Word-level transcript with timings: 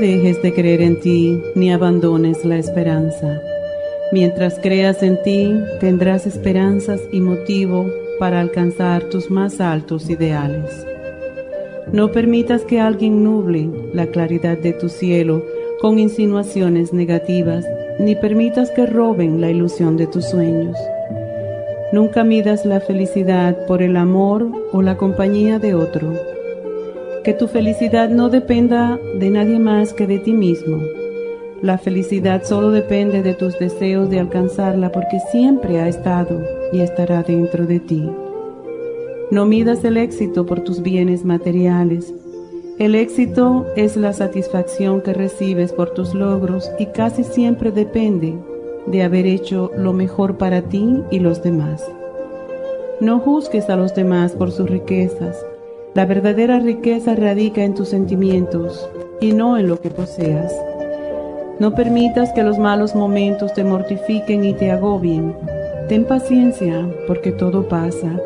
Dejes 0.00 0.40
de 0.42 0.54
creer 0.54 0.80
en 0.80 0.98
ti 0.98 1.40
ni 1.54 1.70
abandones 1.70 2.44
la 2.46 2.56
esperanza. 2.56 3.40
Mientras 4.10 4.58
creas 4.58 5.02
en 5.02 5.22
ti, 5.22 5.54
tendrás 5.80 6.26
esperanzas 6.26 7.00
y 7.12 7.20
motivo 7.20 7.86
para 8.18 8.40
alcanzar 8.40 9.04
tus 9.04 9.30
más 9.30 9.60
altos 9.60 10.08
ideales. 10.08 10.86
No 11.92 12.10
permitas 12.10 12.62
que 12.62 12.80
alguien 12.80 13.22
nuble 13.22 13.68
la 13.92 14.06
claridad 14.06 14.56
de 14.56 14.72
tu 14.72 14.88
cielo 14.88 15.44
con 15.80 15.98
insinuaciones 15.98 16.92
negativas, 16.92 17.64
ni 18.00 18.16
permitas 18.16 18.70
que 18.70 18.86
roben 18.86 19.40
la 19.40 19.50
ilusión 19.50 19.98
de 19.98 20.06
tus 20.06 20.24
sueños. 20.24 20.76
Nunca 21.92 22.24
midas 22.24 22.64
la 22.64 22.80
felicidad 22.80 23.66
por 23.66 23.82
el 23.82 23.96
amor 23.96 24.48
o 24.72 24.80
la 24.80 24.96
compañía 24.96 25.58
de 25.58 25.74
otro 25.74 26.12
que 27.22 27.32
tu 27.34 27.46
felicidad 27.46 28.08
no 28.08 28.28
dependa 28.28 28.98
de 29.18 29.30
nadie 29.30 29.58
más 29.58 29.92
que 29.92 30.08
de 30.08 30.18
ti 30.18 30.32
mismo. 30.32 30.82
La 31.62 31.78
felicidad 31.78 32.42
solo 32.42 32.72
depende 32.72 33.22
de 33.22 33.34
tus 33.34 33.56
deseos 33.60 34.10
de 34.10 34.18
alcanzarla 34.18 34.90
porque 34.90 35.20
siempre 35.30 35.80
ha 35.80 35.86
estado 35.86 36.42
y 36.72 36.80
estará 36.80 37.22
dentro 37.22 37.66
de 37.66 37.78
ti. 37.78 38.10
No 39.30 39.46
midas 39.46 39.84
el 39.84 39.98
éxito 39.98 40.44
por 40.46 40.60
tus 40.60 40.82
bienes 40.82 41.24
materiales. 41.24 42.12
El 42.80 42.96
éxito 42.96 43.66
es 43.76 43.96
la 43.96 44.12
satisfacción 44.12 45.00
que 45.00 45.14
recibes 45.14 45.72
por 45.72 45.90
tus 45.90 46.14
logros 46.14 46.72
y 46.80 46.86
casi 46.86 47.22
siempre 47.22 47.70
depende 47.70 48.34
de 48.86 49.02
haber 49.04 49.26
hecho 49.26 49.70
lo 49.76 49.92
mejor 49.92 50.38
para 50.38 50.62
ti 50.62 50.96
y 51.12 51.20
los 51.20 51.40
demás. 51.44 51.88
No 53.00 53.20
juzgues 53.20 53.70
a 53.70 53.76
los 53.76 53.94
demás 53.94 54.32
por 54.32 54.50
sus 54.50 54.68
riquezas 54.68 55.36
la 55.94 56.06
verdadera 56.06 56.58
riqueza 56.58 57.14
radica 57.14 57.62
en 57.62 57.74
tus 57.74 57.88
sentimientos 57.88 58.88
y 59.20 59.32
no 59.32 59.58
en 59.58 59.68
lo 59.68 59.78
que 59.80 59.90
poseas. 59.90 60.54
No 61.58 61.74
permitas 61.74 62.32
que 62.32 62.42
los 62.42 62.58
malos 62.58 62.94
momentos 62.94 63.52
te 63.52 63.62
mortifiquen 63.62 64.44
y 64.44 64.54
te 64.54 64.70
agobien. 64.70 65.36
Ten 65.88 66.06
paciencia 66.06 66.88
porque 67.06 67.30
todo 67.30 67.68
pasa 67.68 68.18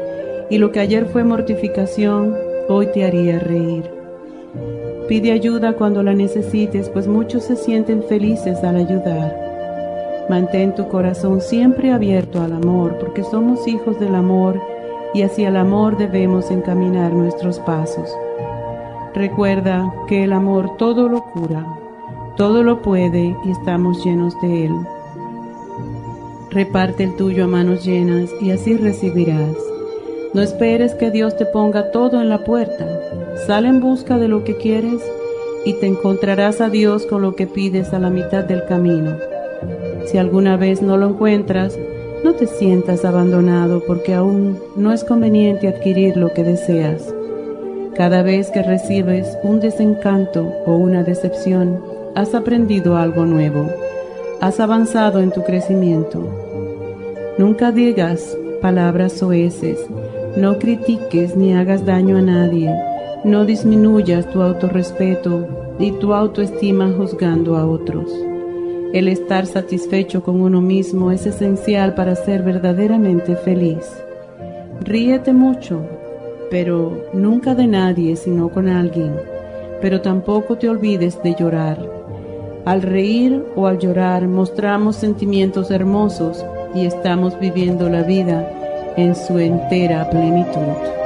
y 0.49 0.59
lo 0.59 0.71
que 0.71 0.79
ayer 0.79 1.07
fue 1.07 1.25
mortificación, 1.25 2.37
hoy 2.69 2.87
te 2.87 3.05
haría 3.05 3.41
reír. 3.41 3.91
Pide 5.09 5.33
ayuda 5.33 5.73
cuando 5.73 6.05
la 6.05 6.15
necesites, 6.15 6.89
pues 6.89 7.09
muchos 7.09 7.45
se 7.45 7.57
sienten 7.57 8.05
felices 8.05 8.63
al 8.63 8.77
ayudar. 8.77 10.27
Mantén 10.29 10.75
tu 10.75 10.89
corazón 10.89 11.41
siempre 11.41 11.93
abierto 11.93 12.41
al 12.43 12.53
amor, 12.53 12.97
porque 12.99 13.25
somos 13.25 13.67
hijos 13.67 13.99
del 13.99 14.15
amor 14.15 14.61
y 15.17 15.23
hacia 15.23 15.49
el 15.49 15.57
amor 15.57 15.97
debemos 15.97 16.51
encaminar 16.51 17.15
nuestros 17.15 17.59
pasos. 17.61 18.15
Recuerda 19.15 19.91
que 20.07 20.25
el 20.25 20.35
amor 20.35 20.77
todo 20.77 21.09
lo 21.09 21.25
cura, 21.25 21.67
todo 22.37 22.63
lo 22.63 22.83
puede 22.83 23.35
y 23.43 23.51
estamos 23.51 24.05
llenos 24.05 24.39
de 24.43 24.67
él. 24.67 24.75
Reparte 26.51 27.05
el 27.05 27.17
tuyo 27.17 27.45
a 27.45 27.47
manos 27.47 27.83
llenas 27.87 28.29
y 28.43 28.51
así 28.51 28.77
recibirás. 28.77 29.57
No 30.35 30.43
esperes 30.43 30.95
que 30.95 31.11
Dios 31.11 31.35
te 31.39 31.47
ponga 31.47 31.91
todo 31.93 32.21
en 32.21 32.29
la 32.29 32.45
puerta. 32.45 32.87
Sal 33.47 33.65
en 33.65 33.81
busca 33.81 34.19
de 34.19 34.29
lo 34.29 34.45
que 34.45 34.59
quieres 34.59 35.03
y 35.65 35.81
te 35.81 35.87
encontrarás 35.87 36.61
a 36.61 36.69
Dios 36.69 37.07
con 37.07 37.23
lo 37.23 37.37
que 37.37 37.47
pides 37.47 37.95
a 37.95 37.99
la 37.99 38.11
mitad 38.11 38.45
del 38.45 38.67
camino. 38.67 39.17
Si 40.05 40.19
alguna 40.19 40.59
vez 40.59 40.83
no 40.83 40.99
lo 40.99 41.09
encuentras, 41.09 41.79
no 42.25 42.35
te 42.35 42.47
sientas 42.47 43.05
abandonado 43.05 43.83
porque 43.87 44.15
aún 44.15 44.59
no 44.77 44.93
es 44.93 45.05
conveniente 45.05 45.69
adquirir 45.69 46.17
lo 46.17 46.33
que 46.33 46.45
deseas. 46.45 47.15
Cada 47.95 48.23
vez 48.23 48.51
que 48.51 48.63
recibes 48.63 49.39
un 49.43 49.61
desencanto 49.61 50.53
o 50.67 50.77
una 50.77 51.03
decepción, 51.03 51.81
has 52.15 52.35
aprendido 52.35 52.97
algo 52.97 53.25
nuevo, 53.27 53.71
has 54.41 54.61
avanzado 54.61 55.21
en 55.21 55.31
tu 55.31 55.45
crecimiento. 55.45 56.21
Nunca 57.39 57.73
digas 57.73 58.37
palabras 58.61 59.13
soeces, 59.13 59.79
no 60.37 60.59
critiques 60.59 61.37
ni 61.37 61.55
hagas 61.55 61.85
daño 61.85 62.17
a 62.17 62.23
nadie, 62.23 62.75
no 63.25 63.45
disminuyas 63.45 64.31
tu 64.31 64.43
autorrespeto 64.43 65.47
y 65.79 65.93
tu 65.93 66.15
autoestima 66.15 66.93
juzgando 66.97 67.57
a 67.57 67.67
otros. 67.67 68.11
El 68.97 69.09
estar 69.09 69.45
satisfecho 69.45 70.23
con 70.23 70.41
uno 70.41 70.63
mismo 70.63 71.11
es 71.13 71.27
esencial 71.27 71.95
para 71.95 72.17
ser 72.17 72.43
verdaderamente 72.43 73.37
feliz. 73.37 74.03
Ríete 74.81 75.35
mucho, 75.35 75.83
pero 76.51 77.05
nunca 77.13 77.55
de 77.55 77.67
nadie 77.67 78.17
sino 78.17 78.49
con 78.49 78.71
alguien. 78.71 79.15
Pero 79.83 80.01
tampoco 80.01 80.57
te 80.57 80.71
olvides 80.71 81.23
de 81.23 81.35
llorar. 81.39 81.79
Al 82.65 82.81
reír 82.81 83.45
o 83.55 83.67
al 83.67 83.79
llorar 83.79 84.29
mostramos 84.29 84.97
sentimientos 84.97 85.71
hermosos 85.71 86.43
y 86.75 86.87
estamos 86.87 87.39
viviendo 87.39 87.91
la 87.91 88.03
vida 88.03 88.51
en 88.97 89.15
su 89.15 89.39
entera 89.39 90.09
plenitud. 90.09 91.06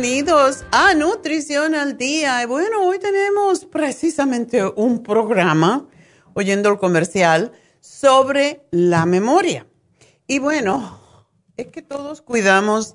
Bienvenidos 0.00 0.64
a 0.70 0.94
Nutrición 0.94 1.74
al 1.74 1.98
Día. 1.98 2.46
Bueno, 2.46 2.84
hoy 2.84 3.00
tenemos 3.00 3.64
precisamente 3.64 4.64
un 4.64 5.02
programa, 5.02 5.88
oyendo 6.34 6.68
el 6.68 6.78
comercial, 6.78 7.50
sobre 7.80 8.64
la 8.70 9.06
memoria. 9.06 9.66
Y 10.28 10.38
bueno, 10.38 11.00
es 11.56 11.66
que 11.66 11.82
todos 11.82 12.22
cuidamos 12.22 12.94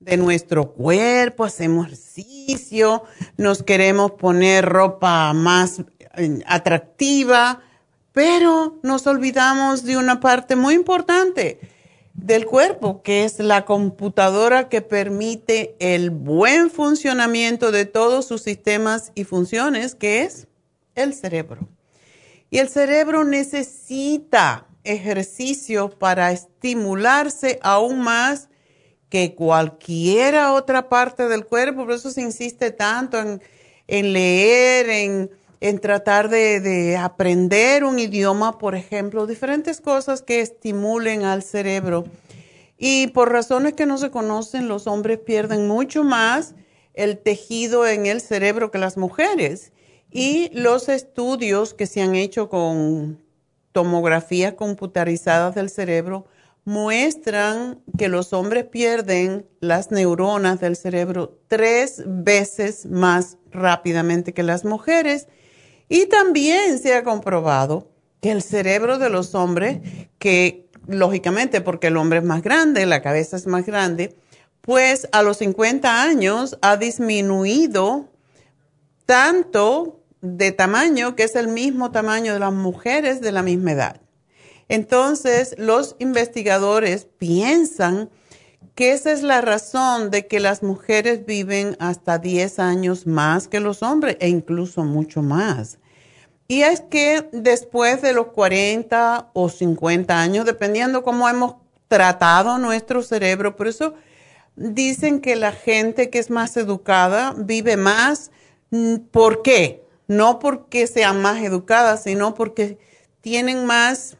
de 0.00 0.16
nuestro 0.16 0.72
cuerpo, 0.72 1.44
hacemos 1.44 1.86
ejercicio, 1.86 3.04
nos 3.36 3.62
queremos 3.62 4.10
poner 4.12 4.64
ropa 4.64 5.32
más 5.32 5.84
eh, 6.16 6.40
atractiva, 6.46 7.60
pero 8.10 8.80
nos 8.82 9.06
olvidamos 9.06 9.84
de 9.84 9.96
una 9.96 10.18
parte 10.18 10.56
muy 10.56 10.74
importante 10.74 11.60
del 12.22 12.46
cuerpo, 12.46 13.02
que 13.02 13.24
es 13.24 13.38
la 13.38 13.64
computadora 13.64 14.68
que 14.68 14.82
permite 14.82 15.74
el 15.78 16.10
buen 16.10 16.70
funcionamiento 16.70 17.72
de 17.72 17.86
todos 17.86 18.26
sus 18.26 18.42
sistemas 18.42 19.12
y 19.14 19.24
funciones, 19.24 19.94
que 19.94 20.22
es 20.22 20.46
el 20.94 21.14
cerebro. 21.14 21.68
Y 22.50 22.58
el 22.58 22.68
cerebro 22.68 23.24
necesita 23.24 24.66
ejercicio 24.84 25.90
para 25.90 26.32
estimularse 26.32 27.58
aún 27.62 28.00
más 28.00 28.48
que 29.08 29.34
cualquier 29.34 30.36
otra 30.36 30.88
parte 30.88 31.28
del 31.28 31.44
cuerpo. 31.44 31.84
Por 31.84 31.94
eso 31.94 32.10
se 32.10 32.22
insiste 32.22 32.70
tanto 32.70 33.18
en, 33.18 33.42
en 33.86 34.12
leer, 34.12 34.88
en 34.88 35.30
en 35.60 35.78
tratar 35.78 36.30
de, 36.30 36.96
aprender 36.96 37.84
un 37.84 37.98
idioma, 37.98 38.58
por 38.58 38.74
ejemplo, 38.74 39.26
diferentes 39.26 39.80
cosas 39.80 40.22
que 40.22 40.40
estimulen 40.40 41.24
al 41.24 41.42
cerebro. 41.42 42.04
Y 42.78 43.08
por 43.08 43.30
razones 43.30 43.74
que 43.74 43.84
no 43.84 43.98
se 43.98 44.10
conocen, 44.10 44.68
los 44.68 44.86
hombres 44.86 45.18
pierden 45.18 45.68
mucho 45.68 46.02
más 46.02 46.54
el 46.94 47.18
tejido 47.18 47.86
en 47.86 48.06
el 48.06 48.22
cerebro 48.22 48.70
que 48.70 48.78
las 48.78 48.96
mujeres. 48.96 49.72
Y 50.10 50.48
los 50.54 50.88
estudios 50.88 51.74
que 51.74 51.86
se 51.86 52.00
han 52.00 52.14
hecho 52.14 52.48
con 52.48 53.22
tomografías 53.72 54.54
computarizadas 54.54 55.54
del 55.54 55.68
cerebro 55.68 56.24
muestran 56.64 57.82
que 57.98 58.08
los 58.08 58.32
hombres 58.32 58.64
pierden 58.64 59.46
las 59.60 59.90
neuronas 59.90 60.60
del 60.60 60.76
cerebro 60.76 61.38
tres 61.48 62.02
veces 62.06 62.86
más 62.86 63.36
rápidamente 63.50 64.32
que 64.32 64.42
las 64.42 64.64
mujeres 64.64 65.28
y 65.90 66.06
también 66.06 66.78
se 66.78 66.94
ha 66.94 67.02
comprobado 67.02 67.90
que 68.22 68.30
el 68.30 68.42
cerebro 68.42 68.98
de 68.98 69.10
los 69.10 69.34
hombres, 69.34 69.80
que 70.20 70.70
lógicamente 70.86 71.60
porque 71.60 71.88
el 71.88 71.96
hombre 71.96 72.20
es 72.20 72.24
más 72.24 72.42
grande, 72.42 72.86
la 72.86 73.02
cabeza 73.02 73.36
es 73.36 73.48
más 73.48 73.66
grande, 73.66 74.16
pues 74.60 75.08
a 75.10 75.22
los 75.22 75.38
50 75.38 76.02
años 76.02 76.56
ha 76.62 76.76
disminuido 76.76 78.08
tanto 79.04 80.00
de 80.20 80.52
tamaño 80.52 81.16
que 81.16 81.24
es 81.24 81.34
el 81.34 81.48
mismo 81.48 81.90
tamaño 81.90 82.34
de 82.34 82.38
las 82.38 82.52
mujeres 82.52 83.20
de 83.20 83.32
la 83.32 83.42
misma 83.42 83.72
edad. 83.72 84.00
Entonces, 84.68 85.56
los 85.58 85.96
investigadores 85.98 87.08
piensan 87.18 88.10
que 88.76 88.92
esa 88.92 89.10
es 89.10 89.22
la 89.22 89.40
razón 89.40 90.12
de 90.12 90.28
que 90.28 90.38
las 90.38 90.62
mujeres 90.62 91.26
viven 91.26 91.76
hasta 91.80 92.18
10 92.18 92.60
años 92.60 93.08
más 93.08 93.48
que 93.48 93.58
los 93.58 93.82
hombres 93.82 94.16
e 94.20 94.28
incluso 94.28 94.84
mucho 94.84 95.22
más. 95.22 95.79
Y 96.50 96.64
es 96.64 96.80
que 96.80 97.28
después 97.30 98.02
de 98.02 98.12
los 98.12 98.26
40 98.32 99.30
o 99.34 99.48
50 99.48 100.20
años, 100.20 100.44
dependiendo 100.44 101.04
cómo 101.04 101.28
hemos 101.28 101.54
tratado 101.86 102.58
nuestro 102.58 103.04
cerebro, 103.04 103.54
por 103.54 103.68
eso 103.68 103.94
dicen 104.56 105.20
que 105.20 105.36
la 105.36 105.52
gente 105.52 106.10
que 106.10 106.18
es 106.18 106.28
más 106.28 106.56
educada 106.56 107.36
vive 107.38 107.76
más. 107.76 108.32
Mm, 108.70 108.96
¿Por 109.12 109.42
qué? 109.42 109.84
No 110.08 110.40
porque 110.40 110.88
sean 110.88 111.22
más 111.22 111.40
educadas, 111.40 112.02
sino 112.02 112.34
porque 112.34 112.78
tienen 113.20 113.64
más 113.64 114.16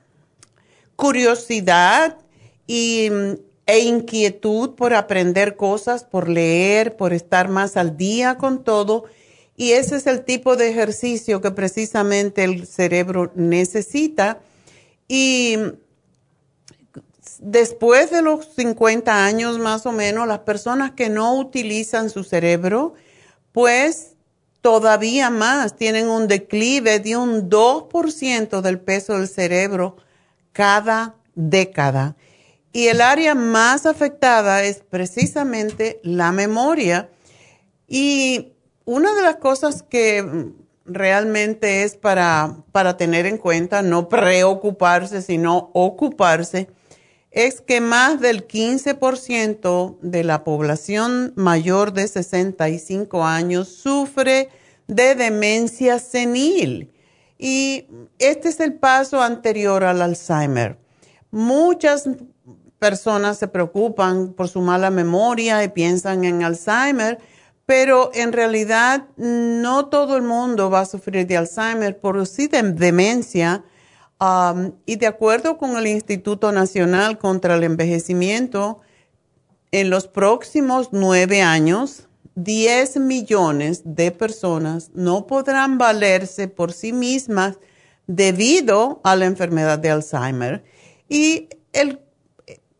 curiosidad 0.94 2.16
y 2.68 3.10
e 3.66 3.78
inquietud 3.80 4.76
por 4.76 4.94
aprender 4.94 5.56
cosas, 5.56 6.04
por 6.04 6.28
leer, 6.28 6.96
por 6.96 7.12
estar 7.12 7.48
más 7.48 7.76
al 7.76 7.96
día 7.96 8.38
con 8.38 8.62
todo. 8.62 9.06
Y 9.60 9.72
ese 9.72 9.96
es 9.96 10.06
el 10.06 10.24
tipo 10.24 10.56
de 10.56 10.70
ejercicio 10.70 11.42
que 11.42 11.50
precisamente 11.50 12.44
el 12.44 12.66
cerebro 12.66 13.30
necesita. 13.34 14.40
Y 15.06 15.58
después 17.40 18.10
de 18.10 18.22
los 18.22 18.54
50 18.56 19.22
años 19.22 19.58
más 19.58 19.84
o 19.84 19.92
menos, 19.92 20.26
las 20.26 20.38
personas 20.38 20.92
que 20.92 21.10
no 21.10 21.36
utilizan 21.36 22.08
su 22.08 22.24
cerebro, 22.24 22.94
pues 23.52 24.14
todavía 24.62 25.28
más 25.28 25.76
tienen 25.76 26.08
un 26.08 26.26
declive 26.26 26.98
de 26.98 27.18
un 27.18 27.50
2% 27.50 28.62
del 28.62 28.80
peso 28.80 29.18
del 29.18 29.28
cerebro 29.28 29.98
cada 30.52 31.16
década. 31.34 32.16
Y 32.72 32.86
el 32.86 33.02
área 33.02 33.34
más 33.34 33.84
afectada 33.84 34.64
es 34.64 34.78
precisamente 34.78 36.00
la 36.02 36.32
memoria. 36.32 37.10
Y 37.86 38.54
una 38.90 39.14
de 39.14 39.22
las 39.22 39.36
cosas 39.36 39.84
que 39.84 40.50
realmente 40.84 41.84
es 41.84 41.96
para, 41.96 42.56
para 42.72 42.96
tener 42.96 43.24
en 43.24 43.38
cuenta, 43.38 43.82
no 43.82 44.08
preocuparse, 44.08 45.22
sino 45.22 45.70
ocuparse, 45.74 46.68
es 47.30 47.60
que 47.60 47.80
más 47.80 48.20
del 48.20 48.48
15% 48.48 49.96
de 50.00 50.24
la 50.24 50.42
población 50.42 51.32
mayor 51.36 51.92
de 51.92 52.08
65 52.08 53.24
años 53.24 53.68
sufre 53.68 54.48
de 54.88 55.14
demencia 55.14 56.00
senil. 56.00 56.90
Y 57.38 57.86
este 58.18 58.48
es 58.48 58.58
el 58.58 58.74
paso 58.74 59.22
anterior 59.22 59.84
al 59.84 60.02
Alzheimer. 60.02 60.80
Muchas 61.30 62.08
personas 62.80 63.38
se 63.38 63.46
preocupan 63.46 64.32
por 64.32 64.48
su 64.48 64.60
mala 64.60 64.90
memoria 64.90 65.62
y 65.62 65.68
piensan 65.68 66.24
en 66.24 66.42
Alzheimer, 66.42 67.20
pero 67.70 68.10
en 68.14 68.32
realidad 68.32 69.06
no 69.16 69.86
todo 69.86 70.16
el 70.16 70.22
mundo 70.22 70.70
va 70.70 70.80
a 70.80 70.86
sufrir 70.86 71.28
de 71.28 71.36
Alzheimer, 71.36 72.00
por 72.00 72.26
sí 72.26 72.48
de 72.48 72.64
demencia. 72.64 73.62
Um, 74.18 74.72
y 74.86 74.96
de 74.96 75.06
acuerdo 75.06 75.56
con 75.56 75.76
el 75.76 75.86
Instituto 75.86 76.50
Nacional 76.50 77.16
contra 77.16 77.54
el 77.54 77.62
Envejecimiento, 77.62 78.80
en 79.70 79.88
los 79.88 80.08
próximos 80.08 80.88
nueve 80.90 81.42
años, 81.42 82.08
10 82.34 82.96
millones 82.96 83.82
de 83.84 84.10
personas 84.10 84.90
no 84.94 85.28
podrán 85.28 85.78
valerse 85.78 86.48
por 86.48 86.72
sí 86.72 86.92
mismas 86.92 87.60
debido 88.08 89.00
a 89.04 89.14
la 89.14 89.26
enfermedad 89.26 89.78
de 89.78 89.90
Alzheimer. 89.90 90.64
Y 91.08 91.48
el 91.72 92.00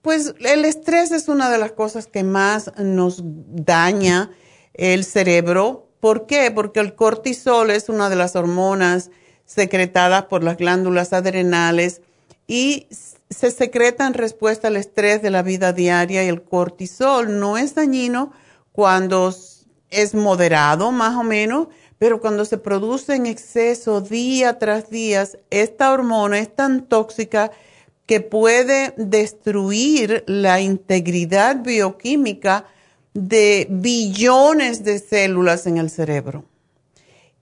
pues 0.03 0.35
el 0.41 0.65
estrés 0.65 1.13
es 1.13 1.29
una 1.29 1.49
de 1.49 1.59
las 1.59 1.71
cosas 1.71 2.09
que 2.09 2.25
más 2.25 2.73
nos 2.77 3.23
daña 3.23 4.33
el 4.75 5.05
cerebro. 5.05 5.89
¿Por 6.01 6.27
qué? 6.27 6.51
Porque 6.51 6.81
el 6.81 6.95
cortisol 6.95 7.71
es 7.71 7.89
una 7.89 8.09
de 8.09 8.17
las 8.17 8.37
hormonas 8.37 9.11
secretadas 9.45 10.25
por 10.25 10.45
las 10.45 10.57
glándulas 10.57 11.13
adrenales 11.13 12.03
y 12.47 12.87
se 13.31 13.51
secreta 13.51 14.07
en 14.07 14.15
respuesta 14.15 14.69
al 14.69 14.77
estrés 14.77 15.23
de 15.23 15.31
la 15.31 15.43
vida 15.43 15.73
diaria 15.73 16.25
y 16.25 16.29
el 16.29 16.43
cortisol 16.43 17.39
no 17.39 17.59
es 17.59 17.75
dañino 17.75 18.33
cuando 18.73 19.35
es 19.91 20.15
moderado 20.15 20.93
más 20.93 21.17
o 21.17 21.23
menos, 21.23 21.69
pero 21.99 22.21
cuando 22.21 22.45
se 22.45 22.59
produce 22.59 23.15
en 23.15 23.27
exceso 23.27 24.01
día 24.01 24.59
tras 24.59 24.91
día, 24.91 25.29
esta 25.51 25.93
hormona 25.93 26.39
es 26.39 26.55
tan 26.55 26.87
tóxica 26.87 27.51
que 28.07 28.21
puede 28.21 28.95
destruir 28.97 30.25
la 30.27 30.61
integridad 30.61 31.63
bioquímica 31.63 32.67
de 33.15 33.67
billones 33.71 34.85
de 34.85 34.99
células 34.99 35.67
en 35.67 35.79
el 35.79 35.91
cerebro. 35.91 36.45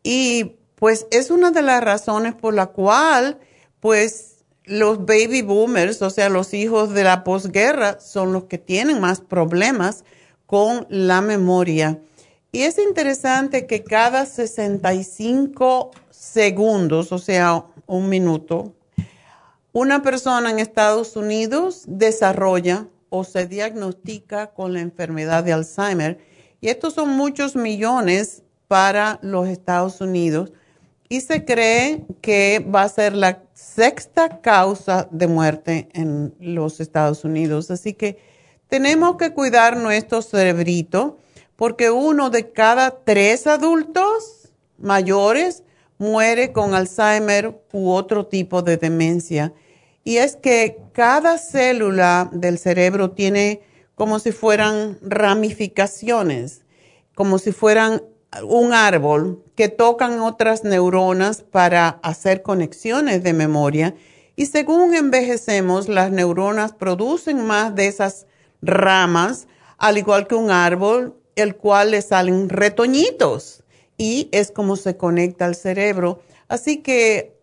Y 0.03 0.57
pues 0.77 1.07
es 1.11 1.31
una 1.31 1.51
de 1.51 1.63
las 1.63 1.83
razones 1.83 2.35
por 2.35 2.55
la 2.55 2.67
cual 2.67 3.39
pues 3.81 4.37
los 4.65 5.05
baby 5.07 5.43
boomers, 5.43 6.03
o 6.03 6.11
sea, 6.11 6.29
los 6.29 6.53
hijos 6.55 6.93
de 6.93 7.05
la 7.05 7.25
posguerra, 7.25 8.01
son 8.01 8.33
los 8.33 8.45
que 8.45 8.59
tienen 8.59 9.01
más 9.01 9.21
problemas 9.21 10.05
con 10.47 10.87
la 10.91 11.21
memoria. 11.21 12.01
Y 12.53 12.63
es 12.63 12.79
interesante 12.79 13.67
que 13.67 13.83
cada 13.83 14.27
65 14.27 15.91
segundos, 16.11 17.13
o 17.13 17.19
sea, 17.19 17.65
un 17.87 18.09
minuto, 18.09 18.75
una 19.73 20.03
persona 20.03 20.51
en 20.51 20.59
Estados 20.59 21.17
Unidos 21.17 21.85
desarrolla 21.87 22.87
o 23.11 23.25
se 23.25 23.47
diagnostica 23.47 24.49
con 24.49 24.73
la 24.73 24.81
enfermedad 24.81 25.45
de 25.45 25.53
Alzheimer. 25.53 26.19
Y 26.61 26.69
estos 26.69 26.95
son 26.95 27.11
muchos 27.11 27.57
millones 27.57 28.43
para 28.67 29.19
los 29.23 29.49
Estados 29.49 30.01
Unidos. 30.01 30.53
Y 31.09 31.23
se 31.23 31.45
cree 31.45 32.05
que 32.21 32.65
va 32.75 32.83
a 32.83 32.89
ser 32.89 33.15
la 33.15 33.43
sexta 33.55 34.41
causa 34.41 35.09
de 35.11 35.27
muerte 35.27 35.89
en 35.95 36.35
los 36.39 36.81
Estados 36.81 37.25
Unidos. 37.25 37.71
Así 37.71 37.95
que 37.95 38.19
tenemos 38.69 39.17
que 39.17 39.33
cuidar 39.33 39.77
nuestro 39.77 40.21
cerebrito 40.21 41.19
porque 41.57 41.91
uno 41.91 42.31
de 42.31 42.53
cada 42.53 43.03
tres 43.05 43.47
adultos 43.47 44.53
mayores 44.77 45.65
muere 45.99 46.53
con 46.53 46.75
Alzheimer 46.75 47.61
u 47.73 47.91
otro 47.91 48.27
tipo 48.27 48.63
de 48.63 48.77
demencia. 48.77 49.53
Y 50.09 50.17
es 50.17 50.37
que 50.37 50.79
cada 50.95 51.37
célula 51.37 52.31
del 52.33 52.59
cerebro 52.59 53.11
tiene 53.11 53.61
como 53.95 54.19
si 54.19 54.33
fueran 54.33 54.99
ramificaciones, 55.03 56.63
como 57.15 57.37
si 57.39 57.53
fueran 57.53 58.03
un 58.43 58.73
árbol 58.73 59.45
que 59.55 59.69
tocan 59.69 60.21
otras 60.21 60.65
neuronas 60.65 61.43
para 61.43 62.01
hacer 62.03 62.41
conexiones 62.41 63.23
de 63.23 63.35
memoria. 63.35 63.97
Y 64.35 64.47
según 64.47 64.95
envejecemos, 64.95 65.91
las 65.91 66.11
neuronas 66.11 66.73
producen 66.73 67.45
más 67.45 67.75
de 67.75 67.89
esas 67.89 68.27
ramas, 68.63 69.47
al 69.77 69.99
igual 69.99 70.27
que 70.27 70.37
un 70.37 70.51
árbol, 70.51 71.21
el 71.37 71.55
cual 71.55 71.91
le 71.91 72.01
salen 72.01 72.49
retoñitos 72.49 73.63
y 73.99 74.31
es 74.33 74.53
como 74.53 74.77
se 74.77 74.97
conecta 74.97 75.45
al 75.45 75.55
cerebro. 75.55 76.23
Así 76.49 76.79
que 76.79 77.37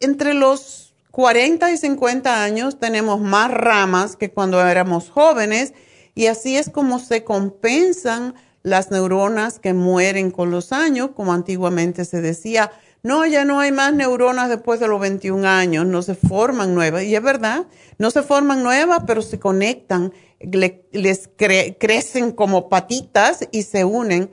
entre 0.00 0.34
los 0.34 0.83
40 1.14 1.70
y 1.70 1.76
50 1.76 2.42
años 2.42 2.80
tenemos 2.80 3.20
más 3.20 3.48
ramas 3.48 4.16
que 4.16 4.32
cuando 4.32 4.60
éramos 4.60 5.10
jóvenes 5.10 5.72
y 6.16 6.26
así 6.26 6.56
es 6.56 6.68
como 6.68 6.98
se 6.98 7.22
compensan 7.22 8.34
las 8.64 8.90
neuronas 8.90 9.60
que 9.60 9.74
mueren 9.74 10.32
con 10.32 10.50
los 10.50 10.72
años, 10.72 11.10
como 11.14 11.32
antiguamente 11.32 12.04
se 12.04 12.20
decía, 12.20 12.72
no, 13.04 13.24
ya 13.26 13.44
no 13.44 13.60
hay 13.60 13.70
más 13.70 13.94
neuronas 13.94 14.48
después 14.48 14.80
de 14.80 14.88
los 14.88 15.00
21 15.00 15.46
años, 15.46 15.86
no 15.86 16.02
se 16.02 16.16
forman 16.16 16.74
nuevas. 16.74 17.04
Y 17.04 17.14
es 17.14 17.22
verdad, 17.22 17.66
no 17.96 18.10
se 18.10 18.24
forman 18.24 18.64
nuevas, 18.64 19.04
pero 19.06 19.22
se 19.22 19.38
conectan, 19.38 20.12
les 20.40 21.30
crecen 21.78 22.32
como 22.32 22.68
patitas 22.68 23.46
y 23.52 23.62
se 23.62 23.84
unen. 23.84 24.30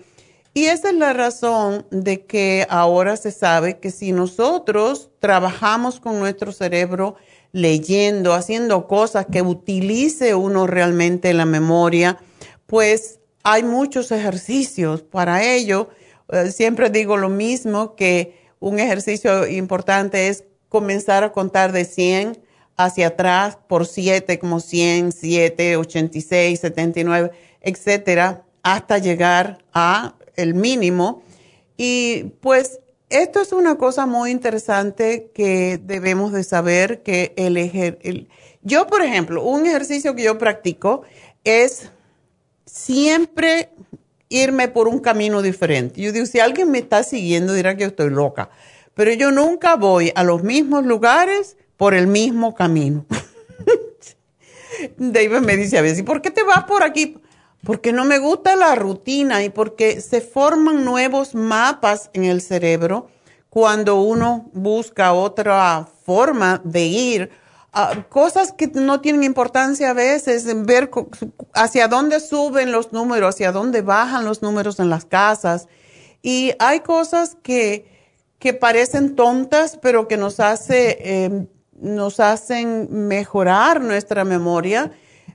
Y 0.53 0.65
esa 0.65 0.89
es 0.89 0.95
la 0.95 1.13
razón 1.13 1.85
de 1.91 2.25
que 2.25 2.67
ahora 2.69 3.15
se 3.15 3.31
sabe 3.31 3.79
que 3.79 3.89
si 3.89 4.11
nosotros 4.11 5.09
trabajamos 5.19 6.01
con 6.01 6.19
nuestro 6.19 6.51
cerebro 6.51 7.15
leyendo, 7.53 8.33
haciendo 8.33 8.87
cosas 8.87 9.27
que 9.31 9.41
utilice 9.41 10.35
uno 10.35 10.67
realmente 10.67 11.33
la 11.33 11.45
memoria, 11.45 12.17
pues 12.65 13.19
hay 13.43 13.63
muchos 13.63 14.11
ejercicios 14.11 15.01
para 15.03 15.43
ello. 15.43 15.89
Eh, 16.29 16.51
siempre 16.51 16.89
digo 16.89 17.15
lo 17.15 17.29
mismo, 17.29 17.95
que 17.95 18.37
un 18.59 18.79
ejercicio 18.79 19.47
importante 19.47 20.27
es 20.27 20.43
comenzar 20.67 21.23
a 21.23 21.31
contar 21.31 21.71
de 21.71 21.85
100 21.85 22.41
hacia 22.75 23.07
atrás 23.07 23.57
por 23.67 23.85
7, 23.85 24.37
como 24.39 24.59
100, 24.59 25.13
7, 25.13 25.77
86, 25.77 26.59
79, 26.59 27.31
etcétera, 27.61 28.43
hasta 28.63 28.97
llegar 28.97 29.59
a 29.73 30.15
el 30.35 30.53
mínimo. 30.53 31.23
Y 31.77 32.33
pues 32.41 32.79
esto 33.09 33.41
es 33.41 33.51
una 33.51 33.77
cosa 33.77 34.05
muy 34.05 34.31
interesante 34.31 35.31
que 35.33 35.79
debemos 35.83 36.31
de 36.31 36.43
saber 36.43 37.03
que 37.03 37.33
el, 37.35 37.57
el, 37.57 38.29
yo, 38.61 38.87
por 38.87 39.01
ejemplo, 39.01 39.43
un 39.43 39.65
ejercicio 39.65 40.15
que 40.15 40.23
yo 40.23 40.37
practico 40.37 41.01
es 41.43 41.89
siempre 42.65 43.69
irme 44.29 44.69
por 44.69 44.87
un 44.87 44.99
camino 44.99 45.41
diferente. 45.41 46.01
Yo 46.01 46.11
digo, 46.11 46.25
si 46.25 46.39
alguien 46.39 46.71
me 46.71 46.79
está 46.79 47.03
siguiendo 47.03 47.53
dirá 47.53 47.75
que 47.75 47.81
yo 47.81 47.87
estoy 47.87 48.09
loca, 48.09 48.49
pero 48.93 49.11
yo 49.13 49.31
nunca 49.31 49.75
voy 49.75 50.11
a 50.15 50.23
los 50.23 50.43
mismos 50.43 50.85
lugares 50.85 51.57
por 51.75 51.93
el 51.93 52.07
mismo 52.07 52.55
camino. 52.55 53.05
David 54.97 55.39
me 55.39 55.57
dice 55.57 55.77
a 55.77 55.81
veces, 55.81 56.03
¿por 56.03 56.21
qué 56.21 56.31
te 56.31 56.43
vas 56.43 56.63
por 56.63 56.83
aquí? 56.83 57.17
Porque 57.63 57.93
no 57.93 58.05
me 58.05 58.17
gusta 58.17 58.55
la 58.55 58.75
rutina 58.75 59.43
y 59.43 59.49
porque 59.49 60.01
se 60.01 60.21
forman 60.21 60.83
nuevos 60.83 61.35
mapas 61.35 62.09
en 62.13 62.23
el 62.23 62.41
cerebro 62.41 63.07
cuando 63.49 64.01
uno 64.01 64.49
busca 64.53 65.13
otra 65.13 65.87
forma 66.05 66.61
de 66.63 66.85
ir. 66.85 67.29
cosas 68.09 68.51
que 68.53 68.67
no 68.67 69.01
tienen 69.01 69.23
importancia 69.23 69.91
a 69.91 69.93
veces, 69.93 70.45
ver 70.65 70.89
hacia 71.53 71.87
dónde 71.87 72.19
suben 72.19 72.71
los 72.71 72.91
números, 72.91 73.35
hacia 73.35 73.51
dónde 73.51 73.81
bajan 73.81 74.25
los 74.25 74.41
números 74.41 74.79
en 74.79 74.89
las 74.89 75.05
casas. 75.05 75.67
Y 76.21 76.53
hay 76.59 76.79
cosas 76.79 77.37
que, 77.41 77.85
que 78.39 78.53
parecen 78.53 79.15
tontas, 79.15 79.77
pero 79.81 80.07
que 80.07 80.17
nos, 80.17 80.39
hace, 80.39 80.97
eh, 81.01 81.47
nos 81.73 82.19
hacen 82.19 82.87
mejorar 83.07 83.81
nuestra 83.81 84.23
memoria 84.23 84.91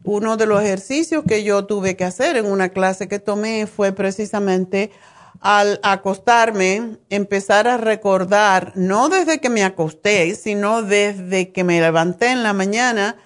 uno 0.06 0.36
de 0.36 0.46
los 0.46 0.62
ejercicios 0.62 1.24
que 1.26 1.42
yo 1.42 1.66
tuve 1.66 1.96
que 1.96 2.04
hacer 2.04 2.36
en 2.36 2.46
una 2.46 2.68
clase 2.68 3.08
que 3.08 3.18
tomé 3.18 3.66
fue 3.66 3.92
precisamente 3.92 4.92
al 5.40 5.80
acostarme, 5.82 6.96
empezar 7.10 7.66
a 7.66 7.76
recordar, 7.76 8.72
no 8.76 9.08
desde 9.08 9.40
que 9.40 9.50
me 9.50 9.64
acosté, 9.64 10.34
sino 10.36 10.82
desde 10.82 11.50
que 11.50 11.64
me 11.64 11.80
levanté 11.80 12.28
en 12.28 12.44
la 12.44 12.52
mañana, 12.52 13.16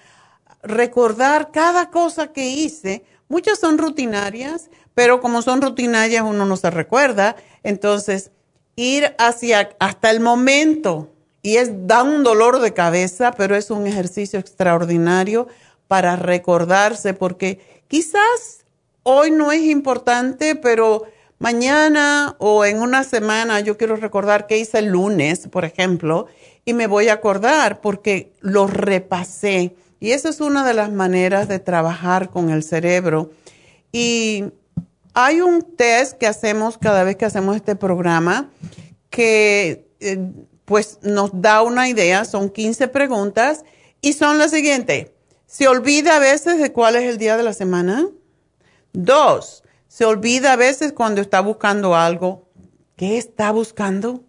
recordar 0.63 1.51
cada 1.51 1.91
cosa 1.91 2.33
que 2.33 2.49
hice. 2.49 3.05
Muchas 3.29 3.59
son 3.59 3.77
rutinarias, 3.77 4.69
pero 4.95 5.21
como 5.21 5.43
son 5.43 5.61
rutinarias 5.61 6.23
uno 6.23 6.45
no 6.45 6.57
se 6.57 6.71
recuerda. 6.71 7.35
Entonces, 7.63 8.31
ir 8.75 9.15
hacia 9.19 9.69
hasta 9.79 10.09
el 10.09 10.19
momento, 10.19 11.09
y 11.43 11.57
es 11.57 11.87
da 11.87 12.03
un 12.03 12.23
dolor 12.23 12.59
de 12.59 12.73
cabeza, 12.73 13.33
pero 13.37 13.55
es 13.55 13.69
un 13.69 13.85
ejercicio 13.87 14.39
extraordinario 14.39 15.47
para 15.91 16.15
recordarse, 16.15 17.13
porque 17.13 17.59
quizás 17.89 18.63
hoy 19.03 19.29
no 19.29 19.51
es 19.51 19.59
importante, 19.63 20.55
pero 20.55 21.03
mañana 21.37 22.37
o 22.39 22.63
en 22.63 22.79
una 22.79 23.03
semana 23.03 23.59
yo 23.59 23.77
quiero 23.77 23.97
recordar 23.97 24.47
qué 24.47 24.57
hice 24.57 24.79
el 24.79 24.85
lunes, 24.85 25.49
por 25.49 25.65
ejemplo, 25.65 26.27
y 26.63 26.73
me 26.73 26.87
voy 26.87 27.09
a 27.09 27.15
acordar 27.15 27.81
porque 27.81 28.31
lo 28.39 28.67
repasé. 28.67 29.75
Y 29.99 30.11
esa 30.11 30.29
es 30.29 30.39
una 30.39 30.65
de 30.65 30.75
las 30.75 30.93
maneras 30.93 31.49
de 31.49 31.59
trabajar 31.59 32.29
con 32.29 32.51
el 32.51 32.63
cerebro. 32.63 33.31
Y 33.91 34.45
hay 35.13 35.41
un 35.41 35.61
test 35.75 36.17
que 36.17 36.25
hacemos 36.25 36.77
cada 36.77 37.03
vez 37.03 37.17
que 37.17 37.25
hacemos 37.25 37.57
este 37.57 37.75
programa 37.75 38.49
que 39.09 39.89
eh, 39.99 40.19
pues 40.63 40.99
nos 41.01 41.31
da 41.33 41.61
una 41.63 41.89
idea, 41.89 42.23
son 42.23 42.49
15 42.49 42.87
preguntas 42.87 43.65
y 43.99 44.13
son 44.13 44.37
las 44.37 44.51
siguientes. 44.51 45.07
Se 45.51 45.67
olvida 45.67 46.15
a 46.15 46.19
veces 46.19 46.61
de 46.61 46.71
cuál 46.71 46.95
es 46.95 47.03
el 47.03 47.17
día 47.17 47.35
de 47.35 47.43
la 47.43 47.51
semana. 47.51 48.07
Dos, 48.93 49.63
se 49.89 50.05
olvida 50.05 50.53
a 50.53 50.55
veces 50.55 50.93
cuando 50.93 51.19
está 51.19 51.41
buscando 51.41 51.93
algo. 51.93 52.47
¿Qué 52.95 53.17
está 53.17 53.51
buscando? 53.51 54.23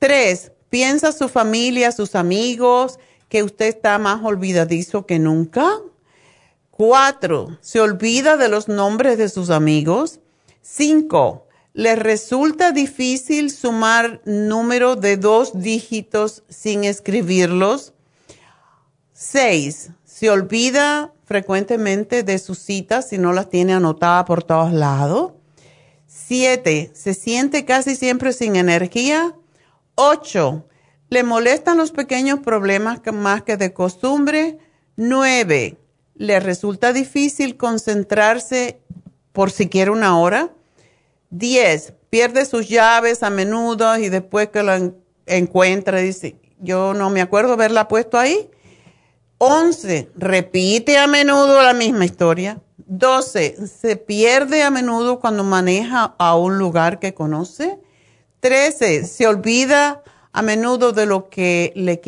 Tres, 0.00 0.50
piensa 0.68 1.12
su 1.12 1.28
familia, 1.28 1.92
sus 1.92 2.16
amigos, 2.16 2.98
que 3.28 3.44
usted 3.44 3.66
está 3.66 3.98
más 3.98 4.24
olvidadizo 4.24 5.06
que 5.06 5.20
nunca. 5.20 5.78
Cuatro, 6.72 7.56
se 7.60 7.80
olvida 7.80 8.36
de 8.36 8.48
los 8.48 8.66
nombres 8.66 9.18
de 9.18 9.28
sus 9.28 9.48
amigos. 9.48 10.18
Cinco, 10.60 11.46
le 11.72 11.94
resulta 11.94 12.72
difícil 12.72 13.52
sumar 13.52 14.22
números 14.24 15.00
de 15.00 15.18
dos 15.18 15.60
dígitos 15.60 16.42
sin 16.48 16.82
escribirlos. 16.82 17.92
Seis, 19.12 19.90
se 20.16 20.30
olvida 20.30 21.12
frecuentemente 21.26 22.22
de 22.22 22.38
sus 22.38 22.58
citas 22.58 23.10
si 23.10 23.18
no 23.18 23.34
las 23.34 23.50
tiene 23.50 23.74
anotadas 23.74 24.24
por 24.24 24.42
todos 24.42 24.72
lados. 24.72 25.32
Siete, 26.06 26.90
se 26.94 27.12
siente 27.12 27.66
casi 27.66 27.96
siempre 27.96 28.32
sin 28.32 28.56
energía. 28.56 29.34
Ocho, 29.94 30.64
le 31.10 31.22
molestan 31.22 31.76
los 31.76 31.90
pequeños 31.90 32.40
problemas 32.40 33.00
más 33.12 33.42
que 33.42 33.58
de 33.58 33.74
costumbre. 33.74 34.56
Nueve, 34.96 35.76
le 36.14 36.40
resulta 36.40 36.94
difícil 36.94 37.58
concentrarse 37.58 38.80
por 39.32 39.50
siquiera 39.50 39.92
una 39.92 40.18
hora. 40.18 40.50
Diez, 41.28 41.92
pierde 42.08 42.46
sus 42.46 42.70
llaves 42.70 43.22
a 43.22 43.28
menudo 43.28 43.98
y 43.98 44.08
después 44.08 44.48
que 44.48 44.62
lo 44.62 44.94
encuentra 45.26 45.98
dice, 45.98 46.36
yo 46.58 46.94
no 46.94 47.10
me 47.10 47.20
acuerdo 47.20 47.52
haberla 47.52 47.86
puesto 47.86 48.16
ahí. 48.16 48.48
11. 49.38 50.10
Repite 50.16 50.98
a 50.98 51.06
menudo 51.06 51.62
la 51.62 51.74
misma 51.74 52.04
historia. 52.04 52.60
12. 52.86 53.66
Se 53.66 53.96
pierde 53.96 54.62
a 54.62 54.70
menudo 54.70 55.20
cuando 55.20 55.44
maneja 55.44 56.14
a 56.18 56.36
un 56.36 56.58
lugar 56.58 56.98
que 56.98 57.14
conoce. 57.14 57.78
13. 58.40 59.04
Se 59.04 59.26
olvida 59.26 60.02
a 60.32 60.42
menudo 60.42 60.92
de 60.92 61.06
lo 61.06 61.28
que 61.28 61.72
le, 61.74 62.00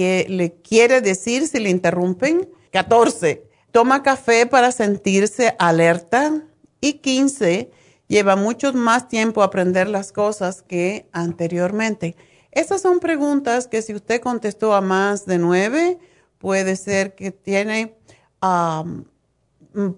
quiere 0.63 1.01
decir 1.01 1.49
si 1.49 1.59
le 1.59 1.71
interrumpen. 1.71 2.49
14. 2.73 3.45
Toma 3.73 4.03
café 4.03 4.47
para 4.47 4.73
sentirse 4.73 5.55
alerta. 5.59 6.43
Y 6.81 6.95
15. 6.95 7.71
Lleva 8.07 8.37
mucho 8.37 8.73
más 8.73 9.09
tiempo 9.09 9.43
aprender 9.43 9.89
las 9.89 10.13
cosas 10.13 10.63
que 10.63 11.07
anteriormente. 11.13 12.17
Estas 12.53 12.81
son 12.81 13.01
preguntas 13.01 13.67
que 13.67 13.83
si 13.83 13.95
usted 13.95 14.23
contestó 14.23 14.75
a 14.75 14.81
más 14.81 15.27
de 15.27 15.39
nueve, 15.39 15.99
puede 16.38 16.76
ser 16.76 17.14
que 17.14 17.30
tiene 17.30 17.97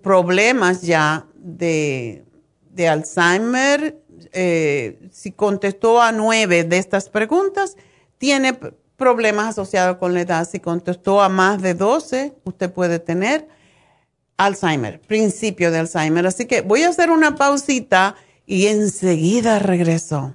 problemas 0.02 0.82
ya 0.82 1.26
de, 1.34 2.24
de 2.70 2.88
Alzheimer, 2.88 4.00
eh, 4.32 4.98
si 5.12 5.32
contestó 5.32 6.00
a 6.00 6.12
nueve 6.12 6.64
de 6.64 6.78
estas 6.78 7.08
preguntas, 7.08 7.76
tiene 8.18 8.58
problemas 8.96 9.48
asociados 9.48 9.96
con 9.96 10.14
la 10.14 10.22
edad. 10.22 10.48
Si 10.48 10.60
contestó 10.60 11.22
a 11.22 11.28
más 11.28 11.62
de 11.62 11.74
12, 11.74 12.34
usted 12.44 12.70
puede 12.70 12.98
tener 12.98 13.48
Alzheimer, 14.36 15.00
principio 15.00 15.70
de 15.70 15.78
Alzheimer. 15.78 16.26
Así 16.26 16.46
que 16.46 16.60
voy 16.60 16.82
a 16.82 16.90
hacer 16.90 17.10
una 17.10 17.34
pausita 17.36 18.16
y 18.46 18.66
enseguida 18.66 19.58
regreso. 19.58 20.34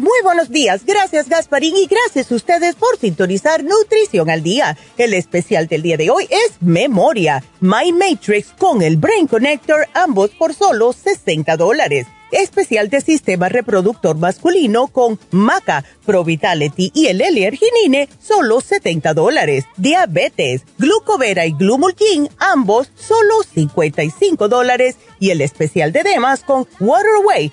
Muy 0.00 0.22
buenos 0.22 0.48
días, 0.48 0.86
gracias 0.86 1.28
Gasparín 1.28 1.76
y 1.76 1.84
gracias 1.84 2.32
a 2.32 2.34
ustedes 2.34 2.74
por 2.74 2.96
sintonizar 2.96 3.62
Nutrición 3.62 4.30
al 4.30 4.42
Día. 4.42 4.78
El 4.96 5.12
especial 5.12 5.66
del 5.66 5.82
día 5.82 5.98
de 5.98 6.08
hoy 6.08 6.26
es 6.30 6.52
Memoria, 6.62 7.44
My 7.60 7.92
Matrix 7.92 8.46
con 8.56 8.80
el 8.80 8.96
Brain 8.96 9.26
Connector, 9.26 9.86
ambos 9.92 10.30
por 10.30 10.54
solo 10.54 10.94
60 10.94 11.54
dólares 11.58 12.06
especial 12.32 12.88
de 12.88 13.00
sistema 13.00 13.48
reproductor 13.48 14.16
masculino 14.16 14.86
con 14.88 15.18
Maca, 15.30 15.84
Pro 16.04 16.24
Vitality 16.24 16.90
y 16.94 17.06
el 17.06 17.20
L-Arginine, 17.20 18.08
solo 18.20 18.60
70 18.60 19.14
dólares. 19.14 19.64
Diabetes, 19.76 20.62
Glucovera 20.78 21.46
y 21.46 21.52
Glumulgin, 21.52 22.28
ambos 22.38 22.90
solo 22.96 23.42
55 23.42 24.48
dólares. 24.48 24.96
Y 25.18 25.30
el 25.30 25.40
especial 25.40 25.92
de 25.92 26.02
Demas 26.02 26.42
con 26.42 26.66
Waterway, 26.78 27.52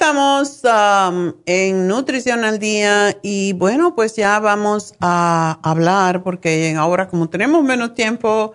Estamos 0.00 0.62
um, 0.64 1.34
en 1.44 1.86
Nutrición 1.86 2.42
al 2.42 2.58
Día 2.58 3.18
y 3.22 3.52
bueno, 3.52 3.94
pues 3.94 4.16
ya 4.16 4.40
vamos 4.40 4.94
a 4.98 5.60
hablar 5.62 6.22
porque 6.22 6.74
ahora 6.74 7.06
como 7.06 7.28
tenemos 7.28 7.62
menos 7.62 7.92
tiempo, 7.92 8.54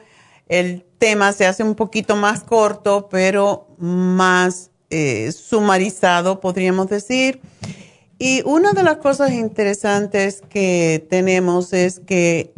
el 0.49 0.83
tema 0.97 1.33
se 1.33 1.45
hace 1.45 1.61
un 1.61 1.75
poquito 1.75 2.15
más 2.15 2.43
corto, 2.43 3.09
pero 3.11 3.67
más 3.77 4.71
eh, 4.89 5.31
sumarizado, 5.31 6.39
podríamos 6.39 6.89
decir. 6.89 7.39
Y 8.17 8.41
una 8.43 8.73
de 8.73 8.81
las 8.81 8.97
cosas 8.97 9.31
interesantes 9.31 10.41
que 10.49 11.05
tenemos 11.11 11.73
es 11.73 11.99
que 11.99 12.55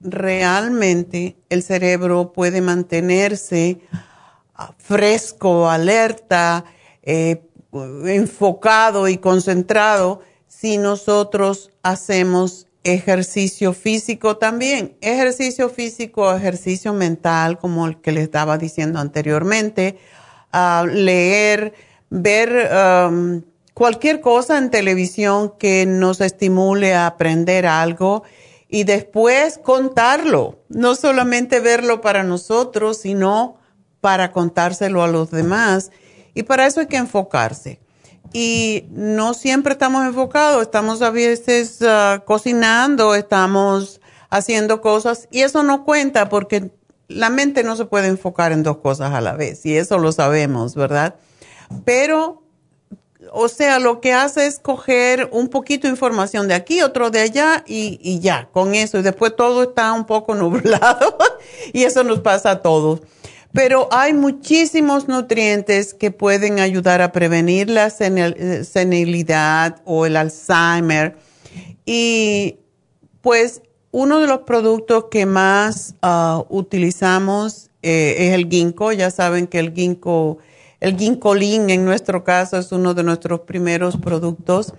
realmente 0.00 1.36
el 1.48 1.64
cerebro 1.64 2.32
puede 2.32 2.60
mantenerse 2.60 3.80
ah, 4.54 4.72
fresco, 4.78 5.68
alerta, 5.68 6.64
eh, 7.02 7.42
enfocado 7.72 9.08
y 9.08 9.18
concentrado 9.18 10.20
si 10.46 10.78
nosotros 10.78 11.70
hacemos 11.82 12.66
ejercicio 12.84 13.72
físico 13.72 14.36
también. 14.38 14.96
Ejercicio 15.00 15.68
físico, 15.68 16.34
ejercicio 16.34 16.92
mental, 16.92 17.58
como 17.58 17.86
el 17.86 18.00
que 18.00 18.12
les 18.12 18.24
estaba 18.24 18.56
diciendo 18.58 18.98
anteriormente, 18.98 19.98
leer, 20.86 21.74
ver 22.10 22.70
um, 23.10 23.42
cualquier 23.74 24.20
cosa 24.20 24.58
en 24.58 24.70
televisión 24.70 25.52
que 25.58 25.84
nos 25.86 26.20
estimule 26.20 26.94
a 26.94 27.06
aprender 27.06 27.66
algo 27.66 28.22
y 28.68 28.84
después 28.84 29.58
contarlo, 29.58 30.58
no 30.68 30.94
solamente 30.94 31.60
verlo 31.60 32.00
para 32.00 32.22
nosotros, 32.22 32.98
sino 32.98 33.56
para 34.00 34.30
contárselo 34.32 35.02
a 35.02 35.08
los 35.08 35.30
demás 35.30 35.90
y 36.34 36.42
para 36.42 36.66
eso 36.66 36.80
hay 36.80 36.86
que 36.86 36.96
enfocarse. 36.96 37.80
Y 38.32 38.84
no 38.90 39.32
siempre 39.34 39.72
estamos 39.72 40.04
enfocados, 40.04 40.62
estamos 40.62 41.00
a 41.02 41.10
veces 41.10 41.78
ah, 41.82 42.22
cocinando, 42.26 43.14
estamos 43.14 44.00
haciendo 44.30 44.80
cosas 44.80 45.28
y 45.30 45.40
eso 45.40 45.62
no 45.62 45.84
cuenta 45.84 46.28
porque 46.28 46.70
la 47.08 47.30
mente 47.30 47.64
no 47.64 47.74
se 47.76 47.86
puede 47.86 48.08
enfocar 48.08 48.52
en 48.52 48.62
dos 48.62 48.78
cosas 48.78 49.14
a 49.14 49.20
la 49.20 49.32
vez 49.32 49.64
y 49.64 49.76
eso 49.76 49.98
lo 49.98 50.12
sabemos, 50.12 50.74
¿verdad? 50.74 51.14
Pero, 51.84 52.42
o 53.32 53.48
sea, 53.48 53.78
lo 53.78 54.00
que 54.00 54.12
hace 54.12 54.46
es 54.46 54.58
coger 54.58 55.28
un 55.32 55.48
poquito 55.48 55.86
de 55.86 55.92
información 55.92 56.48
de 56.48 56.54
aquí, 56.54 56.82
otro 56.82 57.10
de 57.10 57.20
allá 57.20 57.64
y, 57.66 57.98
y 58.02 58.20
ya, 58.20 58.48
con 58.52 58.74
eso. 58.74 58.98
Y 58.98 59.02
después 59.02 59.34
todo 59.36 59.62
está 59.62 59.92
un 59.92 60.04
poco 60.04 60.34
nublado 60.34 61.16
y 61.72 61.84
eso 61.84 62.04
nos 62.04 62.20
pasa 62.20 62.50
a 62.52 62.62
todos. 62.62 63.00
Pero 63.52 63.88
hay 63.90 64.12
muchísimos 64.12 65.08
nutrientes 65.08 65.94
que 65.94 66.10
pueden 66.10 66.60
ayudar 66.60 67.00
a 67.00 67.12
prevenir 67.12 67.70
la 67.70 67.90
senilidad 67.90 69.80
o 69.84 70.06
el 70.06 70.16
Alzheimer. 70.16 71.16
Y 71.86 72.58
pues 73.22 73.62
uno 73.90 74.20
de 74.20 74.26
los 74.26 74.40
productos 74.40 75.06
que 75.10 75.24
más 75.26 75.94
ah, 76.02 76.44
utilizamos 76.50 77.70
eh, 77.82 78.16
es 78.18 78.34
el 78.34 78.48
ginkgo. 78.48 78.92
Ya 78.92 79.10
saben 79.10 79.46
que 79.46 79.58
el 79.58 79.72
ginkgo 79.72 80.38
El 80.80 80.96
ginkolín 80.96 81.70
en 81.70 81.84
nuestro 81.84 82.24
caso 82.24 82.58
es 82.58 82.70
uno 82.70 82.94
de 82.94 83.02
nuestros 83.02 83.40
primeros 83.40 83.96
productos 83.96 84.74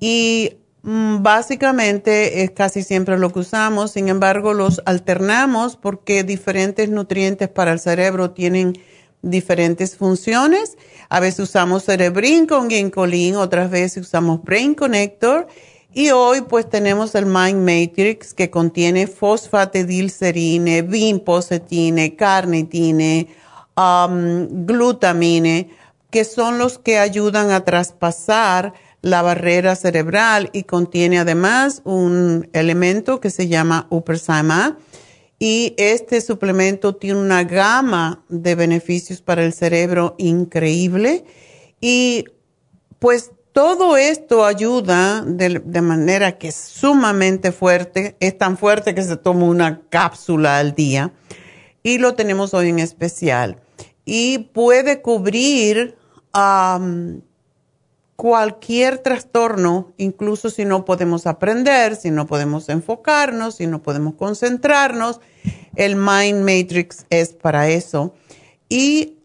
y 0.00 0.56
básicamente 0.82 2.42
es 2.42 2.52
casi 2.52 2.82
siempre 2.82 3.18
lo 3.18 3.32
que 3.32 3.40
usamos, 3.40 3.92
sin 3.92 4.08
embargo 4.08 4.54
los 4.54 4.80
alternamos 4.86 5.76
porque 5.76 6.24
diferentes 6.24 6.88
nutrientes 6.88 7.48
para 7.48 7.72
el 7.72 7.80
cerebro 7.80 8.30
tienen 8.30 8.78
diferentes 9.22 9.96
funciones. 9.96 10.78
A 11.08 11.20
veces 11.20 11.40
usamos 11.40 11.84
Cerebrin 11.84 12.46
con 12.46 12.70
Ginkgolin, 12.70 13.36
otras 13.36 13.70
veces 13.70 14.06
usamos 14.06 14.42
Brain 14.42 14.74
Connector 14.74 15.48
y 15.92 16.10
hoy 16.10 16.42
pues 16.42 16.68
tenemos 16.68 17.14
el 17.14 17.26
Mind 17.26 17.60
Matrix 17.60 18.34
que 18.34 18.50
contiene 18.50 19.06
fosfatidilcerine, 19.06 20.82
vinposetine, 20.82 22.14
carnitine, 22.14 23.28
um, 23.76 24.66
glutamine, 24.66 25.70
que 26.10 26.24
son 26.24 26.58
los 26.58 26.78
que 26.78 26.98
ayudan 26.98 27.50
a 27.50 27.64
traspasar 27.64 28.74
la 29.02 29.22
barrera 29.22 29.76
cerebral 29.76 30.50
y 30.52 30.64
contiene 30.64 31.18
además 31.18 31.82
un 31.84 32.48
elemento 32.52 33.20
que 33.20 33.30
se 33.30 33.48
llama 33.48 33.86
Upersama 33.90 34.78
y 35.38 35.74
este 35.78 36.20
suplemento 36.20 36.96
tiene 36.96 37.20
una 37.20 37.44
gama 37.44 38.24
de 38.28 38.54
beneficios 38.56 39.22
para 39.22 39.44
el 39.44 39.52
cerebro 39.52 40.16
increíble 40.18 41.24
y 41.80 42.24
pues 42.98 43.30
todo 43.52 43.96
esto 43.96 44.44
ayuda 44.44 45.22
de, 45.22 45.80
manera 45.80 46.38
que 46.38 46.48
es 46.48 46.56
sumamente 46.56 47.52
fuerte, 47.52 48.16
es 48.20 48.36
tan 48.36 48.58
fuerte 48.58 48.94
que 48.94 49.02
se 49.02 49.16
toma 49.16 49.46
una 49.46 49.80
cápsula 49.88 50.58
al 50.58 50.74
día 50.74 51.12
y 51.82 51.98
lo 51.98 52.14
tenemos 52.14 52.52
hoy 52.54 52.68
en 52.68 52.80
especial 52.80 53.60
y 54.04 54.38
puede 54.38 55.02
cubrir 55.02 55.96
cualquier 58.18 58.98
trastorno, 58.98 59.94
incluso 59.96 60.50
si 60.50 60.64
no 60.64 60.84
podemos 60.84 61.28
aprender, 61.28 61.94
si 61.94 62.10
no 62.10 62.26
podemos 62.26 62.68
enfocarnos, 62.68 63.54
si 63.54 63.68
no 63.68 63.80
podemos 63.80 64.14
concentrarnos. 64.14 65.20
El 65.76 65.94
Mind 65.94 66.40
Matrix 66.40 67.06
es 67.10 67.28
para 67.32 67.68
eso. 67.68 68.16
Y 68.68 69.18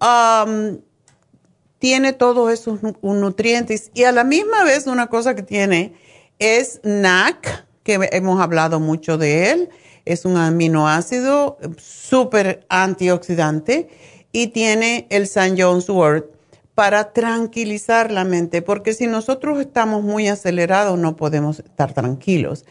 tiene 1.80 2.14
todos 2.14 2.54
esos 2.54 2.82
nutrientes. 3.02 3.90
Y 3.96 4.04
a 4.04 4.12
la 4.12 4.24
misma 4.24 4.64
vez 4.64 4.86
una 4.86 5.08
cosa 5.08 5.34
que 5.34 5.42
tiene 5.42 5.96
es 6.38 6.80
NAC, 6.84 7.66
que 7.82 7.98
hemos 8.12 8.40
hablado 8.40 8.80
mucho 8.80 9.18
de 9.18 9.50
él. 9.50 9.70
Es 10.06 10.24
un 10.24 10.38
aminoácido 10.38 11.58
súper 11.78 12.64
antioxidante. 12.70 13.90
Y 14.32 14.50
tiene 14.50 15.08
el 15.10 15.24
St. 15.24 15.56
John's 15.60 15.90
Wort 15.90 16.33
para 16.76 17.14
tranquilizar 17.14 18.12
la 18.12 18.24
mente, 18.24 18.62
porque 18.62 18.94
si 18.94 19.08
nosotros 19.08 19.60
estamos 19.60 20.04
muy 20.04 20.28
acelerados 20.28 20.98
no 20.98 21.16
podemos 21.16 21.60
estar 21.60 21.94
tranquilos. 21.94 22.66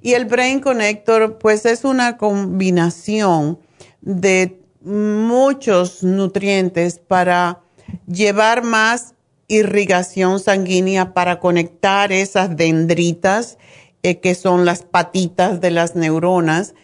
Y 0.00 0.14
el 0.14 0.26
Brain 0.26 0.60
Connector, 0.60 1.38
pues 1.38 1.66
es 1.66 1.84
una 1.84 2.16
combinación 2.16 3.58
de 4.00 4.60
muchos 4.80 6.04
nutrientes 6.04 7.00
para 7.00 7.60
llevar 8.06 8.62
más 8.62 9.14
irrigación 9.48 10.38
sanguínea, 10.38 11.14
para 11.14 11.40
conectar 11.40 12.12
esas 12.12 12.56
dendritas, 12.56 13.58
eh, 14.02 14.20
que 14.20 14.36
son 14.36 14.64
las 14.64 14.82
patitas 14.82 15.60
de 15.60 15.72
las 15.72 15.96
neuronas, 15.96 16.74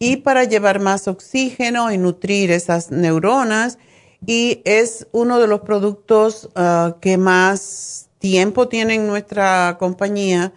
y 0.00 0.16
para 0.16 0.44
llevar 0.44 0.80
más 0.80 1.06
oxígeno 1.06 1.92
y 1.92 1.98
nutrir 1.98 2.50
esas 2.50 2.90
neuronas 2.90 3.78
y 4.26 4.62
es 4.64 5.06
uno 5.12 5.38
de 5.38 5.46
los 5.46 5.60
productos 5.60 6.48
ah, 6.54 6.96
que 7.00 7.18
más 7.18 8.08
tiempo 8.18 8.68
tiene 8.68 8.94
en 8.94 9.06
nuestra 9.06 9.76
compañía 9.78 10.52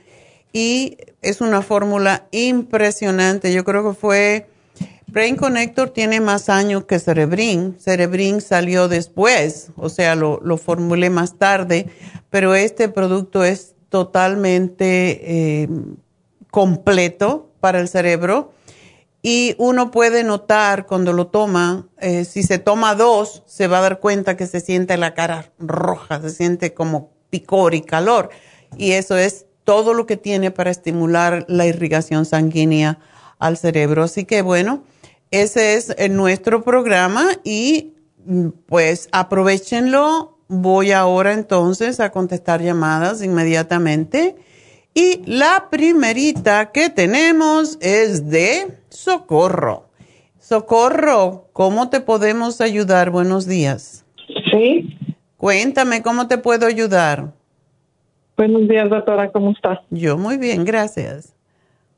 y 0.53 0.97
es 1.21 1.41
una 1.41 1.61
fórmula 1.61 2.27
impresionante. 2.31 3.51
Yo 3.51 3.65
creo 3.65 3.89
que 3.89 3.95
fue, 3.95 4.47
Brain 5.07 5.35
Connector 5.35 5.89
tiene 5.89 6.21
más 6.21 6.49
años 6.49 6.85
que 6.85 6.99
Cerebrin. 6.99 7.75
Cerebrin 7.79 8.41
salió 8.41 8.87
después, 8.87 9.69
o 9.75 9.89
sea, 9.89 10.15
lo, 10.15 10.57
formulé 10.57 11.09
más 11.09 11.37
tarde, 11.37 11.87
pero 12.29 12.55
este 12.55 12.89
producto 12.89 13.43
es 13.43 13.75
totalmente 13.89 15.63
eh, 15.63 15.69
completo 16.51 17.49
para 17.59 17.79
el 17.79 17.89
cerebro 17.89 18.53
y 19.29 19.55
uno 19.57 19.91
puede 19.91 20.23
notar 20.23 20.85
cuando 20.85 21.11
lo 21.11 21.27
toma, 21.27 21.89
eh, 21.99 22.23
si 22.23 22.43
se 22.43 22.59
toma 22.59 22.95
dos, 22.95 23.43
se 23.45 23.67
va 23.67 23.79
a 23.79 23.81
dar 23.81 23.99
cuenta 23.99 24.37
que 24.37 24.47
se 24.47 24.61
siente 24.61 24.95
la 24.95 25.13
cara 25.15 25.51
roja, 25.59 26.21
se 26.21 26.29
siente 26.29 26.73
como 26.73 27.11
picor 27.29 27.75
y 27.75 27.81
calor. 27.81 28.29
Y 28.77 28.93
eso 28.93 29.17
es 29.17 29.45
todo 29.65 29.93
lo 29.93 30.05
que 30.05 30.15
tiene 30.15 30.49
para 30.49 30.71
estimular 30.71 31.43
la 31.49 31.65
irrigación 31.65 32.23
sanguínea 32.23 32.99
al 33.37 33.57
cerebro. 33.57 34.03
Así 34.03 34.23
que 34.23 34.41
bueno, 34.43 34.85
ese 35.29 35.73
es 35.73 35.93
eh, 35.97 36.07
nuestro 36.07 36.63
programa 36.63 37.27
y 37.43 37.95
mm, 38.25 38.47
pues 38.65 39.09
aprovechenlo. 39.11 40.37
Voy 40.47 40.93
ahora 40.93 41.33
entonces 41.33 41.99
a 41.99 42.11
contestar 42.11 42.61
llamadas 42.61 43.21
inmediatamente. 43.21 44.37
Y 44.99 45.21
la 45.27 45.67
primerita 45.69 46.71
que 46.71 46.89
tenemos 46.89 47.77
es 47.81 48.31
de 48.31 48.79
Socorro. 48.89 49.83
Socorro, 50.39 51.49
¿cómo 51.53 51.91
te 51.91 52.01
podemos 52.01 52.61
ayudar? 52.61 53.11
Buenos 53.11 53.47
días. 53.47 54.07
Sí. 54.51 54.97
Cuéntame, 55.37 56.01
¿cómo 56.01 56.27
te 56.27 56.39
puedo 56.39 56.65
ayudar? 56.65 57.31
Buenos 58.37 58.67
días, 58.67 58.89
doctora, 58.89 59.29
¿cómo 59.29 59.51
está? 59.51 59.83
Yo 59.91 60.17
muy 60.17 60.37
bien, 60.37 60.65
gracias. 60.65 61.35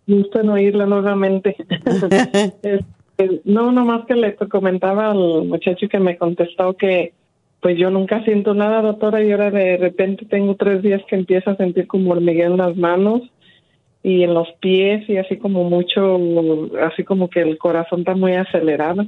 Gusto 0.05 0.41
en 0.41 0.49
oírla 0.49 0.85
nuevamente. 0.85 1.55
Este, 3.19 3.41
no, 3.45 3.71
nomás 3.71 4.05
que 4.07 4.15
le 4.15 4.35
comentaba 4.35 5.11
al 5.11 5.45
muchacho 5.45 5.87
que 5.89 5.99
me 5.99 6.17
contestó 6.17 6.73
que 6.75 7.13
pues 7.61 7.77
yo 7.77 7.89
nunca 7.89 8.23
siento 8.23 8.53
nada, 8.53 8.81
doctora, 8.81 9.23
y 9.23 9.31
ahora 9.31 9.51
de 9.51 9.77
repente 9.77 10.25
tengo 10.25 10.55
tres 10.55 10.81
días 10.81 11.01
que 11.09 11.15
empiezo 11.15 11.51
a 11.51 11.57
sentir 11.57 11.87
como 11.87 12.11
hormigueo 12.11 12.51
en 12.51 12.57
las 12.57 12.75
manos 12.77 13.21
y 14.01 14.23
en 14.23 14.33
los 14.33 14.47
pies 14.61 15.09
y 15.09 15.17
así 15.17 15.37
como 15.37 15.65
mucho, 15.65 16.17
así 16.81 17.03
como 17.03 17.29
que 17.29 17.41
el 17.41 17.57
corazón 17.57 17.99
está 17.99 18.15
muy 18.15 18.33
acelerado. 18.33 19.03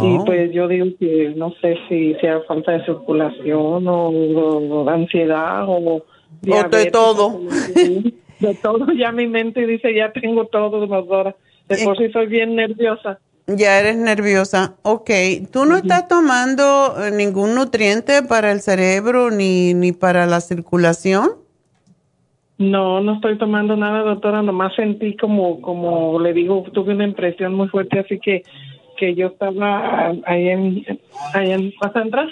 Y 0.00 0.16
oh. 0.16 0.24
pues 0.24 0.52
yo 0.52 0.66
digo 0.66 0.86
que 0.98 1.34
no 1.36 1.54
sé 1.60 1.76
si 1.88 2.14
sea 2.14 2.40
falta 2.48 2.72
de 2.72 2.84
circulación 2.84 3.86
o, 3.86 4.88
ansiedad 4.88 5.64
o... 5.68 6.02
O 6.48 6.68
de 6.68 6.90
todo. 6.90 7.40
De 8.40 8.52
todo, 8.56 8.92
ya 8.92 9.12
mi 9.12 9.28
mente 9.28 9.64
dice, 9.64 9.94
ya 9.94 10.10
tengo 10.12 10.46
todo, 10.46 10.84
doctora. 10.86 11.36
De 11.68 11.84
por 11.84 11.96
sí 11.96 12.10
soy 12.10 12.26
bien 12.26 12.56
nerviosa. 12.56 13.20
Ya 13.46 13.78
eres 13.78 13.96
nerviosa. 13.96 14.76
Ok, 14.82 15.10
¿tú 15.52 15.66
no 15.66 15.76
estás 15.76 16.08
tomando 16.08 16.94
eh, 16.98 17.10
ningún 17.10 17.54
nutriente 17.54 18.22
para 18.22 18.50
el 18.52 18.60
cerebro 18.60 19.30
ni, 19.30 19.74
ni 19.74 19.92
para 19.92 20.26
la 20.26 20.40
circulación? 20.40 21.30
No, 22.56 23.00
no 23.00 23.14
estoy 23.14 23.36
tomando 23.36 23.76
nada, 23.76 24.02
doctora. 24.02 24.40
Nomás 24.40 24.74
sentí 24.74 25.16
como, 25.16 25.60
como 25.60 26.18
le 26.20 26.32
digo, 26.32 26.64
tuve 26.72 26.94
una 26.94 27.04
impresión 27.04 27.54
muy 27.54 27.68
fuerte, 27.68 27.98
así 27.98 28.18
que 28.18 28.44
que 28.96 29.14
yo 29.14 29.28
estaba 29.28 30.12
ahí 30.24 30.48
en, 30.48 30.84
ahí 31.34 31.50
en, 31.50 31.72
atrás, 31.80 32.30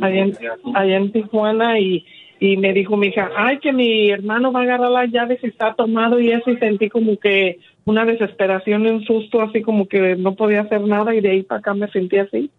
ahí 0.00 0.18
en, 0.18 0.38
ahí 0.74 0.92
en 0.92 1.12
Tijuana 1.12 1.78
y, 1.78 2.04
y 2.40 2.56
me 2.56 2.72
dijo 2.72 2.96
mi 2.96 3.08
hija, 3.08 3.30
ay, 3.36 3.58
que 3.58 3.72
mi 3.72 4.10
hermano 4.10 4.52
va 4.52 4.60
a 4.60 4.62
agarrar 4.64 4.90
las 4.90 5.10
llaves 5.10 5.40
y 5.42 5.48
está 5.48 5.74
tomado 5.74 6.18
y 6.20 6.30
eso 6.30 6.50
y 6.50 6.56
sentí 6.56 6.88
como 6.88 7.16
que 7.18 7.58
una 7.84 8.04
desesperación 8.04 8.86
y 8.86 8.90
un 8.90 9.04
susto, 9.04 9.42
así 9.42 9.62
como 9.62 9.86
que 9.86 10.16
no 10.16 10.34
podía 10.34 10.62
hacer 10.62 10.80
nada 10.82 11.14
y 11.14 11.20
de 11.20 11.30
ahí 11.30 11.42
para 11.42 11.60
acá 11.60 11.74
me 11.74 11.88
sentí 11.88 12.18
así. 12.18 12.50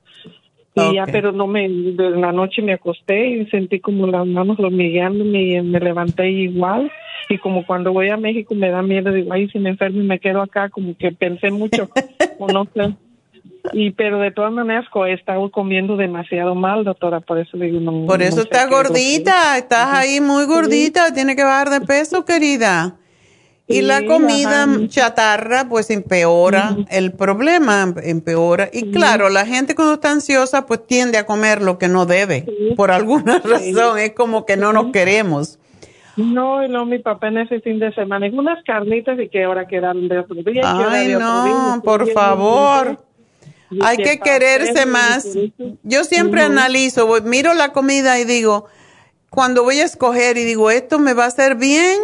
Y 0.76 0.96
ya, 0.96 1.06
pero 1.06 1.32
no 1.32 1.48
me, 1.48 1.70
de 1.70 2.10
la 2.12 2.34
noche 2.34 2.62
me 2.62 2.74
acosté 2.74 3.28
y 3.30 3.46
sentí 3.48 3.80
como 3.80 4.08
las 4.08 4.28
manos 4.28 4.60
hormigueándome 4.60 5.42
y 5.44 5.62
me 5.62 5.80
levanté 5.80 6.30
igual. 6.30 6.92
Y 7.30 7.38
como 7.38 7.66
cuando 7.66 7.94
voy 7.94 8.10
a 8.10 8.18
México 8.18 8.54
me 8.54 8.70
da 8.70 8.82
miedo, 8.82 9.12
digo, 9.12 9.32
ay, 9.32 9.48
si 9.50 9.58
me 9.58 9.70
enfermo 9.70 10.02
y 10.02 10.06
me 10.06 10.20
quedo 10.20 10.42
acá, 10.42 10.70
como 10.70 10.96
que 10.98 11.12
pensé 11.12 11.50
mucho, 11.50 11.90
o 12.40 12.48
no 12.48 12.68
sé. 12.74 12.94
Y 13.74 13.92
pero 13.92 14.20
de 14.20 14.32
todas 14.32 14.52
maneras 14.52 14.86
he 15.08 15.14
estado 15.14 15.50
comiendo 15.50 15.96
demasiado 15.98 16.56
mal, 16.56 16.84
doctora, 16.84 17.22
por 17.22 17.40
eso 17.40 17.58
digo 17.58 17.80
no. 17.80 18.06
Por 18.06 18.22
eso 18.22 18.42
está 18.42 18.68
gordita, 18.68 19.58
estás 19.58 19.94
ahí 19.94 20.20
muy 20.22 20.46
gordita, 20.46 21.14
tiene 21.14 21.36
que 21.36 21.44
bajar 21.44 21.70
de 21.70 21.82
peso, 21.82 22.26
querida. 22.26 22.98
Y 23.68 23.82
la 23.82 24.06
comida 24.06 24.68
chatarra 24.88 25.68
pues 25.68 25.90
empeora 25.90 26.78
el 26.90 27.14
problema, 27.14 27.94
empeora. 28.04 28.70
Y 28.72 28.92
claro, 28.92 29.30
la 29.30 29.46
gente 29.46 29.74
cuando 29.74 29.96
está 29.96 30.12
ansiosa 30.12 30.68
pues 30.68 30.86
tiende 30.86 31.18
a 31.18 31.26
comer 31.26 31.64
lo 31.64 31.80
que 31.80 31.88
no 31.88 32.06
debe, 32.06 32.46
por 32.76 32.92
alguna 32.92 33.40
razón, 33.44 33.98
es 33.98 34.14
como 34.14 34.46
que 34.46 34.56
no 34.56 34.72
nos 34.72 34.92
queremos. 34.92 35.58
No, 36.16 36.64
y 36.64 36.70
no, 36.70 36.86
mi 36.86 37.00
papá 37.00 37.28
en 37.28 37.40
ese 37.40 37.60
fin 37.60 37.80
de 37.80 37.94
semana, 37.94 38.28
unas 38.32 38.64
carnitas 38.64 39.20
y 39.20 39.30
que 39.30 39.44
ahora 39.44 39.68
quedan 39.68 40.08
de 40.08 40.20
otro 40.20 40.36
día. 40.44 40.62
Ay, 40.64 41.16
no, 41.16 41.82
por 41.84 42.10
favor. 42.12 43.00
Hay 43.82 43.98
que 43.98 44.20
quererse 44.20 44.86
más. 44.86 45.28
Yo 45.84 46.04
siempre 46.04 46.42
analizo, 46.42 47.08
miro 47.24 47.54
la 47.56 47.74
comida 47.74 48.20
y 48.20 48.26
digo, 48.26 48.68
cuando 49.30 49.64
voy 49.64 49.80
a 49.80 49.86
escoger 49.86 50.38
y 50.38 50.44
digo, 50.44 50.70
¿esto 50.70 51.00
me 51.00 51.14
va 51.14 51.26
a 51.26 51.28
hacer 51.28 51.56
bien 51.56 52.00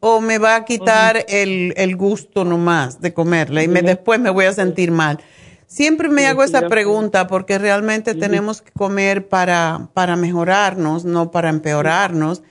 o 0.00 0.20
me 0.20 0.38
va 0.38 0.56
a 0.56 0.64
quitar 0.64 1.24
el, 1.28 1.74
el, 1.76 1.96
gusto 1.96 2.44
nomás 2.44 3.00
de 3.00 3.14
comerla 3.14 3.62
y 3.62 3.68
me, 3.68 3.82
después 3.82 4.20
me 4.20 4.30
voy 4.30 4.44
a 4.44 4.52
sentir 4.52 4.90
mal? 4.90 5.18
Siempre 5.66 6.08
me 6.08 6.26
hago 6.26 6.44
esa 6.44 6.68
pregunta 6.68 7.26
porque 7.26 7.58
realmente 7.58 8.14
tenemos 8.14 8.62
que 8.62 8.70
comer 8.72 9.28
para, 9.28 9.88
para 9.94 10.14
mejorarnos, 10.14 11.04
no 11.04 11.30
para 11.32 11.48
empeorarnos. 11.48 12.42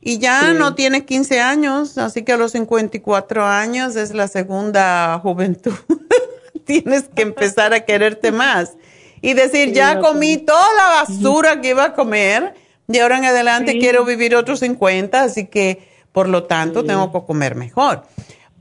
Y 0.00 0.18
ya 0.18 0.52
no 0.52 0.74
tienes 0.74 1.04
15 1.04 1.40
años, 1.40 1.98
así 1.98 2.22
que 2.22 2.32
a 2.32 2.36
los 2.36 2.52
54 2.52 3.44
años 3.44 3.96
es 3.96 4.14
la 4.14 4.28
segunda 4.28 5.18
juventud. 5.22 5.72
tienes 6.68 7.04
que 7.14 7.22
empezar 7.22 7.72
a 7.72 7.80
quererte 7.80 8.30
más 8.30 8.74
y 9.22 9.32
decir, 9.32 9.72
ya 9.72 10.00
comí 10.00 10.36
toda 10.36 10.66
la 10.76 10.88
basura 11.02 11.60
que 11.60 11.70
iba 11.70 11.84
a 11.84 11.94
comer 11.94 12.54
y 12.86 12.98
ahora 12.98 13.18
en 13.18 13.24
adelante 13.24 13.78
quiero 13.78 14.04
vivir 14.04 14.36
otros 14.36 14.60
50, 14.60 15.22
así 15.22 15.46
que 15.46 15.87
por 16.18 16.28
lo 16.28 16.42
tanto 16.42 16.82
tengo 16.82 17.12
que 17.12 17.24
comer 17.24 17.54
mejor. 17.54 18.02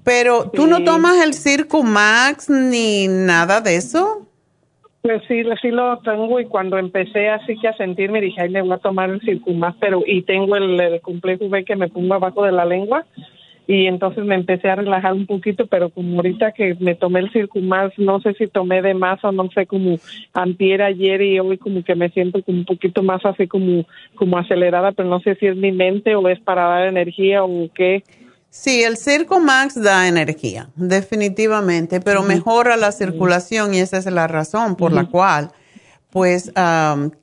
Pero 0.03 0.51
tú 0.51 0.67
no 0.67 0.83
tomas 0.83 1.25
el 1.25 1.33
Circo 1.33 1.81
Max 1.81 2.51
ni 2.51 3.07
nada 3.07 3.61
de 3.61 3.77
eso? 3.77 4.27
Pues 5.01 5.23
sí, 5.27 5.41
sí 5.59 5.71
lo 5.71 5.97
tengo 6.01 6.39
y 6.39 6.45
cuando 6.45 6.77
empecé 6.77 7.29
así 7.29 7.57
que 7.59 7.67
a 7.67 7.75
sentirme 7.75 8.21
dije, 8.21 8.41
ay, 8.41 8.49
me 8.49 8.61
voy 8.61 8.73
a 8.73 8.77
tomar 8.77 9.09
el 9.09 9.21
Circo 9.21 9.53
Max, 9.53 9.75
pero 9.79 10.03
y 10.05 10.21
tengo 10.21 10.55
el, 10.55 10.79
el 10.79 11.01
complejo 11.01 11.49
B 11.49 11.65
que 11.65 11.75
me 11.75 11.87
pongo 11.87 12.13
abajo 12.13 12.43
de 12.43 12.51
la 12.51 12.63
lengua 12.63 13.07
y 13.67 13.85
entonces 13.85 14.23
me 14.23 14.35
empecé 14.35 14.69
a 14.69 14.75
relajar 14.75 15.13
un 15.13 15.25
poquito, 15.25 15.67
pero 15.67 15.89
como 15.89 16.15
ahorita 16.15 16.53
que 16.53 16.75
me 16.79 16.95
tomé 16.95 17.19
el 17.19 17.49
más 17.63 17.91
no 17.97 18.21
sé 18.21 18.33
si 18.35 18.47
tomé 18.47 18.81
de 18.81 18.93
más 18.93 19.21
o 19.25 19.31
no 19.33 19.49
sé, 19.51 19.65
como 19.65 19.99
antier, 20.33 20.81
ayer 20.81 21.21
y 21.21 21.39
hoy 21.39 21.57
como 21.57 21.83
que 21.83 21.93
me 21.93 22.09
siento 22.09 22.41
como 22.43 22.59
un 22.59 22.65
poquito 22.65 23.03
más 23.03 23.25
así 23.25 23.45
como, 23.45 23.85
como 24.15 24.37
acelerada, 24.37 24.93
pero 24.93 25.09
no 25.09 25.19
sé 25.19 25.35
si 25.35 25.47
es 25.47 25.57
mi 25.57 25.73
mente 25.73 26.15
o 26.15 26.29
es 26.29 26.39
para 26.39 26.63
dar 26.63 26.87
energía 26.87 27.43
o 27.43 27.69
qué. 27.75 28.03
Sí, 28.49 28.83
el 28.83 28.95
Circo 28.95 29.41
Max 29.41 29.79
da 29.79 30.07
energía, 30.07 30.69
definitivamente, 30.77 31.99
pero 31.99 32.23
mejora 32.23 32.77
la 32.77 32.93
circulación 32.93 33.73
y 33.73 33.79
esa 33.79 33.97
es 33.97 34.05
la 34.05 34.27
razón 34.27 34.77
por 34.77 34.93
la 34.93 35.05
cual 35.05 35.51
pues 36.09 36.51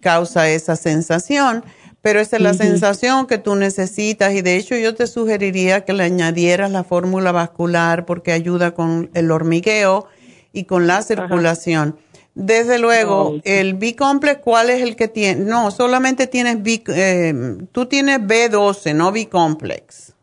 causa 0.00 0.50
esa 0.50 0.76
sensación 0.76 1.64
pero 2.04 2.20
esa 2.20 2.36
es 2.36 2.42
la 2.42 2.52
sensación 2.52 3.26
que 3.26 3.38
tú 3.38 3.54
necesitas 3.54 4.34
y 4.34 4.42
de 4.42 4.58
hecho 4.58 4.76
yo 4.76 4.94
te 4.94 5.06
sugeriría 5.06 5.86
que 5.86 5.94
le 5.94 6.02
añadieras 6.02 6.70
la 6.70 6.84
fórmula 6.84 7.32
vascular 7.32 8.04
porque 8.04 8.32
ayuda 8.32 8.74
con 8.74 9.08
el 9.14 9.30
hormigueo 9.30 10.06
y 10.52 10.64
con 10.64 10.86
la 10.86 11.00
circulación. 11.00 11.96
Desde 12.34 12.78
luego, 12.78 13.36
oh, 13.36 13.40
el 13.44 13.72
B-complex, 13.72 14.42
¿cuál 14.42 14.68
es 14.68 14.82
el 14.82 14.96
que 14.96 15.08
tiene? 15.08 15.46
No, 15.46 15.70
solamente 15.70 16.26
tienes 16.26 16.62
B, 16.62 16.82
eh, 16.88 17.32
tú 17.72 17.86
tienes 17.86 18.18
B12, 18.20 18.94
no 18.94 19.10
B-complex. 19.10 20.14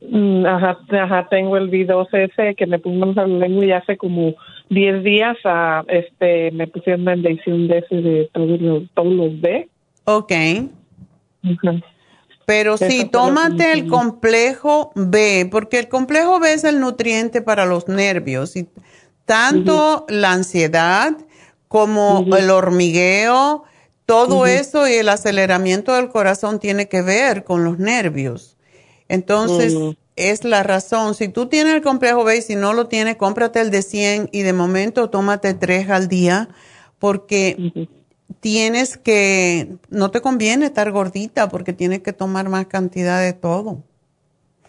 Mm, 0.00 0.44
ajá, 0.46 0.78
ajá, 1.00 1.28
tengo 1.30 1.56
el 1.56 1.70
B12 1.70 2.28
ese 2.28 2.56
que 2.56 2.66
me 2.66 2.80
puso 2.80 3.04
en 3.04 3.38
la 3.38 3.46
lengua 3.46 3.64
y 3.64 3.70
hace 3.70 3.96
como 3.96 4.34
10 4.70 5.04
días 5.04 5.36
a, 5.44 5.84
este, 5.86 6.50
me 6.50 6.66
pusieron 6.66 7.04
la 7.04 7.14
inyección 7.14 7.68
de 7.68 7.78
ese 7.78 7.94
de 7.94 8.30
todos 8.32 8.60
los, 8.60 8.82
todos 8.94 9.12
los 9.12 9.40
B. 9.40 9.68
Ok. 10.06 10.32
Pero 12.46 12.76
sí, 12.76 13.04
tómate 13.04 13.72
el 13.72 13.86
complejo 13.86 14.92
B, 14.96 15.48
porque 15.50 15.78
el 15.78 15.88
complejo 15.88 16.40
B 16.40 16.52
es 16.52 16.64
el 16.64 16.80
nutriente 16.80 17.42
para 17.42 17.64
los 17.64 17.86
nervios. 17.86 18.56
Y 18.56 18.68
tanto 19.24 20.04
la 20.08 20.32
ansiedad 20.32 21.16
como 21.68 22.26
el 22.36 22.50
hormigueo, 22.50 23.62
todo 24.04 24.46
eso 24.46 24.88
y 24.88 24.94
el 24.94 25.08
aceleramiento 25.08 25.94
del 25.94 26.08
corazón 26.08 26.58
tiene 26.58 26.88
que 26.88 27.02
ver 27.02 27.44
con 27.44 27.62
los 27.62 27.78
nervios. 27.78 28.56
Entonces, 29.06 29.76
es 30.16 30.44
la 30.44 30.64
razón. 30.64 31.14
Si 31.14 31.28
tú 31.28 31.46
tienes 31.46 31.74
el 31.74 31.82
complejo 31.82 32.24
B 32.24 32.38
y 32.38 32.42
si 32.42 32.56
no 32.56 32.72
lo 32.72 32.88
tienes, 32.88 33.16
cómprate 33.16 33.60
el 33.60 33.70
de 33.70 33.82
100 33.82 34.30
y 34.32 34.42
de 34.42 34.52
momento 34.52 35.10
tómate 35.10 35.54
tres 35.54 35.88
al 35.90 36.08
día, 36.08 36.48
porque 36.98 37.88
tienes 38.38 38.96
que, 38.96 39.76
no 39.88 40.10
te 40.10 40.20
conviene 40.20 40.66
estar 40.66 40.90
gordita 40.92 41.48
porque 41.48 41.72
tienes 41.72 42.00
que 42.00 42.12
tomar 42.12 42.48
más 42.48 42.66
cantidad 42.66 43.20
de 43.20 43.32
todo. 43.32 43.82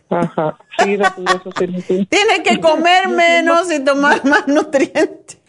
Ajá, 0.10 0.58
sí, 0.80 0.95
eso 0.95 1.52
sí, 1.58 2.08
Tienes 2.10 2.39
que 2.43 2.60
comer 2.60 3.08
menos 3.08 3.71
y 3.71 3.84
tomar 3.84 4.26
más 4.26 4.47
nutrientes. 4.47 5.39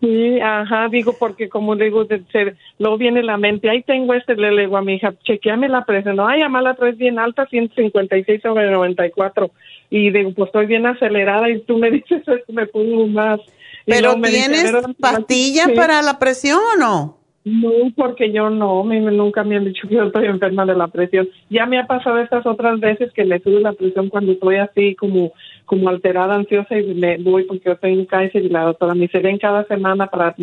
Sí, 0.00 0.40
ajá, 0.40 0.88
digo, 0.90 1.14
porque 1.18 1.50
como 1.50 1.76
digo, 1.76 2.04
de 2.04 2.22
ser, 2.32 2.56
luego 2.78 2.96
viene 2.96 3.22
la 3.22 3.36
mente, 3.36 3.68
ahí 3.68 3.82
tengo 3.82 4.14
este, 4.14 4.34
le 4.34 4.62
digo 4.62 4.78
a 4.78 4.82
mi 4.82 4.94
hija, 4.94 5.12
chequeame 5.24 5.68
la 5.68 5.84
presión, 5.84 6.16
no, 6.16 6.26
ay, 6.26 6.40
amá 6.40 6.62
la 6.62 6.74
traes 6.74 6.96
bien 6.96 7.18
alta, 7.18 7.46
156 7.46 8.40
sobre 8.40 8.70
94, 8.70 9.50
y 9.90 10.10
digo, 10.10 10.32
pues 10.34 10.48
estoy 10.48 10.66
bien 10.66 10.86
acelerada 10.86 11.50
y 11.50 11.60
tú 11.60 11.76
me 11.76 11.90
dices 11.90 12.22
me 12.48 12.66
pongo 12.66 13.06
más. 13.08 13.40
Pero 13.84 14.14
tienes 14.20 14.72
pastillas 14.98 15.70
para 15.72 16.00
la 16.00 16.18
presión 16.18 16.60
o 16.74 16.78
no? 16.78 17.19
No, 17.42 17.70
porque 17.96 18.32
yo 18.32 18.50
no, 18.50 18.84
me, 18.84 19.00
nunca 19.00 19.44
me 19.44 19.56
han 19.56 19.64
dicho 19.64 19.88
que 19.88 19.94
yo 19.94 20.04
estoy 20.04 20.26
enferma 20.26 20.66
de 20.66 20.74
la 20.74 20.88
presión. 20.88 21.26
Ya 21.48 21.64
me 21.64 21.78
ha 21.78 21.86
pasado 21.86 22.18
estas 22.18 22.44
otras 22.44 22.78
veces 22.80 23.12
que 23.12 23.24
me 23.24 23.38
sube 23.38 23.60
la 23.60 23.72
presión 23.72 24.10
cuando 24.10 24.32
estoy 24.32 24.56
así 24.56 24.94
como 24.94 25.32
como 25.64 25.88
alterada, 25.88 26.34
ansiosa 26.34 26.78
y 26.78 26.94
me 26.94 27.16
voy 27.18 27.44
porque 27.44 27.70
yo 27.70 27.76
tengo 27.76 28.06
cáncer 28.06 28.44
y 28.44 28.48
la 28.48 28.64
doctora 28.64 28.92
me 28.94 29.02
dice 29.02 29.20
ven 29.20 29.38
cada 29.38 29.64
semana 29.64 30.08
para 30.08 30.34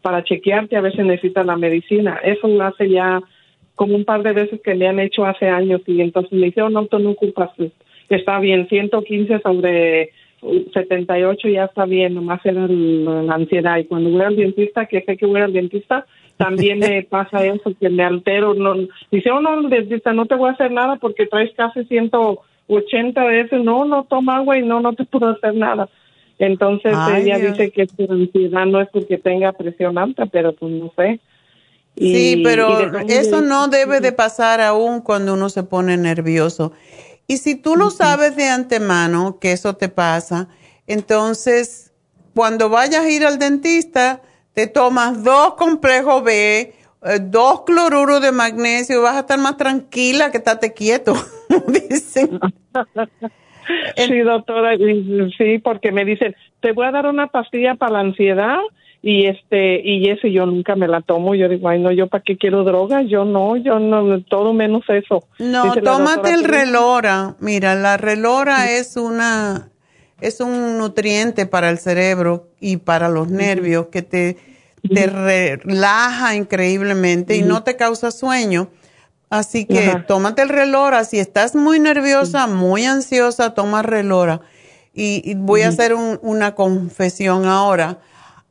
para 0.00 0.24
chequearte 0.24 0.76
a 0.76 0.80
ver 0.80 0.92
si 0.92 1.02
necesitas 1.02 1.44
la 1.44 1.56
medicina. 1.56 2.18
Eso 2.22 2.48
lo 2.48 2.64
hace 2.64 2.88
ya 2.88 3.20
como 3.74 3.94
un 3.94 4.04
par 4.04 4.22
de 4.22 4.32
veces 4.32 4.60
que 4.62 4.74
me 4.74 4.88
han 4.88 5.00
hecho 5.00 5.26
hace 5.26 5.48
años 5.48 5.82
y 5.86 6.00
entonces 6.00 6.32
me 6.32 6.46
dice, 6.46 6.62
oh, 6.62 6.70
no, 6.70 6.86
tú 6.86 6.98
no 6.98 7.10
ocupas, 7.10 7.50
está 8.08 8.40
bien, 8.40 8.68
115 8.68 9.40
sobre 9.40 10.10
78 10.72 11.48
ya 11.48 11.64
está 11.64 11.84
bien, 11.84 12.14
nomás 12.14 12.44
era 12.44 12.66
la 12.66 13.34
ansiedad. 13.34 13.78
Y 13.78 13.84
cuando 13.84 14.10
voy 14.10 14.22
al 14.22 14.36
dentista, 14.36 14.86
que 14.86 15.02
sé 15.02 15.16
que 15.16 15.26
voy 15.26 15.40
al 15.40 15.52
dentista, 15.52 16.06
también 16.38 16.78
me 16.78 17.02
pasa 17.02 17.44
eso, 17.44 17.72
que 17.78 17.90
me 17.90 18.04
altero. 18.04 18.54
No, 18.54 18.74
dice, 19.10 19.30
oh, 19.30 19.40
no, 19.40 19.68
dentista, 19.68 20.12
no 20.12 20.24
te 20.26 20.36
voy 20.36 20.48
a 20.48 20.52
hacer 20.52 20.70
nada 20.70 20.96
porque 20.96 21.26
traes 21.26 21.50
casi 21.54 21.84
180 21.84 23.24
veces. 23.24 23.62
No, 23.62 23.84
no 23.84 24.04
toma 24.04 24.36
agua 24.36 24.56
y 24.56 24.62
no, 24.62 24.80
no 24.80 24.94
te 24.94 25.04
puedo 25.04 25.28
hacer 25.28 25.54
nada. 25.54 25.88
Entonces 26.38 26.96
ella 27.16 27.38
dice 27.38 27.72
que 27.72 27.86
su 27.86 28.10
ansiedad 28.10 28.64
no 28.64 28.80
es 28.80 28.88
porque 28.92 29.18
tenga 29.18 29.52
presión 29.52 29.98
alta, 29.98 30.26
pero 30.26 30.54
pues 30.54 30.72
no 30.72 30.92
sé. 30.96 31.20
sí, 31.96 32.40
pero 32.44 32.96
eso 33.08 33.42
no 33.42 33.66
debe 33.66 34.00
de 34.00 34.12
pasar 34.12 34.60
aún 34.60 35.00
cuando 35.00 35.34
uno 35.34 35.48
se 35.48 35.64
pone 35.64 35.96
nervioso. 35.96 36.72
Y 37.26 37.38
si 37.38 37.56
tú 37.56 37.74
lo 37.74 37.90
sabes 37.90 38.36
de 38.36 38.48
antemano 38.48 39.38
que 39.40 39.50
eso 39.50 39.74
te 39.74 39.88
pasa, 39.88 40.48
entonces 40.86 41.92
cuando 42.34 42.68
vayas 42.68 43.04
a 43.04 43.10
ir 43.10 43.26
al 43.26 43.40
dentista, 43.40 44.22
te 44.58 44.66
tomas 44.66 45.22
dos 45.22 45.54
complejos 45.54 46.24
B, 46.24 46.32
eh, 46.62 46.72
dos 47.22 47.62
cloruros 47.62 48.20
de 48.20 48.32
magnesio, 48.32 49.02
vas 49.02 49.14
a 49.14 49.20
estar 49.20 49.38
más 49.38 49.56
tranquila 49.56 50.32
que 50.32 50.38
estate 50.38 50.74
quieto, 50.74 51.14
dicen. 51.68 52.40
Sí, 53.96 54.20
doctora, 54.20 54.78
sí, 55.36 55.58
porque 55.58 55.92
me 55.92 56.06
dicen, 56.06 56.34
te 56.60 56.72
voy 56.72 56.86
a 56.86 56.90
dar 56.90 57.06
una 57.06 57.26
pastilla 57.26 57.74
para 57.74 57.92
la 57.92 58.00
ansiedad 58.00 58.56
y 59.02 59.26
este 59.26 59.82
y 59.84 60.08
eso 60.08 60.26
yo 60.26 60.46
nunca 60.46 60.74
me 60.74 60.88
la 60.88 61.02
tomo. 61.02 61.34
Yo 61.34 61.50
digo 61.50 61.68
ay 61.68 61.78
no 61.78 61.92
yo 61.92 62.06
para 62.06 62.24
qué 62.24 62.38
quiero 62.38 62.64
droga 62.64 63.02
yo 63.02 63.26
no 63.26 63.58
yo 63.58 63.78
no 63.78 64.22
todo 64.22 64.54
menos 64.54 64.84
eso 64.88 65.22
no 65.38 65.74
tómate 65.74 66.32
el 66.32 66.44
relora. 66.44 67.36
Mira 67.40 67.74
la 67.74 67.98
relora 67.98 68.70
es 68.70 68.96
una 68.96 69.68
es 70.22 70.40
un 70.40 70.78
nutriente 70.78 71.44
para 71.44 71.68
el 71.68 71.76
cerebro 71.76 72.48
y 72.58 72.78
para 72.78 73.10
los 73.10 73.28
nervios 73.28 73.88
que 73.88 74.00
te 74.00 74.47
te 74.82 75.06
relaja 75.06 76.34
increíblemente 76.34 77.36
y 77.36 77.42
no 77.42 77.62
te 77.62 77.76
causa 77.76 78.10
sueño. 78.10 78.70
Así 79.30 79.66
que 79.66 80.04
tómate 80.06 80.42
el 80.42 80.48
relora 80.48 81.04
si 81.04 81.18
estás 81.18 81.54
muy 81.54 81.78
nerviosa 81.78 82.46
muy 82.46 82.86
ansiosa 82.86 83.52
toma 83.52 83.82
relora 83.82 84.40
y, 84.94 85.34
voy 85.34 85.62
a 85.62 85.68
hacer 85.68 85.94
una 85.94 86.54
confesión 86.54 87.44
ahora. 87.44 88.00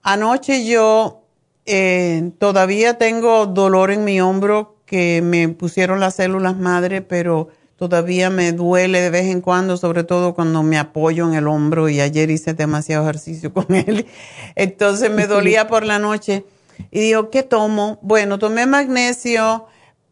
Anoche 0.02 0.66
yo 0.66 1.24
eh, 1.66 2.32
todavía 2.40 2.98
tengo 2.98 3.48
dolor 3.48 3.92
en 3.92 4.06
mi 4.06 4.22
hombro 4.22 4.78
que 4.86 5.22
me 5.22 5.50
pusieron 5.50 6.00
las 6.00 6.16
células 6.16 6.56
madre, 6.56 7.02
pero 7.02 7.50
todavía 7.78 8.30
me 8.30 8.52
duele 8.52 9.02
de 9.02 9.10
vez 9.10 9.26
en 9.28 9.42
cuando, 9.42 9.78
sobre 9.78 10.04
todo 10.04 10.34
cuando 10.34 10.64
me 10.64 10.78
apoyo 10.78 11.28
en 11.28 11.36
el 11.36 11.48
hombro 11.48 11.90
y 11.90 12.02
ayer 12.02 12.30
hice 12.30 12.54
demasiado 12.54 13.04
ejercicio 13.04 13.54
con 13.54 13.74
él. 13.76 14.08
Entonces 14.56 15.12
me 15.12 15.28
dolía 15.28 15.68
por 15.68 15.86
la 15.86 16.00
noche 16.00 16.44
y 16.92 17.00
digo, 17.00 17.30
¿qué 17.30 17.44
tomo? 17.44 18.00
Bueno, 18.02 18.40
tomé 18.40 18.66
magnesio, 18.66 19.68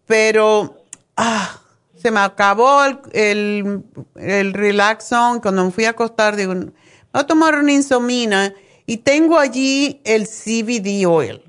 pero 0.06 0.78
ah, 1.17 1.60
se 1.95 2.12
me 2.12 2.19
acabó 2.19 2.86
el, 2.86 2.99
el, 3.13 3.84
el 4.15 4.54
relaxón. 4.54 5.39
Cuando 5.39 5.65
me 5.65 5.71
fui 5.71 5.86
a 5.86 5.91
acostar, 5.91 6.36
digo, 6.36 6.54
voy 6.54 6.71
a 7.13 7.23
tomar 7.25 7.56
una 7.56 7.71
insomina 7.71 8.54
Y 8.86 8.97
tengo 8.97 9.39
allí 9.39 10.01
el 10.06 10.28
CBD 10.28 11.08
oil. 11.08 11.41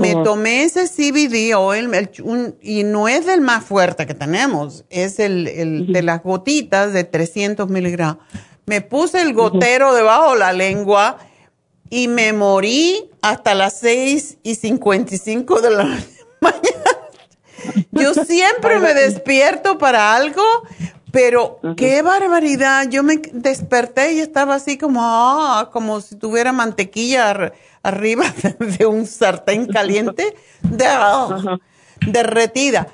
Me 0.00 0.14
tomé 0.24 0.64
ese 0.64 0.88
CBD 0.88 1.54
oil 1.56 1.90
y 2.60 2.84
no 2.84 3.08
es 3.08 3.28
el 3.28 3.40
más 3.40 3.64
fuerte 3.64 4.06
que 4.06 4.14
tenemos, 4.14 4.84
es 4.90 5.18
el, 5.18 5.92
de 5.92 6.02
las 6.02 6.22
gotitas 6.22 6.92
de 6.92 7.04
300 7.04 7.68
miligramos. 7.68 8.18
Me 8.66 8.80
puse 8.80 9.20
el 9.20 9.34
gotero 9.34 9.94
debajo 9.94 10.32
de 10.32 10.38
la 10.38 10.52
lengua 10.52 11.18
y 11.90 12.08
me 12.08 12.32
morí 12.32 13.10
hasta 13.22 13.54
las 13.54 13.78
6 13.80 14.38
y 14.42 14.54
55 14.54 15.60
de 15.60 15.70
la 15.70 15.84
mañana. 16.40 16.94
Yo 17.92 18.14
siempre 18.14 18.78
me 18.80 18.94
despierto 18.94 19.78
para 19.78 20.16
algo, 20.16 20.42
pero 21.10 21.60
qué 21.76 22.02
barbaridad. 22.02 22.88
Yo 22.88 23.02
me 23.02 23.16
desperté 23.32 24.14
y 24.14 24.20
estaba 24.20 24.56
así 24.56 24.76
como, 24.76 25.00
ah, 25.02 25.70
como 25.72 26.00
si 26.00 26.16
tuviera 26.16 26.52
mantequilla 26.52 27.52
arriba 27.84 28.24
de 28.78 28.86
un 28.86 29.06
sartén 29.06 29.66
caliente, 29.66 30.34
derretida. 32.00 32.88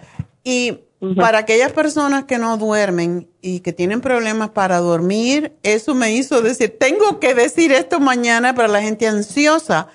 Y 0.44 0.80
para 1.16 1.38
aquellas 1.38 1.72
personas 1.72 2.24
que 2.24 2.36
no 2.36 2.58
duermen 2.58 3.26
y 3.40 3.60
que 3.60 3.72
tienen 3.72 4.02
problemas 4.02 4.50
para 4.50 4.78
dormir, 4.78 5.54
eso 5.62 5.94
me 5.94 6.12
hizo 6.12 6.42
decir, 6.42 6.76
tengo 6.78 7.18
que 7.20 7.34
decir 7.34 7.72
esto 7.72 8.00
mañana 8.00 8.54
para 8.54 8.68
la 8.68 8.82
gente 8.82 9.06
ansiosa. 9.06 9.88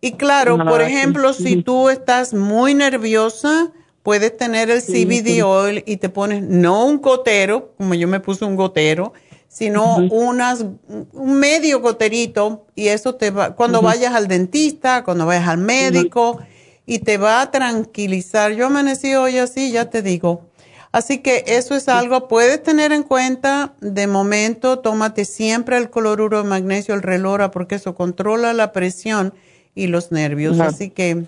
Y 0.00 0.12
claro, 0.12 0.56
por 0.64 0.80
ejemplo, 0.80 1.34
si 1.34 1.62
tú 1.62 1.90
estás 1.90 2.32
muy 2.32 2.72
nerviosa, 2.72 3.72
puedes 4.02 4.36
tener 4.36 4.70
el 4.70 4.80
CBD 4.80 5.42
oil 5.42 5.82
y 5.84 5.98
te 5.98 6.08
pones 6.08 6.42
no 6.42 6.86
un 6.86 7.02
gotero, 7.02 7.74
como 7.76 7.94
yo 7.94 8.08
me 8.08 8.20
puse 8.20 8.44
un 8.44 8.56
gotero, 8.56 9.12
sino 9.48 9.96
unas, 10.10 10.64
un 11.12 11.34
medio 11.38 11.80
goterito 11.80 12.66
y 12.74 12.88
eso 12.88 13.14
te 13.14 13.30
va, 13.30 13.56
cuando 13.56 13.82
vayas 13.82 14.14
al 14.14 14.28
dentista, 14.28 15.02
cuando 15.02 15.26
vayas 15.26 15.48
al 15.48 15.58
médico 15.58 16.38
y 16.86 17.00
te 17.00 17.18
va 17.18 17.40
a 17.40 17.50
tranquilizar. 17.50 18.52
Yo 18.52 18.66
amanecí 18.66 19.14
hoy 19.14 19.38
así, 19.38 19.72
ya 19.72 19.90
te 19.90 20.02
digo. 20.02 20.42
Así 20.90 21.18
que 21.18 21.44
eso 21.46 21.74
es 21.74 21.88
algo, 21.88 22.28
puedes 22.28 22.62
tener 22.62 22.92
en 22.92 23.02
cuenta, 23.02 23.74
de 23.80 24.06
momento, 24.06 24.78
tómate 24.78 25.24
siempre 25.24 25.76
el 25.76 25.90
cloruro 25.90 26.42
de 26.42 26.48
magnesio, 26.48 26.94
el 26.94 27.02
relora, 27.02 27.50
porque 27.50 27.74
eso 27.74 27.94
controla 27.94 28.54
la 28.54 28.72
presión 28.72 29.34
y 29.74 29.86
los 29.88 30.12
nervios. 30.12 30.60
Así 30.60 30.88
que, 30.90 31.24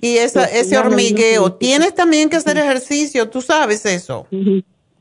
y 0.00 0.16
esa, 0.16 0.44
ese 0.44 0.78
hormigueo, 0.78 1.52
tienes 1.52 1.94
también 1.94 2.30
que 2.30 2.36
hacer 2.36 2.56
ejercicio, 2.56 3.28
tú 3.28 3.42
sabes 3.42 3.84
eso. 3.84 4.26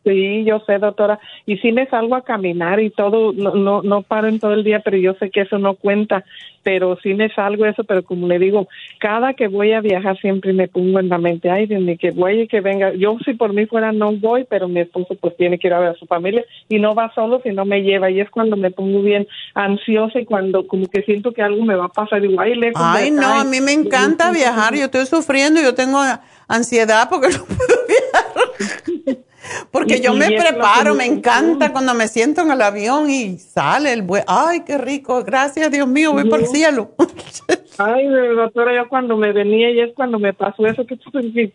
Sí, 0.03 0.43
yo 0.45 0.59
sé, 0.65 0.77
doctora. 0.77 1.19
Y 1.45 1.57
si 1.57 1.71
me 1.71 1.85
salgo 1.88 2.15
a 2.15 2.23
caminar 2.23 2.79
y 2.79 2.89
todo, 2.89 3.33
no, 3.33 3.53
no, 3.55 3.81
no 3.81 4.01
paro 4.01 4.27
en 4.27 4.39
todo 4.39 4.53
el 4.53 4.63
día, 4.63 4.79
pero 4.79 4.97
yo 4.97 5.13
sé 5.15 5.29
que 5.29 5.41
eso 5.41 5.57
no 5.57 5.75
cuenta. 5.75 6.23
Pero 6.62 6.97
sí 7.01 7.13
me 7.13 7.29
salgo 7.29 7.65
eso, 7.65 7.83
pero 7.83 8.03
como 8.03 8.27
le 8.27 8.38
digo, 8.38 8.67
cada 8.99 9.33
que 9.33 9.47
voy 9.47 9.71
a 9.71 9.81
viajar 9.81 10.19
siempre 10.19 10.51
me 10.51 10.67
pongo 10.67 10.99
en 10.99 11.07
la 11.09 11.17
mente, 11.17 11.49
ay, 11.49 11.67
de 11.67 11.97
que 11.97 12.12
voy 12.12 12.41
y 12.41 12.47
que 12.47 12.59
venga. 12.59 12.93
Yo 12.93 13.17
si 13.23 13.33
por 13.33 13.53
mí 13.53 13.65
fuera 13.65 13.91
no 13.91 14.12
voy, 14.13 14.45
pero 14.49 14.67
mi 14.67 14.81
esposo 14.81 15.15
pues 15.19 15.35
tiene 15.38 15.57
que 15.57 15.67
ir 15.67 15.73
a 15.73 15.79
ver 15.79 15.89
a 15.89 15.95
su 15.95 16.05
familia 16.05 16.43
y 16.67 16.79
no 16.79 16.95
va 16.95 17.13
solo 17.15 17.41
si 17.43 17.51
no 17.51 17.65
me 17.65 17.81
lleva. 17.81 18.12
Y 18.12 18.19
es 18.19 18.29
cuando 18.29 18.57
me 18.57 18.71
pongo 18.71 19.01
bien 19.01 19.27
ansiosa 19.53 20.19
y 20.19 20.25
cuando 20.25 20.67
como 20.67 20.88
que 20.88 21.01
siento 21.03 21.31
que 21.31 21.41
algo 21.41 21.63
me 21.63 21.75
va 21.75 21.85
a 21.85 21.89
pasar. 21.89 22.21
Digo, 22.21 22.39
ay, 22.41 22.55
lejos 22.55 22.81
Ay, 22.83 23.12
no, 23.12 23.39
a 23.39 23.43
mí 23.45 23.62
me 23.62 23.71
encanta 23.71 24.31
viajar. 24.31 24.75
Yo 24.75 24.85
estoy 24.85 25.05
sufriendo, 25.05 25.62
yo 25.62 25.73
tengo 25.73 25.99
ansiedad 26.47 27.07
porque 27.09 27.29
no 27.38 27.45
puedo 27.45 27.88
viajar. 27.88 28.28
Porque 29.71 30.01
yo 30.01 30.13
me 30.13 30.31
preparo, 30.31 30.95
me 30.95 31.05
encanta 31.05 31.71
cuando 31.71 31.93
me 31.93 32.07
siento 32.07 32.41
en 32.41 32.51
el 32.51 32.61
avión 32.61 33.09
y 33.09 33.37
sale 33.37 33.93
el 33.93 34.01
buen, 34.01 34.23
ay, 34.27 34.61
qué 34.61 34.77
rico, 34.77 35.23
gracias 35.23 35.71
Dios 35.71 35.87
mío, 35.87 36.13
voy 36.13 36.29
por 36.29 36.39
el 36.39 36.47
cielo. 36.47 36.93
Ay, 37.81 38.05
doctora, 38.35 38.75
yo 38.75 38.89
cuando 38.89 39.15
me 39.15 39.31
venía 39.31 39.71
y 39.71 39.79
es 39.79 39.93
cuando 39.95 40.19
me 40.19 40.33
pasó 40.33 40.67
eso, 40.67 40.85
¿qué, 40.85 40.99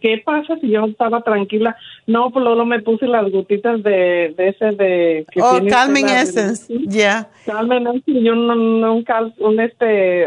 qué 0.00 0.22
pasa 0.24 0.56
si 0.58 0.70
yo 0.70 0.86
estaba 0.86 1.20
tranquila? 1.20 1.76
No, 2.06 2.30
pues 2.30 2.42
luego 2.42 2.64
me 2.64 2.80
puse 2.80 3.06
las 3.06 3.30
gotitas 3.30 3.82
de, 3.82 4.32
de 4.34 4.48
ese 4.48 4.64
de... 4.72 5.26
Que 5.30 5.42
oh, 5.42 5.60
Calming 5.68 6.08
Essence, 6.08 6.72
ya. 6.86 7.28
Calming 7.44 7.86
Essence 7.88 8.10
y 8.10 8.30
un, 8.30 8.50
un, 8.50 9.04
un, 9.38 9.60
este 9.60 10.26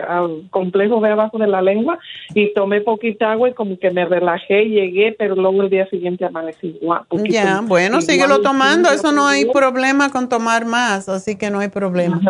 complejo 0.52 1.02
de 1.02 1.10
abajo 1.10 1.40
de 1.40 1.48
la 1.48 1.64
lengua 1.64 1.98
y 2.36 2.54
tomé 2.54 2.82
poquita 2.82 3.32
agua 3.32 3.50
y 3.50 3.54
como 3.54 3.80
que 3.80 3.90
me 3.90 4.06
relajé, 4.06 4.66
llegué, 4.66 5.16
pero 5.18 5.36
luego 5.36 5.64
el 5.64 5.72
día 5.72 5.90
siguiente 5.90 6.26
amanecí 6.26 6.78
guapo. 6.80 7.18
Ya, 7.28 7.62
bueno, 7.64 8.02
síguelo 8.02 8.42
tomando, 8.42 8.92
eso 8.92 9.12
no 9.12 9.26
hay 9.26 9.46
problema 9.46 10.12
con 10.12 10.30
tomar 10.30 10.66
más, 10.66 11.10
así 11.10 11.40
que 11.40 11.50
no 11.50 11.60
hay 11.60 11.70
problema. 11.70 12.22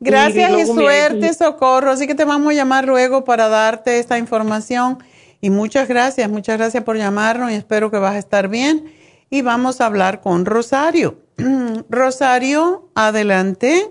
Gracias 0.00 0.50
y, 0.50 0.66
suerte, 0.66 1.34
Socorro. 1.34 1.90
Así 1.90 2.06
que 2.06 2.14
te 2.14 2.24
vamos 2.24 2.52
a 2.52 2.54
llamar 2.54 2.86
luego 2.86 3.24
para 3.24 3.48
darte 3.48 3.98
esta 3.98 4.18
información. 4.18 4.98
Y 5.42 5.50
muchas 5.50 5.88
gracias, 5.88 6.28
muchas 6.28 6.58
gracias 6.58 6.82
por 6.84 6.96
llamarnos 6.96 7.50
y 7.50 7.54
espero 7.54 7.90
que 7.90 7.98
vas 7.98 8.14
a 8.14 8.18
estar 8.18 8.48
bien. 8.48 8.92
Y 9.28 9.42
vamos 9.42 9.80
a 9.80 9.86
hablar 9.86 10.20
con 10.22 10.46
Rosario. 10.46 11.20
Rosario, 11.90 12.88
adelante. 12.94 13.90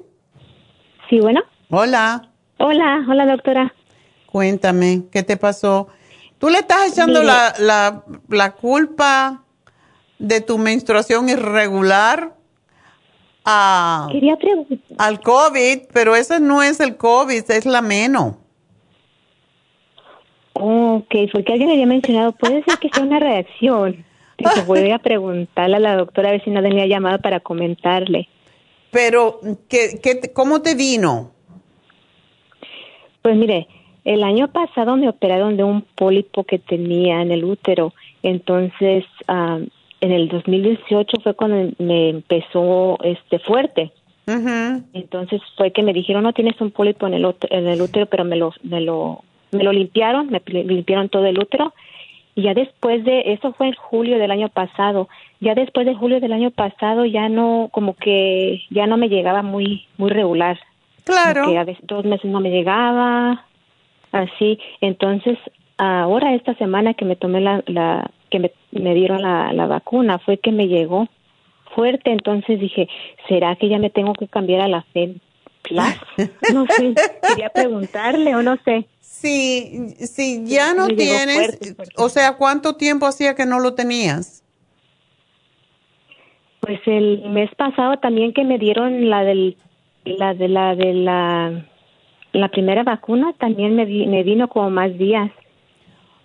Sí, 1.09 1.19
bueno. 1.19 1.41
Hola. 1.69 2.31
Hola, 2.57 3.05
hola 3.07 3.25
doctora. 3.25 3.73
Cuéntame, 4.31 5.03
¿qué 5.11 5.23
te 5.23 5.37
pasó? 5.37 5.87
¿Tú 6.39 6.49
le 6.49 6.59
estás 6.59 6.91
echando 6.91 7.23
la, 7.23 7.53
la, 7.59 8.03
la 8.29 8.51
culpa 8.51 9.43
de 10.17 10.41
tu 10.41 10.57
menstruación 10.57 11.29
irregular 11.29 12.35
Quería 14.11 14.37
al 14.97 15.21
COVID, 15.21 15.79
pero 15.91 16.15
ese 16.15 16.39
no 16.39 16.61
es 16.61 16.79
el 16.79 16.97
COVID, 16.97 17.49
es 17.49 17.65
la 17.65 17.81
meno. 17.81 18.37
Ok, 20.53 21.15
porque 21.31 21.53
alguien 21.53 21.71
había 21.71 21.85
mencionado, 21.85 22.33
puede 22.33 22.63
ser 22.63 22.77
que 22.77 22.89
sea 22.89 23.03
una 23.03 23.19
reacción. 23.19 24.05
voy 24.67 24.91
a 24.91 24.99
preguntarle 24.99 25.77
a 25.77 25.79
la 25.79 25.95
doctora 25.95 26.29
a 26.29 26.31
ver 26.33 26.43
si 26.43 26.49
no 26.51 26.61
tenía 26.61 26.85
llamado 26.85 27.19
para 27.19 27.39
comentarle. 27.39 28.27
Pero, 28.91 29.39
¿qué, 29.67 29.99
qué, 30.01 30.31
¿cómo 30.33 30.61
te 30.61 30.75
vino? 30.75 31.31
Pues 33.21 33.35
mire, 33.35 33.67
el 34.05 34.23
año 34.23 34.51
pasado 34.51 34.95
me 34.95 35.09
operaron 35.09 35.57
de 35.57 35.63
un 35.63 35.81
pólipo 35.81 36.43
que 36.43 36.59
tenía 36.59 37.21
en 37.21 37.31
el 37.31 37.43
útero. 37.43 37.93
Entonces, 38.23 39.05
ah, 39.27 39.59
en 40.01 40.11
el 40.11 40.27
2018 40.29 41.19
fue 41.21 41.33
cuando 41.33 41.71
me 41.79 42.09
empezó 42.09 42.97
este 43.03 43.39
fuerte. 43.39 43.91
Entonces 44.93 45.41
fue 45.57 45.71
que 45.71 45.81
me 45.81 45.91
dijeron, 45.91 46.23
no 46.23 46.33
tienes 46.33 46.59
un 46.61 46.69
pólipo 46.69 47.07
en 47.07 47.15
el, 47.15 47.35
en 47.49 47.67
el 47.67 47.81
útero, 47.81 48.05
pero 48.05 48.23
me 48.23 48.35
lo, 48.35 48.53
me 48.61 48.79
lo, 48.79 49.23
me 49.51 49.63
lo 49.63 49.71
limpiaron, 49.71 50.29
me 50.29 50.41
limpiaron 50.45 51.09
todo 51.09 51.25
el 51.25 51.39
útero. 51.39 51.73
Y 52.35 52.43
ya 52.43 52.53
después 52.53 53.03
de, 53.03 53.33
eso 53.33 53.53
fue 53.53 53.67
en 53.67 53.73
julio 53.73 54.19
del 54.19 54.31
año 54.31 54.49
pasado, 54.49 55.09
ya 55.39 55.55
después 55.55 55.85
de 55.85 55.95
julio 55.95 56.19
del 56.19 56.31
año 56.31 56.51
pasado 56.51 57.05
ya 57.05 57.27
no, 57.27 57.69
como 57.71 57.95
que 57.95 58.61
ya 58.69 58.85
no 58.85 58.97
me 58.97 59.09
llegaba 59.09 59.41
muy, 59.41 59.87
muy 59.97 60.11
regular. 60.11 60.59
Claro. 61.05 61.47
Que 61.47 61.57
a 61.57 61.63
veces 61.63 61.85
dos 61.87 62.05
meses 62.05 62.29
no 62.29 62.39
me 62.39 62.51
llegaba, 62.51 63.45
así. 64.11 64.59
Entonces, 64.79 65.37
ahora 65.77 66.35
esta 66.35 66.53
semana 66.55 66.93
que 66.93 67.05
me 67.05 67.15
tomé 67.15 67.41
la, 67.41 67.63
la 67.65 68.11
que 68.29 68.39
me, 68.39 68.51
me 68.71 68.93
dieron 68.93 69.21
la, 69.21 69.51
la 69.53 69.67
vacuna 69.67 70.19
fue 70.19 70.37
que 70.37 70.51
me 70.51 70.67
llegó 70.67 71.07
fuerte, 71.75 72.11
entonces 72.11 72.59
dije, 72.59 72.87
¿será 73.27 73.55
que 73.55 73.69
ya 73.69 73.77
me 73.77 73.89
tengo 73.89 74.13
que 74.13 74.27
cambiar 74.27 74.61
a 74.61 74.67
la 74.67 74.81
FED 74.93 75.17
No 76.53 76.65
sé, 76.67 76.93
quería 77.27 77.49
preguntarle 77.49 78.35
o 78.35 78.41
no 78.41 78.57
sé. 78.63 78.85
Sí, 79.01 79.95
sí, 79.99 80.43
ya 80.45 80.73
no 80.73 80.87
tienes, 80.87 81.59
o 81.97 82.09
sea, 82.09 82.37
¿cuánto 82.37 82.75
tiempo 82.75 83.05
hacía 83.05 83.35
que 83.35 83.45
no 83.45 83.59
lo 83.59 83.73
tenías? 83.73 84.43
Pues 86.61 86.79
el 86.85 87.29
mes 87.29 87.49
pasado 87.55 87.97
también 87.97 88.33
que 88.33 88.43
me 88.43 88.57
dieron 88.57 89.09
la 89.09 89.23
del, 89.23 89.57
la 90.05 90.33
de 90.33 90.47
la 90.47 90.75
de 90.75 90.93
la, 90.93 91.65
la 92.31 92.47
primera 92.49 92.83
vacuna, 92.83 93.33
también 93.39 93.75
me, 93.75 93.85
me 93.85 94.23
vino 94.23 94.47
como 94.47 94.69
más 94.69 94.97
días. 94.97 95.31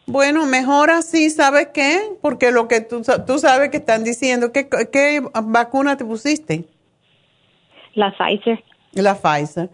Bueno, 0.06 0.44
mejor 0.44 0.90
así, 0.90 1.30
¿sabes 1.30 1.68
qué? 1.72 2.12
Porque 2.20 2.50
lo 2.50 2.68
que 2.68 2.80
tú, 2.80 3.02
tú 3.26 3.38
sabes 3.38 3.70
que 3.70 3.78
están 3.78 4.04
diciendo, 4.04 4.52
¿qué, 4.52 4.68
¿qué 4.68 5.22
vacuna 5.44 5.96
te 5.96 6.04
pusiste? 6.04 6.64
La 7.94 8.14
Pfizer. 8.16 8.62
La 8.92 9.14
Pfizer. 9.14 9.70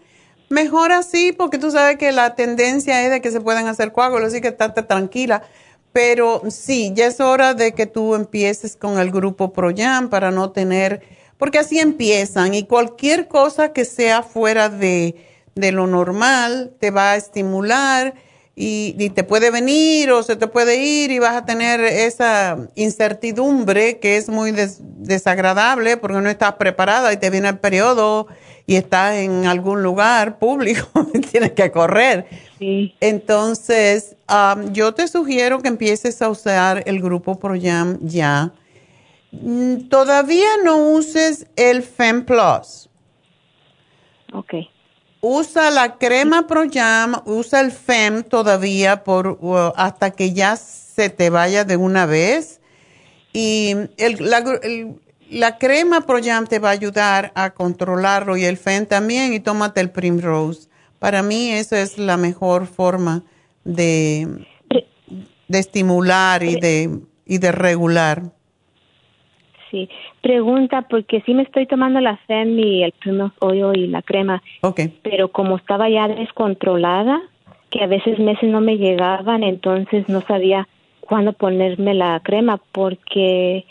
Mejor 0.49 0.93
así, 0.93 1.33
porque 1.33 1.59
tú 1.59 1.71
sabes 1.71 1.97
que 1.97 2.13
la 2.13 2.35
tendencia 2.35 3.05
es 3.05 3.11
de 3.11 3.21
que 3.21 3.31
se 3.31 3.41
puedan 3.41 3.67
hacer 3.67 3.93
coágulos, 3.93 4.29
así 4.29 4.41
que 4.41 4.49
estate 4.49 4.83
tranquila. 4.83 5.43
Pero 5.93 6.43
sí, 6.49 6.93
ya 6.95 7.07
es 7.07 7.21
hora 7.21 7.55
de 7.55 7.73
que 7.73 7.87
tú 7.87 8.15
empieces 8.15 8.77
con 8.77 9.01
el 9.01 9.11
grupo 9.11 9.53
Proyam 9.53 10.11
para 10.11 10.31
no 10.31 10.51
tener, 10.51 11.03
porque 11.39 11.59
así 11.59 11.81
empiezan 11.81 12.55
y 12.55 12.65
cualquier 12.65 13.27
cosa 13.27 13.73
que 13.73 13.85
sea 13.85 14.23
fuera 14.23 14.69
de, 14.69 15.17
de 15.57 15.73
lo 15.73 15.89
normal 15.89 16.73
te 16.79 16.93
va 16.93 17.13
a 17.13 17.17
estimular 17.17 18.15
y, 18.57 19.11
te 19.11 19.25
puede 19.25 19.51
venir 19.51 20.11
o 20.11 20.23
se 20.23 20.37
te 20.37 20.47
puede 20.47 20.77
ir 20.77 21.11
y 21.11 21.19
vas 21.19 21.35
a 21.35 21.47
tener 21.47 21.81
esa 21.81 22.59
incertidumbre 22.75 23.99
que 23.99 24.17
es 24.17 24.29
muy 24.29 24.53
desagradable 24.53 25.97
porque 25.97 26.21
no 26.21 26.29
estás 26.29 26.55
preparada 26.55 27.13
y 27.13 27.17
te 27.17 27.31
viene 27.31 27.49
el 27.49 27.59
periodo 27.59 28.27
y 28.67 28.77
estás 28.77 29.17
en 29.17 29.47
algún 29.47 29.83
lugar 29.83 30.39
público, 30.39 30.87
tienes 31.31 31.53
que 31.53 31.71
correr. 31.71 32.27
Sí. 32.59 32.95
Entonces, 33.01 34.17
um, 34.29 34.73
yo 34.73 34.93
te 34.95 35.09
sugiero 35.09 35.61
que 35.61 35.69
empieces 35.69 36.21
a 36.21 36.29
usar 36.29 36.83
el 36.87 37.01
grupo 37.01 37.39
ProYam 37.39 37.99
ya. 38.03 38.53
Mm, 39.33 39.89
Todavía 39.89 40.49
no 40.63 40.93
uses 40.93 41.47
el 41.57 41.83
Fem 41.83 42.25
Plus. 42.25 42.89
Ok. 44.33 44.55
Usa 45.23 45.71
la 45.71 45.99
crema 45.99 46.47
ProYam, 46.47 47.21
usa 47.27 47.61
el 47.61 47.73
FEM 47.73 48.23
todavía 48.23 49.05
por 49.05 49.39
uh, 49.41 49.73
hasta 49.77 50.13
que 50.13 50.33
ya 50.33 50.57
se 50.57 51.11
te 51.11 51.29
vaya 51.29 51.65
de 51.65 51.77
una 51.77 52.07
vez. 52.07 52.61
Y 53.33 53.73
el- 53.99 54.17
la, 54.31 54.39
el- 54.63 54.97
la 55.31 55.59
crema 55.59 56.01
ProYam 56.07 56.47
te 56.47 56.59
va 56.59 56.71
a 56.71 56.73
ayudar 56.73 57.33
a 57.35 57.51
controlarlo 57.51 58.37
y 58.37 58.45
el 58.45 58.57
FEM 58.57 58.87
también. 58.87 59.33
Y 59.35 59.41
tómate 59.41 59.81
el 59.83 59.91
Primrose. 59.91 60.69
Para 60.99 61.23
mí 61.23 61.51
esa 61.51 61.81
es 61.83 61.99
la 61.99 62.17
mejor 62.17 62.67
forma 62.67 63.23
de, 63.65 64.47
de 65.49 65.59
estimular 65.59 66.43
y 66.43 66.59
de, 66.61 66.99
y 67.27 67.39
de 67.39 67.53
regular. 67.53 68.23
Sí. 69.71 69.89
Pregunta, 70.23 70.83
porque 70.83 71.23
sí 71.25 71.33
me 71.33 71.43
estoy 71.43 71.67
tomando 71.67 72.01
la 72.01 72.17
FEM 72.27 72.59
y 72.59 72.83
el 72.83 72.93
Primos 72.93 73.33
Oil 73.41 73.77
y 73.77 73.87
la 73.87 74.03
crema, 74.03 74.43
Ok. 74.61 74.81
pero 75.03 75.29
como 75.29 75.57
estaba 75.57 75.89
ya 75.89 76.09
descontrolada, 76.09 77.21
que 77.71 77.83
a 77.83 77.87
veces 77.87 78.19
meses 78.19 78.51
no 78.51 78.61
me 78.61 78.77
llegaban, 78.77 79.43
entonces 79.43 80.09
no 80.09 80.21
sabía 80.23 80.69
cuándo 81.01 81.33
ponerme 81.33 81.95
la 81.95 82.21
crema, 82.23 82.61
porque 82.73 83.65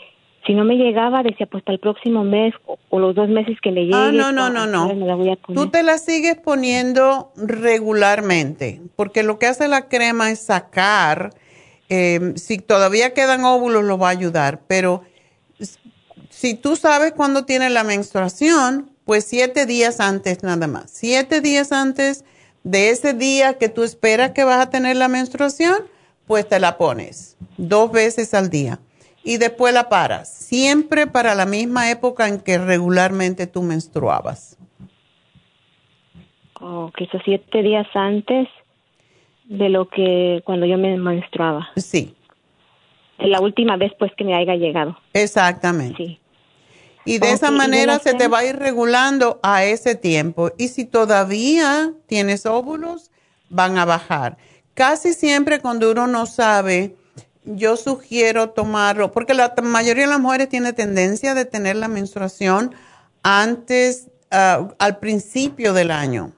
si 0.46 0.54
no 0.54 0.64
me 0.64 0.76
llegaba, 0.76 1.22
decía, 1.22 1.46
pues 1.46 1.60
hasta 1.60 1.72
el 1.72 1.78
próximo 1.78 2.24
mes 2.24 2.52
o, 2.66 2.78
o 2.88 2.98
los 2.98 3.14
dos 3.14 3.28
meses 3.28 3.58
que 3.60 3.70
me 3.70 3.82
llegue. 3.82 3.94
Ah, 3.94 4.10
no, 4.12 4.32
no, 4.32 4.50
no, 4.50 4.66
no. 4.66 4.82
ahora 4.82 4.94
me 4.94 5.06
la 5.06 5.14
voy 5.14 5.30
a 5.30 5.36
poner. 5.36 5.62
Tú 5.62 5.70
te 5.70 5.82
la 5.82 5.98
sigues 5.98 6.36
poniendo 6.36 7.30
regularmente, 7.36 8.80
porque 8.96 9.22
lo 9.22 9.38
que 9.38 9.46
hace 9.46 9.68
la 9.68 9.88
crema 9.88 10.30
es 10.30 10.40
sacar, 10.40 11.30
eh, 11.88 12.32
si 12.36 12.58
todavía 12.58 13.14
quedan 13.14 13.44
óvulos 13.44 13.84
lo 13.84 13.98
va 13.98 14.08
a 14.08 14.12
ayudar, 14.12 14.62
pero 14.66 15.02
si 16.40 16.54
tú 16.54 16.74
sabes 16.74 17.12
cuándo 17.12 17.44
tienes 17.44 17.70
la 17.70 17.84
menstruación, 17.84 18.88
pues 19.04 19.26
siete 19.26 19.66
días 19.66 20.00
antes 20.00 20.42
nada 20.42 20.66
más. 20.66 20.90
Siete 20.90 21.42
días 21.42 21.70
antes 21.70 22.24
de 22.64 22.88
ese 22.88 23.12
día 23.12 23.58
que 23.58 23.68
tú 23.68 23.82
esperas 23.82 24.30
que 24.30 24.44
vas 24.44 24.58
a 24.58 24.70
tener 24.70 24.96
la 24.96 25.08
menstruación, 25.08 25.82
pues 26.26 26.48
te 26.48 26.58
la 26.58 26.78
pones 26.78 27.36
dos 27.58 27.92
veces 27.92 28.32
al 28.32 28.48
día 28.48 28.78
y 29.22 29.36
después 29.36 29.74
la 29.74 29.90
paras, 29.90 30.32
siempre 30.32 31.06
para 31.06 31.34
la 31.34 31.44
misma 31.44 31.90
época 31.90 32.26
en 32.26 32.40
que 32.40 32.56
regularmente 32.56 33.46
tú 33.46 33.60
menstruabas. 33.60 34.56
Oh, 36.58 36.90
que 36.96 37.04
esos 37.04 37.20
siete 37.22 37.62
días 37.62 37.86
antes 37.92 38.48
de 39.44 39.68
lo 39.68 39.90
que 39.90 40.40
cuando 40.46 40.64
yo 40.64 40.78
me 40.78 40.96
menstruaba. 40.96 41.68
Sí, 41.76 42.16
la 43.18 43.40
última 43.40 43.76
vez 43.76 43.92
pues 43.98 44.10
que 44.16 44.24
me 44.24 44.34
haya 44.34 44.54
llegado. 44.54 44.96
exactamente. 45.12 45.96
Sí. 45.96 46.19
Y 47.04 47.18
de 47.18 47.32
esa 47.32 47.48
¿y 47.48 47.52
de 47.52 47.56
manera 47.56 47.98
se 47.98 48.14
te 48.14 48.28
va 48.28 48.38
a 48.38 48.44
ir 48.44 48.56
regulando 48.56 49.40
a 49.42 49.64
ese 49.64 49.94
tiempo. 49.94 50.52
Y 50.58 50.68
si 50.68 50.84
todavía 50.84 51.92
tienes 52.06 52.46
óvulos, 52.46 53.10
van 53.48 53.78
a 53.78 53.84
bajar. 53.84 54.36
Casi 54.74 55.14
siempre 55.14 55.60
cuando 55.60 55.90
uno 55.90 56.06
no 56.06 56.26
sabe, 56.26 56.96
yo 57.44 57.76
sugiero 57.76 58.50
tomarlo, 58.50 59.12
porque 59.12 59.34
la 59.34 59.54
mayoría 59.62 60.04
de 60.04 60.10
las 60.10 60.20
mujeres 60.20 60.48
tiene 60.48 60.72
tendencia 60.72 61.34
de 61.34 61.44
tener 61.44 61.76
la 61.76 61.88
menstruación 61.88 62.74
antes, 63.22 64.06
ah, 64.30 64.68
al 64.78 64.98
principio 64.98 65.72
del 65.72 65.90
año, 65.90 66.32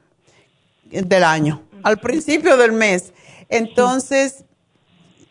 del 0.90 1.24
año, 1.24 1.62
al 1.82 1.98
principio 1.98 2.56
del 2.56 2.72
mes. 2.72 3.12
Entonces, 3.48 4.44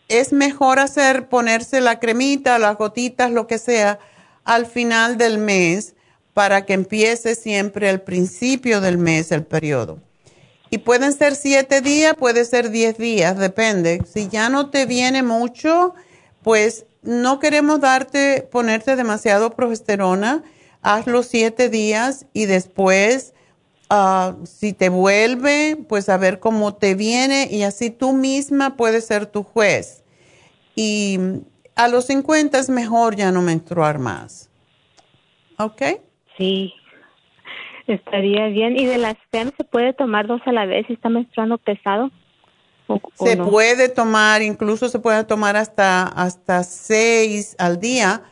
es 0.08 0.32
mejor 0.32 0.78
hacer, 0.78 1.28
ponerse 1.28 1.80
la 1.80 1.98
cremita, 1.98 2.58
las 2.58 2.76
gotitas, 2.76 3.30
lo 3.30 3.46
que 3.46 3.58
sea, 3.58 3.98
al 4.44 4.66
final 4.66 5.18
del 5.18 5.38
mes 5.38 5.94
para 6.34 6.64
que 6.64 6.72
empiece 6.72 7.34
siempre 7.34 7.88
al 7.88 8.00
principio 8.00 8.80
del 8.80 8.98
mes 8.98 9.32
el 9.32 9.44
periodo. 9.44 9.98
Y 10.70 10.78
pueden 10.78 11.12
ser 11.12 11.34
siete 11.34 11.82
días, 11.82 12.14
puede 12.18 12.46
ser 12.46 12.70
diez 12.70 12.96
días, 12.96 13.38
depende. 13.38 14.02
Si 14.10 14.28
ya 14.28 14.48
no 14.48 14.70
te 14.70 14.86
viene 14.86 15.22
mucho, 15.22 15.94
pues 16.42 16.86
no 17.02 17.40
queremos 17.40 17.80
darte, 17.80 18.48
ponerte 18.50 18.96
demasiado 18.96 19.50
progesterona. 19.50 20.42
Haz 20.80 21.06
los 21.06 21.26
siete 21.26 21.68
días 21.68 22.24
y 22.32 22.46
después, 22.46 23.34
ah, 23.90 24.34
si 24.44 24.72
te 24.72 24.88
vuelve, 24.88 25.76
pues 25.88 26.08
a 26.08 26.16
ver 26.16 26.40
cómo 26.40 26.74
te 26.74 26.94
viene 26.94 27.48
y 27.50 27.64
así 27.64 27.90
tú 27.90 28.14
misma 28.14 28.76
puedes 28.76 29.04
ser 29.04 29.26
tu 29.26 29.42
juez. 29.42 30.02
Y 30.74 31.18
a 31.84 31.88
los 31.88 32.06
50 32.06 32.58
es 32.58 32.68
mejor 32.68 33.16
ya 33.16 33.30
no 33.32 33.42
menstruar 33.42 33.98
más. 33.98 34.50
¿Ok? 35.58 35.82
Sí. 36.38 36.72
Estaría 37.86 38.46
bien. 38.48 38.78
¿Y 38.78 38.86
de 38.86 38.98
las 38.98 39.16
FEM 39.30 39.50
se 39.56 39.64
puede 39.64 39.92
tomar 39.92 40.26
dos 40.26 40.40
a 40.46 40.52
la 40.52 40.66
vez 40.66 40.86
si 40.86 40.92
está 40.94 41.08
menstruando 41.08 41.58
pesado? 41.58 42.10
¿O- 42.86 42.94
o 43.18 43.26
Se 43.26 43.36
no? 43.36 43.48
puede 43.50 43.88
tomar, 43.88 44.42
incluso 44.42 44.88
se 44.88 44.98
puede 44.98 45.24
tomar 45.24 45.56
hasta, 45.56 46.04
hasta 46.04 46.62
seis 46.64 47.54
al 47.58 47.80
día 47.80 48.22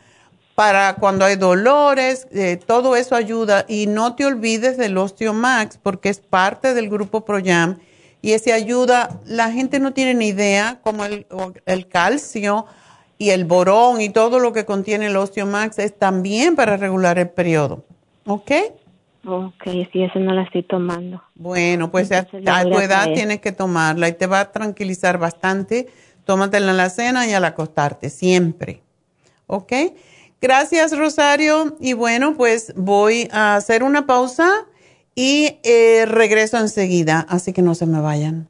para 0.55 0.95
cuando 0.95 1.25
hay 1.25 1.35
dolores, 1.35 2.27
eh, 2.31 2.57
todo 2.65 2.95
eso 2.95 3.15
ayuda. 3.15 3.65
Y 3.67 3.87
no 3.87 4.15
te 4.15 4.25
olvides 4.25 4.77
del 4.77 4.97
Osteomax 4.97 5.77
porque 5.77 6.09
es 6.09 6.19
parte 6.19 6.73
del 6.73 6.89
grupo 6.89 7.25
ProYam 7.25 7.79
y 8.21 8.33
ese 8.33 8.53
ayuda. 8.53 9.19
La 9.25 9.51
gente 9.51 9.79
no 9.79 9.93
tiene 9.93 10.13
ni 10.13 10.27
idea 10.27 10.79
como 10.83 11.05
el, 11.05 11.25
el 11.65 11.87
calcio 11.87 12.65
y 13.21 13.29
el 13.29 13.45
borón 13.45 14.01
y 14.01 14.09
todo 14.09 14.39
lo 14.39 14.51
que 14.51 14.65
contiene 14.65 15.05
el 15.05 15.15
Osteomax 15.15 15.77
es 15.77 15.95
también 15.95 16.55
para 16.55 16.75
regular 16.75 17.19
el 17.19 17.29
periodo. 17.29 17.85
¿Ok? 18.25 18.51
Ok, 19.27 19.63
sí, 19.93 20.01
eso 20.01 20.17
no 20.17 20.33
la 20.33 20.41
estoy 20.41 20.63
tomando. 20.63 21.21
Bueno, 21.35 21.91
pues 21.91 22.11
a, 22.11 22.17
Entonces 22.17 22.49
a 22.49 22.63
tu 22.63 22.79
edad 22.79 23.03
traer. 23.03 23.13
tienes 23.13 23.39
que 23.39 23.51
tomarla 23.51 24.07
y 24.07 24.13
te 24.13 24.25
va 24.25 24.39
a 24.39 24.51
tranquilizar 24.51 25.19
bastante. 25.19 25.87
Tómatela 26.25 26.71
en 26.71 26.77
la 26.77 26.89
cena 26.89 27.27
y 27.27 27.33
al 27.33 27.45
acostarte, 27.45 28.09
siempre. 28.09 28.81
¿Ok? 29.45 29.71
Gracias, 30.41 30.97
Rosario. 30.97 31.77
Y 31.79 31.93
bueno, 31.93 32.33
pues 32.35 32.73
voy 32.75 33.29
a 33.31 33.55
hacer 33.55 33.83
una 33.83 34.07
pausa 34.07 34.65
y 35.13 35.59
eh, 35.63 36.07
regreso 36.07 36.57
enseguida, 36.57 37.27
así 37.29 37.53
que 37.53 37.61
no 37.61 37.75
se 37.75 37.85
me 37.85 38.01
vayan. 38.01 38.49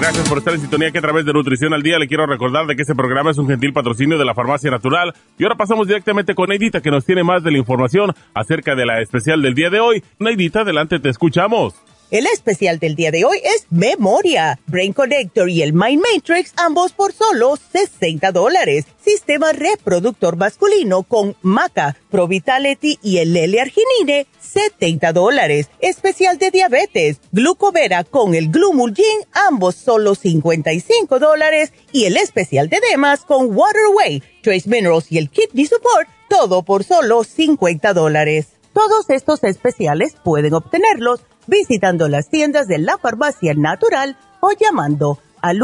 Gracias 0.00 0.28
por 0.28 0.38
estar 0.38 0.54
en 0.54 0.60
sintonía 0.60 0.92
que 0.92 0.98
a 0.98 1.02
través 1.02 1.26
de 1.26 1.32
Nutrición 1.32 1.74
al 1.74 1.82
Día 1.82 1.98
le 1.98 2.06
quiero 2.06 2.24
recordar 2.24 2.66
de 2.68 2.76
que 2.76 2.82
este 2.82 2.94
programa 2.94 3.32
es 3.32 3.38
un 3.38 3.48
gentil 3.48 3.72
patrocinio 3.72 4.16
de 4.16 4.24
la 4.24 4.32
Farmacia 4.32 4.70
Natural. 4.70 5.12
Y 5.36 5.42
ahora 5.42 5.56
pasamos 5.56 5.88
directamente 5.88 6.36
con 6.36 6.50
Neidita 6.50 6.80
que 6.80 6.92
nos 6.92 7.04
tiene 7.04 7.24
más 7.24 7.42
de 7.42 7.50
la 7.50 7.58
información 7.58 8.14
acerca 8.32 8.76
de 8.76 8.86
la 8.86 9.00
especial 9.00 9.42
del 9.42 9.54
día 9.54 9.70
de 9.70 9.80
hoy. 9.80 10.04
Neidita, 10.20 10.60
adelante, 10.60 11.00
te 11.00 11.08
escuchamos. 11.08 11.74
El 12.10 12.26
especial 12.26 12.78
del 12.78 12.94
día 12.94 13.10
de 13.10 13.26
hoy 13.26 13.38
es 13.42 13.66
Memoria, 13.70 14.58
Brain 14.66 14.94
Connector 14.94 15.50
y 15.50 15.60
el 15.60 15.74
Mind 15.74 16.02
Matrix, 16.14 16.54
ambos 16.56 16.92
por 16.92 17.12
solo 17.12 17.56
60 17.56 18.30
dólares. 18.32 18.86
Sistema 18.98 19.52
reproductor 19.52 20.36
masculino 20.36 21.02
con 21.02 21.36
Maca, 21.42 21.96
Pro 22.08 22.26
Vitality 22.26 22.98
y 23.02 23.18
el 23.18 23.36
L-Arginine, 23.36 24.26
70 24.48 25.12
dólares. 25.12 25.68
Especial 25.80 26.38
de 26.38 26.50
diabetes, 26.50 27.20
Glucovera 27.32 28.04
con 28.04 28.34
el 28.34 28.50
Glumulgin, 28.50 29.04
ambos 29.32 29.74
solo 29.74 30.14
55 30.14 31.18
dólares. 31.18 31.72
Y 31.92 32.04
el 32.04 32.16
especial 32.16 32.68
de 32.68 32.78
Demas 32.90 33.24
con 33.24 33.54
Waterway, 33.54 34.22
Trace 34.42 34.68
Minerals 34.68 35.10
y 35.12 35.18
el 35.18 35.30
Kidney 35.30 35.66
Support, 35.66 36.08
todo 36.28 36.62
por 36.62 36.84
solo 36.84 37.24
50 37.24 37.92
dólares. 37.92 38.48
Todos 38.72 39.10
estos 39.10 39.42
especiales 39.44 40.14
pueden 40.22 40.54
obtenerlos 40.54 41.20
visitando 41.46 42.08
las 42.08 42.28
tiendas 42.28 42.68
de 42.68 42.78
la 42.78 42.98
farmacia 42.98 43.54
natural 43.54 44.16
o 44.40 44.52
llamando 44.52 45.18
al 45.40 45.58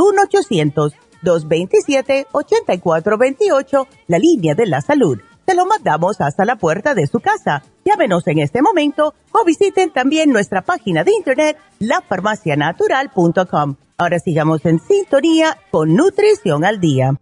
1-800-227-8428, 1.22 3.86
la 4.08 4.18
línea 4.18 4.54
de 4.54 4.66
la 4.66 4.80
salud. 4.80 5.18
Se 5.46 5.54
lo 5.54 5.66
mandamos 5.66 6.20
hasta 6.20 6.44
la 6.44 6.56
puerta 6.56 6.94
de 6.94 7.06
su 7.06 7.20
casa. 7.20 7.62
Llámenos 7.84 8.26
en 8.26 8.38
este 8.38 8.62
momento 8.62 9.14
o 9.32 9.44
visiten 9.44 9.92
también 9.92 10.30
nuestra 10.30 10.62
página 10.62 11.04
de 11.04 11.12
internet, 11.12 11.58
lafarmacianatural.com. 11.80 13.76
Ahora 13.98 14.18
sigamos 14.18 14.64
en 14.64 14.80
sintonía 14.80 15.58
con 15.70 15.94
Nutrición 15.94 16.64
al 16.64 16.80
Día. 16.80 17.14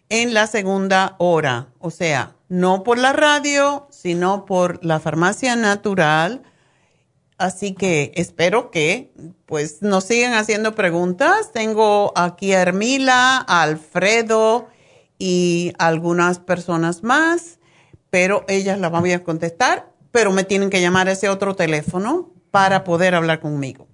en 0.08 0.32
la 0.32 0.46
segunda 0.46 1.16
hora. 1.18 1.66
O 1.80 1.90
sea, 1.90 2.36
no 2.48 2.84
por 2.84 2.98
la 2.98 3.12
radio, 3.12 3.88
sino 3.90 4.44
por 4.44 4.84
la 4.84 5.00
farmacia 5.00 5.56
natural. 5.56 6.44
Así 7.36 7.74
que 7.74 8.12
espero 8.14 8.70
que 8.70 9.10
pues 9.44 9.82
nos 9.82 10.04
sigan 10.04 10.34
haciendo 10.34 10.76
preguntas. 10.76 11.50
Tengo 11.52 12.12
aquí 12.14 12.52
a 12.52 12.62
Hermila, 12.62 13.38
a 13.38 13.62
Alfredo 13.62 14.68
y 15.18 15.72
algunas 15.78 16.38
personas 16.38 17.02
más, 17.02 17.58
pero 18.10 18.44
ellas 18.48 18.78
las 18.78 18.90
voy 18.90 19.12
a 19.12 19.24
contestar, 19.24 19.90
pero 20.10 20.30
me 20.32 20.44
tienen 20.44 20.70
que 20.70 20.80
llamar 20.80 21.08
a 21.08 21.12
ese 21.12 21.28
otro 21.28 21.54
teléfono 21.56 22.30
para 22.50 22.84
poder 22.84 23.14
hablar 23.14 23.40
conmigo. 23.40 23.86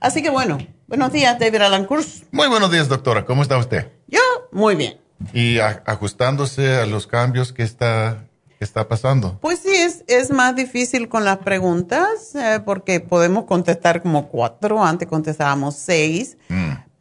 Así 0.00 0.22
que 0.22 0.30
bueno, 0.30 0.58
buenos 0.86 1.12
días, 1.12 1.38
David 1.38 1.62
Alan 1.62 1.86
Cruz. 1.86 2.24
Muy 2.30 2.48
buenos 2.48 2.70
días, 2.70 2.88
doctora. 2.88 3.24
¿Cómo 3.24 3.42
está 3.42 3.56
usted? 3.56 3.90
Yo, 4.08 4.20
muy 4.52 4.74
bien. 4.74 4.98
Y 5.32 5.58
a- 5.58 5.82
ajustándose 5.86 6.74
a 6.76 6.86
los 6.86 7.06
cambios 7.06 7.52
que 7.54 7.62
está, 7.62 8.26
que 8.58 8.64
está 8.64 8.86
pasando. 8.88 9.38
Pues 9.40 9.60
sí, 9.60 9.74
es, 9.74 10.04
es 10.08 10.30
más 10.30 10.54
difícil 10.56 11.08
con 11.08 11.24
las 11.24 11.38
preguntas 11.38 12.34
eh, 12.34 12.60
porque 12.64 13.00
podemos 13.00 13.44
contestar 13.44 14.02
como 14.02 14.28
cuatro, 14.28 14.84
antes 14.84 15.08
contestábamos 15.08 15.76
seis, 15.76 16.36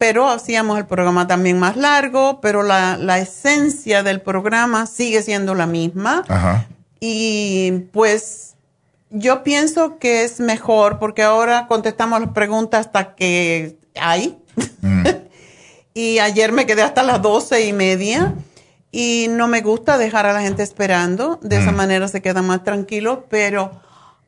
pero 0.03 0.29
hacíamos 0.29 0.77
el 0.77 0.85
programa 0.85 1.27
también 1.27 1.57
más 1.57 1.77
largo, 1.77 2.41
pero 2.41 2.61
la, 2.61 2.97
la 2.97 3.19
esencia 3.19 4.03
del 4.03 4.19
programa 4.19 4.85
sigue 4.85 5.21
siendo 5.21 5.55
la 5.55 5.65
misma. 5.65 6.25
Ajá. 6.27 6.67
Y 6.99 7.85
pues 7.93 8.55
yo 9.11 9.43
pienso 9.43 9.99
que 9.99 10.25
es 10.25 10.41
mejor 10.41 10.99
porque 10.99 11.23
ahora 11.23 11.67
contestamos 11.67 12.19
las 12.19 12.31
preguntas 12.31 12.87
hasta 12.87 13.15
que 13.15 13.77
hay. 13.95 14.37
y 15.93 16.19
ayer 16.19 16.51
me 16.51 16.65
quedé 16.65 16.81
hasta 16.81 17.01
las 17.01 17.21
doce 17.21 17.65
y 17.65 17.71
media 17.71 18.33
y 18.91 19.27
no 19.29 19.47
me 19.47 19.61
gusta 19.61 19.97
dejar 19.97 20.25
a 20.25 20.33
la 20.33 20.41
gente 20.41 20.63
esperando. 20.63 21.39
De 21.41 21.59
esa 21.59 21.71
manera 21.71 22.09
se 22.09 22.21
quedan 22.21 22.45
más 22.45 22.65
tranquilos, 22.65 23.19
pero 23.29 23.71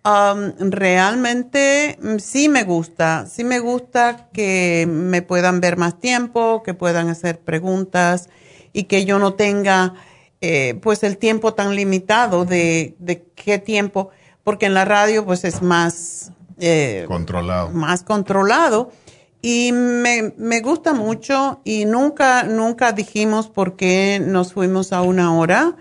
um, 0.05 0.53
realmente 0.71 1.97
mm, 2.01 2.17
sí 2.19 2.47
me 2.49 2.63
gusta. 2.63 3.25
Sí 3.27 3.43
me 3.43 3.59
gusta 3.59 4.29
que 4.31 4.87
me 4.89 5.21
puedan 5.21 5.59
ver 5.61 5.77
más 5.77 5.99
tiempo, 5.99 6.63
que 6.63 6.73
puedan 6.73 7.09
hacer 7.09 7.39
preguntas 7.39 8.29
y 8.73 8.83
que 8.83 9.05
yo 9.05 9.19
no 9.19 9.33
tenga 9.33 9.93
eh, 10.41 10.79
pues 10.81 11.03
el 11.03 11.17
tiempo 11.17 11.53
tan 11.53 11.75
limitado 11.75 12.45
de, 12.45 12.95
de 12.99 13.23
qué 13.35 13.57
tiempo, 13.57 14.09
porque 14.43 14.67
en 14.67 14.73
la 14.73 14.85
radio 14.85 15.25
pues 15.25 15.43
es 15.43 15.61
más... 15.61 16.31
eh, 16.59 17.05
Controlado. 17.07 17.69
más 17.71 18.03
controlado. 18.03 18.91
Y 19.41 19.71
me, 19.73 20.33
me 20.37 20.59
gusta 20.61 20.93
mucho 20.93 21.61
y 21.63 21.85
nunca, 21.85 22.43
nunca 22.43 22.91
dijimos 22.93 23.47
por 23.47 23.75
qué 23.75 24.19
nos 24.19 24.53
fuimos 24.53 24.91
a 24.91 25.03
una 25.03 25.35
hora, 25.37 25.75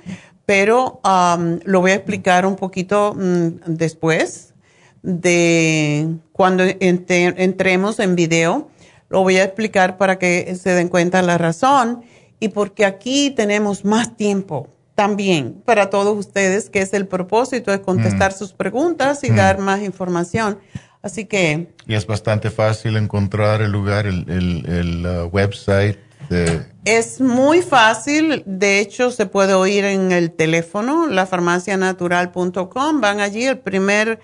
pero 0.46 1.00
um, 1.04 1.58
lo 1.64 1.80
voy 1.80 1.92
a 1.92 1.94
explicar 1.94 2.46
un 2.46 2.56
poquito 2.56 3.14
mm, 3.14 3.48
después 3.66 4.54
de 5.02 6.08
cuando 6.32 6.64
ente- 6.64 7.34
entremos 7.36 7.98
en 8.00 8.16
video. 8.16 8.68
Lo 9.08 9.22
voy 9.22 9.36
a 9.36 9.44
explicar 9.44 9.96
para 9.96 10.18
que 10.18 10.54
se 10.56 10.70
den 10.70 10.88
cuenta 10.88 11.22
la 11.22 11.38
razón 11.38 12.02
y 12.40 12.48
porque 12.48 12.84
aquí 12.84 13.30
tenemos 13.30 13.84
más 13.84 14.16
tiempo 14.16 14.68
también 14.94 15.60
para 15.64 15.90
todos 15.90 16.16
ustedes, 16.16 16.70
que 16.70 16.80
es 16.80 16.92
el 16.94 17.06
propósito 17.06 17.70
de 17.70 17.80
contestar 17.80 18.32
sus 18.32 18.52
preguntas 18.52 19.22
y 19.24 19.30
dar 19.30 19.58
más 19.58 19.82
información. 19.82 20.58
Así 21.02 21.26
que 21.26 21.68
Y 21.86 21.94
es 21.94 22.06
bastante 22.06 22.50
fácil 22.50 22.96
encontrar 22.96 23.60
el 23.60 23.70
lugar, 23.72 24.06
el, 24.06 24.24
el, 24.30 24.66
el, 24.66 25.06
uh, 25.06 25.24
website 25.26 25.98
de... 26.28 26.66
Es 26.84 27.20
muy 27.20 27.62
fácil, 27.62 28.42
de 28.46 28.78
hecho 28.80 29.10
se 29.10 29.26
puede 29.26 29.54
oír 29.54 29.84
en 29.84 30.12
el 30.12 30.32
teléfono, 30.32 31.06
lafarmacianatural.com, 31.06 33.00
van 33.00 33.20
allí, 33.20 33.44
el 33.44 33.58
primer, 33.58 34.20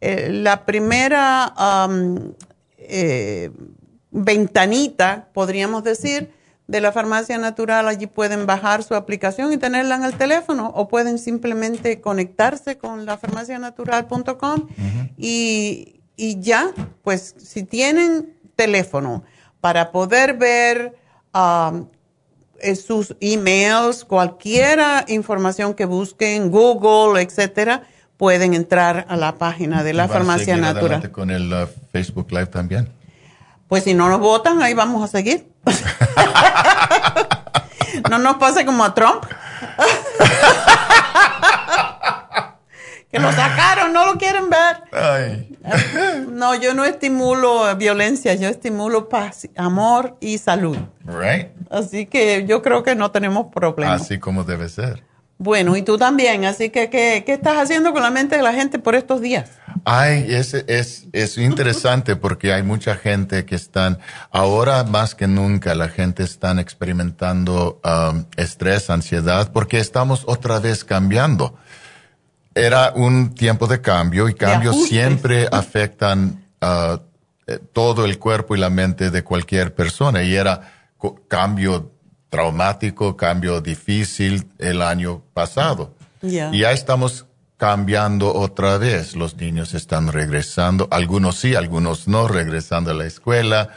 eh, 0.00 0.28
la 0.30 0.66
primera 0.66 1.54
eh, 2.76 3.50
ventanita, 4.10 5.28
podríamos 5.32 5.84
decir, 5.84 6.30
de 6.66 6.80
la 6.80 6.92
farmacia 6.92 7.38
natural, 7.38 7.88
allí 7.88 8.06
pueden 8.06 8.46
bajar 8.46 8.82
su 8.82 8.94
aplicación 8.94 9.52
y 9.52 9.56
tenerla 9.56 9.96
en 9.96 10.04
el 10.04 10.14
teléfono 10.14 10.70
o 10.74 10.88
pueden 10.88 11.18
simplemente 11.18 12.00
conectarse 12.00 12.78
con 12.78 13.04
lafarmacianatural.com 13.04 14.68
y, 15.16 16.00
y 16.16 16.40
ya, 16.40 16.70
pues 17.02 17.34
si 17.38 17.64
tienen 17.64 18.38
teléfono 18.54 19.24
para 19.60 19.92
poder 19.92 20.34
ver 20.36 21.01
um, 21.34 21.86
sus 22.76 23.16
emails, 23.20 24.04
cualquier 24.04 24.80
información 25.08 25.74
que 25.74 25.84
busquen, 25.84 26.50
Google, 26.50 27.20
etcétera, 27.22 27.82
pueden 28.16 28.54
entrar 28.54 29.06
a 29.08 29.16
la 29.16 29.36
página 29.36 29.82
de 29.82 29.92
la 29.94 30.08
farmacia 30.08 30.56
natural. 30.56 31.10
con 31.10 31.30
el 31.30 31.52
uh, 31.52 31.66
Facebook 31.90 32.30
Live 32.30 32.46
también? 32.46 32.88
Pues 33.68 33.84
si 33.84 33.94
no 33.94 34.08
nos 34.08 34.20
votan, 34.20 34.62
ahí 34.62 34.74
vamos 34.74 35.02
a 35.02 35.08
seguir. 35.08 35.48
no 38.10 38.18
nos 38.18 38.36
pase 38.36 38.64
como 38.64 38.84
a 38.84 38.94
Trump. 38.94 39.24
que 43.12 43.20
lo 43.20 43.30
sacaron, 43.30 43.92
no 43.92 44.06
lo 44.06 44.18
quieren 44.18 44.48
ver. 44.48 45.50
No, 46.30 46.54
yo 46.54 46.72
no 46.72 46.84
estimulo 46.84 47.76
violencia, 47.76 48.34
yo 48.34 48.48
estimulo 48.48 49.08
paz, 49.10 49.48
amor 49.54 50.16
y 50.20 50.38
salud. 50.38 50.78
Right. 51.04 51.48
Así 51.70 52.06
que 52.06 52.46
yo 52.46 52.62
creo 52.62 52.82
que 52.82 52.94
no 52.94 53.10
tenemos 53.10 53.48
problema. 53.54 53.94
Así 53.94 54.18
como 54.18 54.44
debe 54.44 54.68
ser. 54.68 55.04
Bueno, 55.36 55.76
y 55.76 55.82
tú 55.82 55.98
también. 55.98 56.44
Así 56.44 56.70
que, 56.70 56.88
¿qué, 56.88 57.24
qué 57.26 57.34
estás 57.34 57.58
haciendo 57.58 57.92
con 57.92 58.02
la 58.02 58.10
mente 58.10 58.36
de 58.36 58.42
la 58.42 58.52
gente 58.52 58.78
por 58.78 58.94
estos 58.94 59.20
días? 59.20 59.50
Ay, 59.84 60.26
es, 60.28 60.54
es, 60.54 61.08
es 61.12 61.38
interesante 61.38 62.14
porque 62.14 62.52
hay 62.52 62.62
mucha 62.62 62.94
gente 62.94 63.44
que 63.44 63.56
están, 63.56 63.98
ahora 64.30 64.84
más 64.84 65.16
que 65.16 65.26
nunca, 65.26 65.74
la 65.74 65.88
gente 65.88 66.22
está 66.22 66.52
experimentando 66.60 67.80
um, 67.84 68.24
estrés, 68.36 68.90
ansiedad, 68.90 69.50
porque 69.52 69.78
estamos 69.80 70.22
otra 70.26 70.60
vez 70.60 70.84
cambiando. 70.84 71.58
Era 72.54 72.92
un 72.94 73.34
tiempo 73.34 73.66
de 73.66 73.80
cambio 73.80 74.28
y 74.28 74.34
cambios 74.34 74.84
siempre 74.88 75.48
afectan 75.52 76.44
uh, 76.60 76.98
todo 77.72 78.04
el 78.04 78.18
cuerpo 78.18 78.54
y 78.54 78.58
la 78.58 78.70
mente 78.70 79.10
de 79.10 79.24
cualquier 79.24 79.74
persona. 79.74 80.22
Y 80.22 80.34
era 80.34 80.72
cambio 81.28 81.92
traumático, 82.28 83.16
cambio 83.16 83.60
difícil 83.60 84.48
el 84.58 84.82
año 84.82 85.22
pasado. 85.34 85.94
Y 86.22 86.60
ya 86.60 86.72
estamos 86.72 87.26
cambiando 87.56 88.34
otra 88.34 88.78
vez. 88.78 89.14
Los 89.14 89.36
niños 89.36 89.74
están 89.74 90.10
regresando, 90.10 90.88
algunos 90.90 91.36
sí, 91.36 91.54
algunos 91.54 92.08
no, 92.08 92.28
regresando 92.28 92.90
a 92.90 92.94
la 92.94 93.06
escuela. 93.06 93.70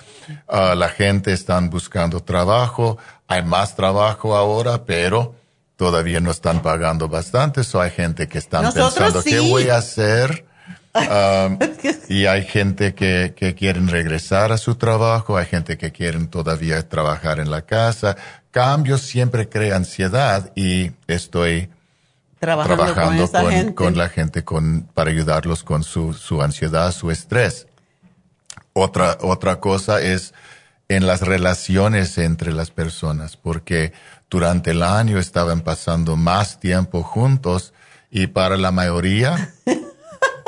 Ah, 0.47 0.73
la 0.75 0.89
gente 0.89 1.33
está 1.33 1.59
buscando 1.59 2.21
trabajo. 2.21 2.97
Hay 3.27 3.43
más 3.43 3.75
trabajo 3.75 4.35
ahora, 4.35 4.85
pero 4.85 5.35
todavía 5.75 6.19
no 6.19 6.31
están 6.31 6.61
pagando 6.61 7.07
bastante. 7.07 7.63
So 7.63 7.81
hay 7.81 7.91
gente 7.91 8.27
que 8.27 8.37
están 8.37 8.73
pensando, 8.73 9.23
¿qué 9.23 9.39
voy 9.39 9.69
a 9.69 9.77
hacer? 9.77 10.45
Um, 10.95 11.59
y 12.07 12.25
hay 12.25 12.45
gente 12.45 12.95
que, 12.95 13.33
que 13.35 13.53
quieren 13.53 13.89
regresar 13.89 14.53
a 14.53 14.57
su 14.57 14.75
trabajo, 14.75 15.35
hay 15.35 15.45
gente 15.45 15.77
que 15.77 15.91
quieren 15.91 16.29
todavía 16.29 16.87
trabajar 16.87 17.41
en 17.41 17.51
la 17.51 17.63
casa. 17.63 18.15
Cambios 18.49 19.01
siempre 19.01 19.49
crea 19.49 19.75
ansiedad 19.75 20.53
y 20.55 20.91
estoy 21.07 21.69
trabajando, 22.39 23.75
con, 23.75 23.97
la 23.97 24.07
gente 24.07 24.43
con, 24.43 24.87
para 24.93 25.09
ayudarlos 25.09 25.63
con 25.63 25.83
su, 25.83 26.13
su 26.13 26.41
ansiedad, 26.41 26.91
su 26.91 27.11
estrés. 27.11 27.67
Otra, 28.73 29.17
otra 29.21 29.59
cosa 29.59 30.01
es 30.01 30.33
en 30.87 31.07
las 31.07 31.21
relaciones 31.21 32.17
entre 32.17 32.53
las 32.53 32.71
personas, 32.71 33.37
porque 33.37 33.93
durante 34.29 34.71
el 34.71 34.83
año 34.83 35.19
estaban 35.19 35.61
pasando 35.61 36.15
más 36.15 36.59
tiempo 36.59 37.03
juntos 37.03 37.73
y 38.11 38.27
para 38.27 38.57
la 38.57 38.71
mayoría 38.71 39.53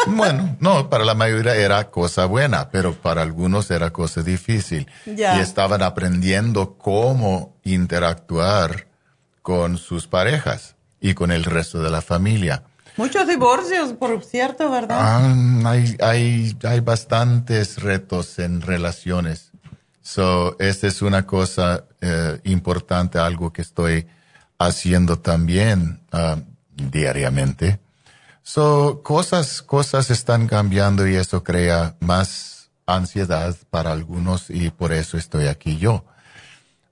Bueno, 0.10 0.56
no, 0.60 0.90
para 0.90 1.04
la 1.04 1.16
mayoría 1.16 1.56
era 1.56 1.90
cosa 1.90 2.26
buena, 2.26 2.70
pero 2.70 2.94
para 2.94 3.22
algunos 3.22 3.70
era 3.72 3.92
cosa 3.92 4.22
difícil. 4.22 4.88
Y 5.06 5.22
estaban 5.22 5.82
aprendiendo 5.82 6.78
cómo 6.78 7.58
interactuar 7.64 8.88
con 9.42 9.78
sus 9.78 10.08
parejas 10.08 10.76
y 11.00 11.14
con 11.14 11.32
el 11.32 11.44
resto 11.44 11.82
de 11.82 11.90
la 11.90 12.02
familia. 12.02 12.64
Muchos 12.96 13.28
divorcios, 13.28 13.94
por 13.94 14.24
cierto, 14.24 14.72
¿verdad? 14.72 14.98
Ah, 15.00 15.70
hay, 15.70 15.96
hay, 16.02 16.58
hay 16.64 16.80
bastantes 16.80 17.82
retos 17.82 18.40
en 18.40 18.62
relaciones. 18.62 19.52
So, 20.08 20.56
esta 20.60 20.88
es 20.88 21.02
una 21.02 21.26
cosa 21.26 21.84
eh, 22.00 22.40
importante, 22.46 23.20
algo 23.20 23.52
que 23.52 23.62
estoy 23.62 24.08
haciendo 24.58 25.20
también 25.20 26.00
ah, 26.14 26.38
diariamente 26.74 27.80
So, 28.48 29.02
cosas, 29.04 29.62
cosas 29.62 30.10
están 30.10 30.48
cambiando 30.48 31.06
y 31.06 31.18
eso 31.18 31.44
crea 31.44 31.98
más 32.00 32.70
ansiedad 32.86 33.54
para 33.70 33.92
algunos 33.92 34.50
y 34.50 34.70
por 34.70 34.94
eso 34.94 35.18
estoy 35.18 35.48
aquí 35.48 35.78
yo. 35.78 36.06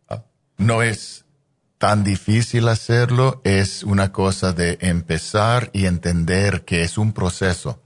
Ah, 0.10 0.24
no 0.58 0.84
es 0.84 1.24
tan 1.78 2.04
difícil 2.04 2.68
hacerlo, 2.68 3.40
es 3.46 3.84
una 3.84 4.12
cosa 4.12 4.52
de 4.52 4.78
empezar 4.82 5.70
y 5.72 5.86
entender 5.86 6.66
que 6.66 6.84
es 6.84 6.98
un 6.98 7.14
proceso. 7.14 7.80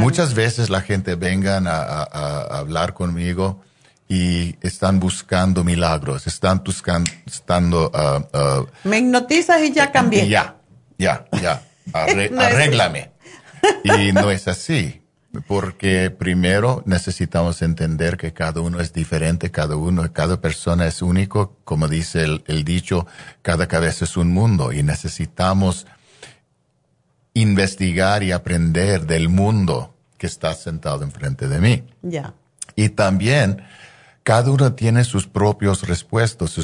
Muchas 0.00 0.34
veces 0.34 0.68
la 0.68 0.82
gente 0.82 1.14
vengan 1.14 1.68
a, 1.68 2.02
hablar 2.02 2.92
conmigo 2.92 3.62
y 4.10 4.56
están 4.60 4.98
buscando 4.98 5.62
milagros, 5.62 6.26
están 6.26 6.64
buscando... 6.64 7.08
Estando, 7.24 7.92
uh, 7.94 8.66
Me 8.82 8.98
hipnotizas 8.98 9.62
y 9.62 9.70
ya 9.70 9.92
cambié. 9.92 10.28
Ya, 10.28 10.56
ya, 10.98 11.26
ya. 11.40 11.62
arréglame. 11.92 13.12
Y 13.84 14.10
no 14.10 14.32
es 14.32 14.48
así, 14.48 15.00
porque 15.46 16.10
primero 16.10 16.82
necesitamos 16.86 17.62
entender 17.62 18.16
que 18.16 18.32
cada 18.32 18.60
uno 18.60 18.80
es 18.80 18.92
diferente, 18.92 19.52
cada 19.52 19.76
uno, 19.76 20.12
cada 20.12 20.40
persona 20.40 20.88
es 20.88 21.02
único, 21.02 21.58
como 21.62 21.86
dice 21.86 22.24
el, 22.24 22.64
dicho, 22.64 23.06
cada 23.42 23.68
cabeza 23.68 24.06
es 24.06 24.16
un 24.16 24.32
mundo 24.32 24.72
y 24.72 24.82
necesitamos 24.82 25.86
investigar 27.34 28.24
y 28.24 28.32
aprender 28.32 29.06
del 29.06 29.28
mundo 29.28 29.94
que 30.18 30.26
está 30.26 30.52
sentado 30.54 31.04
enfrente 31.04 31.46
de 31.46 31.60
mí. 31.60 31.84
Ya. 32.02 32.34
Y 32.74 32.88
también 32.88 33.62
cada 34.30 34.52
uno 34.52 34.74
tiene 34.74 35.02
sus 35.02 35.26
propios 35.26 35.88
respuestas, 35.88 36.56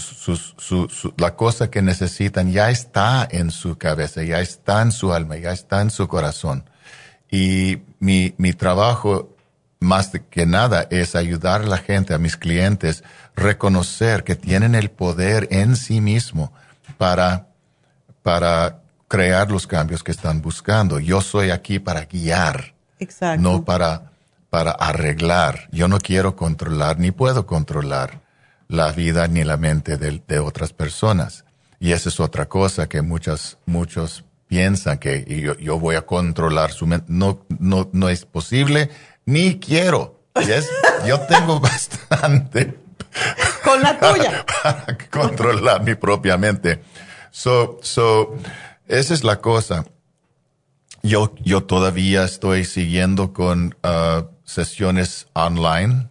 la 1.17 1.35
cosa 1.35 1.69
que 1.69 1.83
necesitan 1.83 2.53
ya 2.53 2.71
está 2.71 3.27
en 3.29 3.51
su 3.51 3.77
cabeza, 3.77 4.23
ya 4.23 4.41
está 4.41 4.83
en 4.83 4.93
su 4.93 5.13
alma, 5.13 5.37
ya 5.37 5.51
está 5.51 5.81
en 5.81 5.91
su 5.91 6.07
corazón. 6.07 6.63
Y 7.29 7.79
mi, 7.99 8.35
mi 8.39 8.53
trabajo 8.53 9.35
más 9.81 10.13
que 10.31 10.47
nada 10.47 10.87
es 10.91 11.17
ayudar 11.17 11.63
a 11.63 11.67
la 11.67 11.79
gente, 11.79 12.15
a 12.15 12.19
mis 12.19 12.37
clientes, 12.37 13.03
reconocer 13.35 14.23
que 14.23 14.37
tienen 14.37 14.77
el 14.77 14.93
poder 14.93 15.49
en 15.51 15.75
sí 15.75 16.01
mismo 16.01 16.53
para, 16.99 17.49
para 18.23 18.79
crear 19.09 19.51
los 19.51 19.67
cambios 19.67 20.05
que 20.05 20.13
están 20.13 20.41
buscando. 20.41 21.01
Yo 21.01 21.21
soy 21.21 21.51
aquí 21.51 21.81
para 21.81 22.05
guiar, 22.05 22.75
no 23.41 23.65
para 23.65 24.13
para 24.57 24.71
arreglar. 24.71 25.69
Yo 25.71 25.87
no 25.87 25.99
quiero 25.99 26.35
controlar 26.35 26.99
ni 26.99 27.11
puedo 27.11 27.45
controlar 27.45 28.23
la 28.69 28.91
vida 28.91 29.29
ni 29.29 29.45
la 29.45 29.59
mente 29.59 29.99
de, 29.99 30.39
otras 30.39 30.73
personas. 30.73 31.45
Y 31.79 31.93
esa 31.93 32.09
es 32.09 32.21
otra 32.21 32.49
cosa 32.49 32.89
que 32.89 33.03
muchos, 33.03 33.59
muchos 33.67 34.25
piensan 34.49 34.97
que 34.97 35.27
yo, 35.61 35.79
voy 35.79 35.97
a 35.97 36.07
controlar 36.07 36.73
su 36.73 36.87
mente. 36.87 37.05
No, 37.09 37.45
no, 37.59 37.91
no 37.93 38.09
es 38.09 38.25
posible, 38.25 38.89
ni 39.27 39.59
quiero. 39.59 40.23
Yo 41.07 41.21
tengo 41.21 41.61
bastante. 41.61 42.79
Con 43.63 43.83
la 43.83 44.01
tuya. 44.01 44.47
para 44.63 44.97
controlar 45.11 45.83
mi 45.83 45.97
propia 45.97 46.39
mente. 46.39 46.83
So, 47.31 47.79
so, 47.83 48.35
esa 48.89 49.13
es 49.13 49.23
la 49.23 49.39
cosa. 49.43 49.85
Yo, 51.03 51.35
yo 51.45 51.65
todavía 51.65 52.25
estoy 52.25 52.65
siguiendo 52.65 53.35
con 53.35 53.77
uh, 53.85 54.35
sesiones 54.47 55.27
online 55.35 56.09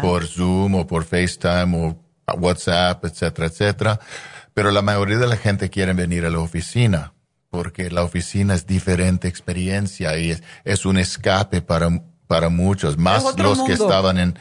por 0.00 0.26
Zoom 0.26 0.74
o 0.74 0.86
por 0.86 1.04
FaceTime 1.04 1.76
o 1.76 1.98
WhatsApp, 2.38 3.04
etcétera, 3.04 3.46
etcétera. 3.46 4.00
Pero 4.52 4.72
la 4.72 4.82
mayoría 4.82 5.18
de 5.18 5.28
la 5.28 5.36
gente 5.36 5.70
quiere 5.70 5.92
venir 5.92 6.24
a 6.24 6.30
la 6.30 6.40
oficina 6.40 7.12
porque 7.54 7.88
la 7.88 8.02
oficina 8.02 8.56
es 8.56 8.66
diferente 8.66 9.28
experiencia 9.28 10.18
y 10.18 10.36
es, 10.64 10.84
un 10.84 10.98
escape 10.98 11.62
para, 11.62 11.88
para 12.26 12.48
muchos, 12.48 12.98
más 12.98 13.38
los 13.38 13.62
que 13.62 13.74
estaban 13.74 14.18
en, 14.18 14.36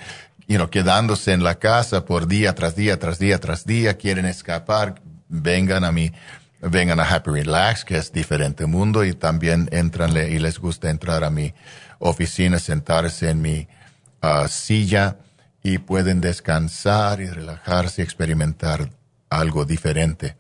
you 0.48 0.56
know, 0.56 0.68
quedándose 0.68 1.32
en 1.32 1.44
la 1.44 1.60
casa 1.60 2.06
por 2.06 2.28
día 2.28 2.56
tras 2.56 2.76
día, 2.76 2.98
tras 2.98 3.20
día, 3.20 3.40
tras 3.40 3.68
día, 3.68 3.98
quieren 3.98 4.26
escapar, 4.26 4.96
vengan 5.30 5.84
a 5.84 5.92
mi, 5.92 6.12
vengan 6.60 7.00
a 7.00 7.04
Happy 7.04 7.30
Relax, 7.30 7.86
que 7.86 7.98
es 7.98 8.12
diferente 8.12 8.66
mundo, 8.66 9.06
y 9.06 9.14
también 9.14 9.70
entran 9.72 10.18
y 10.18 10.40
les 10.40 10.58
gusta 10.58 10.90
entrar 10.90 11.24
a 11.24 11.30
mi 11.30 11.54
oficina, 12.04 12.60
sentarse 12.60 13.30
en 13.30 13.42
mi 13.42 13.68
ah, 14.22 14.48
silla 14.48 15.18
y 15.64 15.78
pueden 15.78 16.22
descansar 16.22 17.22
y 17.22 17.28
relajarse 17.28 18.02
y 18.02 18.06
experimentar 18.06 18.92
algo 19.30 19.66
diferente. 19.66 20.36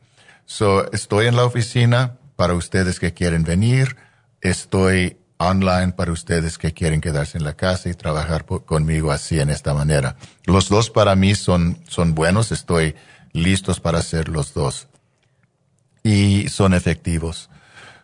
So, 0.45 0.91
estoy 0.91 1.27
en 1.27 1.37
la 1.37 1.45
oficina 1.45 2.17
para 2.35 2.53
ustedes 2.53 2.99
que 2.99 3.13
quieren 3.13 3.43
venir. 3.43 3.95
Estoy 4.41 5.17
online 5.37 5.93
para 5.93 6.11
ustedes 6.11 6.57
que 6.57 6.73
quieren 6.73 6.99
quedarse 6.99 7.37
en 7.37 7.45
la 7.45 7.53
casa 7.53 7.89
y 7.89 7.93
trabajar 7.93 8.45
conmigo 8.45 9.11
así 9.11 9.39
en 9.39 9.49
esta 9.49 9.73
manera. 9.73 10.17
Los 10.45 10.67
dos 10.67 10.89
para 10.89 11.15
mí 11.15 11.33
son, 11.35 11.79
son 11.87 12.13
buenos, 12.13 12.51
estoy 12.51 12.95
listos 13.31 13.79
para 13.79 13.99
hacer 13.99 14.27
los 14.27 14.53
dos. 14.53 14.87
Y 16.03 16.49
son 16.49 16.73
efectivos. 16.73 17.49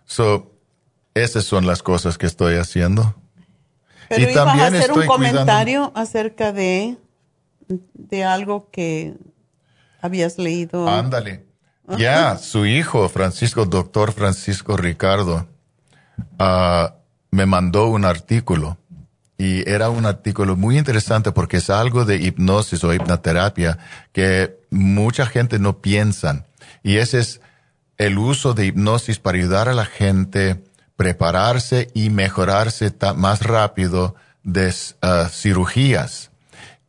So, 0.05 0.53
esas 1.13 1.43
son 1.43 1.67
las 1.67 1.83
cosas 1.83 2.17
que 2.17 2.25
estoy 2.25 2.55
haciendo. 2.55 3.15
Pero 4.09 4.29
y 4.29 4.33
también 4.33 4.59
a 4.61 4.67
hacer 4.67 4.91
un 4.91 5.05
comentario 5.05 5.91
acerca 5.95 6.51
de, 6.51 6.97
de 7.93 8.23
algo 8.25 8.69
que 8.71 9.13
habías 10.01 10.37
leído. 10.37 10.89
Ándale. 10.89 11.45
Ya, 11.97 12.37
su 12.37 12.65
hijo, 12.65 13.09
Francisco, 13.09 13.65
doctor 13.65 14.11
Francisco 14.11 14.77
Ricardo, 14.77 15.47
uh, 16.39 16.93
me 17.31 17.45
mandó 17.45 17.87
un 17.87 18.05
artículo 18.05 18.77
y 19.37 19.67
era 19.69 19.89
un 19.89 20.05
artículo 20.05 20.55
muy 20.55 20.77
interesante 20.77 21.31
porque 21.31 21.57
es 21.57 21.69
algo 21.69 22.05
de 22.05 22.17
hipnosis 22.17 22.83
o 22.83 22.93
hipnoterapia 22.93 23.79
que 24.11 24.59
mucha 24.69 25.25
gente 25.25 25.59
no 25.59 25.79
piensa. 25.79 26.45
Y 26.83 26.97
ese 26.97 27.19
es 27.19 27.41
el 27.97 28.17
uso 28.17 28.53
de 28.53 28.67
hipnosis 28.67 29.19
para 29.19 29.37
ayudar 29.37 29.69
a 29.69 29.73
la 29.73 29.85
gente 29.85 30.61
prepararse 30.99 31.87
y 31.93 32.09
mejorarse 32.09 32.93
más 33.15 33.41
rápido 33.41 34.15
de 34.43 34.67
uh, 34.67 35.29
cirugías 35.29 36.29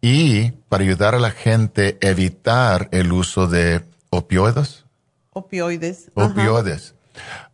y 0.00 0.50
para 0.68 0.82
ayudar 0.82 1.14
a 1.14 1.20
la 1.20 1.30
gente 1.30 1.96
a 2.02 2.06
evitar 2.08 2.88
el 2.90 3.12
uso 3.12 3.46
de 3.46 3.84
opioides. 4.10 4.84
Opioides. 5.32 6.10
Opioides. 6.14 6.96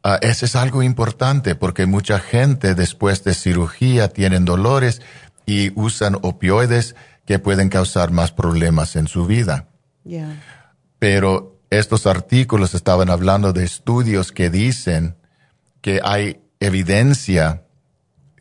Uh, 0.02 0.16
eso 0.22 0.46
es 0.46 0.56
algo 0.56 0.82
importante 0.82 1.56
porque 1.56 1.84
mucha 1.84 2.20
gente 2.20 2.74
después 2.74 3.22
de 3.22 3.34
cirugía 3.34 4.08
tienen 4.08 4.46
dolores 4.46 5.02
y 5.44 5.78
usan 5.78 6.16
opioides 6.22 6.96
que 7.26 7.38
pueden 7.38 7.68
causar 7.68 8.12
más 8.12 8.32
problemas 8.32 8.96
en 8.96 9.08
su 9.08 9.26
vida. 9.26 9.68
Pero 10.98 11.60
estos 11.68 12.06
artículos 12.06 12.72
estaban 12.72 13.10
hablando 13.10 13.52
de 13.52 13.64
estudios 13.64 14.32
que 14.32 14.48
dicen 14.48 15.16
que 15.82 16.00
hay 16.02 16.40
evidencia 16.60 17.62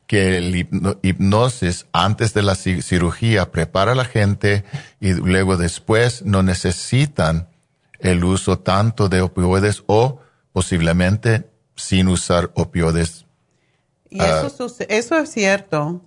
que 0.08 0.38
el 0.38 0.56
hipnosis 1.02 1.88
antes 1.92 2.34
de 2.34 2.44
la 2.44 2.56
cirugía 2.56 3.52
prepara 3.52 3.94
a 3.94 3.96
la 3.96 4.06
gente 4.06 4.64
y 5.00 5.14
luego 5.14 5.58
después 5.58 6.24
no 6.24 6.44
necesitan 6.44 7.50
el 8.00 8.24
uso 8.24 8.60
tanto 8.60 9.10
de 9.10 9.22
opioides 9.22 9.84
o 9.88 10.20
posiblemente 10.54 11.50
sin 11.76 12.08
usar 12.08 12.52
opioides. 12.54 13.26
Y 14.10 14.22
eso, 14.22 14.48
ah, 14.60 14.86
eso 14.88 15.18
es 15.18 15.32
cierto. 15.32 16.02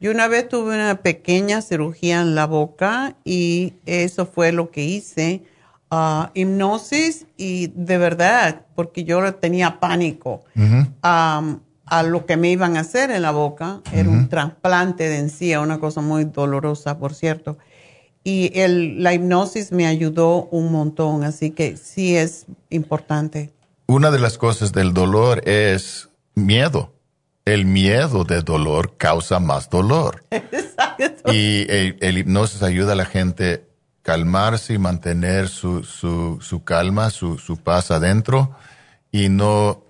Yo 0.00 0.10
una 0.12 0.28
vez 0.28 0.48
tuve 0.48 0.74
una 0.74 1.02
pequeña 1.02 1.60
cirugía 1.60 2.22
en 2.22 2.34
la 2.34 2.46
boca 2.46 3.16
y 3.24 3.74
eso 3.84 4.24
fue 4.24 4.52
lo 4.52 4.70
que 4.70 4.82
hice. 4.84 5.42
Uh, 5.90 6.28
hipnosis 6.34 7.26
y 7.36 7.72
de 7.74 7.98
verdad, 7.98 8.62
porque 8.76 9.04
yo 9.04 9.34
tenía 9.34 9.80
pánico 9.80 10.44
a 11.02 12.02
lo 12.04 12.26
que 12.26 12.36
me 12.36 12.50
iban 12.50 12.76
a 12.76 12.80
hacer 12.80 13.10
en 13.10 13.22
la 13.22 13.32
boca. 13.32 13.80
Era 13.92 14.08
un 14.08 14.28
trasplante 14.28 15.08
de 15.08 15.18
encía, 15.18 15.60
una 15.60 15.80
cosa 15.80 16.00
muy 16.00 16.24
dolorosa, 16.24 16.98
por 16.98 17.14
cierto. 17.14 17.58
Y 18.22 18.52
el, 18.54 19.02
la 19.02 19.14
hipnosis 19.14 19.72
me 19.72 19.86
ayudó 19.86 20.44
un 20.52 20.70
montón, 20.70 21.24
así 21.24 21.50
que 21.50 21.76
sí 21.76 22.16
es 22.16 22.46
importante 22.68 23.52
una 23.90 24.12
de 24.12 24.20
las 24.20 24.38
cosas 24.38 24.72
del 24.72 24.94
dolor 24.94 25.42
es 25.48 26.10
miedo. 26.36 26.92
El 27.44 27.66
miedo 27.66 28.22
de 28.22 28.40
dolor 28.42 28.96
causa 28.96 29.40
más 29.40 29.68
dolor. 29.68 30.22
Exacto. 30.30 31.32
Y 31.32 31.66
el, 31.68 32.18
hipnosis 32.18 32.62
ayuda 32.62 32.92
a 32.92 32.94
la 32.94 33.04
gente 33.04 33.54
a 33.54 33.58
calmarse 34.02 34.74
y 34.74 34.78
mantener 34.78 35.48
su, 35.48 35.84
su, 35.84 36.64
calma, 36.64 37.10
su, 37.10 37.38
su, 37.38 37.58
paz 37.58 37.90
adentro 37.90 38.56
y 39.12 39.28
no 39.28 39.84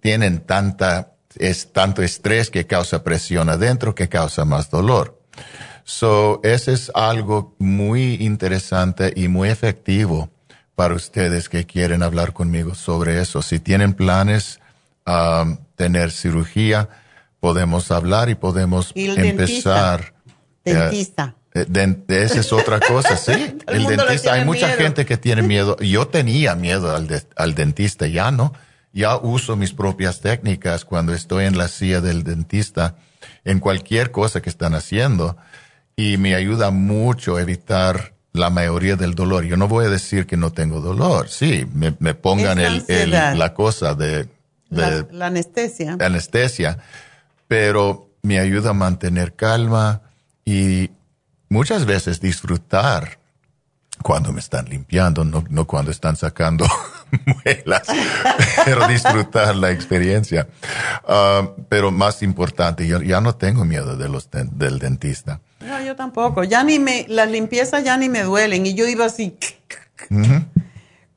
tienen 0.00 0.40
tanta, 0.40 1.12
es 1.36 1.72
tanto 1.72 2.02
estrés 2.02 2.50
que 2.50 2.66
causa 2.66 3.04
presión 3.04 3.48
adentro 3.48 3.94
que 3.94 4.08
causa 4.08 4.44
más 4.44 4.70
dolor. 4.70 5.20
So, 5.84 6.40
ese 6.42 6.72
es 6.72 6.90
algo 6.94 7.54
muy 7.58 8.14
interesante 8.14 9.12
y 9.14 9.28
muy 9.28 9.50
efectivo 9.50 10.30
para 10.74 10.94
ustedes 10.94 11.48
que 11.48 11.66
quieren 11.66 12.02
hablar 12.02 12.32
conmigo 12.32 12.74
sobre 12.74 13.20
eso. 13.20 13.42
Si 13.42 13.60
tienen 13.60 13.92
planes 13.92 14.60
a 15.04 15.42
um, 15.42 15.58
tener 15.76 16.10
cirugía, 16.10 16.88
podemos 17.38 17.90
hablar 17.90 18.30
y 18.30 18.34
podemos 18.34 18.92
empezar. 18.94 20.14
Dentista. 20.64 21.36
Eh, 21.54 21.96
esa 22.08 22.40
es 22.40 22.52
otra 22.52 22.80
cosa, 22.80 23.16
sí. 23.16 23.32
el, 23.66 23.86
dentista, 23.86 24.34
hay 24.34 24.44
mucha 24.44 24.68
gente 24.70 25.06
que 25.06 25.16
tiene 25.16 25.42
miedo. 25.42 25.76
Yo 25.78 26.08
tenía 26.08 26.54
miedo 26.56 26.94
al, 26.94 27.08
al 27.36 27.54
dentista, 27.54 28.06
ya 28.06 28.30
no. 28.30 28.52
Ya 28.92 29.16
uso 29.16 29.56
mis 29.56 29.72
propias 29.72 30.20
técnicas 30.20 30.84
cuando 30.84 31.14
estoy 31.14 31.46
en 31.46 31.58
la 31.58 31.68
silla 31.68 32.00
del 32.00 32.22
dentista, 32.22 32.96
en 33.44 33.58
cualquier 33.58 34.10
cosa 34.10 34.40
que 34.40 34.50
están 34.50 34.74
haciendo, 34.74 35.36
y 35.96 36.16
me 36.16 36.34
ayuda 36.34 36.70
mucho 36.70 37.36
a 37.36 37.42
evitar 37.42 38.14
la 38.32 38.50
mayoría 38.50 38.96
del 38.96 39.14
dolor. 39.14 39.44
Yo 39.44 39.56
no 39.56 39.68
voy 39.68 39.86
a 39.86 39.88
decir 39.88 40.26
que 40.26 40.36
no 40.36 40.52
tengo 40.52 40.80
dolor. 40.80 41.28
Sí, 41.28 41.66
me, 41.72 41.92
pongan 42.14 42.58
el, 42.58 43.10
la 43.10 43.54
cosa 43.54 43.94
de, 43.94 44.28
la, 44.70 45.06
anestesia. 45.26 45.96
anestesia, 46.00 46.78
pero 47.46 48.10
me 48.22 48.40
ayuda 48.40 48.70
a 48.70 48.74
mantener 48.74 49.34
calma 49.34 50.02
y 50.44 50.90
muchas 51.54 51.86
veces 51.86 52.20
disfrutar 52.20 53.18
cuando 54.02 54.32
me 54.32 54.40
están 54.40 54.68
limpiando, 54.68 55.24
no, 55.24 55.44
no 55.50 55.68
cuando 55.68 55.92
están 55.92 56.16
sacando 56.16 56.66
muelas, 57.26 57.86
pero 58.64 58.88
disfrutar 58.88 59.54
la 59.54 59.70
experiencia. 59.70 60.48
Ah, 61.06 61.48
pero 61.68 61.92
más 61.92 62.24
importante, 62.24 62.88
yo 62.88 63.00
ya 63.00 63.20
no 63.20 63.36
tengo 63.36 63.64
miedo 63.64 63.96
de 63.96 64.08
los 64.08 64.28
del 64.32 64.80
dentista. 64.80 65.40
No, 65.60 65.80
yo 65.80 65.94
tampoco. 65.94 66.42
Ya 66.42 66.64
ni 66.64 66.80
me, 66.80 67.06
las 67.08 67.30
limpiezas 67.30 67.84
ya 67.84 67.96
ni 67.96 68.08
me 68.08 68.24
duelen. 68.24 68.66
Y 68.66 68.74
yo 68.74 68.88
iba 68.88 69.04
así, 69.04 69.38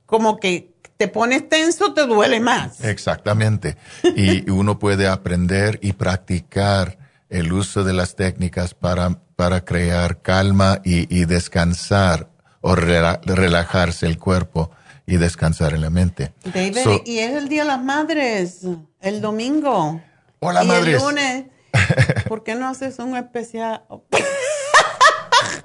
como 0.05 0.39
que 0.39 0.71
te 0.97 1.07
pones 1.07 1.49
tenso, 1.49 1.95
te 1.95 2.05
duele 2.05 2.39
más. 2.39 2.81
Exactamente. 2.81 3.75
Y 4.15 4.49
uno 4.51 4.77
puede 4.77 5.07
aprender 5.07 5.79
y 5.81 5.93
practicar 5.93 7.06
el 7.29 7.51
uso 7.53 7.83
de 7.83 7.93
las 7.93 8.15
técnicas 8.15 8.73
para, 8.73 9.19
para 9.35 9.65
crear 9.65 10.21
calma 10.21 10.81
y, 10.83 11.25
descansar 11.25 12.29
o 12.61 12.75
relajarse 12.75 14.05
el 14.05 14.17
cuerpo 14.17 14.71
y 15.05 15.17
descansar 15.17 15.73
en 15.73 15.81
la 15.81 15.89
mente. 15.89 16.33
David, 16.43 17.01
y 17.05 17.19
es 17.19 17.33
el 17.33 17.49
Día 17.49 17.63
de 17.63 17.67
las 17.67 17.83
Madres, 17.83 18.61
el 19.01 19.21
domingo. 19.21 20.01
Hola, 20.39 20.63
y 20.63 20.67
madres. 20.67 20.95
El 20.95 21.01
lunes. 21.01 21.45
¿Por 22.27 22.43
qué 22.43 22.55
no 22.55 22.67
haces 22.67 22.99
un 22.99 23.15
especial? 23.15 23.83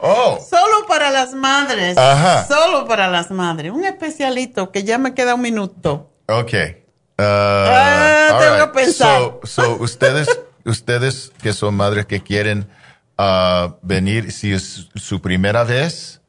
Oh. 0.04 0.38
Solo 0.48 0.86
para 0.88 1.10
las 1.10 1.32
madres. 1.32 1.96
Ajá. 1.96 2.44
Solo 2.46 2.88
para 2.88 3.08
las 3.08 3.30
madres. 3.30 3.70
Un 3.70 3.84
especialito 3.84 4.72
que 4.72 4.82
ya 4.82 4.98
me 4.98 5.14
queda 5.14 5.36
un 5.36 5.42
minuto. 5.42 6.10
Ok. 6.26 6.52
Uh, 7.18 7.22
ah, 7.22 8.38
tengo 8.40 8.66
que 8.66 8.80
pensar. 8.80 9.38
So, 9.44 9.76
ustedes, 9.78 10.28
ustedes 10.64 11.32
que 11.42 11.52
son 11.52 11.74
madres 11.74 12.06
que 12.06 12.22
quieren 12.22 12.68
uh, 13.18 13.74
venir, 13.82 14.32
si 14.32 14.52
es 14.52 14.88
su 14.94 15.20
primera 15.20 15.64
vez, 15.64 16.20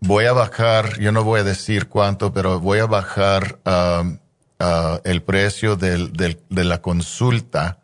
voy 0.00 0.26
a 0.26 0.32
bajar, 0.32 0.98
yo 0.98 1.12
no 1.12 1.24
voy 1.24 1.40
a 1.40 1.44
decir 1.44 1.88
cuánto, 1.88 2.32
pero 2.32 2.60
voy 2.60 2.80
a 2.80 2.86
bajar 2.86 3.58
um, 3.64 4.18
uh, 4.60 4.98
el 5.04 5.22
precio 5.22 5.76
de 5.76 6.38
la 6.50 6.82
consulta. 6.82 7.78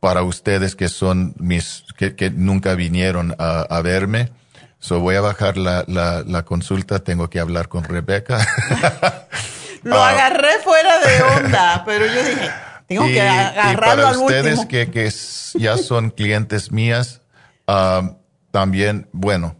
Para 0.00 0.24
ustedes 0.24 0.74
que 0.74 0.88
son 0.88 1.34
mis, 1.38 1.84
que, 1.96 2.30
nunca 2.30 2.74
vinieron 2.74 3.36
a, 3.38 3.80
verme. 3.82 4.32
So 4.80 4.98
voy 4.98 5.14
a 5.14 5.20
bajar 5.20 5.56
la, 5.56 5.84
la, 5.86 6.24
la 6.26 6.44
consulta, 6.44 6.98
tengo 6.98 7.30
que 7.30 7.38
hablar 7.38 7.68
con 7.68 7.84
Rebeca. 7.84 8.44
Lo 9.82 9.96
ah. 9.96 10.10
agarré 10.10 10.58
fuera 10.62 10.98
de 10.98 11.22
onda, 11.22 11.82
pero 11.86 12.06
yo 12.06 12.22
dije, 12.24 12.50
tengo 12.86 13.04
que 13.04 13.20
agarrarlo 13.20 14.02
y 14.02 14.04
para 14.04 14.18
ustedes 14.18 14.66
que, 14.66 14.90
que 14.90 15.10
ya 15.58 15.76
son 15.76 16.10
clientes 16.10 16.70
mías, 16.72 17.22
uh, 17.66 18.14
también, 18.50 19.08
bueno, 19.12 19.56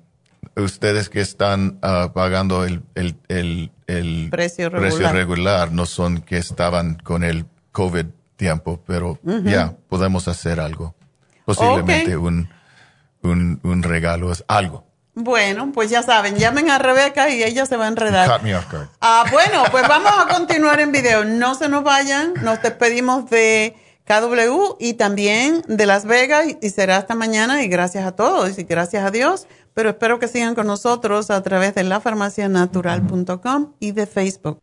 ustedes 0.56 1.08
que 1.08 1.20
están 1.20 1.78
uh, 1.82 2.12
pagando 2.12 2.64
el, 2.64 2.82
el, 2.94 3.16
el, 3.28 3.72
el 3.86 4.28
precio, 4.30 4.68
regular. 4.68 4.92
precio 4.92 5.12
regular, 5.12 5.72
no 5.72 5.86
son 5.86 6.20
que 6.20 6.38
estaban 6.38 6.94
con 6.96 7.24
el 7.24 7.46
COVID 7.72 8.06
tiempo, 8.36 8.82
pero 8.86 9.18
ya 9.44 9.74
podemos 9.88 10.28
hacer 10.28 10.58
algo. 10.60 10.94
Posiblemente 11.44 12.16
un, 12.16 12.48
un, 13.22 13.60
un, 13.62 13.82
regalo 13.82 14.32
algo. 14.48 14.84
Bueno, 15.14 15.72
pues 15.74 15.90
ya 15.90 16.02
saben, 16.02 16.36
llamen 16.36 16.70
a 16.70 16.78
Rebeca 16.78 17.28
y 17.28 17.42
ella 17.42 17.66
se 17.66 17.76
va 17.76 17.84
a 17.84 17.88
enredar. 17.88 18.28
Caught 18.28 18.42
me 18.42 18.56
off 18.56 18.70
guard. 18.70 18.88
Ah, 19.00 19.26
bueno, 19.30 19.64
pues 19.70 19.86
vamos 19.86 20.12
a 20.16 20.26
continuar 20.34 20.80
en 20.80 20.90
video. 20.90 21.24
No 21.24 21.54
se 21.54 21.68
nos 21.68 21.84
vayan, 21.84 22.32
nos 22.42 22.62
despedimos 22.62 23.28
de 23.28 23.76
KW 24.06 24.76
y 24.80 24.94
también 24.94 25.62
de 25.68 25.84
Las 25.84 26.06
Vegas 26.06 26.46
y 26.60 26.70
será 26.70 26.96
hasta 26.96 27.14
mañana 27.14 27.62
y 27.62 27.68
gracias 27.68 28.06
a 28.06 28.12
todos 28.12 28.58
y 28.58 28.64
gracias 28.64 29.04
a 29.04 29.10
Dios. 29.10 29.46
Pero 29.74 29.90
espero 29.90 30.18
que 30.18 30.28
sigan 30.28 30.54
con 30.54 30.66
nosotros 30.66 31.30
a 31.30 31.42
través 31.42 31.74
de 31.74 31.84
lafarmacianatural.com 31.84 33.72
y 33.80 33.92
de 33.92 34.06
Facebook. 34.06 34.62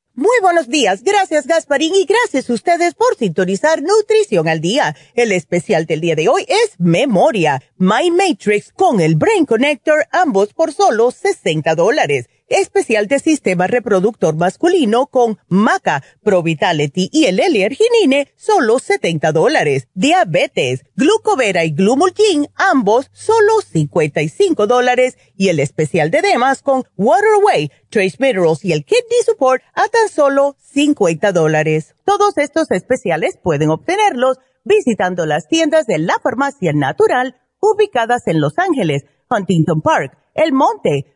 Muy 0.13 0.37
buenos 0.41 0.67
días, 0.67 1.03
gracias 1.03 1.47
Gasparín 1.47 1.95
y 1.95 2.03
gracias 2.03 2.49
a 2.49 2.53
ustedes 2.53 2.95
por 2.95 3.15
sintonizar 3.15 3.81
Nutrición 3.81 4.49
al 4.49 4.59
Día. 4.59 4.93
El 5.13 5.31
especial 5.31 5.85
del 5.85 6.01
día 6.01 6.15
de 6.15 6.27
hoy 6.27 6.45
es 6.49 6.77
Memoria, 6.79 7.63
My 7.77 8.11
Matrix 8.11 8.73
con 8.73 8.99
el 8.99 9.15
Brain 9.15 9.45
Connector, 9.45 10.07
ambos 10.11 10.53
por 10.53 10.73
solo 10.73 11.11
60 11.11 11.75
dólares. 11.75 12.27
Especial 12.51 13.07
de 13.07 13.19
sistema 13.19 13.65
reproductor 13.65 14.35
masculino 14.35 15.07
con 15.07 15.39
Maca, 15.47 16.03
Pro 16.21 16.43
Vitality 16.43 17.09
y 17.09 17.23
el 17.27 17.39
L-Arginine, 17.39 18.27
solo 18.35 18.77
70 18.77 19.31
dólares. 19.31 19.87
Diabetes, 19.93 20.83
Glucovera 20.97 21.63
y 21.63 21.71
Glumulgin, 21.71 22.49
ambos 22.55 23.09
solo 23.13 23.61
55 23.61 24.67
dólares. 24.67 25.17
Y 25.37 25.47
el 25.47 25.61
especial 25.61 26.11
de 26.11 26.21
Demas 26.21 26.61
con 26.61 26.83
Waterway, 26.97 27.71
Trace 27.89 28.17
Minerals 28.19 28.65
y 28.65 28.73
el 28.73 28.83
Kidney 28.83 29.23
Support 29.25 29.63
a 29.73 29.87
tan 29.87 30.09
solo 30.09 30.57
50 30.59 31.31
dólares. 31.31 31.95
Todos 32.03 32.37
estos 32.37 32.69
especiales 32.71 33.39
pueden 33.41 33.69
obtenerlos 33.69 34.39
visitando 34.65 35.25
las 35.25 35.47
tiendas 35.47 35.85
de 35.85 35.99
la 35.99 36.19
Farmacia 36.21 36.73
Natural 36.73 37.37
ubicadas 37.61 38.27
en 38.27 38.41
Los 38.41 38.59
Ángeles, 38.59 39.05
Huntington 39.29 39.81
Park, 39.81 40.17
El 40.33 40.51
Monte, 40.51 41.15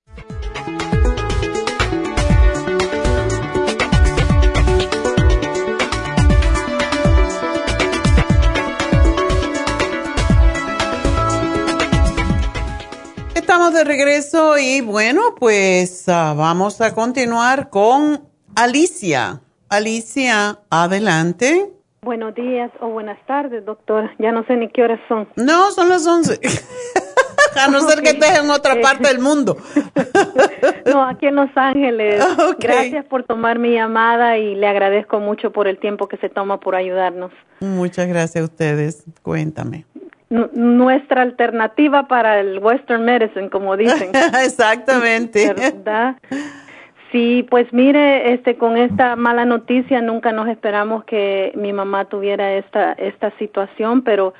Estamos 13.61 13.77
de 13.77 13.83
regreso 13.83 14.57
y 14.57 14.81
bueno, 14.81 15.21
pues 15.37 16.09
ah, 16.09 16.33
vamos 16.35 16.81
a 16.81 16.95
continuar 16.95 17.69
con 17.69 18.27
Alicia. 18.55 19.41
Alicia, 19.69 20.57
adelante. 20.71 21.71
Buenos 22.01 22.33
días 22.33 22.71
o 22.79 22.87
buenas 22.87 23.23
tardes, 23.27 23.63
doctora. 23.63 24.15
Ya 24.17 24.31
no 24.31 24.43
sé 24.47 24.57
ni 24.57 24.67
qué 24.69 24.81
horas 24.81 24.99
son. 25.07 25.27
No, 25.35 25.69
son 25.69 25.89
las 25.89 26.07
11. 26.07 26.39
a 27.55 27.67
no 27.67 27.81
ser 27.81 28.01
que 28.01 28.09
estés 28.09 28.39
en 28.39 28.49
otra 28.49 28.81
parte 28.81 29.07
del 29.09 29.19
mundo. 29.19 29.55
no, 30.91 31.05
aquí 31.05 31.27
en 31.27 31.35
Los 31.35 31.51
Ángeles. 31.55 32.25
Gracias 32.59 33.05
por 33.05 33.25
tomar 33.25 33.59
mi 33.59 33.73
llamada 33.73 34.39
y 34.39 34.55
le 34.55 34.65
agradezco 34.65 35.19
mucho 35.19 35.51
por 35.51 35.67
el 35.67 35.77
tiempo 35.77 36.07
que 36.07 36.17
se 36.17 36.29
toma 36.29 36.59
por 36.59 36.73
ayudarnos. 36.73 37.31
Muchas 37.59 38.07
gracias 38.07 38.41
a 38.41 38.45
ustedes. 38.45 39.03
Cuéntame. 39.21 39.85
Nuestra 40.53 41.23
alternativa 41.23 42.07
para 42.07 42.39
el 42.39 42.59
Western 42.59 43.03
Medicine, 43.03 43.49
como 43.49 43.75
dicen. 43.75 44.11
Exactamente. 44.43 45.53
¿Verdad? 45.53 46.15
Sí, 47.11 47.45
pues 47.49 47.71
mire, 47.73 48.33
este 48.33 48.57
con 48.57 48.77
esta 48.77 49.17
mala 49.17 49.43
noticia 49.43 50.01
nunca 50.01 50.31
nos 50.31 50.47
esperamos 50.47 51.03
que 51.03 51.51
mi 51.55 51.73
mamá 51.73 52.05
tuviera 52.05 52.53
esta 52.53 52.93
esta 52.93 53.31
situación, 53.37 54.03
pero 54.03 54.33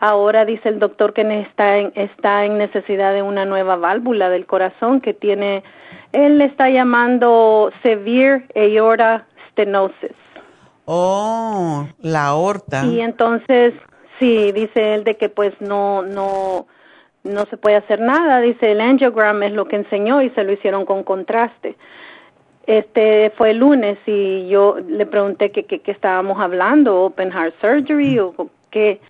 ahora 0.00 0.46
dice 0.46 0.70
el 0.70 0.78
doctor 0.78 1.12
que 1.12 1.24
está 1.42 1.76
en, 1.76 1.92
está 1.94 2.46
en 2.46 2.56
necesidad 2.56 3.12
de 3.12 3.20
una 3.20 3.44
nueva 3.44 3.76
válvula 3.76 4.30
del 4.30 4.46
corazón 4.46 5.02
que 5.02 5.12
tiene 5.12 5.62
él 6.12 6.38
le 6.38 6.46
está 6.46 6.70
llamando 6.70 7.70
severe 7.82 8.46
aorta 8.54 9.26
stenosis. 9.50 10.16
Oh, 10.86 11.86
la 12.00 12.26
aorta. 12.28 12.86
Y 12.86 13.00
entonces 13.00 13.74
sí, 14.18 14.52
dice 14.52 14.94
él 14.94 15.04
de 15.04 15.16
que 15.16 15.28
pues 15.28 15.52
no 15.60 16.02
no 16.02 16.66
no 17.24 17.46
se 17.46 17.56
puede 17.56 17.76
hacer 17.76 18.00
nada, 18.00 18.40
dice 18.40 18.72
el 18.72 18.80
angiogram 18.80 19.42
es 19.42 19.52
lo 19.52 19.66
que 19.66 19.76
enseñó 19.76 20.22
y 20.22 20.30
se 20.30 20.44
lo 20.44 20.52
hicieron 20.52 20.84
con 20.84 21.04
contraste. 21.04 21.76
Este 22.66 23.32
fue 23.36 23.50
el 23.50 23.58
lunes 23.58 23.98
y 24.06 24.46
yo 24.48 24.76
le 24.86 25.06
pregunté 25.06 25.50
que, 25.50 25.64
que, 25.64 25.90
estábamos 25.90 26.38
hablando, 26.38 27.02
open 27.02 27.32
heart 27.32 27.54
surgery 27.60 28.18
o 28.18 28.34
qué, 28.70 29.00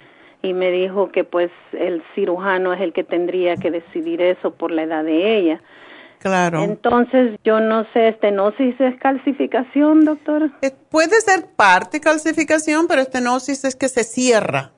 y 0.42 0.52
me 0.52 0.70
dijo 0.70 1.10
que 1.10 1.24
pues 1.24 1.50
el 1.72 2.02
cirujano 2.14 2.72
es 2.72 2.80
el 2.80 2.92
que 2.92 3.02
tendría 3.02 3.56
que 3.56 3.70
decidir 3.70 4.22
eso 4.22 4.52
por 4.52 4.70
la 4.70 4.84
edad 4.84 5.04
de 5.04 5.36
ella. 5.36 5.60
Claro. 6.20 6.62
Entonces, 6.62 7.38
yo 7.44 7.60
no 7.60 7.84
sé, 7.92 8.08
estenosis 8.08 8.80
es 8.80 8.98
calcificación, 9.00 10.04
doctora. 10.04 10.50
Eh, 10.62 10.72
puede 10.90 11.20
ser 11.20 11.46
parte 11.54 12.00
calcificación, 12.00 12.88
pero 12.88 13.02
estenosis 13.02 13.64
es 13.64 13.76
que 13.76 13.88
se 13.88 14.04
cierra. 14.04 14.72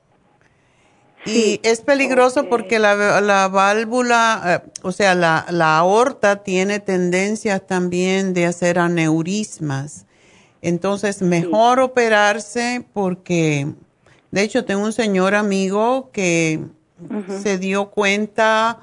Y 1.25 1.59
es 1.63 1.81
peligroso 1.81 2.49
porque 2.49 2.79
la, 2.79 3.21
la 3.21 3.47
válvula, 3.47 4.63
eh, 4.65 4.69
o 4.81 4.91
sea, 4.91 5.13
la, 5.13 5.45
la 5.49 5.77
aorta 5.77 6.43
tiene 6.43 6.79
tendencias 6.79 7.65
también 7.65 8.33
de 8.33 8.47
hacer 8.47 8.79
aneurismas. 8.79 10.05
Entonces, 10.61 11.21
mejor 11.21 11.79
operarse 11.79 12.85
porque, 12.93 13.67
de 14.31 14.41
hecho, 14.41 14.65
tengo 14.65 14.83
un 14.83 14.93
señor 14.93 15.35
amigo 15.35 16.09
que 16.11 16.59
se 17.41 17.57
dio 17.57 17.89
cuenta 17.89 18.79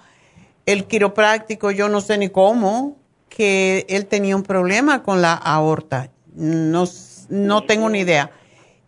el 0.67 0.87
quiropráctico, 0.87 1.71
yo 1.71 1.89
no 1.89 2.01
sé 2.01 2.19
ni 2.19 2.29
cómo, 2.29 2.97
que 3.29 3.87
él 3.89 4.07
tenía 4.07 4.37
un 4.37 4.43
problema 4.43 5.03
con 5.03 5.23
la 5.23 5.35
aorta. 5.35 6.11
No, 6.35 6.85
no 7.29 7.65
tengo 7.65 7.89
ni 7.89 8.01
idea. 8.01 8.31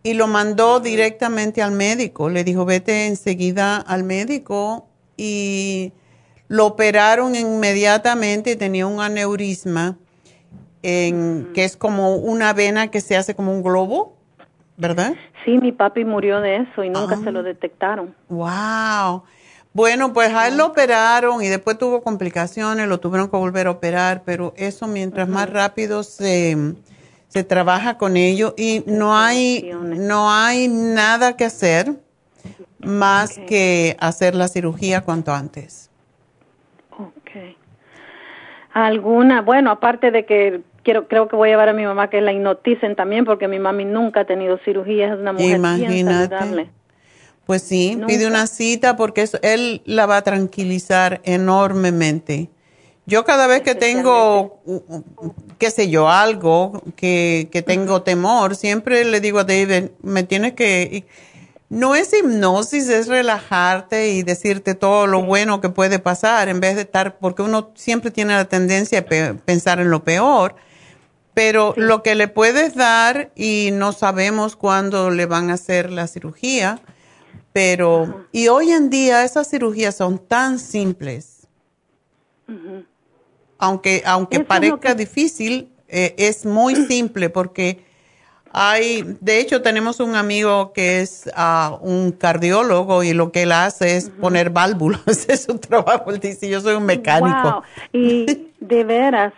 Y 0.03 0.13
lo 0.13 0.27
mandó 0.27 0.79
directamente 0.79 1.61
al 1.61 1.71
médico. 1.71 2.29
Le 2.29 2.43
dijo, 2.43 2.65
vete 2.65 3.07
enseguida 3.07 3.77
al 3.77 4.03
médico. 4.03 4.87
Y 5.17 5.93
lo 6.47 6.65
operaron 6.65 7.35
inmediatamente. 7.35 8.55
Tenía 8.55 8.87
un 8.87 8.99
aneurisma, 8.99 9.97
en, 10.83 11.51
que 11.53 11.63
es 11.63 11.77
como 11.77 12.15
una 12.15 12.53
vena 12.53 12.89
que 12.89 13.01
se 13.01 13.15
hace 13.15 13.35
como 13.35 13.51
un 13.51 13.61
globo, 13.61 14.17
¿verdad? 14.77 15.13
Sí, 15.45 15.57
mi 15.57 15.71
papi 15.71 16.05
murió 16.05 16.41
de 16.41 16.57
eso 16.57 16.83
y 16.83 16.89
nunca 16.89 17.17
se 17.17 17.31
lo 17.31 17.43
detectaron. 17.43 18.15
¡Wow! 18.29 19.23
Bueno, 19.73 20.11
pues 20.11 20.33
a 20.33 20.47
él 20.47 20.57
lo 20.57 20.67
operaron 20.67 21.41
y 21.41 21.47
después 21.47 21.77
tuvo 21.77 22.01
complicaciones, 22.01 22.87
lo 22.87 22.99
tuvieron 22.99 23.29
que 23.29 23.37
volver 23.37 23.67
a 23.67 23.71
operar, 23.71 24.23
pero 24.25 24.53
eso 24.57 24.85
mientras 24.85 25.29
más 25.29 25.49
rápido 25.49 26.03
se, 26.03 26.75
se 27.31 27.45
trabaja 27.45 27.97
con 27.97 28.17
ello 28.17 28.53
y 28.57 28.83
no 28.87 29.15
hay, 29.15 29.71
no 29.73 30.29
hay 30.29 30.67
nada 30.67 31.37
que 31.37 31.45
hacer 31.45 31.93
más 32.79 33.39
que 33.47 33.95
hacer 34.01 34.35
la 34.35 34.49
cirugía 34.49 35.01
cuanto 35.01 35.31
antes. 35.31 35.89
Ok. 36.91 37.55
¿Alguna? 38.73 39.41
Bueno, 39.41 39.71
aparte 39.71 40.11
de 40.11 40.25
que 40.25 40.61
quiero 40.83 41.07
creo 41.07 41.29
que 41.29 41.37
voy 41.37 41.49
a 41.49 41.51
llevar 41.53 41.69
a 41.69 41.73
mi 41.73 41.85
mamá 41.85 42.09
que 42.09 42.19
la 42.19 42.33
hipnoticen 42.33 42.97
también 42.97 43.23
porque 43.23 43.47
mi 43.47 43.59
mami 43.59 43.85
nunca 43.85 44.21
ha 44.21 44.25
tenido 44.25 44.57
cirugía, 44.65 45.13
es 45.13 45.19
una 45.19 45.31
mujer 45.31 45.61
bien 45.77 46.05
saludable. 46.07 46.69
Pues 47.45 47.61
sí, 47.61 47.97
pide 48.07 48.27
una 48.27 48.45
cita 48.45 48.97
porque 48.97 49.21
eso, 49.21 49.39
él 49.41 49.81
la 49.85 50.05
va 50.05 50.17
a 50.17 50.21
tranquilizar 50.21 51.21
enormemente. 51.23 52.49
Yo 53.05 53.25
cada 53.25 53.47
vez 53.47 53.61
que 53.61 53.75
tengo, 53.75 54.61
qué 55.57 55.71
sé 55.71 55.89
yo, 55.89 56.09
algo 56.09 56.83
que, 56.95 57.49
que 57.51 57.61
tengo 57.61 58.03
temor, 58.03 58.55
siempre 58.55 59.03
le 59.05 59.19
digo 59.19 59.39
a 59.39 59.43
David, 59.43 59.91
me 60.01 60.23
tienes 60.23 60.53
que... 60.53 61.05
No 61.69 61.95
es 61.95 62.13
hipnosis, 62.13 62.89
es 62.89 63.07
relajarte 63.07 64.09
y 64.09 64.23
decirte 64.23 64.75
todo 64.75 65.07
lo 65.07 65.23
bueno 65.23 65.61
que 65.61 65.69
puede 65.69 65.99
pasar 65.99 66.49
en 66.49 66.59
vez 66.59 66.75
de 66.75 66.81
estar, 66.81 67.17
porque 67.17 67.43
uno 67.43 67.71
siempre 67.75 68.11
tiene 68.11 68.33
la 68.33 68.45
tendencia 68.45 68.99
a 68.99 69.33
pensar 69.35 69.79
en 69.79 69.89
lo 69.89 70.03
peor, 70.03 70.55
pero 71.33 71.73
lo 71.77 72.03
que 72.03 72.15
le 72.15 72.27
puedes 72.27 72.75
dar 72.75 73.31
y 73.35 73.69
no 73.71 73.93
sabemos 73.93 74.57
cuándo 74.57 75.11
le 75.11 75.25
van 75.25 75.49
a 75.49 75.53
hacer 75.53 75.91
la 75.91 76.07
cirugía, 76.07 76.81
pero, 77.53 78.27
y 78.33 78.49
hoy 78.49 78.71
en 78.71 78.89
día 78.89 79.23
esas 79.23 79.49
cirugías 79.49 79.95
son 79.95 80.19
tan 80.19 80.59
simples. 80.59 81.47
Aunque, 83.61 84.01
aunque 84.07 84.39
parezca 84.39 84.95
difícil, 84.95 85.69
eh, 85.87 86.15
es 86.17 86.45
muy 86.47 86.75
simple 86.87 87.29
porque 87.29 87.85
hay, 88.51 89.03
de 89.21 89.39
hecho 89.39 89.61
tenemos 89.61 89.99
un 89.99 90.15
amigo 90.15 90.73
que 90.73 91.01
es 91.01 91.29
ah, 91.35 91.77
un 91.79 92.11
cardiólogo 92.11 93.03
y 93.03 93.13
lo 93.13 93.31
que 93.31 93.43
él 93.43 93.51
hace 93.51 93.97
es 93.97 94.09
poner 94.09 94.49
válvulas, 94.49 95.03
es 95.29 95.43
su 95.43 95.59
trabajo, 95.59 96.09
él 96.09 96.19
dice, 96.19 96.49
yo 96.49 96.59
soy 96.59 96.73
un 96.73 96.85
mecánico. 96.85 97.63
Y 97.93 98.47
de 98.59 98.83
veras. 98.83 99.33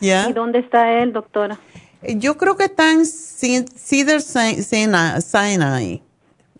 ¿Y 0.00 0.32
dónde 0.32 0.60
está 0.60 1.02
él, 1.02 1.12
doctora? 1.12 1.58
Yo 2.02 2.36
creo 2.36 2.56
que 2.56 2.64
está 2.64 2.92
en 2.92 3.04
Cedar 3.06 4.20
Sinai 4.20 6.02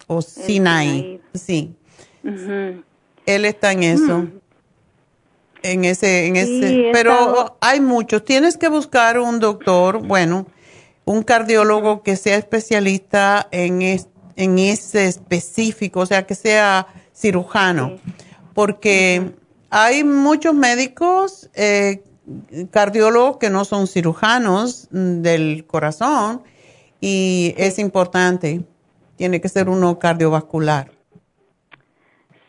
o 0.09 0.21
Sinai. 0.21 1.21
Sí. 1.35 1.75
Él 2.25 3.45
está 3.45 3.73
en 3.73 3.83
eso. 3.83 4.19
Mm. 4.19 4.41
En 5.65 5.85
ese, 5.85 6.27
en 6.27 6.37
ese. 6.37 6.91
Pero 6.93 7.57
hay 7.61 7.81
muchos. 7.81 8.25
Tienes 8.25 8.57
que 8.57 8.69
buscar 8.69 9.19
un 9.19 9.41
doctor, 9.41 10.07
bueno, 10.07 10.47
un 11.05 11.23
cardiólogo 11.23 12.03
que 12.03 12.17
sea 12.17 12.37
especialista 12.37 13.49
en, 13.51 13.83
en 13.83 14.59
ese 14.59 15.07
específico, 15.07 16.01
o 16.01 16.07
sea, 16.07 16.27
que 16.27 16.35
sea 16.35 16.87
cirujano. 17.15 17.99
Porque 18.53 19.33
hay 19.71 20.05
muchos 20.05 20.55
médicos, 20.55 21.51
eh, 21.55 22.03
cardiólogos 22.71 23.39
que 23.39 23.51
no 23.51 23.65
son 23.65 23.87
cirujanos 23.87 24.89
del 24.91 25.67
corazón 25.67 26.43
y 27.01 27.55
es 27.57 27.79
importante 27.79 28.65
tiene 29.17 29.41
que 29.41 29.49
ser 29.49 29.69
uno 29.69 29.99
cardiovascular. 29.99 30.91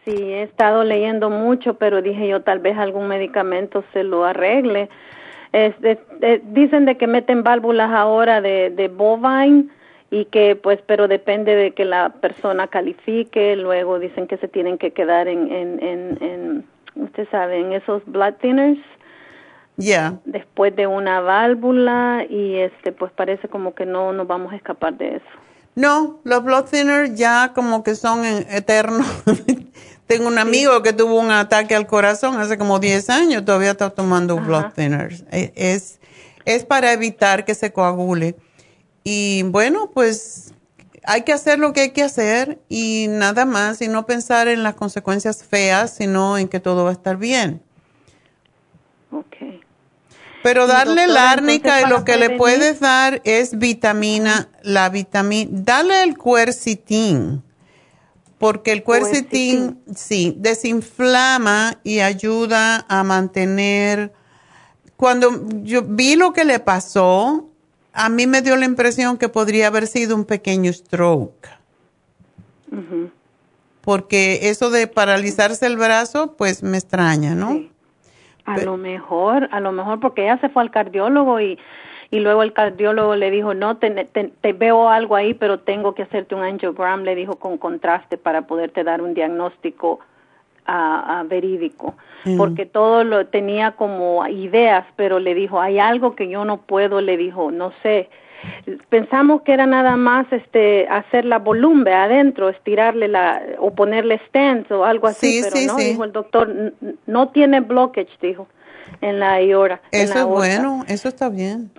Sí, 0.05 0.11
he 0.11 0.43
estado 0.43 0.83
leyendo 0.83 1.31
mucho, 1.31 1.73
pero 1.73 2.03
dije 2.03 2.27
yo 2.27 2.43
tal 2.43 2.59
vez 2.59 2.77
algún 2.77 3.07
medicamento 3.07 3.83
se 3.91 4.03
lo 4.03 4.23
arregle. 4.23 4.87
dicen 6.53 6.85
de 6.85 6.95
que 6.95 7.07
meten 7.07 7.43
válvulas 7.43 7.89
ahora 7.91 8.39
de, 8.39 8.69
de 8.69 8.87
bovine 8.87 9.65
y 10.11 10.25
que 10.25 10.55
pues 10.55 10.79
pero 10.85 11.07
depende 11.07 11.55
de 11.55 11.71
que 11.71 11.85
la 11.85 12.09
persona 12.09 12.67
califique 12.67 13.55
luego 13.55 13.97
dicen 13.97 14.27
que 14.27 14.37
se 14.37 14.47
tienen 14.47 14.77
que 14.77 14.91
quedar 14.91 15.27
en 15.27 15.51
en 15.51 15.83
en, 15.83 16.17
en 16.21 16.65
usted 16.95 17.27
sabe 17.31 17.59
en 17.59 17.73
esos 17.73 18.05
blood 18.05 18.35
thinners 18.35 18.79
ya 19.77 20.13
después 20.25 20.75
de 20.75 20.85
una 20.85 21.21
válvula 21.21 22.23
y 22.29 22.57
este 22.57 22.91
pues 22.91 23.11
parece 23.13 23.47
como 23.47 23.73
que 23.73 23.87
no 23.87 24.13
nos 24.13 24.27
vamos 24.27 24.53
a 24.53 24.57
escapar 24.57 24.93
de 24.93 25.15
eso 25.15 25.35
no, 25.75 26.21
los 26.23 26.41
blood 26.41 26.65
thinners 26.65 27.15
ya 27.15 27.51
como 27.53 27.83
que 27.83 27.95
son 27.95 28.23
eternos. 28.25 29.05
Tengo 30.07 30.27
un 30.27 30.37
amigo 30.37 30.83
que 30.83 30.93
tuvo 30.93 31.19
un 31.19 31.31
ataque 31.31 31.75
al 31.75 31.87
corazón 31.87 32.39
hace 32.39 32.57
como 32.57 32.79
10 32.79 33.09
años, 33.09 33.45
todavía 33.45 33.71
está 33.71 33.89
tomando 33.89 34.37
blood 34.37 34.73
thinners. 34.75 35.23
E, 35.31 35.51
es, 35.55 35.99
es 36.45 36.63
para 36.63 36.93
evitar 36.93 37.43
que 37.43 37.55
se 37.55 37.71
coagule. 37.73 38.35
Y 39.03 39.43
bueno, 39.43 39.91
pues 39.93 40.53
hay 41.03 41.23
que 41.23 41.33
hacer 41.33 41.59
lo 41.59 41.73
que 41.73 41.81
hay 41.81 41.89
que 41.91 42.03
hacer 42.03 42.59
y 42.69 43.07
nada 43.09 43.45
más, 43.45 43.81
y 43.81 43.87
no 43.87 44.05
pensar 44.05 44.47
en 44.47 44.63
las 44.63 44.75
consecuencias 44.75 45.43
feas, 45.43 45.95
sino 45.95 46.37
en 46.37 46.47
que 46.47 46.59
todo 46.59 46.83
va 46.83 46.89
a 46.91 46.93
estar 46.93 47.17
bien. 47.17 47.61
Okay. 49.11 49.61
Pero 50.43 50.67
darle 50.67 51.07
la 51.07 51.31
árnica 51.31 51.81
y 51.81 51.89
lo 51.89 52.03
que 52.05 52.17
le 52.17 52.31
puedes 52.31 52.79
dar 52.79 53.21
es 53.23 53.57
vitamina, 53.57 54.49
la 54.61 54.89
vitamina, 54.89 55.49
dale 55.51 56.03
el 56.03 56.17
cuercitín, 56.17 57.43
porque 58.37 58.71
el 58.71 58.83
cuercitín, 58.83 59.79
sí, 59.95 60.35
desinflama 60.37 61.79
y 61.83 61.99
ayuda 61.99 62.85
a 62.89 63.03
mantener. 63.03 64.13
Cuando 64.97 65.47
yo 65.63 65.83
vi 65.83 66.15
lo 66.15 66.33
que 66.33 66.43
le 66.43 66.59
pasó, 66.59 67.49
a 67.93 68.09
mí 68.09 68.27
me 68.27 68.41
dio 68.41 68.57
la 68.57 68.65
impresión 68.65 69.17
que 69.17 69.29
podría 69.29 69.67
haber 69.67 69.87
sido 69.87 70.15
un 70.15 70.25
pequeño 70.25 70.71
stroke. 70.71 71.49
Porque 73.81 74.49
eso 74.49 74.69
de 74.69 74.87
paralizarse 74.87 75.65
el 75.65 75.77
brazo, 75.77 76.35
pues 76.35 76.61
me 76.61 76.77
extraña, 76.77 77.35
¿no? 77.35 77.61
A 78.43 78.57
lo 78.57 78.75
mejor, 78.75 79.47
a 79.51 79.59
lo 79.59 79.71
mejor 79.71 79.99
porque 80.01 80.23
ella 80.23 80.37
se 80.39 80.49
fue 80.49 80.61
al 80.61 80.71
cardiólogo 80.71 81.39
y, 81.39 81.57
y 82.11 82.19
luego 82.19 82.43
el 82.43 82.53
cardiólogo 82.53 83.15
le 83.15 83.31
dijo, 83.31 83.53
no, 83.53 83.77
te, 83.77 83.89
te, 83.91 84.53
veo 84.53 84.89
algo 84.89 85.15
ahí, 85.15 85.33
pero 85.33 85.59
tengo 85.59 85.95
que 85.95 86.03
hacerte 86.03 86.35
un 86.35 86.43
angiogram, 86.43 87.03
le 87.03 87.15
dijo 87.15 87.35
con 87.35 87.57
contraste 87.57 88.17
para 88.17 88.43
poderte 88.43 88.83
dar 88.83 89.01
un 89.01 89.13
diagnóstico 89.13 89.99
a, 90.67 91.23
verídico, 91.27 91.95
mm. 92.23 92.37
porque 92.37 92.65
todo 92.65 93.03
lo 93.03 93.27
tenía 93.27 93.71
como 93.71 94.25
ideas, 94.27 94.85
pero 94.95 95.19
le 95.19 95.35
dijo, 95.35 95.61
hay 95.61 95.77
algo 95.77 96.15
que 96.15 96.27
yo 96.27 96.43
no 96.43 96.57
puedo, 96.57 97.01
le 97.01 97.17
dijo, 97.17 97.51
no 97.51 97.71
sé, 97.83 98.09
pensamos 98.89 99.41
que 99.43 99.53
era 99.53 99.65
nada 99.65 99.95
más 99.95 100.25
este 100.31 100.87
hacer 100.87 101.25
la 101.25 101.39
volumen 101.39 101.93
adentro, 101.93 102.49
estirarle 102.49 103.07
la 103.07 103.41
o 103.59 103.73
ponerle 103.73 104.19
stents 104.27 104.71
o 104.71 104.85
algo 104.85 105.07
así, 105.07 105.41
pero 105.43 105.73
no, 105.73 105.77
dijo 105.77 106.03
el 106.03 106.11
doctor, 106.11 106.73
no 107.05 107.29
tiene 107.29 107.59
blockage, 107.61 108.17
dijo, 108.21 108.47
en 109.01 109.19
la 109.19 109.35
aorta. 109.35 109.81
Eso 109.91 110.17
es 110.17 110.25
bueno, 110.25 110.83
eso 110.87 111.09
está 111.09 111.29
bien. 111.29 111.71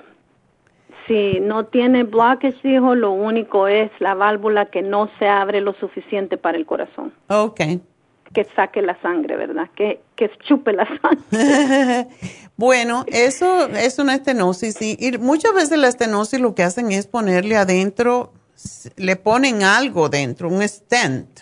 Sí, 1.07 1.39
no 1.41 1.67
tiene 1.67 2.03
blockage, 2.03 2.61
dijo, 2.63 2.95
lo 2.95 3.13
único 3.13 3.69
es 3.69 3.91
la 4.01 4.15
válvula 4.15 4.67
que 4.67 4.83
no 4.83 5.09
se 5.19 5.29
abre 5.29 5.61
lo 5.61 5.73
suficiente 5.75 6.37
para 6.37 6.59
el 6.59 6.67
corazón. 6.67 7.13
Okay 7.29 7.81
que 8.33 8.45
saque 8.55 8.83
la 8.83 9.01
sangre, 9.01 9.37
¿verdad? 9.37 9.71
Que, 9.75 10.03
que 10.15 10.31
chupe 10.47 10.73
la 10.73 10.87
sangre. 11.01 12.09
bueno, 12.57 13.05
eso 13.09 13.67
es 13.69 13.99
una 13.99 14.15
estenosis 14.15 14.77
y, 14.83 15.17
muchas 15.19 15.55
veces 15.55 15.79
la 15.79 15.89
estenosis 15.89 16.41
lo 16.41 16.55
que 16.55 16.63
hacen 16.63 16.93
es 16.93 17.07
ponerle 17.07 17.57
adentro, 17.57 18.35
le 18.97 19.17
ponen 19.17 19.63
algo 19.63 20.11
dentro, 20.11 20.49
un 20.49 20.67
stent. 20.69 21.41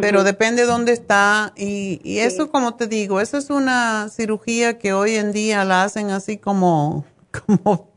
Pero 0.00 0.22
depende 0.22 0.64
dónde 0.64 0.92
está 0.92 1.52
y, 1.56 2.00
y 2.04 2.18
eso, 2.20 2.52
como 2.52 2.76
te 2.76 2.86
digo, 2.86 3.20
eso 3.20 3.36
es 3.36 3.50
una 3.50 4.08
cirugía 4.08 4.78
que 4.78 4.92
hoy 4.92 5.16
en 5.16 5.32
día 5.32 5.64
la 5.64 5.82
hacen 5.82 6.10
así 6.10 6.36
como, 6.36 7.04
como 7.46 7.89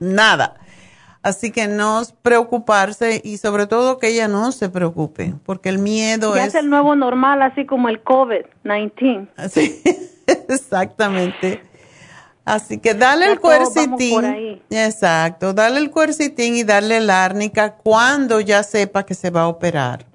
nada. 0.00 0.54
Así 1.22 1.50
que 1.50 1.66
no 1.66 2.02
preocuparse 2.22 3.20
y 3.24 3.38
sobre 3.38 3.66
todo 3.66 3.98
que 3.98 4.08
ella 4.08 4.28
no 4.28 4.52
se 4.52 4.68
preocupe, 4.68 5.34
porque 5.44 5.68
el 5.68 5.78
miedo 5.78 6.34
ya 6.36 6.42
es... 6.44 6.48
es 6.54 6.62
el 6.62 6.70
nuevo 6.70 6.94
normal, 6.94 7.42
así 7.42 7.66
como 7.66 7.88
el 7.88 8.02
COVID-19. 8.04 9.28
Sí, 9.50 9.82
exactamente. 10.48 11.62
Así 12.44 12.78
que 12.78 12.94
dale 12.94 13.26
Ya 13.26 13.32
el 13.32 13.40
cuercitín. 13.40 14.62
Exacto, 14.70 15.52
dale 15.52 15.80
el 15.80 15.90
cuercitín 15.90 16.56
y 16.56 16.64
darle 16.64 17.00
la 17.00 17.24
árnica 17.24 17.74
cuando 17.74 18.40
ya 18.40 18.62
sepa 18.62 19.04
que 19.04 19.14
se 19.14 19.30
va 19.30 19.42
a 19.42 19.48
operar. 19.48 20.06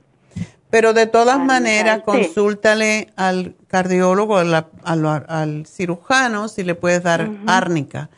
Pero 0.72 0.94
de 0.94 1.06
todas 1.06 1.38
maneras, 1.40 1.98
sí. 1.98 2.02
consúltale 2.06 3.14
al 3.16 3.56
cardiólogo, 3.68 4.38
a 4.38 4.44
la- 4.44 4.68
a 4.84 4.96
lo- 4.96 5.12
al 5.12 5.68
cirujano, 5.68 6.48
si 6.48 6.64
le 6.64 6.74
puedes 6.74 7.04
dar 7.04 7.30
árnica. 7.46 8.10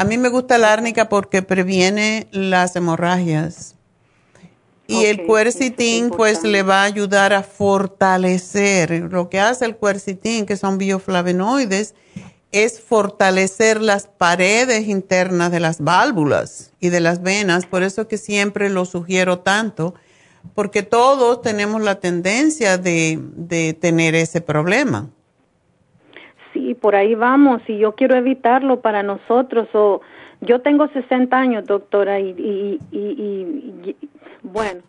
A 0.00 0.04
mí 0.04 0.16
me 0.16 0.30
gusta 0.30 0.56
la 0.56 0.72
árnica 0.72 1.10
porque 1.10 1.42
previene 1.42 2.26
las 2.30 2.74
hemorragias. 2.74 3.74
Y 4.86 5.04
el 5.04 5.26
cuercitín, 5.26 6.08
pues, 6.08 6.42
le 6.42 6.62
va 6.62 6.80
a 6.80 6.84
ayudar 6.84 7.34
a 7.34 7.42
fortalecer. 7.42 9.08
Lo 9.12 9.28
que 9.28 9.40
hace 9.40 9.66
el 9.66 9.76
cuercitín, 9.76 10.46
que 10.46 10.56
son 10.56 10.78
bioflavonoides, 10.78 11.94
es 12.50 12.80
fortalecer 12.80 13.82
las 13.82 14.06
paredes 14.06 14.88
internas 14.88 15.52
de 15.52 15.60
las 15.60 15.82
válvulas 15.84 16.70
y 16.80 16.88
de 16.88 17.00
las 17.00 17.20
venas. 17.20 17.66
Por 17.66 17.82
eso 17.82 18.08
que 18.08 18.16
siempre 18.16 18.70
lo 18.70 18.86
sugiero 18.86 19.40
tanto, 19.40 19.92
porque 20.54 20.82
todos 20.82 21.42
tenemos 21.42 21.82
la 21.82 22.00
tendencia 22.00 22.78
de, 22.78 23.20
de 23.34 23.74
tener 23.74 24.14
ese 24.14 24.40
problema. 24.40 25.10
Sí, 26.52 26.74
por 26.74 26.96
ahí 26.96 27.14
vamos 27.14 27.62
y 27.68 27.78
yo 27.78 27.94
quiero 27.94 28.16
evitarlo 28.16 28.80
para 28.80 29.02
nosotros. 29.02 29.68
O 29.74 30.00
yo 30.40 30.60
tengo 30.60 30.88
60 30.88 31.36
años, 31.36 31.66
doctora, 31.66 32.18
y, 32.18 32.30
y, 32.30 32.78
y, 32.90 33.96
bueno, 34.42 34.82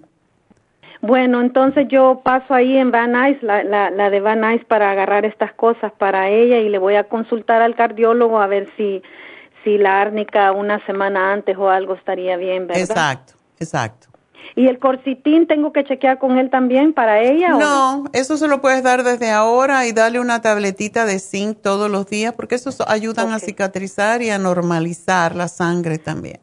Bueno, 1.01 1.41
entonces 1.41 1.86
yo 1.89 2.20
paso 2.24 2.53
ahí 2.53 2.76
en 2.76 2.91
Van 2.91 3.12
Nuys, 3.12 3.41
la, 3.43 3.62
la, 3.62 3.91
la 3.91 4.11
de 4.11 4.20
Van 4.20 4.41
Nuys, 4.41 4.64
para 4.64 4.91
agarrar 4.91 5.24
estas 5.24 5.53
cosas 5.53 5.93
para 5.93 6.28
ella 6.28 6.59
y 6.59 6.68
le 6.68 6.78
voy 6.78 6.97
a 6.97 7.05
consultar 7.05 7.62
al 7.62 7.76
cardiólogo 7.76 8.41
a 8.41 8.49
ver 8.49 8.68
si, 8.76 9.03
si 9.62 9.78
la 9.78 10.01
árnica 10.01 10.51
una 10.53 10.84
semana 10.86 11.32
antes 11.32 11.57
o 11.57 11.70
algo 11.70 11.95
estaría 11.95 12.36
bien, 12.36 12.66
¿verdad? 12.66 12.82
Exacto, 12.82 13.34
exacto. 13.61 14.09
¿Y 14.57 14.66
el 14.66 14.78
corcitín 14.78 15.47
tengo 15.47 15.72
que 15.72 15.84
chequear 15.84 16.18
con 16.18 16.39
él 16.39 16.51
también 16.51 16.93
para 16.93 17.20
ella? 17.20 17.57
o 17.57 17.59
No, 17.59 18.05
eso 18.12 18.36
se 18.36 18.49
lo 18.49 18.61
puedes 18.61 18.82
dar 18.82 19.05
desde 19.05 19.30
ahora 19.30 19.86
y 19.86 19.93
darle 19.93 20.20
una 20.20 20.41
tabletita 20.43 21.05
de 21.05 21.18
zinc 21.18 21.59
todos 21.62 21.91
los 21.91 22.07
días 22.07 22.34
porque 22.34 22.55
esos 22.55 22.80
ayudan 22.86 23.32
a 23.32 23.39
cicatrizar 23.39 24.22
y 24.22 24.30
a 24.30 24.39
normalizar 24.39 25.36
la 25.36 25.49
sangre 25.49 25.99
también. 25.99 26.41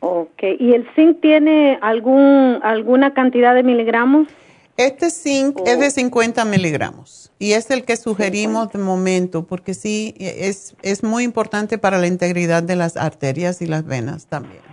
Ok, 0.00 0.42
¿y 0.58 0.72
el 0.72 0.88
zinc 0.94 1.20
tiene 1.20 1.78
algún, 1.82 2.60
alguna 2.62 3.12
cantidad 3.12 3.54
de 3.54 3.62
miligramos? 3.62 4.28
Este 4.76 5.10
zinc 5.10 5.60
es 5.66 5.78
de 5.78 5.90
50 5.90 6.42
miligramos 6.46 7.30
y 7.38 7.52
es 7.52 7.70
el 7.70 7.84
que 7.84 7.98
sugerimos 7.98 8.72
de 8.72 8.78
momento 8.78 9.44
porque 9.44 9.74
sí 9.74 10.14
es, 10.18 10.74
es 10.80 11.02
muy 11.02 11.24
importante 11.24 11.76
para 11.76 11.98
la 11.98 12.06
integridad 12.06 12.62
de 12.62 12.76
las 12.76 12.96
arterias 12.96 13.60
y 13.60 13.66
las 13.66 13.84
venas 13.84 14.26
también. 14.26 14.69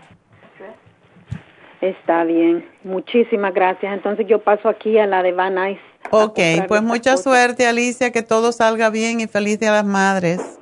Está 1.81 2.23
bien, 2.23 2.67
muchísimas 2.83 3.53
gracias. 3.53 3.93
Entonces 3.93 4.25
yo 4.27 4.39
paso 4.39 4.67
aquí 4.67 4.97
a 4.97 5.05
la 5.05 5.21
de 5.21 5.31
Van 5.31 5.55
Nuys. 5.55 5.79
Ok, 6.09 6.39
pues 6.67 6.81
mucha 6.81 7.17
suerte 7.17 7.67
Alicia, 7.67 8.11
que 8.11 8.23
todo 8.23 8.51
salga 8.51 8.89
bien 8.89 9.19
y 9.19 9.27
feliz 9.27 9.59
Día 9.59 9.71
de 9.71 9.77
las 9.77 9.85
Madres. 9.85 10.59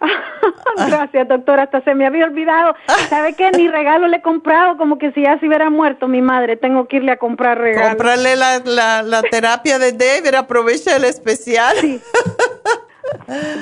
Gracias, 0.88 1.28
doctora. 1.28 1.64
Hasta 1.64 1.82
se 1.82 1.94
me 1.94 2.06
había 2.06 2.24
olvidado. 2.24 2.74
¿Sabe 3.08 3.34
qué? 3.34 3.50
Ni 3.52 3.68
regalo 3.68 4.08
le 4.08 4.18
he 4.18 4.22
comprado, 4.22 4.76
como 4.76 4.98
que 4.98 5.12
si 5.12 5.22
ya 5.22 5.38
se 5.38 5.46
hubiera 5.46 5.70
muerto 5.70 6.08
mi 6.08 6.22
madre, 6.22 6.56
tengo 6.56 6.86
que 6.88 6.96
irle 6.96 7.12
a 7.12 7.16
comprar 7.16 7.58
regalos. 7.58 7.90
Comprarle 7.90 8.36
la, 8.36 8.58
la, 8.64 9.02
la 9.02 9.22
terapia 9.22 9.78
de 9.78 9.92
David, 9.92 10.34
aprovecha 10.34 10.96
el 10.96 11.04
especial. 11.04 11.76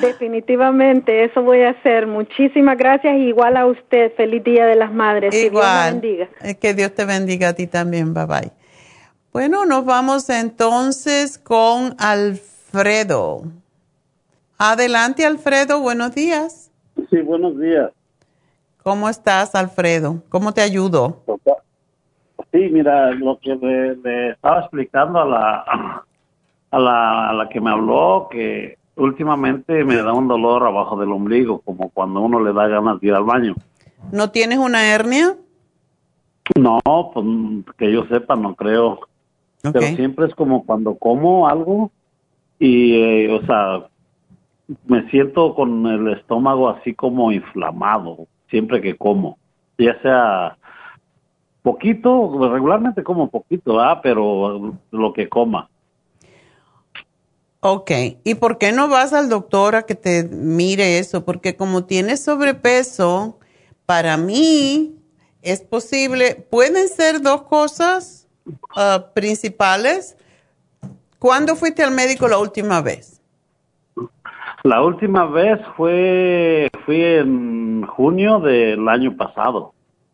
Definitivamente, 0.00 1.24
eso 1.24 1.42
voy 1.42 1.62
a 1.62 1.70
hacer. 1.70 2.06
Muchísimas 2.06 2.76
gracias 2.78 3.14
y 3.16 3.28
igual 3.28 3.56
a 3.56 3.66
usted. 3.66 4.12
Feliz 4.16 4.42
Día 4.44 4.66
de 4.66 4.76
las 4.76 4.92
Madres. 4.92 5.30
Que 5.30 5.38
Dios 5.50 5.52
Igual. 5.52 5.92
bendiga. 5.92 6.28
Eh, 6.42 6.54
Que 6.56 6.74
Dios 6.74 6.94
te 6.94 7.04
bendiga 7.04 7.48
a 7.48 7.52
ti 7.54 7.66
también. 7.66 8.14
Bye 8.14 8.26
bye. 8.26 8.52
Bueno, 9.32 9.64
nos 9.66 9.84
vamos 9.84 10.28
entonces 10.30 11.38
con 11.38 11.94
Alfredo. 11.98 13.42
Adelante, 14.58 15.24
Alfredo. 15.26 15.80
Buenos 15.80 16.14
días. 16.14 16.70
Sí, 17.10 17.20
buenos 17.20 17.58
días. 17.58 17.90
¿Cómo 18.82 19.08
estás, 19.08 19.54
Alfredo? 19.54 20.22
¿Cómo 20.28 20.52
te 20.52 20.60
ayudo? 20.60 21.22
Sí, 22.52 22.68
mira, 22.70 23.10
lo 23.12 23.38
que 23.40 23.56
le, 23.56 23.96
le 23.96 24.30
estaba 24.30 24.60
explicando 24.60 25.18
a 25.20 25.24
la, 25.24 26.04
a 26.70 26.78
la 26.78 27.30
a 27.30 27.32
la 27.32 27.48
que 27.48 27.60
me 27.60 27.70
habló 27.70 28.28
que 28.30 28.78
últimamente 28.96 29.84
me 29.84 29.96
da 29.96 30.12
un 30.12 30.28
dolor 30.28 30.66
abajo 30.66 30.98
del 30.98 31.12
ombligo, 31.12 31.60
como 31.60 31.90
cuando 31.90 32.20
uno 32.20 32.42
le 32.42 32.52
da 32.52 32.68
ganas 32.68 33.00
de 33.00 33.08
ir 33.08 33.14
al 33.14 33.24
baño. 33.24 33.54
¿No 34.12 34.30
tienes 34.30 34.58
una 34.58 34.86
hernia? 34.86 35.36
No, 36.58 36.80
pues 37.12 37.26
que 37.76 37.92
yo 37.92 38.04
sepa, 38.06 38.36
no 38.36 38.54
creo. 38.54 39.00
Pero 39.62 39.80
siempre 39.96 40.26
es 40.26 40.34
como 40.34 40.66
cuando 40.66 40.94
como 40.96 41.48
algo 41.48 41.90
y, 42.58 42.94
eh, 42.96 43.32
o 43.32 43.46
sea, 43.46 43.88
me 44.86 45.08
siento 45.10 45.54
con 45.54 45.86
el 45.86 46.08
estómago 46.18 46.68
así 46.68 46.94
como 46.94 47.32
inflamado 47.32 48.26
siempre 48.54 48.80
que 48.80 48.96
como, 48.96 49.38
ya 49.78 50.00
sea 50.00 50.56
poquito, 51.62 52.48
regularmente 52.52 53.02
como 53.02 53.30
poquito, 53.30 53.80
¿ah? 53.80 54.00
pero 54.00 54.78
lo 54.92 55.12
que 55.12 55.28
coma. 55.28 55.68
Ok, 57.66 57.90
¿y 58.24 58.34
por 58.34 58.58
qué 58.58 58.72
no 58.72 58.88
vas 58.88 59.14
al 59.14 59.30
doctor 59.30 59.74
a 59.74 59.86
que 59.86 59.94
te 59.94 60.24
mire 60.24 60.98
eso? 60.98 61.24
Porque 61.24 61.56
como 61.56 61.86
tienes 61.86 62.22
sobrepeso, 62.22 63.38
para 63.86 64.18
mí 64.18 64.94
es 65.40 65.62
posible, 65.62 66.46
pueden 66.50 66.88
ser 66.88 67.22
dos 67.22 67.44
cosas 67.44 68.28
ah, 68.76 69.06
principales. 69.14 70.14
¿Cuándo 71.18 71.56
fuiste 71.56 71.82
al 71.82 71.92
médico 71.92 72.28
la 72.28 72.36
última 72.36 72.82
vez? 72.82 73.22
La 74.62 74.82
última 74.82 75.24
vez 75.24 75.58
fue, 75.74 76.68
fui 76.84 77.02
en 77.02 77.86
junio 77.86 78.40
del 78.40 78.86
año 78.86 79.16
pasado. 79.16 79.72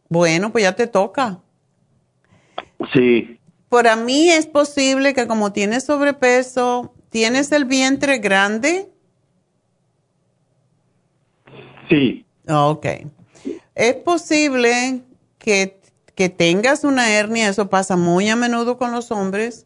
Bueno, 0.09 0.53
pues 0.53 0.63
ya 0.63 0.77
te 0.77 0.87
toca. 0.87 1.41
Sí. 2.93 3.41
Para 3.69 3.97
mí 3.97 4.31
es 4.31 4.47
posible 4.47 5.15
que 5.15 5.27
como 5.27 5.53
tienes 5.53 5.85
sobrepeso, 5.85 6.95
tienes 7.11 7.53
el 7.53 7.65
vientre 7.65 8.19
grande. 8.19 8.89
Sí. 11.89 12.25
Ok. 12.49 12.87
Es 13.75 13.95
posible 13.97 15.03
que, 15.39 15.81
que 16.15 16.29
tengas 16.29 16.85
una 16.85 17.11
hernia, 17.11 17.49
eso 17.49 17.69
pasa 17.69 17.97
muy 17.97 18.29
a 18.29 18.37
menudo 18.37 18.79
con 18.79 18.93
los 18.93 19.11
hombres, 19.11 19.65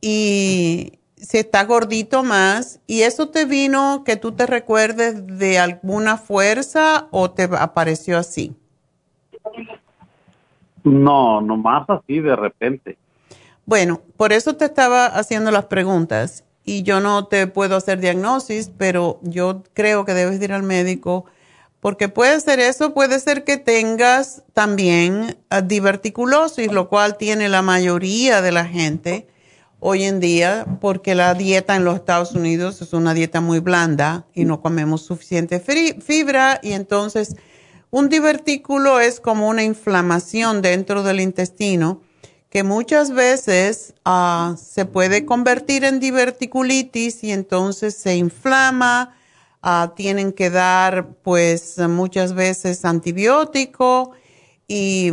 y 0.00 0.98
se 1.16 1.40
está 1.40 1.64
gordito 1.64 2.22
más, 2.22 2.80
y 2.86 3.02
eso 3.02 3.28
te 3.28 3.44
vino 3.44 4.02
que 4.04 4.16
tú 4.16 4.32
te 4.32 4.46
recuerdes 4.46 5.26
de 5.38 5.58
alguna 5.58 6.16
fuerza 6.16 7.08
o 7.10 7.30
te 7.30 7.44
apareció 7.58 8.18
así. 8.18 8.54
No, 10.84 11.40
nomás 11.40 11.88
así 11.90 12.20
de 12.20 12.36
repente. 12.36 12.96
Bueno, 13.66 14.00
por 14.16 14.32
eso 14.32 14.56
te 14.56 14.64
estaba 14.64 15.06
haciendo 15.06 15.50
las 15.50 15.66
preguntas 15.66 16.44
y 16.68 16.82
yo 16.82 17.00
no 17.00 17.26
te 17.26 17.46
puedo 17.46 17.76
hacer 17.76 17.98
diagnosis, 17.98 18.70
pero 18.76 19.20
yo 19.22 19.62
creo 19.72 20.04
que 20.04 20.12
debes 20.12 20.38
ir 20.42 20.52
al 20.52 20.62
médico 20.62 21.24
porque 21.80 22.10
puede 22.10 22.38
ser 22.42 22.60
eso, 22.60 22.92
puede 22.92 23.20
ser 23.20 23.44
que 23.44 23.56
tengas 23.56 24.42
también 24.52 25.38
ah, 25.48 25.62
diverticulosis, 25.62 26.70
lo 26.70 26.90
cual 26.90 27.16
tiene 27.16 27.48
la 27.48 27.62
mayoría 27.62 28.42
de 28.42 28.52
la 28.52 28.66
gente 28.66 29.28
hoy 29.80 30.04
en 30.04 30.20
día, 30.20 30.66
porque 30.82 31.14
la 31.14 31.32
dieta 31.32 31.74
en 31.74 31.84
los 31.84 31.94
Estados 31.94 32.32
Unidos 32.32 32.82
es 32.82 32.92
una 32.92 33.14
dieta 33.14 33.40
muy 33.40 33.60
blanda 33.60 34.26
y 34.34 34.44
no 34.44 34.60
comemos 34.60 35.06
suficiente 35.06 35.60
fibra 35.60 36.60
y 36.62 36.72
entonces 36.72 37.34
un 37.88 38.10
divertículo 38.10 39.00
es 39.00 39.20
como 39.20 39.48
una 39.48 39.62
inflamación 39.62 40.60
dentro 40.60 41.02
del 41.02 41.20
intestino 41.20 42.02
que 42.50 42.62
muchas 42.62 43.10
veces 43.10 43.94
ah, 44.04 44.56
se 44.58 44.84
puede 44.84 45.26
convertir 45.26 45.84
en 45.84 46.00
diverticulitis 46.00 47.22
y 47.24 47.32
entonces 47.32 47.94
se 47.94 48.16
inflama, 48.16 49.16
ah, 49.62 49.92
tienen 49.96 50.32
que 50.32 50.50
dar 50.50 51.08
pues 51.22 51.78
muchas 51.78 52.32
veces 52.32 52.84
antibiótico 52.84 54.12
y, 54.66 55.12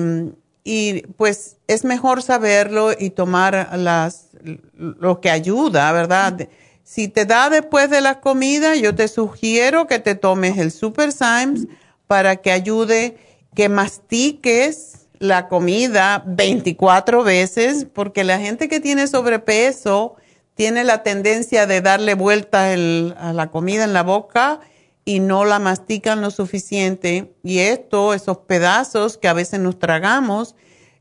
y, 0.63 1.01
pues 1.17 1.57
es 1.67 1.83
mejor 1.83 2.21
saberlo 2.23 2.91
y 2.97 3.09
tomar 3.09 3.77
las, 3.77 4.29
lo 4.75 5.19
que 5.19 5.29
ayuda, 5.29 5.91
¿verdad? 5.91 6.47
Si 6.83 7.07
te 7.07 7.25
da 7.25 7.49
después 7.49 7.89
de 7.89 8.01
la 8.01 8.21
comida, 8.21 8.75
yo 8.75 8.95
te 8.95 9.07
sugiero 9.07 9.87
que 9.87 9.99
te 9.99 10.15
tomes 10.15 10.57
el 10.57 10.71
Super 10.71 11.11
Symes 11.11 11.67
para 12.07 12.37
que 12.37 12.51
ayude 12.51 13.17
que 13.55 13.69
mastiques 13.69 15.04
la 15.27 15.47
comida 15.47 16.23
24 16.25 17.23
veces, 17.23 17.85
porque 17.91 18.23
la 18.23 18.39
gente 18.39 18.69
que 18.69 18.79
tiene 18.79 19.07
sobrepeso 19.07 20.15
tiene 20.55 20.83
la 20.83 21.03
tendencia 21.03 21.67
de 21.67 21.81
darle 21.81 22.13
vuelta 22.13 22.71
a 22.71 23.33
la 23.33 23.47
comida 23.51 23.83
en 23.83 23.93
la 23.93 24.03
boca 24.03 24.61
y 25.03 25.19
no 25.19 25.45
la 25.45 25.59
mastican 25.59 26.21
lo 26.21 26.31
suficiente. 26.31 27.35
Y 27.43 27.59
esto, 27.59 28.13
esos 28.13 28.37
pedazos 28.39 29.17
que 29.17 29.27
a 29.27 29.33
veces 29.33 29.59
nos 29.59 29.77
tragamos, 29.77 30.55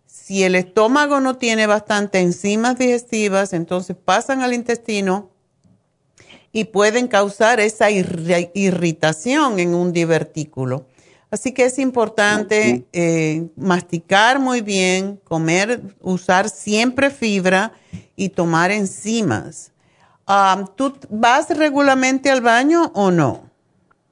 si 0.07 0.43
el 0.43 0.55
estómago 0.55 1.21
no 1.21 1.37
tiene 1.37 1.67
bastante 1.67 2.21
enzimas 2.21 2.79
digestivas, 2.79 3.53
entonces 3.53 3.97
pasan 3.97 4.43
al 4.43 4.55
intestino 4.55 5.31
y 6.53 6.65
pueden 6.65 7.09
causar 7.09 7.59
esa 7.61 7.91
irritación 7.91 9.59
en 9.59 9.75
un 9.75 9.93
divertículo. 9.93 10.87
Así 11.35 11.53
que 11.53 11.65
es 11.65 11.81
importante 11.81 12.87
eh, 12.93 13.49
masticar 13.57 14.39
muy 14.39 14.61
bien, 14.61 15.19
comer, 15.25 15.81
usar 16.01 16.49
siempre 16.49 17.11
fibra 17.11 17.73
y 18.15 18.29
tomar 18.29 18.71
enzimas. 18.71 19.73
¿Tú 20.77 20.93
vas 21.11 21.51
regularmente 21.59 22.31
al 22.31 22.41
baño 22.41 22.93
o 22.95 23.11
no? 23.11 23.51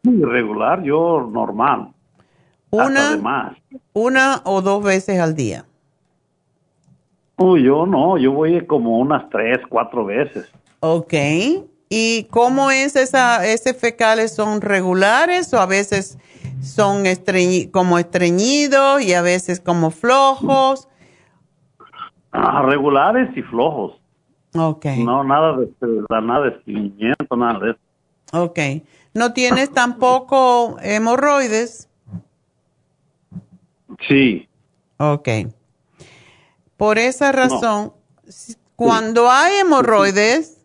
Regular, 0.03 0.83
yo 0.83 1.31
normal. 1.33 1.93
Una, 2.71 3.57
una 3.93 4.41
o 4.43 4.61
dos 4.61 4.83
veces 4.83 5.21
al 5.21 5.37
día. 5.37 5.65
Uy, 7.37 7.63
yo 7.63 7.87
no, 7.87 8.19
yo 8.19 8.33
voy 8.33 8.67
como 8.67 8.99
unas 8.99 9.31
tres, 9.31 9.61
cuatro 9.69 10.05
veces. 10.05 10.51
Ok. 10.81 11.15
¿Y 11.89 12.25
cómo 12.31 12.73
es 12.73 12.97
esa, 12.97 13.47
ese 13.47 13.75
fecales? 13.75 14.35
¿Son 14.35 14.61
regulares 14.61 15.55
o 15.55 15.61
a 15.61 15.67
veces 15.67 16.19
son 16.63 17.05
como 17.73 17.99
estreñidos 17.99 19.03
y 19.03 19.15
a 19.15 19.23
veces 19.23 19.61
como 19.61 19.91
flojos. 19.91 20.89
Ah, 22.31 22.63
regulares 22.63 23.37
y 23.37 23.43
flojos. 23.43 24.01
Ok. 24.55 24.87
No, 24.99 25.25
nada 25.25 25.57
de, 25.57 25.69
nada 26.09 26.45
de 26.45 26.49
estreñimiento, 26.51 27.37
nada 27.37 27.59
de 27.59 27.71
eso. 27.73 27.81
Ok. 28.33 28.59
¿No 29.15 29.33
tienes 29.33 29.73
tampoco 29.73 30.79
hemorroides? 30.81 31.89
Sí. 34.09 34.49
Ok. 34.99 35.29
Por 36.77 36.99
esa 36.99 37.33
razón, 37.33 37.93
cuando 38.77 39.31
hay 39.31 39.59
hemorroides, 39.59 40.65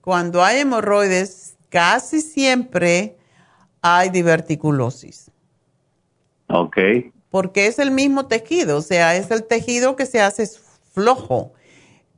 cuando 0.00 0.42
hay 0.42 0.60
hemorroides, 0.60 1.56
casi 1.68 2.20
siempre 2.20 3.16
hay 3.86 4.10
diverticulosis. 4.10 5.30
Ok. 6.48 6.76
Porque 7.30 7.66
es 7.66 7.78
el 7.78 7.90
mismo 7.90 8.26
tejido, 8.26 8.78
o 8.78 8.82
sea, 8.82 9.14
es 9.16 9.30
el 9.30 9.44
tejido 9.44 9.94
que 9.94 10.06
se 10.06 10.20
hace 10.20 10.48
flojo 10.92 11.52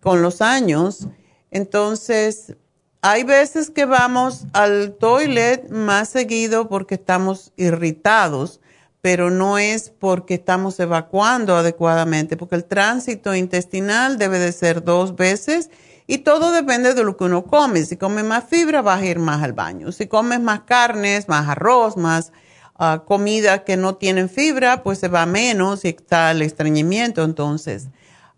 con 0.00 0.22
los 0.22 0.40
años. 0.40 1.08
Entonces, 1.50 2.56
hay 3.02 3.24
veces 3.24 3.70
que 3.70 3.84
vamos 3.84 4.46
al 4.52 4.94
toilet 4.98 5.68
más 5.70 6.08
seguido 6.08 6.68
porque 6.68 6.94
estamos 6.94 7.52
irritados, 7.56 8.60
pero 9.00 9.30
no 9.30 9.58
es 9.58 9.90
porque 9.90 10.34
estamos 10.34 10.80
evacuando 10.80 11.56
adecuadamente, 11.56 12.36
porque 12.36 12.56
el 12.56 12.64
tránsito 12.64 13.34
intestinal 13.34 14.18
debe 14.18 14.38
de 14.38 14.52
ser 14.52 14.84
dos 14.84 15.16
veces 15.16 15.70
y 16.10 16.18
todo 16.18 16.52
depende 16.52 16.94
de 16.94 17.04
lo 17.04 17.18
que 17.18 17.24
uno 17.24 17.44
come. 17.44 17.84
Si 17.84 17.98
come 17.98 18.22
más 18.22 18.44
fibra, 18.48 18.80
vas 18.80 19.02
a 19.02 19.04
ir 19.04 19.18
más 19.18 19.42
al 19.42 19.52
baño. 19.52 19.92
Si 19.92 20.06
comes 20.06 20.40
más 20.40 20.60
carnes, 20.60 21.28
más 21.28 21.46
arroz, 21.46 21.98
más 21.98 22.32
uh, 22.80 23.04
comida 23.04 23.62
que 23.62 23.76
no 23.76 23.96
tienen 23.96 24.30
fibra, 24.30 24.82
pues 24.82 24.98
se 25.00 25.08
va 25.08 25.26
menos 25.26 25.84
y 25.84 25.88
está 25.88 26.30
el 26.30 26.40
estreñimiento 26.40 27.22
entonces. 27.24 27.88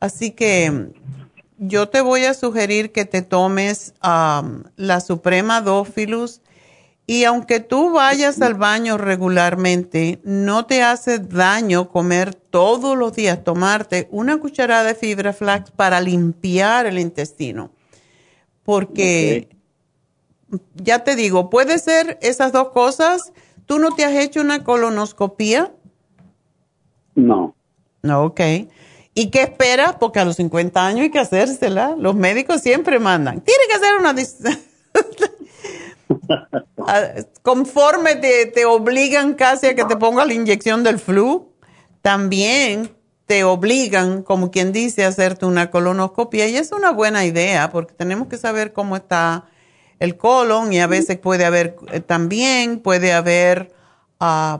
Así 0.01 0.32
que 0.32 0.90
yo 1.59 1.88
te 1.88 2.01
voy 2.01 2.24
a 2.24 2.34
sugerir 2.34 2.90
que 2.90 3.05
te 3.05 3.22
tomes 3.22 3.94
la 4.02 5.01
Suprema 5.01 5.60
Dófilus 5.60 6.40
y 7.10 7.24
aunque 7.24 7.58
tú 7.58 7.90
vayas 7.90 8.40
al 8.40 8.54
baño 8.54 8.96
regularmente, 8.96 10.20
no 10.22 10.66
te 10.66 10.84
hace 10.84 11.18
daño 11.18 11.88
comer 11.88 12.36
todos 12.36 12.96
los 12.96 13.14
días, 13.14 13.42
tomarte 13.42 14.06
una 14.12 14.38
cucharada 14.38 14.84
de 14.84 14.94
fibra 14.94 15.32
flax 15.32 15.72
para 15.72 16.00
limpiar 16.00 16.86
el 16.86 17.00
intestino. 17.00 17.72
Porque, 18.62 19.48
ya 20.76 21.02
te 21.02 21.16
digo, 21.16 21.50
puede 21.50 21.80
ser 21.80 22.16
esas 22.22 22.52
dos 22.52 22.68
cosas. 22.68 23.32
¿Tú 23.66 23.80
no 23.80 23.90
te 23.96 24.04
has 24.04 24.14
hecho 24.14 24.40
una 24.40 24.62
colonoscopía? 24.62 25.72
No. 27.16 27.56
No, 28.04 28.22
ok. 28.22 28.40
¿Y 29.14 29.30
qué 29.30 29.42
esperas? 29.42 29.96
Porque 29.98 30.20
a 30.20 30.24
los 30.24 30.36
50 30.36 30.86
años 30.86 31.00
hay 31.00 31.10
que 31.10 31.18
hacérsela. 31.18 31.96
Los 31.98 32.14
médicos 32.14 32.60
siempre 32.60 33.00
mandan. 33.00 33.40
Tiene 33.40 33.64
que 33.68 33.74
hacer 33.74 33.96
una... 33.98 34.14
Ah, 36.86 37.08
conforme 37.42 38.16
te, 38.16 38.64
obligan 38.64 39.34
casi 39.34 39.68
a 39.68 39.74
que 39.74 39.84
te 39.84 39.96
ponga 39.96 40.24
la 40.24 40.32
inyección 40.32 40.82
del 40.82 40.98
flu, 40.98 41.52
también 42.02 42.96
te 43.26 43.44
obligan, 43.44 44.22
como 44.22 44.50
quien 44.50 44.72
dice, 44.72 45.04
a 45.04 45.08
hacerte 45.08 45.46
una 45.46 45.70
colonoscopia. 45.70 46.48
Y 46.48 46.56
es 46.56 46.72
una 46.72 46.90
buena 46.90 47.24
idea 47.24 47.70
porque 47.70 47.94
tenemos 47.94 48.28
que 48.28 48.38
saber 48.38 48.72
cómo 48.72 48.96
está 48.96 49.46
el 50.00 50.16
colon 50.16 50.72
y 50.72 50.80
a 50.80 50.86
veces 50.86 51.18
puede 51.18 51.44
haber 51.44 51.76
eh, 51.92 52.00
también, 52.00 52.80
puede 52.80 53.12
haber 53.12 53.72
ah, 54.18 54.58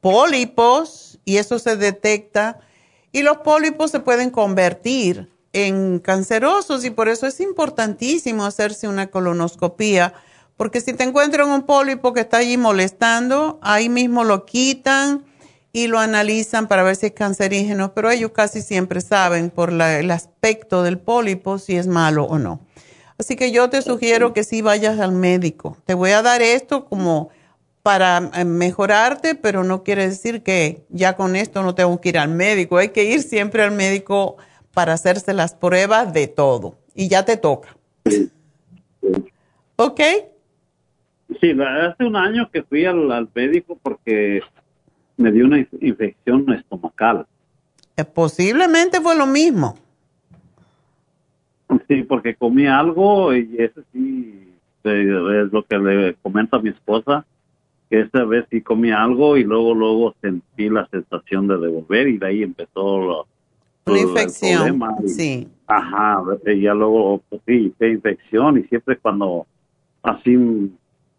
pólipos 0.00 1.18
y 1.24 1.36
eso 1.36 1.58
se 1.58 1.76
detecta. 1.76 2.60
Y 3.12 3.22
los 3.22 3.38
pólipos 3.38 3.90
se 3.90 4.00
pueden 4.00 4.30
convertir 4.30 5.28
en 5.52 5.98
cancerosos 5.98 6.84
y 6.84 6.90
por 6.90 7.08
eso 7.08 7.26
es 7.26 7.40
importantísimo 7.40 8.44
hacerse 8.44 8.86
una 8.86 9.08
colonoscopia 9.08 10.14
porque 10.58 10.80
si 10.80 10.92
te 10.92 11.04
encuentran 11.04 11.48
un 11.48 11.62
pólipo 11.62 12.12
que 12.12 12.20
está 12.20 12.38
allí 12.38 12.56
molestando, 12.56 13.60
ahí 13.62 13.88
mismo 13.88 14.24
lo 14.24 14.44
quitan 14.44 15.24
y 15.72 15.86
lo 15.86 16.00
analizan 16.00 16.66
para 16.66 16.82
ver 16.82 16.96
si 16.96 17.06
es 17.06 17.12
cancerígeno, 17.12 17.94
pero 17.94 18.10
ellos 18.10 18.32
casi 18.32 18.60
siempre 18.60 19.00
saben 19.00 19.50
por 19.50 19.70
el 19.70 20.10
aspecto 20.10 20.82
del 20.82 20.98
pólipo 20.98 21.58
si 21.58 21.76
es 21.76 21.86
malo 21.86 22.24
o 22.24 22.40
no. 22.40 22.58
Así 23.18 23.36
que 23.36 23.52
yo 23.52 23.70
te 23.70 23.82
sugiero 23.82 24.32
que 24.32 24.42
sí 24.42 24.60
vayas 24.60 24.98
al 24.98 25.12
médico. 25.12 25.76
Te 25.86 25.94
voy 25.94 26.10
a 26.10 26.22
dar 26.22 26.42
esto 26.42 26.86
como 26.86 27.30
para 27.84 28.28
eh, 28.34 28.44
mejorarte, 28.44 29.36
pero 29.36 29.62
no 29.62 29.84
quiere 29.84 30.08
decir 30.08 30.42
que 30.42 30.84
ya 30.88 31.14
con 31.14 31.36
esto 31.36 31.62
no 31.62 31.76
tengo 31.76 32.00
que 32.00 32.08
ir 32.08 32.18
al 32.18 32.30
médico. 32.30 32.78
Hay 32.78 32.88
que 32.88 33.04
ir 33.04 33.22
siempre 33.22 33.62
al 33.62 33.70
médico 33.70 34.38
para 34.74 34.94
hacerse 34.94 35.34
las 35.34 35.54
pruebas 35.54 36.12
de 36.12 36.26
todo. 36.26 36.74
Y 36.96 37.06
ya 37.06 37.24
te 37.24 37.36
toca. 37.36 37.76
¿Ok? 39.76 40.00
Sí, 41.40 41.54
hace 41.60 42.04
un 42.04 42.16
año 42.16 42.50
que 42.50 42.62
fui 42.62 42.84
al, 42.84 43.28
médico 43.34 43.78
porque 43.82 44.40
me 45.16 45.30
dio 45.30 45.44
una 45.44 45.58
infección 45.80 46.50
estomacal. 46.52 47.26
Eh, 47.96 48.04
posiblemente 48.04 49.00
fue 49.00 49.16
lo 49.16 49.26
mismo. 49.26 49.76
Sí, 51.86 52.02
porque 52.02 52.34
comí 52.34 52.66
algo 52.66 53.34
y 53.34 53.56
eso 53.58 53.82
sí 53.92 54.54
es 54.84 55.52
lo 55.52 55.62
que 55.64 55.78
le 55.78 56.14
comento 56.22 56.56
a 56.56 56.62
mi 56.62 56.70
esposa, 56.70 57.26
que 57.90 58.00
esta 58.00 58.24
vez 58.24 58.46
sí 58.50 58.62
comí 58.62 58.90
algo 58.90 59.36
y 59.36 59.44
luego 59.44 59.74
luego 59.74 60.14
sentí 60.22 60.70
la 60.70 60.86
sensación 60.88 61.46
de 61.46 61.58
devolver 61.58 62.08
y 62.08 62.18
de 62.18 62.26
ahí 62.26 62.42
empezó 62.42 63.26
la 63.84 63.98
infección. 63.98 64.80
sí. 65.06 65.46
Ajá, 65.66 66.22
y 66.46 66.62
ya 66.62 66.72
luego 66.72 67.22
pues, 67.28 67.42
sí, 67.46 67.74
fue 67.76 67.90
infección 67.90 68.58
y 68.58 68.62
siempre 68.64 68.96
cuando 68.96 69.46
así 70.02 70.70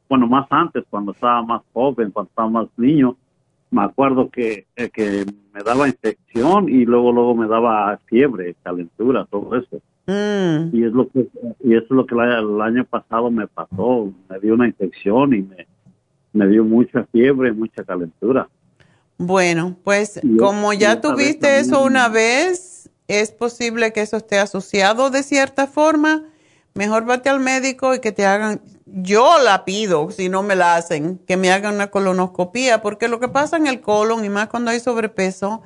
bueno, 0.10 0.28
más 0.28 0.48
antes, 0.50 0.84
cuando 0.90 1.12
estaba 1.12 1.42
más 1.44 1.62
joven, 1.72 2.12
cuando 2.12 2.30
estaba 2.30 2.50
más 2.50 2.68
niño, 2.76 3.16
me 3.72 3.84
acuerdo 3.84 4.30
que, 4.30 4.66
eh, 4.76 4.90
que 4.90 5.26
me 5.54 5.62
daba 5.64 5.88
infección 5.88 6.68
y 6.68 6.86
luego 6.86 7.12
luego 7.12 7.36
me 7.36 7.48
daba 7.48 7.98
fiebre, 8.06 8.56
calentura, 8.64 9.26
todo 9.30 9.56
eso. 9.56 9.80
Mm. 10.08 10.76
Y 10.76 10.84
es 10.84 10.92
lo 10.92 11.08
que 11.08 11.28
y 11.64 11.76
eso 11.76 11.86
es 11.86 11.92
lo 11.92 12.06
que 12.08 12.16
el 12.16 12.62
año 12.62 12.84
pasado 12.86 13.30
me 13.30 13.46
pasó, 13.46 14.12
me 14.28 14.40
dio 14.40 14.56
una 14.56 14.66
infección 14.66 15.36
y 15.36 15.44
me, 15.44 15.68
me 16.34 16.48
dio 16.48 16.64
mucha 16.64 17.04
fiebre, 17.12 17.52
mucha 17.52 17.84
calentura. 17.84 18.50
Bueno, 19.20 19.76
pues 19.84 20.20
como 20.40 20.74
ya 20.74 21.02
tuviste 21.02 21.60
eso 21.60 21.84
una 21.84 22.08
vez, 22.10 22.90
es 23.08 23.32
posible 23.32 23.92
que 23.92 24.02
eso 24.02 24.18
esté 24.18 24.40
asociado 24.40 25.12
de 25.12 25.24
cierta 25.24 25.68
forma. 25.68 26.24
Mejor 26.74 27.06
vete 27.06 27.30
al 27.30 27.40
médico 27.40 27.96
y 27.96 28.00
que 28.00 28.12
te 28.12 28.26
hagan 28.26 28.62
yo 28.92 29.40
la 29.44 29.66
pido, 29.66 30.10
si 30.12 30.30
no 30.30 30.44
me 30.44 30.56
la 30.56 30.76
hacen, 30.76 31.20
que 31.28 31.38
me 31.38 31.52
hagan 31.52 31.76
una 31.76 31.92
colonoscopía, 31.92 32.82
porque 32.82 33.08
lo 33.08 33.20
que 33.20 33.28
pasa 33.28 33.58
en 33.58 33.68
el 33.68 33.82
colon, 33.82 34.26
y 34.26 34.30
más 34.30 34.50
cuando 34.50 34.72
hay 34.72 34.80
sobrepeso, 34.80 35.62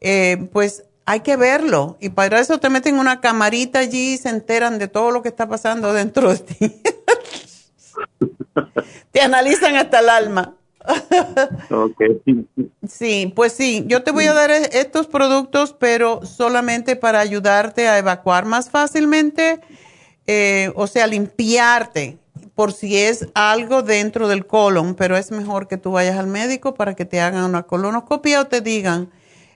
eh, 0.00 0.48
pues 0.52 0.84
hay 1.06 1.20
que 1.20 1.36
verlo. 1.36 1.96
Y 2.00 2.08
para 2.10 2.40
eso 2.40 2.58
te 2.58 2.70
meten 2.70 2.98
una 2.98 3.20
camarita 3.20 3.78
allí 3.78 4.14
y 4.14 4.18
se 4.18 4.30
enteran 4.30 4.78
de 4.78 4.88
todo 4.88 5.10
lo 5.10 5.22
que 5.22 5.28
está 5.28 5.48
pasando 5.48 5.92
dentro 5.92 6.32
de 6.32 6.38
ti. 6.38 6.82
te 9.12 9.20
analizan 9.20 9.76
hasta 9.76 10.00
el 10.00 10.08
alma. 10.08 10.54
Sí, 12.86 13.32
pues 13.34 13.54
sí, 13.54 13.84
yo 13.86 14.02
te 14.02 14.10
voy 14.10 14.26
a 14.26 14.34
dar 14.34 14.50
e-, 14.50 14.68
estos 14.72 15.06
productos, 15.06 15.72
pero 15.72 16.26
solamente 16.26 16.94
para 16.96 17.20
ayudarte 17.20 17.88
a 17.88 17.96
evacuar 17.96 18.44
más 18.44 18.68
fácilmente, 18.68 19.62
eh, 20.26 20.72
o 20.74 20.86
sea, 20.86 21.06
limpiarte 21.06 22.18
por 22.54 22.72
si 22.72 22.96
es 22.96 23.28
algo 23.34 23.82
dentro 23.82 24.28
del 24.28 24.46
colon, 24.46 24.94
pero 24.94 25.16
es 25.16 25.30
mejor 25.30 25.66
que 25.66 25.76
tú 25.76 25.92
vayas 25.92 26.16
al 26.16 26.26
médico 26.26 26.74
para 26.74 26.94
que 26.94 27.04
te 27.04 27.20
hagan 27.20 27.44
una 27.44 27.64
colonoscopia 27.64 28.40
o 28.40 28.46
te 28.46 28.60
digan, 28.60 29.08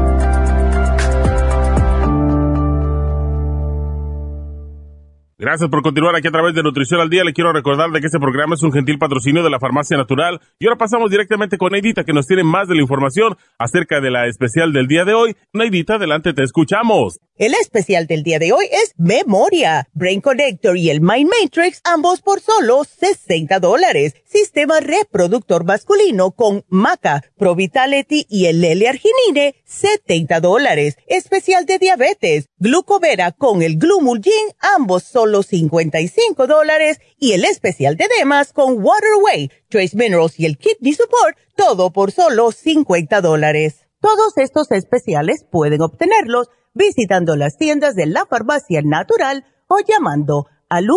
Gracias 5.41 5.71
por 5.71 5.81
continuar 5.81 6.15
aquí 6.15 6.27
a 6.27 6.31
través 6.31 6.53
de 6.53 6.61
Nutrición 6.61 7.01
al 7.01 7.09
Día. 7.09 7.23
Le 7.23 7.33
quiero 7.33 7.51
recordar 7.51 7.89
de 7.89 7.99
que 7.99 8.05
este 8.05 8.19
programa 8.19 8.53
es 8.53 8.61
un 8.61 8.71
gentil 8.71 8.99
patrocinio 8.99 9.41
de 9.41 9.49
la 9.49 9.57
Farmacia 9.57 9.97
Natural. 9.97 10.39
Y 10.59 10.67
ahora 10.67 10.77
pasamos 10.77 11.09
directamente 11.09 11.57
con 11.57 11.71
Neidita, 11.71 12.03
que 12.03 12.13
nos 12.13 12.27
tiene 12.27 12.43
más 12.43 12.67
de 12.67 12.75
la 12.75 12.81
información 12.81 13.35
acerca 13.57 13.99
de 14.01 14.11
la 14.11 14.27
especial 14.27 14.71
del 14.71 14.85
día 14.85 15.03
de 15.03 15.15
hoy. 15.15 15.35
Neidita, 15.51 15.95
adelante, 15.95 16.33
te 16.33 16.43
escuchamos. 16.43 17.17
El 17.37 17.55
especial 17.55 18.05
del 18.05 18.21
día 18.21 18.37
de 18.37 18.51
hoy 18.51 18.65
es 18.71 18.93
Memoria, 18.97 19.87
Brain 19.93 20.21
Connector 20.21 20.77
y 20.77 20.91
el 20.91 21.01
Mind 21.01 21.31
Matrix, 21.41 21.81
ambos 21.85 22.21
por 22.21 22.39
solo 22.39 22.83
60 22.83 23.59
dólares. 23.59 24.13
Sistema 24.25 24.79
reproductor 24.79 25.65
masculino 25.65 26.33
con 26.33 26.65
Maca, 26.69 27.23
Pro 27.35 27.55
Vitality 27.55 28.27
y 28.29 28.45
el 28.45 28.63
L-Arginine, 28.63 29.55
70 29.65 30.39
dólares. 30.39 30.97
Especial 31.07 31.65
de 31.65 31.79
diabetes, 31.79 32.47
Glucovera 32.59 33.31
con 33.31 33.63
el 33.63 33.79
Glumulgin, 33.79 34.31
ambos 34.77 35.01
solo 35.01 35.30
55 35.41 36.47
dólares. 36.47 36.99
Y 37.17 37.31
el 37.31 37.45
especial 37.45 37.95
de 37.95 38.07
Demas 38.19 38.53
con 38.53 38.83
Waterway, 38.83 39.49
Trace 39.69 39.95
Minerals 39.95 40.39
y 40.39 40.45
el 40.45 40.57
Kidney 40.57 40.93
Support, 40.93 41.37
todo 41.55 41.91
por 41.91 42.11
solo 42.11 42.51
50 42.51 43.21
dólares. 43.21 43.87
Todos 44.01 44.37
estos 44.37 44.69
especiales 44.71 45.45
pueden 45.49 45.81
obtenerlos 45.81 46.49
visitando 46.73 47.35
las 47.35 47.57
tiendas 47.57 47.95
de 47.95 48.07
la 48.07 48.25
farmacia 48.25 48.81
natural 48.83 49.45
o 49.67 49.77
llamando 49.87 50.47
al 50.69 50.87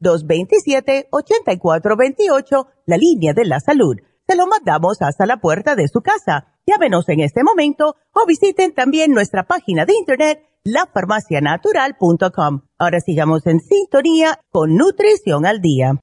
1-800-227-8428, 0.00 2.66
la 2.86 2.96
línea 2.96 3.32
de 3.32 3.44
la 3.44 3.60
salud. 3.60 3.96
Se 4.26 4.36
lo 4.36 4.46
mandamos 4.46 5.00
hasta 5.00 5.26
la 5.26 5.38
puerta 5.38 5.74
de 5.74 5.88
su 5.88 6.02
casa. 6.02 6.54
Llámenos 6.66 7.08
en 7.08 7.20
este 7.20 7.42
momento 7.42 7.96
o 8.12 8.26
visiten 8.26 8.74
también 8.74 9.12
nuestra 9.12 9.46
página 9.46 9.86
de 9.86 9.94
internet 9.94 10.42
lafarmacianatural.com. 10.64 12.62
Ahora 12.78 13.00
sigamos 13.00 13.46
en 13.46 13.60
sintonía 13.60 14.40
con 14.50 14.76
Nutrición 14.76 15.46
al 15.46 15.60
Día. 15.60 16.00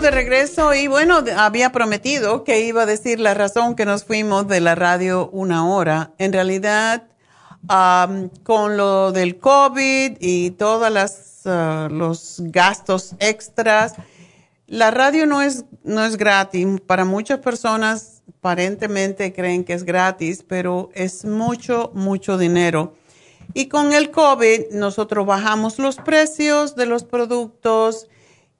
De 0.00 0.10
regreso 0.10 0.74
y 0.74 0.86
bueno, 0.86 1.24
había 1.36 1.72
prometido 1.72 2.44
que 2.44 2.60
iba 2.60 2.82
a 2.82 2.86
decir 2.86 3.18
la 3.18 3.34
razón 3.34 3.74
que 3.74 3.84
nos 3.84 4.04
fuimos 4.04 4.46
de 4.46 4.60
la 4.60 4.74
radio 4.74 5.28
una 5.30 5.68
hora. 5.68 6.12
En 6.18 6.32
realidad, 6.32 7.04
con 8.42 8.76
lo 8.76 9.12
del 9.12 9.38
COVID 9.38 10.18
y 10.20 10.50
todos 10.52 10.90
uh, 11.44 11.92
los 11.92 12.36
gastos 12.38 13.14
extras, 13.18 13.94
la 14.66 14.90
radio 14.90 15.26
no 15.26 15.42
es, 15.42 15.64
no 15.82 16.04
es 16.04 16.16
gratis. 16.16 16.66
Para 16.86 17.04
muchas 17.04 17.40
personas 17.40 18.22
aparentemente 18.38 19.32
creen 19.32 19.64
que 19.64 19.72
es 19.72 19.84
gratis, 19.84 20.44
pero 20.46 20.90
es 20.94 21.24
mucho, 21.24 21.90
mucho 21.94 22.38
dinero. 22.38 22.94
Y 23.54 23.66
con 23.66 23.92
el 23.92 24.10
COVID 24.10 24.72
nosotros 24.72 25.26
bajamos 25.26 25.78
los 25.78 25.96
precios 25.96 26.76
de 26.76 26.86
los 26.86 27.04
productos 27.04 28.08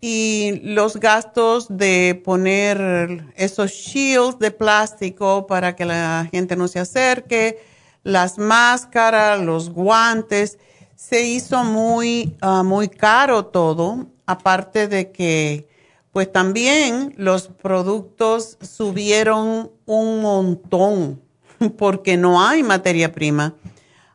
y 0.00 0.60
los 0.62 0.98
gastos 0.98 1.66
de 1.68 2.20
poner 2.24 3.24
esos 3.36 3.72
shields 3.72 4.38
de 4.38 4.50
plástico 4.50 5.46
para 5.46 5.74
que 5.74 5.84
la 5.84 6.28
gente 6.30 6.56
no 6.56 6.68
se 6.68 6.78
acerque, 6.78 7.58
las 8.04 8.38
máscaras, 8.38 9.40
los 9.40 9.70
guantes, 9.70 10.58
se 10.94 11.24
hizo 11.26 11.64
muy, 11.64 12.36
ah, 12.40 12.62
muy 12.62 12.88
caro 12.88 13.46
todo, 13.46 14.06
aparte 14.26 14.88
de 14.88 15.10
que 15.10 15.68
pues 16.12 16.32
también 16.32 17.14
los 17.16 17.48
productos 17.48 18.58
subieron 18.60 19.70
un 19.86 20.20
montón 20.20 21.20
porque 21.78 22.16
no 22.16 22.44
hay 22.44 22.62
materia 22.62 23.12
prima. 23.12 23.54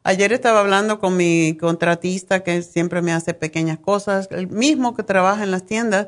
Ayer 0.05 0.33
estaba 0.33 0.59
hablando 0.59 0.99
con 0.99 1.15
mi 1.15 1.55
contratista 1.57 2.43
que 2.43 2.61
siempre 2.61 3.01
me 3.01 3.13
hace 3.13 3.33
pequeñas 3.33 3.79
cosas, 3.79 4.27
el 4.31 4.49
mismo 4.49 4.95
que 4.95 5.03
trabaja 5.03 5.43
en 5.43 5.51
las 5.51 5.65
tiendas, 5.65 6.07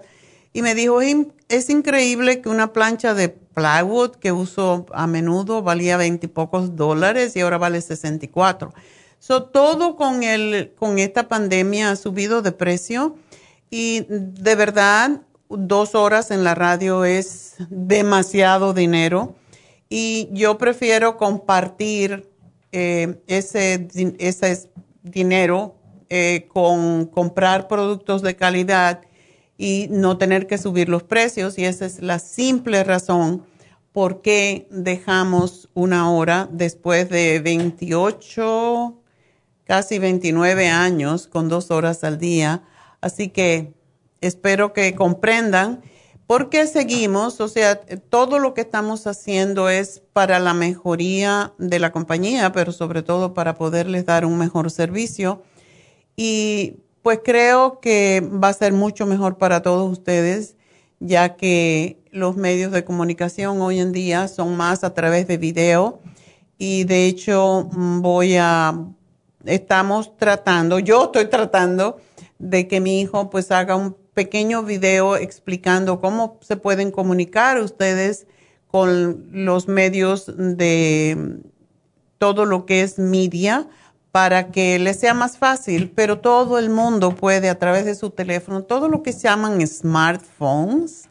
y 0.52 0.62
me 0.62 0.76
dijo, 0.76 1.00
es 1.02 1.70
increíble 1.70 2.42
que 2.42 2.50
una 2.50 2.74
plancha 2.74 3.14
de 3.14 3.30
plywood 3.30 4.12
que 4.18 4.34
uso 4.34 4.86
a 4.94 5.08
menudo 5.08 5.62
valía 5.62 5.96
veinte 5.96 6.26
y 6.26 6.30
pocos 6.30 6.76
dólares 6.76 7.36
y 7.36 7.42
ahora 7.42 7.58
vale 7.58 7.80
64. 7.82 8.74
So, 9.20 9.44
todo 9.44 9.96
con, 9.96 10.24
el, 10.24 10.74
con 10.78 11.00
esta 11.00 11.30
pandemia 11.30 11.92
ha 11.92 11.96
subido 11.96 12.42
de 12.42 12.52
precio 12.52 13.16
y 13.70 14.06
de 14.10 14.56
verdad 14.56 15.22
dos 15.50 15.96
horas 15.96 16.32
en 16.32 16.44
la 16.44 16.54
radio 16.54 17.06
es 17.06 17.56
demasiado 17.70 18.74
dinero 18.74 19.36
y 19.90 20.30
yo 20.32 20.58
prefiero 20.58 21.18
compartir 21.18 22.30
eh, 22.78 23.22
ese, 23.28 23.88
ese 24.20 24.70
dinero 25.02 25.78
eh, 26.10 26.50
con 26.50 27.06
comprar 27.06 27.70
productos 27.70 28.22
de 28.22 28.36
calidad 28.36 29.00
y 29.58 29.88
no 29.92 30.18
tener 30.18 30.46
que 30.46 30.58
subir 30.58 30.90
los 30.90 31.04
precios. 31.04 31.58
Y 31.58 31.64
esa 31.64 31.86
es 31.86 32.02
la 32.02 32.20
simple 32.20 32.84
razón 32.84 33.46
por 33.94 34.22
qué 34.22 34.68
dejamos 34.72 35.70
una 35.74 36.12
hora 36.12 36.50
después 36.52 37.08
de 37.08 37.40
28, 37.40 39.02
casi 39.64 39.98
29 39.98 40.68
años 40.68 41.28
con 41.28 41.48
dos 41.48 41.72
horas 41.72 42.04
al 42.04 42.18
día. 42.18 42.64
Así 43.00 43.30
que 43.30 43.74
espero 44.20 44.74
que 44.74 44.96
comprendan 44.96 45.82
¿Por 46.28 46.50
qué 46.50 46.66
seguimos? 46.66 47.40
O 47.40 47.48
sea, 47.48 47.80
todo 48.10 48.40
lo 48.40 48.56
que 48.56 48.62
estamos 48.62 49.06
haciendo 49.06 49.70
es 49.70 50.02
para 50.12 50.40
la 50.40 50.56
mejoría 50.56 51.54
de 51.60 51.78
la 51.78 51.92
compañía, 51.92 52.52
pero 52.52 52.72
sobre 52.72 53.04
todo 53.04 53.36
para 53.36 53.56
poderles 53.56 54.06
dar 54.06 54.26
un 54.26 54.38
mejor 54.38 54.72
servicio. 54.72 55.44
Y 56.16 56.78
pues 57.04 57.20
creo 57.24 57.80
que 57.80 58.22
va 58.22 58.48
a 58.48 58.54
ser 58.54 58.74
mucho 58.74 59.06
mejor 59.06 59.38
para 59.38 59.62
todos 59.62 59.92
ustedes, 59.92 60.56
ya 61.00 61.36
que 61.36 62.00
los 62.10 62.36
medios 62.38 62.72
de 62.72 62.84
comunicación 62.84 63.62
hoy 63.62 63.80
en 63.80 63.92
día 63.92 64.28
son 64.28 64.58
más 64.58 64.84
a 64.84 64.96
través 64.96 65.28
de 65.28 65.38
video. 65.38 66.00
Y 66.58 66.86
de 66.86 67.06
hecho 67.06 67.70
voy 67.72 68.38
a, 68.38 68.74
estamos 69.44 70.18
tratando, 70.18 70.80
yo 70.80 71.06
estoy 71.06 71.26
tratando 71.26 71.98
de 72.40 72.68
que 72.68 72.80
mi 72.80 73.02
hijo 73.02 73.30
pues 73.30 73.52
haga 73.52 73.76
un 73.76 73.96
pequeño 74.16 74.64
video 74.64 75.18
explicando 75.18 76.02
cómo 76.02 76.40
se 76.42 76.56
pueden 76.56 76.90
comunicar 76.90 77.60
ustedes 77.60 78.26
con 78.68 79.28
los 79.32 79.68
medios 79.68 80.34
de 80.36 81.42
todo 82.18 82.46
lo 82.46 82.66
que 82.66 82.82
es 82.82 82.98
media 82.98 83.68
para 84.12 84.52
que 84.52 84.80
les 84.80 84.98
sea 84.98 85.14
más 85.14 85.38
fácil, 85.38 85.92
pero 85.94 86.20
todo 86.20 86.58
el 86.58 86.70
mundo 86.70 87.16
puede 87.16 87.50
a 87.50 87.60
través 87.60 87.86
de 87.86 87.96
su 87.96 88.10
teléfono, 88.10 88.64
todo 88.64 88.88
lo 88.88 89.04
que 89.04 89.12
se 89.12 89.24
llaman 89.24 89.66
smartphones, 89.68 91.10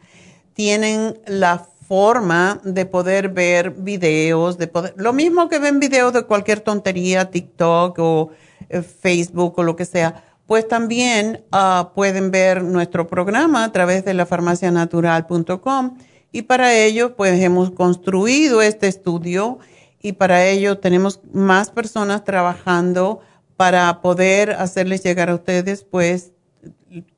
tienen 0.54 1.20
la 1.26 1.68
forma 1.86 2.60
de 2.64 2.86
poder 2.86 3.28
ver 3.28 3.72
videos, 3.72 4.56
de 4.56 4.68
poder, 4.68 4.94
lo 4.96 5.12
mismo 5.12 5.50
que 5.50 5.58
ven 5.58 5.80
videos 5.80 6.14
de 6.14 6.22
cualquier 6.22 6.60
tontería, 6.60 7.30
TikTok 7.30 7.98
o 7.98 8.30
eh, 8.70 8.80
Facebook 8.80 9.58
o 9.58 9.62
lo 9.62 9.76
que 9.76 9.84
sea 9.84 10.24
pues 10.46 10.68
también 10.68 11.44
ah, 11.52 11.92
pueden 11.94 12.30
ver 12.30 12.62
nuestro 12.62 13.06
programa 13.06 13.64
a 13.64 13.72
través 13.72 14.04
de 14.04 14.14
la 14.14 14.26
farmacianatural.com 14.26 15.96
y 16.32 16.42
para 16.42 16.74
ello 16.74 17.16
pues 17.16 17.40
hemos 17.40 17.70
construido 17.70 18.60
este 18.60 18.88
estudio 18.88 19.58
y 20.02 20.12
para 20.12 20.44
ello 20.44 20.78
tenemos 20.78 21.20
más 21.32 21.70
personas 21.70 22.24
trabajando 22.24 23.20
para 23.56 24.02
poder 24.02 24.50
hacerles 24.50 25.02
llegar 25.02 25.30
a 25.30 25.34
ustedes 25.34 25.84
pues 25.84 26.32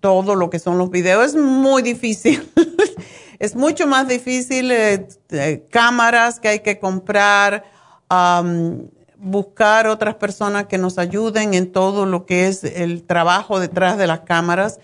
todo 0.00 0.34
lo 0.34 0.50
que 0.50 0.58
son 0.58 0.78
los 0.78 0.90
videos. 0.90 1.26
Es 1.26 1.34
muy 1.34 1.82
difícil, 1.82 2.48
es 3.38 3.56
mucho 3.56 3.86
más 3.86 4.06
difícil 4.08 4.70
eh, 4.70 5.08
eh, 5.30 5.66
cámaras 5.70 6.40
que 6.40 6.48
hay 6.48 6.60
que 6.60 6.78
comprar 6.78 7.64
buscar 9.18 9.86
otras 9.86 10.16
personas 10.16 10.66
que 10.66 10.78
nos 10.78 10.98
ayuden 10.98 11.54
en 11.54 11.72
todo 11.72 12.06
lo 12.06 12.26
que 12.26 12.48
es 12.48 12.64
el 12.64 13.02
trabajo 13.02 13.60
detrás 13.60 13.98
de 13.98 14.06
las 14.06 14.20
cámaras 14.20 14.78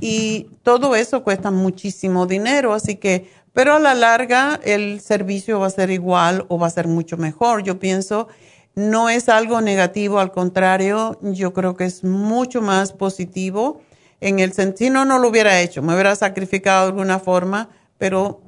y 0.00 0.48
todo 0.62 0.96
eso 0.96 1.22
cuesta 1.22 1.50
muchísimo 1.50 2.26
dinero, 2.26 2.72
así 2.72 2.96
que 2.96 3.28
pero 3.54 3.74
a 3.74 3.78
la 3.78 3.94
larga 3.94 4.60
el 4.64 5.00
servicio 5.00 5.60
va 5.60 5.68
a 5.68 5.70
ser 5.70 5.90
igual 5.90 6.44
o 6.48 6.58
va 6.58 6.66
a 6.66 6.70
ser 6.70 6.88
mucho 6.88 7.16
mejor. 7.16 7.62
Yo 7.62 7.78
pienso, 7.78 8.26
no 8.74 9.08
es 9.08 9.28
algo 9.28 9.60
negativo, 9.60 10.18
al 10.18 10.32
contrario, 10.32 11.18
yo 11.22 11.52
creo 11.54 11.76
que 11.76 11.84
es 11.84 12.02
mucho 12.02 12.60
más 12.60 12.92
positivo 12.92 13.80
en 14.20 14.40
el 14.40 14.52
sentido, 14.52 14.92
no, 14.92 15.04
no 15.04 15.18
lo 15.20 15.28
hubiera 15.28 15.60
hecho, 15.60 15.82
me 15.82 15.94
hubiera 15.94 16.16
sacrificado 16.16 16.82
de 16.82 16.88
alguna 16.88 17.20
forma, 17.20 17.68
pero 17.96 18.40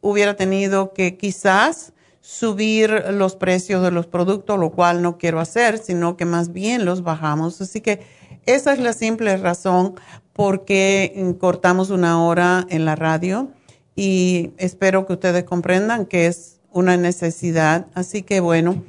hubiera 0.00 0.34
tenido 0.34 0.92
que 0.94 1.16
quizás 1.18 1.92
subir 2.24 3.04
los 3.10 3.36
precios 3.36 3.82
de 3.82 3.90
los 3.90 4.06
productos, 4.06 4.58
lo 4.58 4.70
cual 4.70 5.02
no 5.02 5.18
quiero 5.18 5.40
hacer, 5.40 5.76
sino 5.76 6.16
que 6.16 6.24
más 6.24 6.54
bien 6.54 6.86
los 6.86 7.02
bajamos. 7.02 7.60
Así 7.60 7.82
que 7.82 8.00
esa 8.46 8.72
es 8.72 8.78
la 8.78 8.94
simple 8.94 9.36
razón 9.36 9.94
por 10.32 10.64
qué 10.64 11.36
cortamos 11.38 11.90
una 11.90 12.24
hora 12.24 12.64
en 12.70 12.86
la 12.86 12.96
radio 12.96 13.50
y 13.94 14.54
espero 14.56 15.04
que 15.04 15.12
ustedes 15.12 15.44
comprendan 15.44 16.06
que 16.06 16.26
es 16.26 16.62
una 16.72 16.96
necesidad. 16.96 17.88
Así 17.92 18.22
que 18.22 18.40
bueno, 18.40 18.82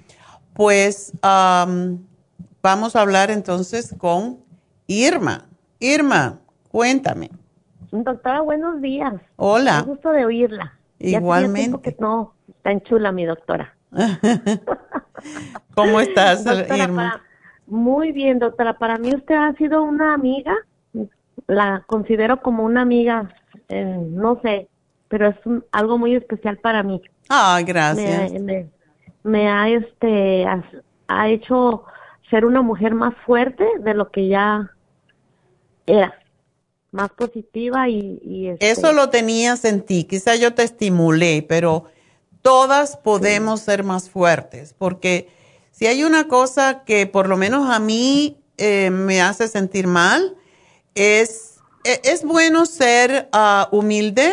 pues 0.53 1.11
vamos 1.21 2.95
a 2.95 3.01
hablar 3.01 3.31
entonces 3.31 3.93
con 3.97 4.39
Irma. 4.87 5.45
Irma, 5.79 6.39
cuéntame. 6.69 7.31
Doctora, 7.91 8.39
buenos 8.39 8.81
días. 8.81 9.13
Hola. 9.35 9.81
Un 9.81 9.89
gusto 9.89 10.11
de 10.11 10.23
oírla. 10.23 10.79
Igualmente. 10.99 11.81
que 11.81 11.95
no, 11.99 12.33
tan 12.61 12.81
chula 12.81 13.11
mi 13.11 13.25
doctora. 13.25 13.75
¿Cómo 15.75 15.99
estás, 15.99 16.45
Irma? 16.75 17.21
muy 17.67 18.11
bien, 18.11 18.39
doctora. 18.39 18.77
Para 18.77 18.97
mí 18.97 19.13
usted 19.13 19.35
ha 19.35 19.53
sido 19.53 19.83
una 19.83 20.13
amiga. 20.13 20.55
La 21.47 21.83
considero 21.85 22.41
como 22.41 22.63
una 22.63 22.81
amiga, 22.81 23.29
eh, 23.67 23.99
no 24.09 24.39
sé, 24.41 24.67
pero 25.09 25.27
es 25.27 25.35
algo 25.71 25.97
muy 25.97 26.15
especial 26.15 26.57
para 26.57 26.81
mí. 26.81 27.01
Ah, 27.29 27.61
gracias. 27.65 28.31
Me, 29.23 29.49
ha, 29.49 29.69
este, 29.69 30.45
ha 31.07 31.29
hecho 31.29 31.83
ser 32.29 32.45
una 32.45 32.61
mujer 32.61 32.93
más 32.93 33.13
fuerte 33.25 33.65
de 33.79 33.93
lo 33.93 34.09
que 34.11 34.27
ya 34.27 34.71
era 35.85 36.13
más 36.95 37.11
positiva 37.11 37.87
y... 37.89 38.47
Este 38.47 38.71
Eso 38.71 38.93
lo 38.93 39.09
tenías 39.09 39.65
en 39.65 39.81
ti, 39.81 40.05
quizá 40.05 40.35
yo 40.35 40.55
te 40.55 40.63
estimulé, 40.63 41.45
pero 41.47 41.85
todas 42.41 42.97
podemos 42.97 43.61
ser 43.61 43.83
más 43.83 44.09
fuertes, 44.09 44.73
porque 44.77 45.29
si 45.71 45.87
hay 45.87 46.03
una 46.03 46.27
cosa 46.27 46.83
que 46.85 47.05
por 47.05 47.27
lo 47.27 47.37
menos 47.37 47.69
a 47.69 47.79
mí 47.79 48.39
eh, 48.57 48.89
me 48.89 49.21
hace 49.21 49.47
sentir 49.47 49.87
mal, 49.87 50.35
es, 50.95 51.55
e, 51.83 52.01
es 52.05 52.23
bueno 52.23 52.65
ser 52.65 53.29
ah, 53.33 53.67
humilde, 53.71 54.31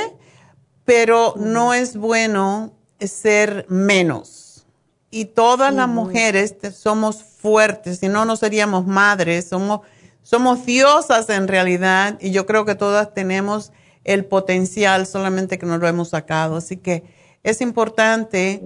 pero 0.84 1.34
no 1.36 1.74
es 1.74 1.97
bueno 1.97 2.72
ser 3.01 3.66
menos. 3.68 4.66
Y 5.10 5.26
todas 5.26 5.74
las 5.74 5.89
mujeres 5.89 6.56
somos 6.74 7.22
fuertes, 7.22 7.98
si 7.98 8.09
no, 8.09 8.24
no 8.24 8.36
seríamos 8.36 8.86
madres, 8.86 9.48
somos 9.48 9.80
somos 10.23 10.65
diosas 10.66 11.28
en 11.28 11.49
realidad 11.49 12.19
y 12.20 12.31
yo 12.31 12.47
creo 12.47 12.65
que 12.65 12.74
todas 12.74 13.12
tenemos 13.15 13.73
el 14.05 14.24
potencial, 14.24 15.07
solamente 15.07 15.59
que 15.59 15.66
no 15.66 15.78
lo 15.78 15.86
hemos 15.86 16.11
sacado. 16.11 16.57
Así 16.57 16.77
que 16.77 17.05
es 17.43 17.61
importante 17.61 18.62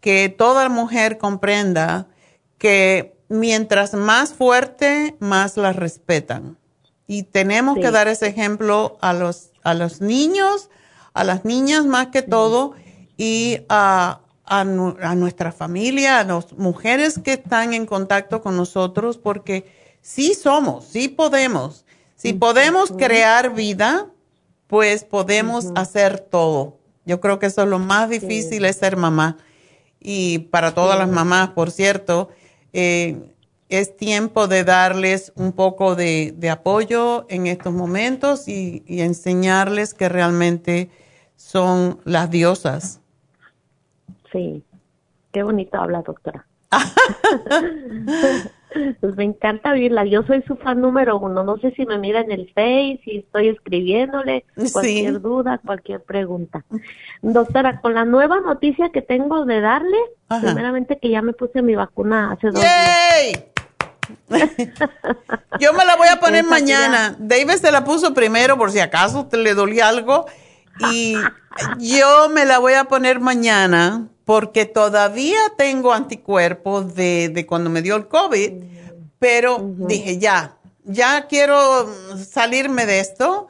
que 0.00 0.28
toda 0.28 0.68
mujer 0.68 1.18
comprenda 1.18 2.08
que 2.58 3.16
mientras 3.28 3.94
más 3.94 4.34
fuerte, 4.34 5.16
más 5.18 5.56
la 5.56 5.72
respetan. 5.72 6.58
Y 7.06 7.24
tenemos 7.24 7.78
que 7.78 7.90
dar 7.90 8.08
ese 8.08 8.26
ejemplo 8.26 8.96
a 9.00 9.12
los, 9.12 9.50
a 9.62 9.74
los 9.74 10.00
niños, 10.00 10.70
a 11.12 11.24
las 11.24 11.44
niñas 11.44 11.84
más 11.84 12.08
que 12.08 12.22
todo, 12.22 12.74
y 13.16 13.60
a, 13.68 14.20
a 14.46 14.64
nuestra 14.64 15.52
familia, 15.52 16.20
a 16.20 16.24
las 16.24 16.52
mujeres 16.54 17.18
que 17.18 17.34
están 17.34 17.74
en 17.74 17.86
contacto 17.86 18.40
con 18.40 18.56
nosotros, 18.56 19.18
porque 19.18 19.83
sí 20.04 20.34
somos, 20.34 20.84
sí 20.84 21.08
podemos. 21.08 21.84
Si 22.14 22.34
podemos 22.34 22.92
crear 22.92 23.54
vida, 23.54 24.06
pues 24.66 25.02
podemos 25.02 25.72
hacer 25.74 26.20
todo. 26.20 26.76
Yo 27.06 27.20
creo 27.20 27.38
que 27.38 27.46
eso 27.46 27.62
es 27.62 27.68
lo 27.68 27.78
más 27.78 28.10
difícil 28.10 28.64
es 28.66 28.76
ser 28.76 28.96
mamá. 28.96 29.38
Y 30.00 30.40
para 30.50 30.74
todas 30.74 30.98
las 30.98 31.08
mamás, 31.08 31.50
por 31.50 31.70
cierto, 31.70 32.28
eh, 32.74 33.32
es 33.70 33.96
tiempo 33.96 34.46
de 34.46 34.64
darles 34.64 35.32
un 35.36 35.52
poco 35.52 35.96
de, 35.96 36.36
apoyo 36.50 37.24
en 37.30 37.46
estos 37.46 37.72
momentos 37.72 38.46
y, 38.46 38.84
y, 38.86 39.00
enseñarles 39.00 39.94
que 39.94 40.10
realmente 40.10 40.90
son 41.36 41.98
las 42.04 42.30
diosas. 42.30 43.00
Sí, 44.30 44.62
qué 45.32 45.42
bonito 45.42 45.78
habla, 45.78 46.02
doctora. 46.02 46.46
Pues 49.00 49.16
me 49.16 49.24
encanta 49.24 49.72
oírla. 49.72 50.04
Yo 50.04 50.22
soy 50.24 50.42
su 50.42 50.56
fan 50.56 50.80
número 50.80 51.18
uno. 51.18 51.44
No 51.44 51.58
sé 51.58 51.72
si 51.72 51.86
me 51.86 51.98
mira 51.98 52.20
en 52.20 52.32
el 52.32 52.46
Face, 52.54 53.00
si 53.04 53.18
estoy 53.18 53.48
escribiéndole 53.48 54.44
cualquier 54.72 55.20
duda, 55.20 55.60
cualquier 55.64 56.02
pregunta. 56.02 56.64
Doctora, 57.22 57.80
con 57.80 57.94
la 57.94 58.04
nueva 58.04 58.40
noticia 58.40 58.90
que 58.90 59.02
tengo 59.02 59.44
de 59.44 59.60
darle, 59.60 59.98
primeramente 60.40 60.98
que 60.98 61.10
ya 61.10 61.22
me 61.22 61.32
puse 61.32 61.62
mi 61.62 61.74
vacuna 61.74 62.32
hace 62.32 62.48
dos 62.48 62.60
días. 62.60 63.44
Yo 65.60 65.72
me 65.72 65.84
la 65.84 65.96
voy 65.96 66.08
a 66.08 66.20
poner 66.20 66.44
mañana. 66.44 67.16
David 67.18 67.52
se 67.52 67.72
la 67.72 67.84
puso 67.84 68.12
primero 68.12 68.58
por 68.58 68.70
si 68.70 68.80
acaso 68.80 69.26
te 69.26 69.36
le 69.36 69.54
dolía 69.54 69.88
algo. 69.88 70.26
Y 70.92 71.16
yo 71.78 72.28
me 72.30 72.44
la 72.44 72.58
voy 72.58 72.72
a 72.74 72.84
poner 72.84 73.20
mañana 73.20 74.08
porque 74.24 74.64
todavía 74.64 75.38
tengo 75.56 75.92
anticuerpos 75.92 76.94
de, 76.94 77.28
de 77.28 77.46
cuando 77.46 77.70
me 77.70 77.82
dio 77.82 77.96
el 77.96 78.08
COVID, 78.08 78.52
pero 79.18 79.58
dije, 79.60 80.18
ya, 80.18 80.56
ya 80.84 81.26
quiero 81.28 81.88
salirme 82.16 82.86
de 82.86 83.00
esto 83.00 83.48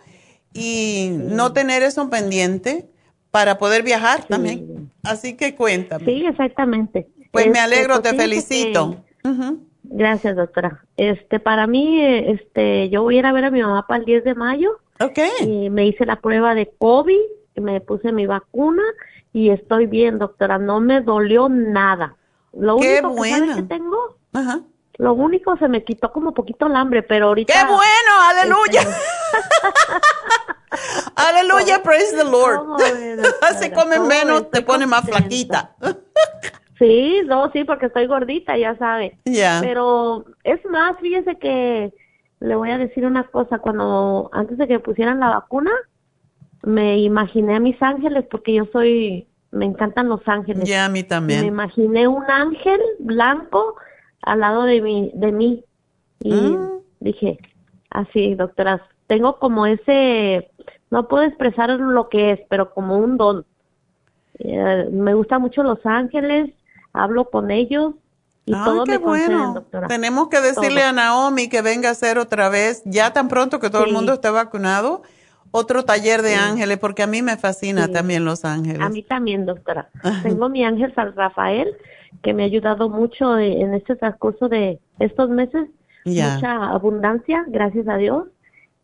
y 0.52 1.10
no 1.12 1.52
tener 1.52 1.82
eso 1.82 2.08
pendiente 2.10 2.88
para 3.30 3.58
poder 3.58 3.82
viajar 3.82 4.24
también. 4.24 4.90
Así 5.02 5.34
que 5.36 5.54
cuéntame. 5.54 6.04
Sí, 6.04 6.24
exactamente. 6.24 7.08
Pues 7.32 7.46
me 7.46 7.52
este, 7.52 7.60
alegro, 7.60 8.00
te 8.00 8.10
pues 8.10 8.22
felicito. 8.22 9.04
Gracias, 9.82 10.36
doctora. 10.36 10.84
Este, 10.96 11.40
para 11.40 11.66
mí, 11.66 12.00
este, 12.00 12.88
yo 12.90 13.02
voy 13.02 13.16
a 13.16 13.18
ir 13.18 13.26
a 13.26 13.32
ver 13.32 13.44
a 13.44 13.50
mi 13.50 13.60
mamá 13.60 13.86
para 13.86 13.98
el 13.98 14.06
10 14.06 14.24
de 14.24 14.34
mayo. 14.34 14.78
Ok. 15.00 15.18
Y 15.40 15.70
me 15.70 15.86
hice 15.86 16.06
la 16.06 16.20
prueba 16.20 16.54
de 16.54 16.72
COVID, 16.78 17.20
me 17.56 17.80
puse 17.80 18.12
mi 18.12 18.26
vacuna 18.26 18.82
y 19.34 19.50
estoy 19.50 19.86
bien, 19.86 20.18
doctora. 20.18 20.58
No 20.58 20.80
me 20.80 21.00
dolió 21.00 21.48
nada. 21.48 22.16
Lo 22.52 22.78
Qué 22.78 23.02
único 23.02 23.20
que, 23.56 23.62
tengo, 23.64 24.16
lo 24.96 25.12
único 25.12 25.56
se 25.56 25.66
me 25.66 25.82
quitó 25.82 26.12
como 26.12 26.32
poquito 26.32 26.66
el 26.66 26.76
hambre, 26.76 27.02
pero 27.02 27.26
ahorita. 27.26 27.52
¡Qué 27.52 27.64
bueno! 27.64 27.82
¡Aleluya! 28.30 28.80
Este, 28.80 28.94
¡Aleluya! 31.16 31.82
Praise 31.82 32.16
the 32.16 32.22
Lord. 32.22 32.80
Se 33.58 33.72
come 33.74 33.98
menos, 33.98 34.52
te 34.52 34.62
pone 34.62 34.86
más 34.86 35.04
flaquita. 35.04 35.74
sí, 36.78 37.22
no, 37.26 37.50
sí, 37.50 37.64
porque 37.64 37.86
estoy 37.86 38.06
gordita, 38.06 38.56
ya 38.56 38.78
sabe. 38.78 39.18
Ya. 39.24 39.58
Pero 39.60 40.26
es 40.44 40.64
más, 40.66 40.96
fíjese 41.00 41.36
que 41.40 41.92
le 42.38 42.54
voy 42.54 42.70
a 42.70 42.78
decir 42.78 43.04
una 43.04 43.24
cosa. 43.24 43.58
Cuando, 43.58 44.30
antes 44.32 44.58
de 44.58 44.68
que 44.68 44.78
pusieran 44.78 45.18
la 45.18 45.30
vacuna, 45.30 45.72
me 46.64 46.98
imaginé 46.98 47.56
a 47.56 47.60
mis 47.60 47.80
ángeles 47.82 48.24
porque 48.30 48.54
yo 48.54 48.64
soy, 48.72 49.26
me 49.50 49.64
encantan 49.64 50.08
los 50.08 50.26
ángeles. 50.26 50.68
Ya, 50.68 50.86
a 50.86 50.88
mí 50.88 51.02
también. 51.02 51.42
Me 51.42 51.46
imaginé 51.46 52.08
un 52.08 52.24
ángel 52.24 52.80
blanco 52.98 53.76
al 54.22 54.40
lado 54.40 54.62
de 54.64 54.80
mí, 54.80 55.10
de 55.14 55.32
mí. 55.32 55.64
Y 56.20 56.32
mm. 56.32 56.80
dije, 57.00 57.38
así, 57.90 58.34
doctora, 58.34 58.86
tengo 59.06 59.38
como 59.38 59.66
ese, 59.66 60.50
no 60.90 61.08
puedo 61.08 61.24
expresar 61.24 61.70
lo 61.70 62.08
que 62.08 62.32
es, 62.32 62.40
pero 62.48 62.72
como 62.72 62.98
un 62.98 63.16
don. 63.16 63.44
Eh, 64.38 64.88
me 64.90 65.14
gustan 65.14 65.42
mucho 65.42 65.62
los 65.62 65.84
ángeles, 65.84 66.50
hablo 66.92 67.30
con 67.30 67.50
ellos 67.50 67.94
y 68.46 68.52
todo 68.52 68.84
me 68.84 68.98
bueno. 68.98 69.54
doctora. 69.54 69.88
Tenemos 69.88 70.28
que 70.28 70.40
decirle 70.40 70.82
a 70.82 70.92
Naomi 70.92 71.48
que 71.48 71.62
venga 71.62 71.90
a 71.90 71.92
hacer 71.92 72.18
otra 72.18 72.48
vez, 72.48 72.82
ya 72.84 73.12
tan 73.12 73.28
pronto 73.28 73.60
que 73.60 73.70
todo 73.70 73.84
el 73.84 73.92
mundo 73.92 74.14
esté 74.14 74.30
vacunado, 74.30 75.02
otro 75.56 75.84
taller 75.84 76.22
de 76.22 76.34
ángeles, 76.34 76.78
porque 76.78 77.04
a 77.04 77.06
mí 77.06 77.22
me 77.22 77.36
fascina 77.36 77.86
también 77.86 78.24
los 78.24 78.44
ángeles. 78.44 78.80
A 78.80 78.88
mí 78.88 79.04
también, 79.04 79.46
doctora. 79.46 79.88
Tengo 80.24 80.48
mi 80.48 80.64
ángel 80.64 80.92
San 80.96 81.14
Rafael, 81.14 81.76
que 82.24 82.34
me 82.34 82.42
ha 82.42 82.46
ayudado 82.46 82.88
mucho 82.88 83.38
en 83.38 83.72
este 83.72 83.94
transcurso 83.94 84.48
de 84.48 84.80
estos 84.98 85.30
meses. 85.30 85.68
Mucha 86.04 86.70
abundancia, 86.70 87.44
gracias 87.46 87.86
a 87.86 87.96
Dios. 87.98 88.24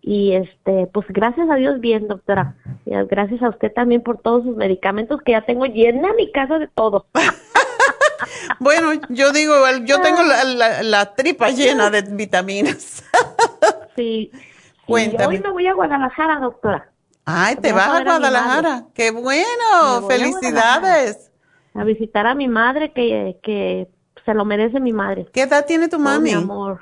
Y 0.00 0.34
este, 0.34 0.86
pues 0.92 1.06
gracias 1.08 1.50
a 1.50 1.56
Dios 1.56 1.80
bien, 1.80 2.06
doctora. 2.06 2.54
Gracias 2.86 3.42
a 3.42 3.48
usted 3.48 3.72
también 3.72 4.02
por 4.02 4.18
todos 4.18 4.44
sus 4.44 4.56
medicamentos 4.56 5.20
que 5.22 5.32
ya 5.32 5.42
tengo 5.42 5.66
llena 5.66 6.12
mi 6.12 6.30
casa 6.30 6.60
de 6.60 6.68
todo. 6.68 7.06
bueno, 8.60 8.92
yo 9.08 9.32
digo, 9.32 9.54
yo 9.86 10.00
tengo 10.02 10.22
la, 10.22 10.84
la 10.84 11.14
tripa 11.16 11.50
llena 11.50 11.90
de 11.90 12.02
vitaminas. 12.02 13.02
sí. 13.96 14.30
Cuéntame. 14.90 15.26
hoy 15.26 15.40
me 15.40 15.50
voy 15.50 15.66
a 15.66 15.74
Guadalajara, 15.74 16.40
doctora. 16.40 16.90
Ay, 17.24 17.56
te 17.56 17.72
vas 17.72 17.88
a 17.88 18.02
Guadalajara. 18.02 18.84
Qué 18.94 19.10
bueno, 19.10 20.06
felicidades. 20.08 21.30
A, 21.74 21.84
visitar 21.84 22.26
a 22.26 22.34
mi 22.34 22.48
madre 22.48 22.92
que, 22.92 23.38
que 23.42 23.88
se 24.24 24.34
lo 24.34 24.44
merece 24.44 24.80
mi 24.80 24.92
madre. 24.92 25.26
¿Qué 25.32 25.42
edad 25.42 25.64
tiene 25.66 25.88
tu 25.88 25.98
mami? 25.98 26.30
mi 26.30 26.32
amor. 26.32 26.80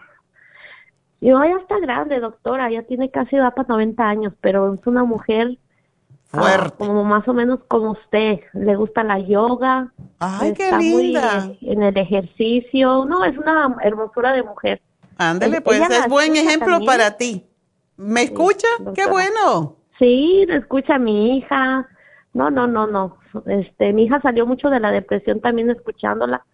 Yo 1.20 1.43
ya 1.44 1.56
está 1.60 1.78
grande, 1.80 2.20
doctora, 2.20 2.70
ya 2.70 2.82
tiene 2.85 3.10
casi 3.10 3.36
edad 3.36 3.52
para 3.55 3.68
90 3.68 4.09
años, 4.09 4.32
pero 4.40 4.72
es 4.74 4.86
una 4.86 5.02
mujer 5.02 5.59
ah, 6.32 6.39
fuerte. 6.40 6.76
como 6.78 7.05
más 7.05 7.26
o 7.26 7.35
menos 7.35 7.60
como 7.66 7.93
usted. 7.93 8.40
Le 8.52 8.76
gusta 8.76 9.02
la 9.02 9.18
yoga. 9.18 9.93
Ay, 10.20 10.55
qué 10.55 10.70
linda. 10.78 11.52
en 11.60 11.82
el 11.82 11.97
ejercicio. 11.97 13.05
No, 13.05 13.24
es 13.24 13.36
una 13.36 13.76
hermosura 13.82 14.32
de 14.32 14.44
mujer. 14.44 14.80
Ándele, 15.16 15.60
pues 15.60 15.80
es 15.80 16.09
buen 16.09 16.36
ejemplo 16.36 16.78
para 16.86 17.16
ti. 17.16 17.47
¿Me 17.98 18.22
escucha? 18.22 18.68
qué 18.94 19.06
bueno. 19.06 19.76
Sí, 19.98 20.44
me 20.48 20.56
escucha 20.56 20.98
mi 20.98 21.36
hija. 21.36 21.86
No, 22.32 22.48
no, 22.50 22.66
no, 22.66 22.86
no. 22.86 23.18
Este, 23.46 23.92
mi 23.92 24.04
hija 24.04 24.20
salió 24.20 24.46
mucho 24.46 24.70
de 24.70 24.80
la 24.80 24.92
depresión 24.92 25.40
también 25.40 25.68
escuchándola. 25.70 26.44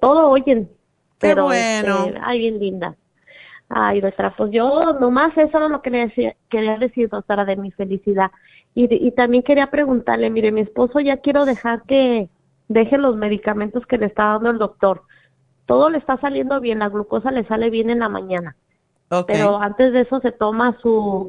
todo 0.00 0.30
oyen. 0.30 0.70
Pero, 1.18 1.48
qué 1.48 1.82
bueno. 1.82 2.06
Este, 2.06 2.20
ay, 2.22 2.38
bien 2.38 2.58
linda. 2.58 2.96
Ay, 3.68 4.00
nuestra, 4.00 4.34
pues 4.34 4.50
yo 4.50 4.94
nomás 4.98 5.36
eso 5.36 5.58
era 5.58 5.68
lo 5.68 5.80
que 5.80 5.90
le 5.90 5.98
decía, 6.06 6.34
quería 6.48 6.76
decir, 6.76 7.08
doctora, 7.08 7.44
de 7.44 7.56
mi 7.56 7.70
felicidad. 7.70 8.32
Y, 8.74 8.92
y 8.92 9.12
también 9.12 9.44
quería 9.44 9.70
preguntarle, 9.70 10.30
mire, 10.30 10.50
mi 10.50 10.62
esposo 10.62 10.98
ya 10.98 11.18
quiero 11.18 11.44
dejar 11.44 11.82
que 11.82 12.30
deje 12.68 12.98
los 12.98 13.14
medicamentos 13.16 13.86
que 13.86 13.98
le 13.98 14.06
está 14.06 14.24
dando 14.24 14.50
el 14.50 14.58
doctor. 14.58 15.02
Todo 15.66 15.90
le 15.90 15.98
está 15.98 16.18
saliendo 16.18 16.60
bien, 16.60 16.78
la 16.80 16.88
glucosa 16.88 17.30
le 17.30 17.44
sale 17.44 17.68
bien 17.70 17.90
en 17.90 18.00
la 18.00 18.08
mañana. 18.08 18.56
Pero 19.26 19.60
antes 19.60 19.92
de 19.92 20.02
eso 20.02 20.20
se 20.20 20.30
toma 20.30 20.78
su 20.80 21.28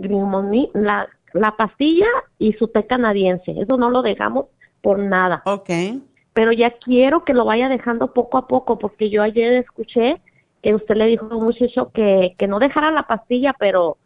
la, 0.74 1.10
la 1.34 1.58
pastilla 1.58 2.08
y 2.38 2.54
su 2.54 2.68
té 2.68 2.86
canadiense. 2.86 3.56
Eso 3.58 3.78
no 3.78 3.90
lo 3.90 4.02
dejamos 4.04 4.46
por 4.82 5.00
nada. 5.00 5.42
Ok. 5.46 5.70
Pero 6.34 6.52
ya 6.52 6.72
quiero 6.78 7.26
que 7.26 7.34
lo 7.34 7.46
vaya 7.46 7.70
dejando 7.70 8.14
poco 8.14 8.38
a 8.38 8.48
poco, 8.48 8.78
porque 8.78 9.10
yo 9.10 9.24
ayer 9.24 9.54
escuché 9.54 10.22
que 10.62 10.76
usted 10.76 10.96
le 10.96 11.08
dijo 11.08 11.28
a 11.30 11.36
un 11.36 11.44
muchacho 11.44 11.92
que, 11.92 12.36
que 12.38 12.48
no 12.48 12.60
dejara 12.60 12.92
la 12.92 13.08
pastilla, 13.08 13.54
pero 13.58 13.98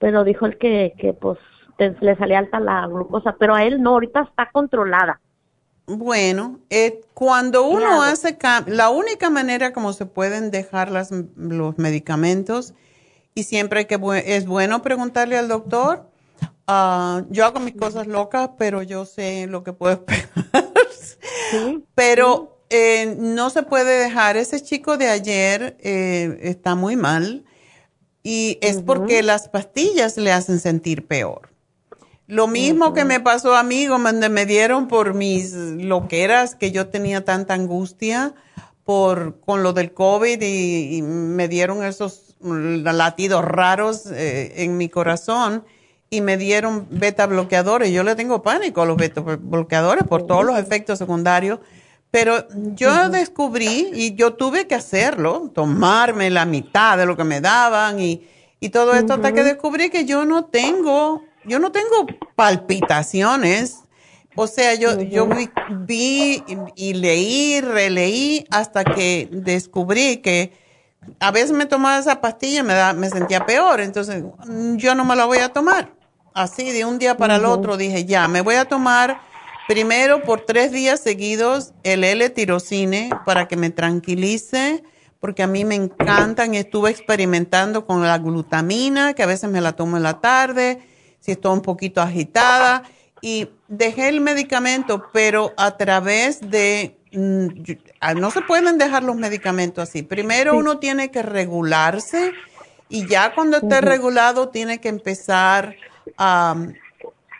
pero 0.00 0.24
dijo 0.24 0.46
el 0.46 0.58
que, 0.58 0.94
que 0.98 1.12
pues 1.12 1.38
le 1.78 2.16
salía 2.16 2.38
alta 2.38 2.58
la 2.58 2.86
glucosa, 2.86 3.36
pero 3.38 3.54
a 3.54 3.64
él 3.64 3.80
no, 3.82 3.90
ahorita 3.90 4.22
está 4.22 4.50
controlada. 4.50 5.20
Bueno, 5.86 6.58
eh, 6.70 7.00
cuando 7.14 7.64
uno 7.64 8.02
hace, 8.02 8.36
la 8.66 8.90
única 8.90 9.28
manera 9.28 9.72
como 9.72 9.92
se 9.92 10.06
pueden 10.06 10.50
dejar 10.50 10.90
las, 10.90 11.10
los 11.36 11.78
medicamentos, 11.78 12.74
y 13.34 13.44
siempre 13.44 13.86
que 13.86 13.98
es 14.24 14.46
bueno 14.46 14.82
preguntarle 14.82 15.36
al 15.36 15.48
doctor, 15.48 16.10
ah, 16.66 17.22
yo 17.30 17.44
hago 17.44 17.60
mis 17.60 17.76
cosas 17.76 18.06
locas, 18.06 18.50
pero 18.58 18.82
yo 18.82 19.04
sé 19.04 19.46
lo 19.46 19.62
que 19.62 19.72
puedo 19.72 19.94
esperar. 19.94 20.28
Pero 21.94 22.60
eh, 22.70 23.16
no 23.18 23.50
se 23.50 23.64
puede 23.64 23.98
dejar. 23.98 24.36
Ese 24.36 24.62
chico 24.62 24.96
de 24.96 25.08
ayer 25.08 25.76
eh, 25.80 26.38
está 26.42 26.74
muy 26.74 26.96
mal 26.96 27.44
y 28.22 28.58
es 28.60 28.82
porque 28.82 29.22
las 29.22 29.48
pastillas 29.48 30.16
le 30.16 30.32
hacen 30.32 30.60
sentir 30.60 31.06
peor. 31.06 31.50
Lo 32.26 32.46
mismo 32.46 32.94
que 32.94 33.04
me 33.04 33.18
pasó 33.18 33.56
a 33.56 33.64
mí, 33.64 33.86
donde 33.86 34.28
me 34.28 34.46
dieron 34.46 34.86
por 34.86 35.14
mis 35.14 35.52
loqueras, 35.52 36.54
que 36.54 36.70
yo 36.70 36.86
tenía 36.86 37.24
tanta 37.24 37.54
angustia 37.54 38.34
por 38.84 39.40
con 39.40 39.64
lo 39.64 39.72
del 39.72 39.92
COVID 39.92 40.40
y, 40.40 41.02
me 41.02 41.48
dieron 41.48 41.82
esos 41.82 42.29
latidos 42.42 43.44
raros 43.44 44.06
eh, 44.06 44.64
en 44.64 44.76
mi 44.76 44.88
corazón 44.88 45.64
y 46.08 46.20
me 46.20 46.36
dieron 46.36 46.86
beta 46.90 47.26
bloqueadores. 47.26 47.90
Yo 47.90 48.02
le 48.02 48.14
tengo 48.16 48.42
pánico 48.42 48.82
a 48.82 48.86
los 48.86 48.96
beta 48.96 49.20
bloqueadores 49.20 50.04
por 50.04 50.26
todos 50.26 50.44
los 50.44 50.58
efectos 50.58 50.98
secundarios 50.98 51.60
pero 52.10 52.46
yo 52.74 53.08
descubrí, 53.08 53.90
y 53.94 54.14
yo 54.14 54.34
tuve 54.34 54.66
que 54.66 54.74
hacerlo, 54.74 55.50
tomarme 55.54 56.28
la 56.28 56.44
mitad 56.44 56.98
de 56.98 57.06
lo 57.06 57.16
que 57.16 57.24
me 57.24 57.40
daban 57.40 58.00
y, 58.00 58.22
todo 58.72 58.94
esto, 58.94 59.14
hasta 59.14 59.32
que 59.32 59.42
descubrí 59.42 59.90
que 59.90 60.04
yo 60.04 60.24
no 60.24 60.44
tengo, 60.44 61.22
yo 61.44 61.58
no 61.58 61.72
tengo 61.72 62.06
palpitaciones. 62.34 63.78
O 64.36 64.46
sea, 64.46 64.74
yo, 64.74 65.00
yo 65.00 65.28
vi, 65.86 66.42
y, 66.76 66.94
leí, 66.94 67.60
releí 67.60 68.44
hasta 68.50 68.84
que 68.84 69.28
descubrí 69.32 70.18
que 70.18 70.52
a 71.18 71.30
veces 71.30 71.52
me 71.52 71.66
tomaba 71.66 71.98
esa 71.98 72.20
pastilla 72.20 72.60
y 72.60 72.62
me, 72.62 72.74
da, 72.74 72.92
me 72.92 73.08
sentía 73.10 73.46
peor. 73.46 73.80
Entonces, 73.80 74.22
yo 74.76 74.94
no 74.94 75.04
me 75.04 75.16
la 75.16 75.24
voy 75.24 75.38
a 75.38 75.50
tomar. 75.50 75.92
Así, 76.34 76.70
de 76.70 76.84
un 76.84 76.98
día 76.98 77.16
para 77.16 77.36
el 77.36 77.44
otro, 77.44 77.76
dije, 77.76 78.04
ya, 78.04 78.28
me 78.28 78.40
voy 78.40 78.54
a 78.54 78.66
tomar 78.66 79.20
Primero, 79.70 80.24
por 80.24 80.40
tres 80.40 80.72
días 80.72 80.98
seguidos, 80.98 81.74
el 81.84 82.02
L-tirocine 82.02 83.08
para 83.24 83.46
que 83.46 83.56
me 83.56 83.70
tranquilice, 83.70 84.82
porque 85.20 85.44
a 85.44 85.46
mí 85.46 85.64
me 85.64 85.76
encantan. 85.76 86.56
Estuve 86.56 86.90
experimentando 86.90 87.86
con 87.86 88.02
la 88.02 88.18
glutamina, 88.18 89.14
que 89.14 89.22
a 89.22 89.26
veces 89.26 89.48
me 89.48 89.60
la 89.60 89.74
tomo 89.74 89.96
en 89.96 90.02
la 90.02 90.20
tarde, 90.20 90.82
si 91.20 91.30
estoy 91.30 91.52
un 91.52 91.60
poquito 91.60 92.00
agitada. 92.00 92.82
Y 93.22 93.48
dejé 93.68 94.08
el 94.08 94.20
medicamento, 94.20 95.04
pero 95.12 95.52
a 95.56 95.76
través 95.76 96.50
de... 96.50 96.98
Mm, 97.12 97.48
ah, 98.00 98.14
no 98.14 98.30
se 98.30 98.42
pueden 98.42 98.78
dejar 98.78 99.02
los 99.02 99.16
medicamentos 99.16 99.88
así. 99.88 100.02
Primero 100.02 100.56
uno 100.56 100.78
tiene 100.78 101.10
que 101.10 101.22
regularse 101.22 102.32
y 102.88 103.06
ya 103.06 103.34
cuando 103.34 103.58
esté 103.58 103.80
regulado 103.80 104.48
tiene 104.48 104.80
que 104.80 104.88
empezar 104.88 105.76
a, 106.16 106.54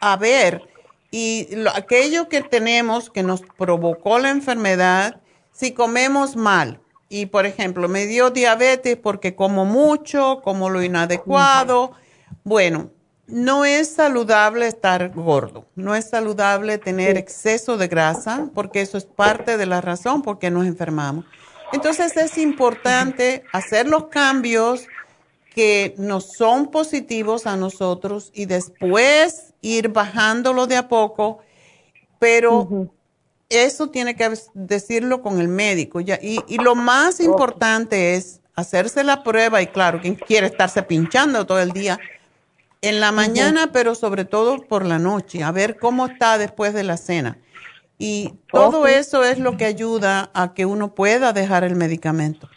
a 0.01 0.17
ver. 0.17 0.63
Y 1.11 1.49
aquello 1.75 2.29
que 2.29 2.43
tenemos 2.43 3.11
que 3.11 3.23
nos 3.23 3.43
provocó 3.59 4.19
la 4.19 4.31
enfermedad, 4.31 5.21
si 5.53 5.73
comemos 5.73 6.37
mal, 6.37 6.81
y 7.09 7.27
por 7.27 7.45
ejemplo, 7.45 7.89
me 7.89 8.07
dio 8.07 8.31
diabetes 8.31 8.97
porque 8.97 9.35
como 9.35 9.65
mucho, 9.65 10.41
como 10.45 10.71
lo 10.71 10.83
inadecuado, 10.83 11.93
bueno, 12.45 12.91
no 13.31 13.65
es 13.65 13.93
saludable 13.93 14.66
estar 14.66 15.11
gordo, 15.11 15.66
no 15.74 15.94
es 15.94 16.09
saludable 16.09 16.78
tener 16.78 17.16
exceso 17.16 17.77
de 17.77 17.89
grasa, 17.89 18.48
porque 18.55 18.81
eso 18.81 18.98
es 18.98 19.05
parte 19.05 19.57
de 19.57 19.66
la 19.66 19.81
razón 19.81 20.23
por 20.23 20.39
qué 20.39 20.51
nos 20.51 20.66
enfermamos. 20.66 21.24
Entonces 21.73 22.16
es 22.16 22.36
importante 22.39 23.44
hacer 23.52 23.89
los 23.89 24.07
cambios 24.07 24.86
que 25.55 25.94
no 25.98 26.20
son 26.20 26.70
positivos 26.70 27.47
a 27.47 27.57
nosotros 27.57 28.31
y 28.35 28.47
después 28.47 29.55
ir 29.61 29.89
bajándolo 29.89 30.66
de 30.66 30.77
a 30.77 30.89
poco, 30.89 31.40
pero 32.19 32.90
eso 33.48 33.89
tiene 33.89 34.15
que 34.15 34.32
decirlo 34.55 35.23
con 35.23 35.40
el 35.40 35.48
médico. 35.48 36.01
Ya, 36.01 36.19
y, 36.23 36.59
lo 36.59 36.74
más 36.74 37.20
importante 37.20 38.15
es 38.15 38.40
hacerse 38.55 39.05
la 39.05 39.23
prueba 39.23 39.62
y 39.62 39.69
claro, 39.69 40.01
quien 40.01 40.15
quiere 40.15 40.47
estarse 40.47 40.82
pinchando 40.82 41.47
todo 41.47 41.61
el 41.61 41.73
día 41.73 41.98
en 42.82 43.01
la 43.01 43.12
mañana, 43.12 43.70
pero 43.73 43.94
sobre 43.94 44.24
todo 44.24 44.62
por 44.66 44.86
la 44.86 44.98
noche, 44.98 45.43
a 45.43 45.52
ver 45.52 45.78
cómo 45.78 46.07
está 46.07 46.39
después 46.39 46.73
de 46.74 46.85
la 46.85 46.97
cena. 46.97 47.39
Y 47.98 48.35
todo 48.51 48.86
eso 48.86 49.24
es 49.24 49.39
lo 49.39 49.59
que 49.59 49.66
ayuda 49.66 50.31
a 50.32 50.55
que 50.55 50.65
uno 50.65 50.94
pueda 50.94 51.35
dejar 51.35 51.65
el 51.65 51.77
medicamento. 51.77 52.48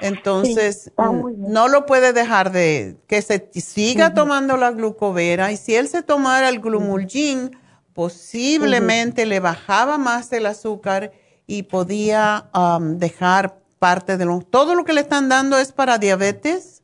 Entonces, 0.00 0.92
no 1.36 1.68
lo 1.68 1.86
puede 1.86 2.12
dejar 2.12 2.52
de 2.52 2.96
que 3.08 3.22
se 3.22 3.48
siga 3.54 4.14
tomando 4.14 4.56
la 4.56 4.70
glucovera 4.70 5.50
y 5.50 5.56
si 5.56 5.74
él 5.74 5.88
se 5.88 6.02
tomara 6.02 6.48
el 6.48 6.60
glumulgin, 6.60 7.56
posiblemente 7.94 9.26
le 9.26 9.40
bajaba 9.40 9.98
más 9.98 10.32
el 10.32 10.46
azúcar 10.46 11.12
y 11.46 11.64
podía 11.64 12.48
um, 12.54 12.98
dejar 12.98 13.58
parte 13.78 14.16
de 14.16 14.24
lo... 14.24 14.40
¿Todo 14.40 14.74
lo 14.74 14.84
que 14.84 14.92
le 14.92 15.00
están 15.00 15.28
dando 15.28 15.58
es 15.58 15.72
para 15.72 15.98
diabetes? 15.98 16.82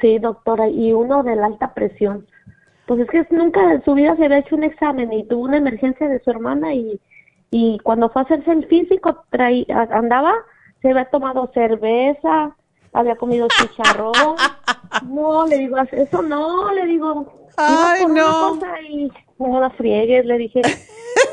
Sí, 0.00 0.18
doctora, 0.18 0.68
y 0.68 0.92
uno 0.92 1.22
de 1.22 1.36
la 1.36 1.46
alta 1.46 1.74
presión. 1.74 2.26
Pues 2.86 3.00
es 3.00 3.10
que 3.10 3.34
nunca 3.34 3.72
en 3.72 3.84
su 3.84 3.94
vida 3.94 4.16
se 4.16 4.24
había 4.24 4.38
hecho 4.38 4.56
un 4.56 4.64
examen 4.64 5.12
y 5.12 5.24
tuvo 5.24 5.44
una 5.44 5.58
emergencia 5.58 6.08
de 6.08 6.20
su 6.22 6.30
hermana 6.30 6.74
y, 6.74 7.00
y 7.50 7.78
cuando 7.80 8.08
fue 8.10 8.22
a 8.22 8.24
hacerse 8.24 8.50
el 8.52 8.66
físico 8.66 9.24
traía, 9.30 9.88
andaba 9.92 10.34
se 10.82 10.90
había 10.90 11.04
tomado 11.06 11.50
cerveza, 11.52 12.56
había 12.92 13.16
comido 13.16 13.48
chicharrón. 13.58 14.36
No, 15.06 15.46
le 15.46 15.58
digo, 15.58 15.76
eso 15.92 16.22
no, 16.22 16.72
le 16.72 16.86
digo. 16.86 17.48
Ay, 17.56 18.02
por 18.02 18.10
no. 18.12 18.52
Una 18.52 18.60
cosa 18.60 18.80
y 18.82 19.12
no 19.38 19.60
la 19.60 19.70
friegues, 19.70 20.24
le 20.24 20.38
dije. 20.38 20.62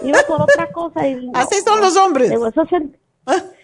Iba 0.04 0.20
por 0.28 0.42
otra 0.42 0.72
cosa 0.72 1.08
y. 1.08 1.32
Así 1.34 1.62
son 1.62 1.82
los 1.82 1.96
hombres. 1.98 2.32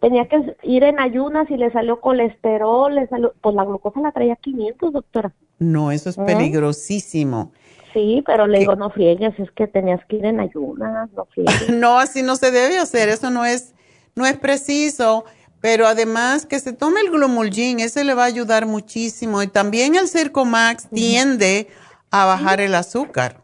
tenía 0.00 0.28
que 0.28 0.56
ir 0.62 0.84
en 0.84 1.00
ayunas 1.00 1.50
y 1.50 1.56
le 1.56 1.70
salió 1.72 2.00
colesterol, 2.00 2.94
le 2.94 3.06
salió, 3.08 3.34
pues 3.40 3.54
la 3.54 3.64
glucosa 3.64 4.00
la 4.00 4.12
traía 4.12 4.36
500, 4.36 4.92
doctora. 4.92 5.32
No, 5.58 5.90
eso 5.90 6.10
es 6.10 6.16
peligrosísimo. 6.16 7.52
Sí, 7.92 8.22
pero 8.26 8.46
le 8.46 8.60
digo, 8.60 8.76
no 8.76 8.90
friegues, 8.90 9.38
es 9.38 9.50
que 9.52 9.66
tenías 9.66 10.04
que 10.06 10.16
ir 10.16 10.24
en 10.26 10.40
ayunas, 10.40 11.10
no 11.12 11.24
friegues. 11.26 11.70
no, 11.70 11.98
así 11.98 12.22
no 12.22 12.36
se 12.36 12.50
debe 12.50 12.78
hacer, 12.78 13.08
eso 13.08 13.30
no 13.30 13.44
es 13.44 13.74
no 14.18 14.26
es 14.26 14.36
preciso, 14.36 15.24
pero 15.60 15.86
además 15.86 16.44
que 16.44 16.58
se 16.58 16.72
tome 16.72 17.00
el 17.00 17.10
glumulgin, 17.10 17.80
ese 17.80 18.04
le 18.04 18.14
va 18.14 18.24
a 18.24 18.26
ayudar 18.26 18.66
muchísimo. 18.66 19.42
Y 19.42 19.46
también 19.46 19.94
el 19.94 20.08
Circo 20.08 20.44
Max 20.44 20.88
tiende 20.90 21.68
a 22.10 22.26
bajar 22.26 22.60
el 22.60 22.74
azúcar. 22.74 23.42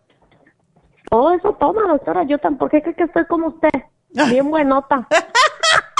Todo 1.10 1.32
eso 1.32 1.56
toma, 1.60 1.82
doctora. 1.86 2.24
Yo 2.24 2.38
tampoco 2.38 2.70
creo 2.70 2.94
que 2.94 3.04
estoy 3.04 3.24
como 3.26 3.48
usted. 3.48 3.70
Bien 4.30 4.50
buenota. 4.50 5.06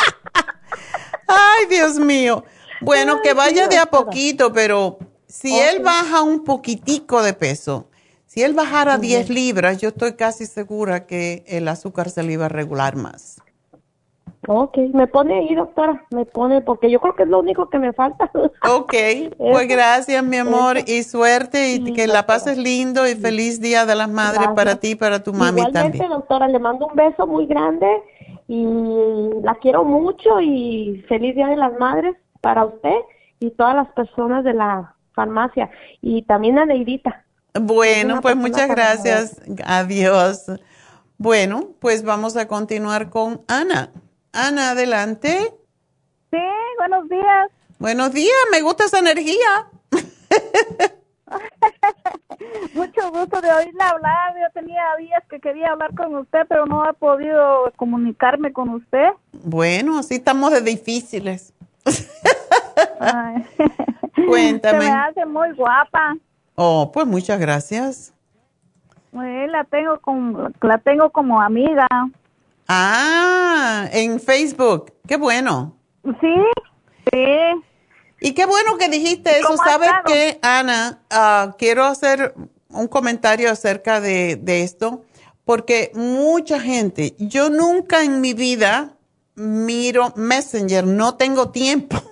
Ay, 1.27 1.67
Dios 1.71 1.99
mío. 1.99 2.45
Bueno, 2.81 3.23
que 3.23 3.35
vaya 3.35 3.69
de 3.69 3.79
a 3.79 3.87
poquito, 3.87 4.53
pero 4.53 4.99
si 5.27 5.59
él 5.59 5.81
baja 5.83 6.23
un 6.23 6.45
poquitico 6.45 7.23
de 7.23 7.33
peso, 7.33 7.89
si 8.27 8.43
él 8.43 8.53
bajara 8.53 8.99
10 8.99 9.31
libras, 9.31 9.79
yo 9.79 9.89
estoy 9.89 10.15
casi 10.15 10.47
segura 10.47 11.07
que 11.07 11.45
el 11.47 11.69
azúcar 11.69 12.11
se 12.11 12.23
le 12.23 12.33
iba 12.33 12.47
a 12.47 12.49
regular 12.49 12.97
más. 12.97 13.41
Ok, 14.47 14.77
me 14.93 15.07
pone 15.07 15.39
ahí, 15.39 15.55
doctora, 15.55 16.05
me 16.11 16.27
pone, 16.27 16.61
porque 16.61 16.91
yo 16.91 17.01
creo 17.01 17.15
que 17.15 17.23
es 17.23 17.29
lo 17.29 17.39
único 17.39 17.71
que 17.71 17.79
me 17.79 17.93
falta. 17.93 18.31
Ok, 18.69 18.93
pues 19.39 19.69
gracias, 19.69 20.23
mi 20.23 20.37
amor, 20.37 20.79
y 20.87 21.03
suerte, 21.03 21.73
y 21.73 21.93
que 21.95 22.07
la 22.07 22.27
pases 22.27 22.59
lindo 22.59 23.09
y 23.09 23.15
feliz 23.15 23.61
Día 23.61 23.87
de 23.87 23.95
las 23.95 24.11
Madres 24.11 24.49
para 24.55 24.77
ti 24.77 24.91
y 24.91 24.95
para 24.97 25.23
tu 25.23 25.33
mami 25.33 25.61
Igualmente, 25.61 25.99
también. 25.99 26.11
doctora, 26.11 26.49
le 26.49 26.59
mando 26.59 26.87
un 26.87 26.95
beso 26.95 27.27
muy 27.27 27.47
grande 27.47 27.87
y 28.47 28.67
la 29.43 29.55
quiero 29.57 29.85
mucho 29.85 30.41
y 30.41 31.05
feliz 31.09 31.35
Día 31.35 31.49
de 31.49 31.57
las 31.57 31.79
Madres 31.79 32.17
para 32.41 32.65
usted 32.65 32.97
y 33.41 33.51
todas 33.51 33.75
las 33.75 33.89
personas 33.93 34.45
de 34.45 34.55
la 34.55 34.95
farmacia 35.13 35.71
y 36.01 36.23
también 36.23 36.59
a 36.59 36.67
Neidita. 36.67 37.25
Bueno, 37.59 38.21
pues 38.21 38.37
muchas 38.37 38.69
gracias. 38.69 39.41
Adiós. 39.65 40.47
Bueno, 41.19 41.69
pues 41.79 42.03
vamos 42.03 42.37
a 42.37 42.49
continuar 42.49 43.11
con 43.11 43.43
Ana. 43.47 43.93
Ana, 44.33 44.71
adelante. 44.71 45.55
Sí, 46.31 46.39
buenos 46.79 47.09
días. 47.09 47.51
Buenos 47.79 48.13
días, 48.13 48.35
me 48.51 48.61
gusta 48.63 48.85
esa 48.85 48.99
energía. 48.99 49.71
Mucho 52.75 53.11
gusto 53.11 53.41
de 53.41 53.53
oírla 53.53 53.91
hablar. 53.91 54.35
Yo 54.35 54.61
tenía 54.61 54.83
días 54.99 55.23
que 55.29 55.41
quería 55.41 55.73
hablar 55.73 55.95
con 55.95 56.15
usted, 56.17 56.41
pero 56.49 56.67
no 56.67 56.89
he 56.89 56.93
podido 56.95 57.73
comunicarme 57.77 58.53
con 58.53 58.69
usted. 58.71 59.11
Bueno, 59.33 59.99
así 59.99 60.15
estamos 60.17 60.51
de 60.53 60.61
difíciles. 60.61 61.53
Cuéntame. 64.29 64.81
Se 64.81 64.91
me 64.91 64.97
hace 64.97 65.27
muy 65.27 65.53
guapa. 65.53 66.17
Oh, 66.55 66.91
pues 66.93 67.07
muchas 67.07 67.39
gracias. 67.41 68.13
Eh, 69.13 69.47
la 69.49 69.65
tengo 69.65 69.99
como, 70.01 70.51
la 70.61 70.79
tengo 70.79 71.11
como 71.11 71.41
amiga. 71.41 71.87
Ah, 72.69 73.89
en 73.93 74.19
Facebook. 74.19 74.93
Qué 75.07 75.17
bueno. 75.17 75.75
Sí, 76.21 76.35
sí. 77.13 77.63
Y 78.25 78.33
qué 78.33 78.47
bueno 78.47 78.79
que 78.79 78.89
dijiste 78.89 79.39
eso. 79.39 79.55
¿Sabes 79.59 79.91
qué, 80.07 80.39
Ana? 80.41 81.03
Ah, 81.11 81.57
quiero 81.59 81.85
hacer 81.85 82.35
un 82.71 82.89
comentario 82.89 83.51
acerca 83.51 84.01
de, 84.01 84.37
de 84.37 84.63
esto, 84.63 85.05
porque 85.45 85.93
mucha 85.95 86.59
gente, 86.59 87.15
yo 87.19 87.51
nunca 87.51 88.03
en 88.03 88.23
mi 88.23 88.33
vida 88.33 88.97
miro 89.35 90.15
Messenger, 90.17 90.87
no 90.87 91.17
tengo 91.17 91.51
tiempo 91.51 92.03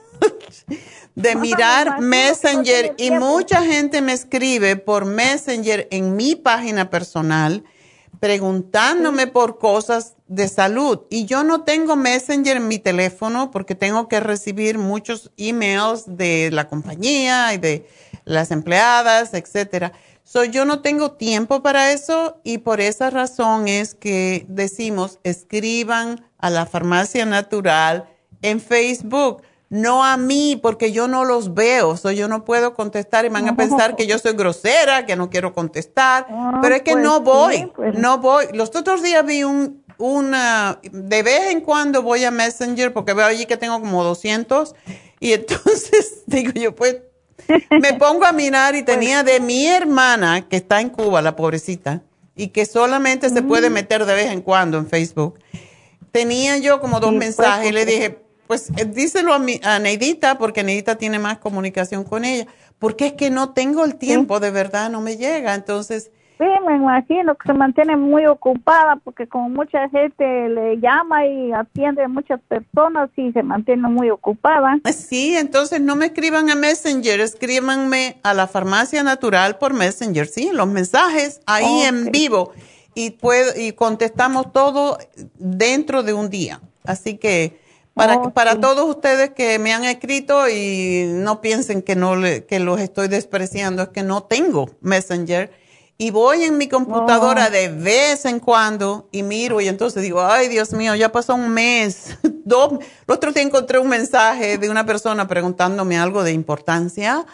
de 1.15 1.35
mirar 1.35 2.03
Messenger 2.03 2.95
y 2.99 3.11
mucha 3.11 3.63
gente 3.63 4.03
me 4.03 4.13
escribe 4.13 4.77
por 4.77 5.07
Messenger 5.07 5.89
en 5.91 6.15
mi 6.15 6.35
página 6.35 6.91
personal 6.91 7.65
preguntándome 8.23 9.27
por 9.27 9.59
cosas 9.59 10.15
de 10.33 10.49
salud 10.49 11.01
y 11.11 11.27
yo 11.27 11.45
no 11.45 11.63
tengo 11.63 11.95
Messenger 11.95 12.57
en 12.57 12.67
mi 12.67 12.79
teléfono 12.79 13.51
porque 13.51 13.75
tengo 13.75 14.09
que 14.09 14.19
recibir 14.19 14.79
muchos 14.79 15.31
emails 15.37 16.05
de 16.07 16.51
la 16.51 16.69
compañía 16.69 17.53
y 17.53 17.59
de 17.59 17.87
las 18.25 18.51
empleadas, 18.51 19.35
etcétera. 19.35 19.93
So, 20.25 20.45
yo 20.45 20.65
no 20.65 20.81
tengo 20.81 21.13
tiempo 21.13 21.63
para 21.63 21.93
eso 21.93 22.41
y 22.45 22.59
por 22.59 22.81
esa 22.81 23.11
razón 23.11 23.69
es 23.69 23.95
que 23.95 24.47
decimos 24.49 25.19
escriban 25.23 26.25
a 26.39 26.49
la 26.49 26.65
farmacia 26.65 27.27
natural 27.27 28.09
en 28.41 28.59
Facebook 28.59 29.43
no 29.73 30.05
a 30.05 30.19
mí, 30.19 30.61
porque 30.63 30.93
yo 30.93 31.09
no 31.09 31.25
los 31.25 31.55
veo, 31.55 31.97
so 31.97 32.11
yo 32.11 32.29
no 32.29 32.45
puedo 32.45 32.75
contestar 32.75 33.25
y 33.25 33.31
van 33.31 33.49
a 33.49 33.57
pensar 33.57 33.97
que 33.97 34.07
yo 34.07 34.19
soy 34.19 34.35
grosera, 34.35 35.07
que 35.07 35.17
no 35.17 35.31
quiero 35.31 35.55
contestar, 35.55 36.27
pero 36.61 36.75
es 36.75 36.83
que 36.83 36.93
pues 36.93 37.03
no 37.03 37.17
sí, 37.17 37.23
voy, 37.25 37.73
pues. 37.75 37.99
no 37.99 38.19
voy. 38.19 38.49
Los 38.53 38.77
otros 38.77 39.03
días 39.03 39.25
vi 39.25 39.45
un, 39.45 39.82
una, 40.03 40.81
de 40.83 41.23
vez 41.23 41.53
en 41.53 41.61
cuando 41.61 42.03
voy 42.03 42.24
a 42.24 42.33
Messenger 42.33 42.93
porque 42.93 43.15
veo 43.15 43.24
allí 43.24 43.47
que 43.47 43.57
tengo 43.57 43.81
como 43.81 44.03
200 44.03 44.74
y 45.20 45.33
entonces 45.33 46.23
digo 46.27 46.51
yo, 46.55 46.74
pues 46.74 46.97
me 47.81 47.95
pongo 47.95 48.24
a 48.24 48.33
mirar 48.33 48.74
y 48.74 48.83
tenía 48.83 49.23
de 49.23 49.39
mi 49.39 49.66
hermana 49.66 50.49
que 50.49 50.57
está 50.57 50.81
en 50.81 50.91
Cuba, 50.91 51.23
la 51.23 51.37
pobrecita, 51.37 52.03
y 52.35 52.49
que 52.49 52.66
solamente 52.66 53.31
se 53.31 53.43
puede 53.43 53.70
meter 53.70 54.05
de 54.05 54.15
vez 54.15 54.33
en 54.33 54.43
cuando 54.43 54.79
en 54.79 54.89
Facebook. 54.89 55.39
Tenía 56.11 56.59
yo 56.59 56.81
como 56.81 56.99
dos 56.99 57.11
Sí, 57.11 57.16
mensajes 57.19 57.69
y 57.69 57.73
pues, 57.73 57.87
le 57.87 57.93
dije, 57.93 58.19
pues 58.49 58.70
eh, 58.77 58.85
díselo 58.85 59.35
a, 59.35 59.39
mi, 59.39 59.61
a 59.62 59.79
Neidita 59.79 60.37
porque 60.37 60.65
Neidita 60.65 60.97
tiene 60.97 61.20
más 61.20 61.39
comunicación 61.39 62.03
con 62.03 62.24
ella, 62.24 62.49
porque 62.81 63.07
es 63.07 63.12
que 63.12 63.31
no 63.31 63.51
tengo 63.51 63.85
el 63.85 63.95
tiempo, 63.95 64.41
de 64.41 64.51
verdad, 64.51 64.91
no 64.91 65.01
me 65.01 65.16
llega. 65.16 65.55
Entonces, 65.55 66.11
Sí, 66.43 66.48
me 66.66 66.74
imagino 66.74 67.36
que 67.36 67.47
se 67.47 67.55
mantiene 67.55 67.97
muy 67.97 68.27
ocupada 68.27 68.97
porque 69.05 69.28
como 69.28 69.48
mucha 69.48 69.89
gente 69.90 70.48
le 70.48 70.81
llama 70.81 71.24
y 71.24 71.52
atiende 71.52 72.02
a 72.02 72.09
muchas 72.09 72.40
personas 72.48 73.10
y 73.16 73.31
se 73.31 73.44
mantiene 73.44 73.86
muy 73.89 74.10
ocupada. 74.10 74.81
sí, 74.93 75.36
entonces 75.36 75.81
no 75.81 75.94
me 75.94 76.06
escriban 76.06 76.51
a 76.51 76.56
Messenger, 76.56 77.20
escríbanme 77.20 78.16
a 78.24 78.35
la 78.35 78.48
farmacia 78.48 79.05
natural 79.05 79.56
por 79.59 79.73
Messenger, 79.73 80.27
sí, 80.27 80.51
los 80.52 80.66
mensajes 80.66 81.40
ahí 81.47 81.82
en 81.82 82.10
vivo 82.10 82.51
y, 82.97 83.10
puedo, 83.10 83.52
y 83.56 83.70
contestamos 83.70 84.52
todo 84.52 84.98
dentro 85.39 86.02
de 86.02 86.12
un 86.12 86.28
día. 86.28 86.60
Así 86.82 87.19
que 87.19 87.60
para, 87.94 88.20
para 88.32 88.59
todos 88.59 88.90
ustedes 88.90 89.31
que 89.31 89.60
me 89.60 89.73
han 89.73 89.85
escrito 89.85 90.48
y 90.48 91.05
no 91.06 91.40
piensen 91.40 91.82
que, 91.82 91.94
no 91.94 92.16
le, 92.16 92.47
que 92.47 92.59
los 92.59 92.81
estoy 92.81 93.06
despreciando, 93.06 93.82
es 93.82 93.89
que 93.90 94.02
no 94.02 94.24
tengo 94.24 94.70
Messenger 94.81 95.62
y 96.03 96.11
voy 96.11 96.43
en 96.43 96.59
mi 96.59 96.66
computadora 96.66 97.49
de 97.49 97.69
vez 97.69 98.24
en 98.24 98.41
cuando 98.41 99.09
y 99.12 99.23
miro 99.23 99.61
y 99.61 99.69
entonces 99.69 100.03
digo, 100.03 100.20
ay 100.20 100.49
Dios 100.49 100.73
mío, 100.73 100.97
ya 100.97 101.12
pasó 101.12 101.37
un 101.37 101.49
mes, 101.51 102.19
dos. 102.45 102.73
El 103.07 103.15
otro 103.15 103.31
día 103.31 103.45
encontré 103.45 103.79
un 103.79 103.87
mensaje 103.87 104.59
de 104.59 104.69
una 104.69 104.85
persona 104.85 105.29
preguntándome 105.29 105.97
algo 105.97 106.24
de 106.24 106.33
importancia 106.33 107.24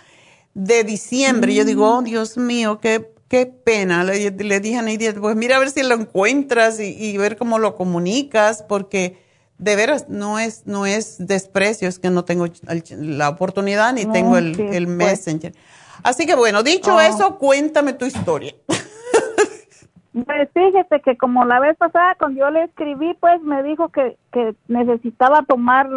de 0.52 0.84
diciembre. 0.84 1.52
Y 1.52 1.54
yo 1.54 1.64
digo, 1.64 1.88
oh 1.88 2.02
Dios 2.02 2.36
mío, 2.36 2.78
qué, 2.78 3.10
qué 3.28 3.46
pena. 3.46 4.04
Le, 4.04 4.30
le 4.32 4.60
dije 4.60 4.76
a 4.76 4.82
Nidia, 4.82 5.14
pues 5.14 5.34
mira 5.34 5.56
a 5.56 5.60
ver 5.60 5.70
si 5.70 5.82
lo 5.82 5.94
encuentras 5.94 6.78
y, 6.78 6.94
y 6.94 7.16
ver 7.16 7.38
cómo 7.38 7.58
lo 7.58 7.74
comunicas, 7.74 8.62
porque 8.68 9.16
de 9.56 9.76
veras 9.76 10.10
no 10.10 10.38
es, 10.38 10.66
no 10.66 10.84
es 10.84 11.16
desprecio, 11.18 11.88
es 11.88 11.98
que 11.98 12.10
no 12.10 12.26
tengo 12.26 12.44
la 12.98 13.30
oportunidad 13.30 13.94
ni 13.94 14.04
No, 14.04 14.12
tengo 14.12 14.36
el, 14.36 14.54
sí, 14.56 14.62
el 14.72 14.94
pues. 14.94 15.26
Así 16.08 16.24
que 16.24 16.34
bueno, 16.34 16.62
dicho 16.62 16.94
Oh. 16.94 17.00
eso, 17.00 17.36
cuéntame 17.36 17.92
tu 17.92 18.06
historia. 18.06 18.54
Pues 20.26 20.48
fíjese 20.52 21.00
que 21.04 21.16
como 21.16 21.44
la 21.44 21.60
vez 21.60 21.76
pasada 21.76 22.16
cuando 22.18 22.40
yo 22.40 22.50
le 22.50 22.64
escribí, 22.64 23.14
pues 23.20 23.40
me 23.42 23.62
dijo 23.62 23.90
que, 23.90 24.16
que 24.32 24.52
necesitaba 24.66 25.42
tomar, 25.42 25.88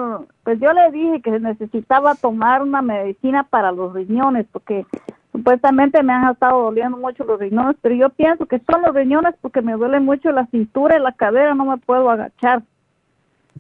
pues 0.43 0.59
yo 0.59 0.71
le 0.73 0.91
dije 0.91 1.21
que 1.23 1.39
necesitaba 1.39 2.13
tomar 2.13 2.61
una 2.61 2.83
medicina 2.83 3.47
para 3.49 3.71
los 3.71 3.93
riñones, 3.93 4.45
porque 4.51 4.85
supuestamente 5.31 6.03
me 6.03 6.13
han 6.13 6.29
estado 6.29 6.61
doliendo 6.65 6.97
mucho 6.97 7.23
los 7.23 7.39
riñones, 7.39 7.77
pero 7.81 7.95
yo 7.95 8.09
pienso 8.09 8.45
que 8.45 8.61
son 8.69 8.83
los 8.83 8.93
riñones 8.93 9.33
porque 9.41 9.63
me 9.63 9.73
duele 9.73 9.99
mucho 9.99 10.31
la 10.31 10.45
cintura 10.51 10.97
y 10.97 11.01
la 11.01 11.13
cadera, 11.13 11.55
no 11.55 11.65
me 11.65 11.77
puedo 11.77 12.11
agachar. 12.11 12.61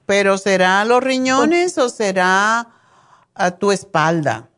Pero 0.05 0.37
¿será 0.37 0.85
los 0.85 1.03
riñones 1.03 1.79
o 1.79 1.89
será 1.89 2.67
a 3.33 3.51
tu 3.51 3.71
espalda? 3.71 4.50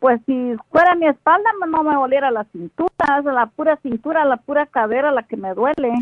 Pues 0.00 0.20
si 0.26 0.56
fuera 0.72 0.94
mi 0.94 1.06
espalda 1.06 1.50
no 1.68 1.82
me 1.84 1.94
doliera 1.94 2.30
la 2.30 2.44
cintura, 2.50 3.18
es 3.18 3.24
la 3.26 3.46
pura 3.54 3.78
cintura, 3.82 4.24
la 4.24 4.38
pura 4.38 4.66
cadera 4.66 5.12
la 5.12 5.22
que 5.22 5.36
me 5.36 5.54
duele. 5.54 5.92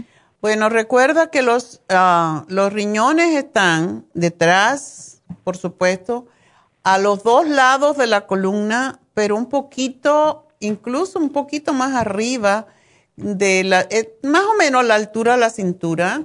Bueno, 0.40 0.68
recuerda 0.68 1.30
que 1.30 1.42
los, 1.42 1.82
ah, 1.88 2.44
los 2.48 2.72
riñones 2.72 3.34
están 3.34 4.06
detrás, 4.14 5.20
por 5.42 5.56
supuesto, 5.56 6.26
a 6.84 6.98
los 6.98 7.24
dos 7.24 7.48
lados 7.48 7.96
de 7.96 8.06
la 8.06 8.26
columna, 8.26 9.00
pero 9.14 9.36
un 9.36 9.48
poquito, 9.48 10.46
incluso 10.60 11.18
un 11.18 11.30
poquito 11.30 11.72
más 11.72 11.94
arriba 11.94 12.68
de 13.16 13.64
la, 13.64 13.80
eh, 13.90 14.16
más 14.22 14.44
o 14.44 14.54
menos 14.56 14.82
a 14.82 14.84
la 14.84 14.94
altura 14.94 15.32
de 15.32 15.40
la 15.40 15.50
cintura. 15.50 16.22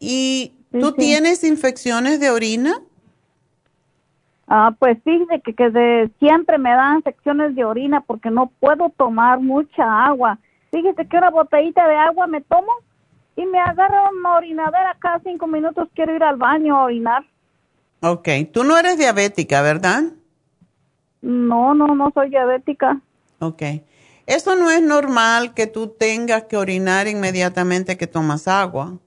¿Y 0.00 0.52
tú 0.72 0.88
sí. 0.88 0.94
tienes 0.98 1.44
infecciones 1.44 2.18
de 2.18 2.30
orina? 2.30 2.82
Ah, 4.46 4.74
pues 4.78 4.98
fíjese 5.02 5.40
que, 5.40 5.54
que 5.54 5.70
de- 5.70 6.10
siempre 6.18 6.58
me 6.58 6.70
dan 6.70 7.02
secciones 7.02 7.54
de 7.54 7.64
orina 7.64 8.02
porque 8.02 8.30
no 8.30 8.50
puedo 8.60 8.90
tomar 8.90 9.40
mucha 9.40 10.04
agua. 10.06 10.38
Fíjese 10.70 11.06
que 11.06 11.16
una 11.16 11.30
botellita 11.30 11.86
de 11.88 11.96
agua 11.96 12.26
me 12.26 12.40
tomo 12.42 12.72
y 13.36 13.46
me 13.46 13.58
agarra 13.58 14.10
una 14.10 14.36
orinadera 14.36 14.96
cada 14.98 15.20
cinco 15.20 15.46
minutos. 15.46 15.88
Quiero 15.94 16.14
ir 16.14 16.22
al 16.22 16.36
baño 16.36 16.76
a 16.76 16.84
orinar. 16.84 17.24
Ok, 18.02 18.28
tú 18.52 18.64
no 18.64 18.76
eres 18.76 18.98
diabética, 18.98 19.62
¿verdad? 19.62 20.02
No, 21.22 21.74
no, 21.74 21.94
no 21.94 22.10
soy 22.12 22.28
diabética. 22.28 23.00
Ok. 23.38 23.62
Eso 24.26 24.56
no 24.56 24.70
es 24.70 24.82
normal 24.82 25.54
que 25.54 25.66
tú 25.66 25.88
tengas 25.88 26.44
que 26.44 26.56
orinar 26.56 27.08
inmediatamente 27.08 27.96
que 27.96 28.06
tomas 28.06 28.48
agua. 28.48 28.98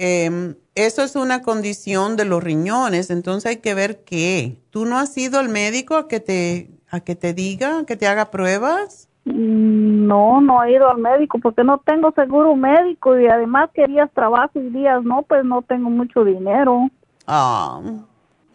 Em, 0.00 0.54
eso 0.76 1.02
es 1.02 1.16
una 1.16 1.42
condición 1.42 2.16
de 2.16 2.24
los 2.24 2.42
riñones, 2.42 3.10
entonces 3.10 3.46
hay 3.50 3.56
que 3.56 3.74
ver 3.74 4.04
qué. 4.04 4.62
¿Tú 4.70 4.86
no 4.86 4.96
has 4.96 5.18
ido 5.18 5.40
al 5.40 5.48
médico 5.48 5.96
a 5.96 6.06
que 6.06 6.20
te, 6.20 6.70
a 6.88 7.00
que 7.00 7.16
te 7.16 7.34
diga, 7.34 7.84
que 7.84 7.96
te 7.96 8.06
haga 8.06 8.30
pruebas? 8.30 9.08
Mm, 9.24 10.06
No, 10.06 10.40
no 10.40 10.62
he 10.62 10.72
ido 10.72 10.88
al 10.88 10.98
médico 10.98 11.40
porque 11.40 11.64
no 11.64 11.78
tengo 11.84 12.12
seguro 12.12 12.54
médico 12.54 13.18
y 13.18 13.26
además 13.26 13.70
que 13.74 13.88
días 13.88 14.08
trabajo 14.14 14.52
y 14.60 14.70
días 14.70 15.02
no, 15.02 15.22
pues 15.22 15.44
no 15.44 15.62
tengo 15.62 15.90
mucho 15.90 16.24
dinero. 16.24 16.88
Ah, 17.26 17.80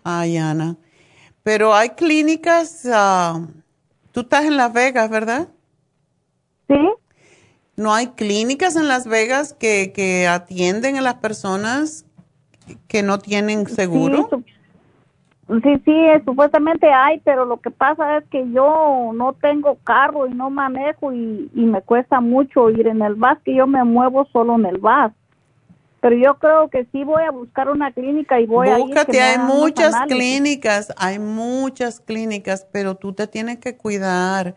ay, 0.06 0.38
Ana. 0.38 0.78
Pero 1.44 1.76
hay 1.76 1.90
clínicas, 1.90 2.88
ah, 2.90 3.46
tú 4.14 4.22
estás 4.22 4.46
en 4.46 4.56
Las 4.56 4.72
Vegas, 4.72 5.10
¿verdad? 5.10 5.50
Sí. 6.70 6.90
¿No 7.76 7.94
hay 7.94 8.08
clínicas 8.08 8.76
en 8.76 8.88
Las 8.88 9.08
Vegas 9.08 9.54
que, 9.54 9.92
que 9.94 10.28
atienden 10.28 10.98
a 10.98 11.02
las 11.02 11.16
personas 11.16 12.06
que 12.88 13.02
no 13.02 13.18
tienen 13.20 13.68
seguro? 13.68 14.30
Sí, 14.32 14.46
sí, 15.64 15.82
sí, 15.84 15.92
eh, 15.92 16.22
supuestamente 16.24 16.88
hay, 16.92 17.20
pero 17.22 17.46
lo 17.46 17.60
que 17.60 17.72
pasa 17.72 18.18
es 18.18 18.26
que 18.30 18.50
yo 18.52 19.12
no 19.14 19.34
tengo 19.34 19.78
carro 19.84 20.28
y 20.28 20.34
no 20.34 20.50
manejo 20.50 21.12
y, 21.12 21.50
y 21.54 21.66
me 21.66 21.82
cuesta 21.82 22.22
mucho 22.22 22.70
ir 22.70 22.88
en 22.88 23.02
el 23.02 23.16
bus, 23.16 23.40
que 23.44 23.56
yo 23.56 23.66
me 23.66 23.84
muevo 23.84 24.26
solo 24.32 24.56
en 24.56 24.66
el 24.68 24.78
bus. 24.78 25.12
Pero 26.00 26.18
yo 26.18 26.38
creo 26.38 26.70
que 26.70 26.86
sí 26.92 27.04
voy 27.06 27.24
a 27.24 27.32
buscar 27.32 27.70
una 27.70 27.92
clínica 27.92 28.40
y 28.40 28.46
voy 28.46 28.68
a 28.68 28.78
ir. 28.78 28.78
que 28.78 28.84
Búscate, 28.84 29.22
hay 29.22 29.40
muchas 29.40 29.96
clínicas, 30.08 30.94
hay 30.98 31.18
muchas 31.18 32.02
clínicas, 32.02 32.68
pero 32.72 32.96
tú 32.96 33.14
te 33.14 33.26
tienes 33.26 33.60
que 33.60 33.78
cuidar 33.78 34.54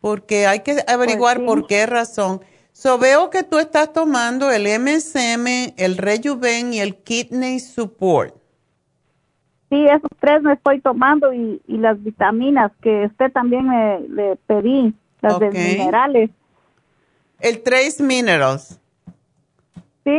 porque 0.00 0.46
hay 0.46 0.60
que 0.60 0.76
averiguar 0.86 1.38
Pues 1.38 1.44
sí. 1.44 1.46
por 1.46 1.66
qué 1.66 1.86
razón. 1.86 2.40
So, 2.72 2.98
veo 2.98 3.30
que 3.30 3.42
tú 3.42 3.58
estás 3.58 3.92
tomando 3.92 4.50
el 4.52 4.66
MSM, 4.66 5.74
el 5.76 5.96
Rejuven 5.96 6.72
y 6.72 6.80
el 6.80 6.94
Kidney 6.96 7.58
Support. 7.58 8.34
Sí, 9.70 9.84
esos 9.86 10.10
tres 10.20 10.42
me 10.42 10.54
estoy 10.54 10.80
tomando 10.80 11.32
y, 11.32 11.60
y 11.66 11.76
las 11.76 12.02
vitaminas 12.02 12.72
que 12.80 13.06
usted 13.06 13.30
también 13.32 13.68
me 13.68 14.00
le 14.08 14.36
pedí, 14.46 14.94
las 15.20 15.34
Ok. 15.34 15.40
de 15.42 15.50
minerales. 15.50 16.30
El 17.40 17.62
Trace 17.62 18.02
Minerals. 18.02 18.80
¿Sí? 20.04 20.18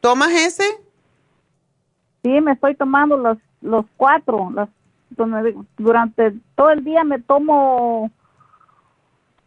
¿Tomas 0.00 0.30
ese? 0.32 0.64
Sí, 2.22 2.40
me 2.40 2.52
estoy 2.52 2.74
tomando 2.74 3.16
los 3.16 3.38
los 3.62 3.84
cuatro, 3.96 4.50
las 4.54 4.68
durante 5.78 6.34
todo 6.54 6.70
el 6.70 6.84
día 6.84 7.02
me 7.04 7.18
tomo 7.20 8.10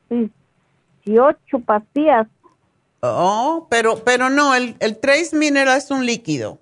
18 0.10 1.60
pastillas. 1.66 2.28
Oh, 3.02 3.68
pero, 3.70 4.04
pero 4.04 4.30
no, 4.30 4.56
el, 4.56 4.76
el 4.80 4.98
Trace 4.98 5.36
Mineral 5.36 5.78
es 5.78 5.90
un 5.92 6.06
líquido. 6.06 6.60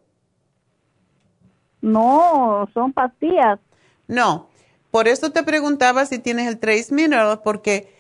No, 1.82 2.68
son 2.74 2.94
pastillas. 2.94 3.60
No, 4.08 4.50
por 4.92 5.08
eso 5.08 5.32
te 5.32 5.44
preguntaba 5.44 6.06
si 6.06 6.20
tienes 6.20 6.48
el 6.48 6.60
Trace 6.60 6.94
Mineral, 6.94 7.42
porque 7.44 7.94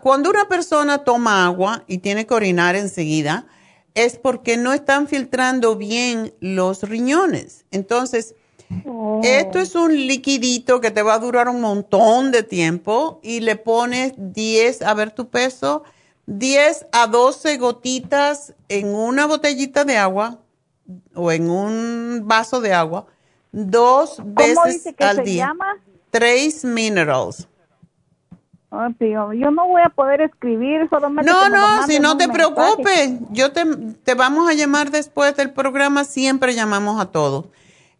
cuando 0.00 0.30
una 0.30 0.48
persona 0.48 1.04
toma 1.04 1.44
agua 1.44 1.84
y 1.86 1.98
tiene 1.98 2.26
que 2.26 2.34
orinar 2.34 2.76
enseguida, 2.76 3.46
es 3.94 4.18
porque 4.18 4.56
no 4.56 4.72
están 4.72 5.08
filtrando 5.08 5.76
bien 5.76 6.34
los 6.40 6.82
riñones. 6.82 7.64
Entonces, 7.70 8.34
esto 9.22 9.58
es 9.58 9.74
un 9.74 9.94
liquidito 9.94 10.80
que 10.80 10.90
te 10.90 11.02
va 11.02 11.14
a 11.14 11.18
durar 11.18 11.48
un 11.48 11.60
montón 11.60 12.32
de 12.32 12.42
tiempo 12.42 13.20
y 13.22 13.40
le 13.40 13.56
pones 13.56 14.12
10, 14.16 14.82
a 14.82 14.94
ver 14.94 15.10
tu 15.12 15.28
peso, 15.28 15.84
10 16.26 16.86
a 16.92 17.06
12 17.06 17.56
gotitas 17.58 18.54
en 18.68 18.94
una 18.94 19.26
botellita 19.26 19.84
de 19.84 19.96
agua 19.96 20.38
o 21.14 21.30
en 21.32 21.48
un 21.50 22.22
vaso 22.24 22.60
de 22.60 22.72
agua, 22.72 23.06
dos 23.52 24.20
veces 24.24 24.58
dice 24.66 24.94
que 24.94 25.04
al 25.04 25.16
se 25.16 25.22
día. 25.22 25.46
llama? 25.46 25.76
Trace 26.10 26.66
Minerals. 26.66 27.48
Tío, 28.98 29.32
yo 29.32 29.50
no 29.52 29.68
voy 29.68 29.80
a 29.82 29.88
poder 29.88 30.20
escribir, 30.20 30.86
solamente 30.90 31.30
No, 31.30 31.48
no, 31.48 31.86
si 31.86 31.98
no 31.98 32.18
te 32.18 32.26
mensaje. 32.28 32.52
preocupes, 32.54 33.10
yo 33.30 33.52
te, 33.52 33.64
te 34.04 34.14
vamos 34.14 34.50
a 34.50 34.54
llamar 34.54 34.90
después 34.90 35.34
del 35.36 35.50
programa, 35.52 36.04
siempre 36.04 36.54
llamamos 36.54 37.00
a 37.00 37.06
todos. 37.06 37.46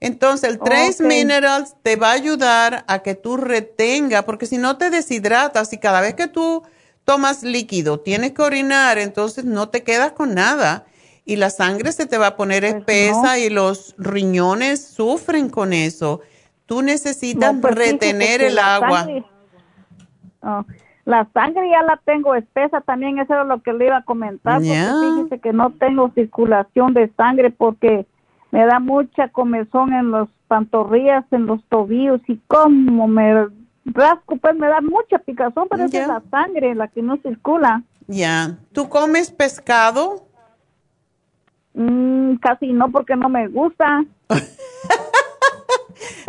Entonces, 0.00 0.50
el 0.50 0.58
Trace. 0.58 1.02
Minerals 1.02 1.74
te 1.82 1.96
va 1.96 2.10
a 2.10 2.12
ayudar 2.12 2.84
a 2.86 2.98
que 3.00 3.14
tú 3.14 3.36
retenga, 3.36 4.22
porque 4.22 4.46
si 4.46 4.58
no 4.58 4.76
te 4.76 4.90
deshidratas 4.90 5.72
y 5.72 5.78
cada 5.78 6.00
vez 6.00 6.14
que 6.14 6.26
tú 6.28 6.62
tomas 7.04 7.42
líquido 7.42 8.00
tienes 8.00 8.32
que 8.32 8.42
orinar, 8.42 8.98
entonces 8.98 9.44
no 9.44 9.68
te 9.68 9.82
quedas 9.84 10.12
con 10.12 10.34
nada 10.34 10.84
y 11.24 11.36
la 11.36 11.50
sangre 11.50 11.92
se 11.92 12.06
te 12.06 12.18
va 12.18 12.28
a 12.28 12.36
poner 12.36 12.64
espesa 12.64 13.20
Pues 13.20 13.32
no. 13.32 13.36
y 13.38 13.50
los 13.50 13.94
riñones 13.98 14.84
sufren 14.86 15.48
con 15.48 15.72
eso. 15.72 16.20
Tú 16.66 16.82
necesitas 16.82 17.54
No, 17.54 17.60
pues 17.60 17.74
retener 17.74 18.42
el 18.42 18.58
agua. 18.58 19.00
sangre- 19.04 19.24
Oh, 20.42 20.64
la 21.04 21.28
sangre 21.32 21.68
ya 21.70 21.82
la 21.82 22.00
tengo 22.04 22.34
espesa 22.34 22.80
también, 22.80 23.18
eso 23.18 23.32
era 23.32 23.44
lo 23.44 23.62
que 23.62 23.72
le 23.72 23.86
iba 23.86 23.96
a 23.98 24.04
comentar, 24.04 24.60
Ya. 24.62 24.92
porque 24.92 25.22
fíjese 25.22 25.40
que 25.40 25.52
no 25.52 25.72
tengo 25.72 26.10
circulación 26.14 26.94
de 26.94 27.10
sangre 27.16 27.50
porque 27.50 28.06
me 28.50 28.64
da 28.66 28.78
mucha 28.80 29.28
comezón 29.28 29.92
en 29.92 30.10
los 30.10 30.28
pantorrillas, 30.48 31.24
en 31.32 31.46
los 31.46 31.62
tobillos 31.68 32.20
y 32.28 32.38
como 32.46 33.06
me 33.08 33.46
rasco, 33.84 34.36
pues 34.36 34.54
me 34.56 34.68
da 34.68 34.80
mucha 34.80 35.18
picazón, 35.18 35.68
pero 35.70 35.86
Ya. 35.86 36.02
es 36.02 36.08
la 36.08 36.22
sangre 36.30 36.74
la 36.74 36.88
que 36.88 37.02
no 37.02 37.16
circula. 37.18 37.82
Ya. 38.06 38.56
¿Tú 38.72 38.88
comes 38.88 39.30
pescado? 39.30 40.26
Mm, 41.74 42.36
casi 42.36 42.72
no 42.72 42.90
porque 42.90 43.16
no 43.16 43.28
me 43.28 43.48
gusta. 43.48 44.04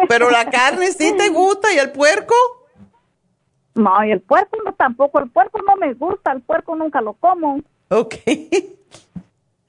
Pero 0.09 0.29
la 0.29 0.49
carne 0.49 0.87
sí 0.91 1.13
te 1.17 1.29
gusta 1.29 1.73
y 1.73 1.77
el 1.77 1.91
puerco. 1.91 2.35
No, 3.75 4.03
y 4.03 4.11
el 4.11 4.21
puerco 4.21 4.57
no 4.65 4.73
tampoco, 4.73 5.19
el 5.19 5.29
puerco 5.29 5.59
no 5.65 5.75
me 5.75 5.93
gusta, 5.93 6.31
el 6.31 6.41
puerco 6.41 6.75
nunca 6.75 7.01
lo 7.01 7.13
como. 7.13 7.61
Ok. 7.89 8.15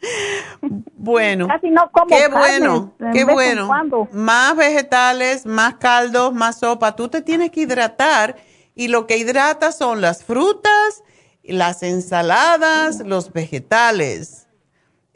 Bueno. 1.01 1.47
Casi 1.49 1.71
no 1.71 1.91
como 1.91 2.07
Qué 2.09 2.29
carne, 2.29 2.39
bueno, 2.39 2.95
en 3.01 3.13
qué 3.13 3.25
bueno. 3.25 3.69
Más 4.13 4.57
vegetales, 4.57 5.47
más 5.47 5.75
caldos, 5.77 6.35
más 6.35 6.59
sopa. 6.59 6.97
Tú 6.97 7.09
te 7.09 7.23
tienes 7.23 7.51
que 7.51 7.61
hidratar 7.61 8.37
y 8.75 8.89
lo 8.89 9.07
que 9.07 9.17
hidrata 9.17 9.73
son 9.73 10.01
las 10.01 10.25
frutas, 10.25 11.03
las 11.43 11.83
ensaladas, 11.83 13.01
los 13.01 13.33
vegetales. 13.33 14.47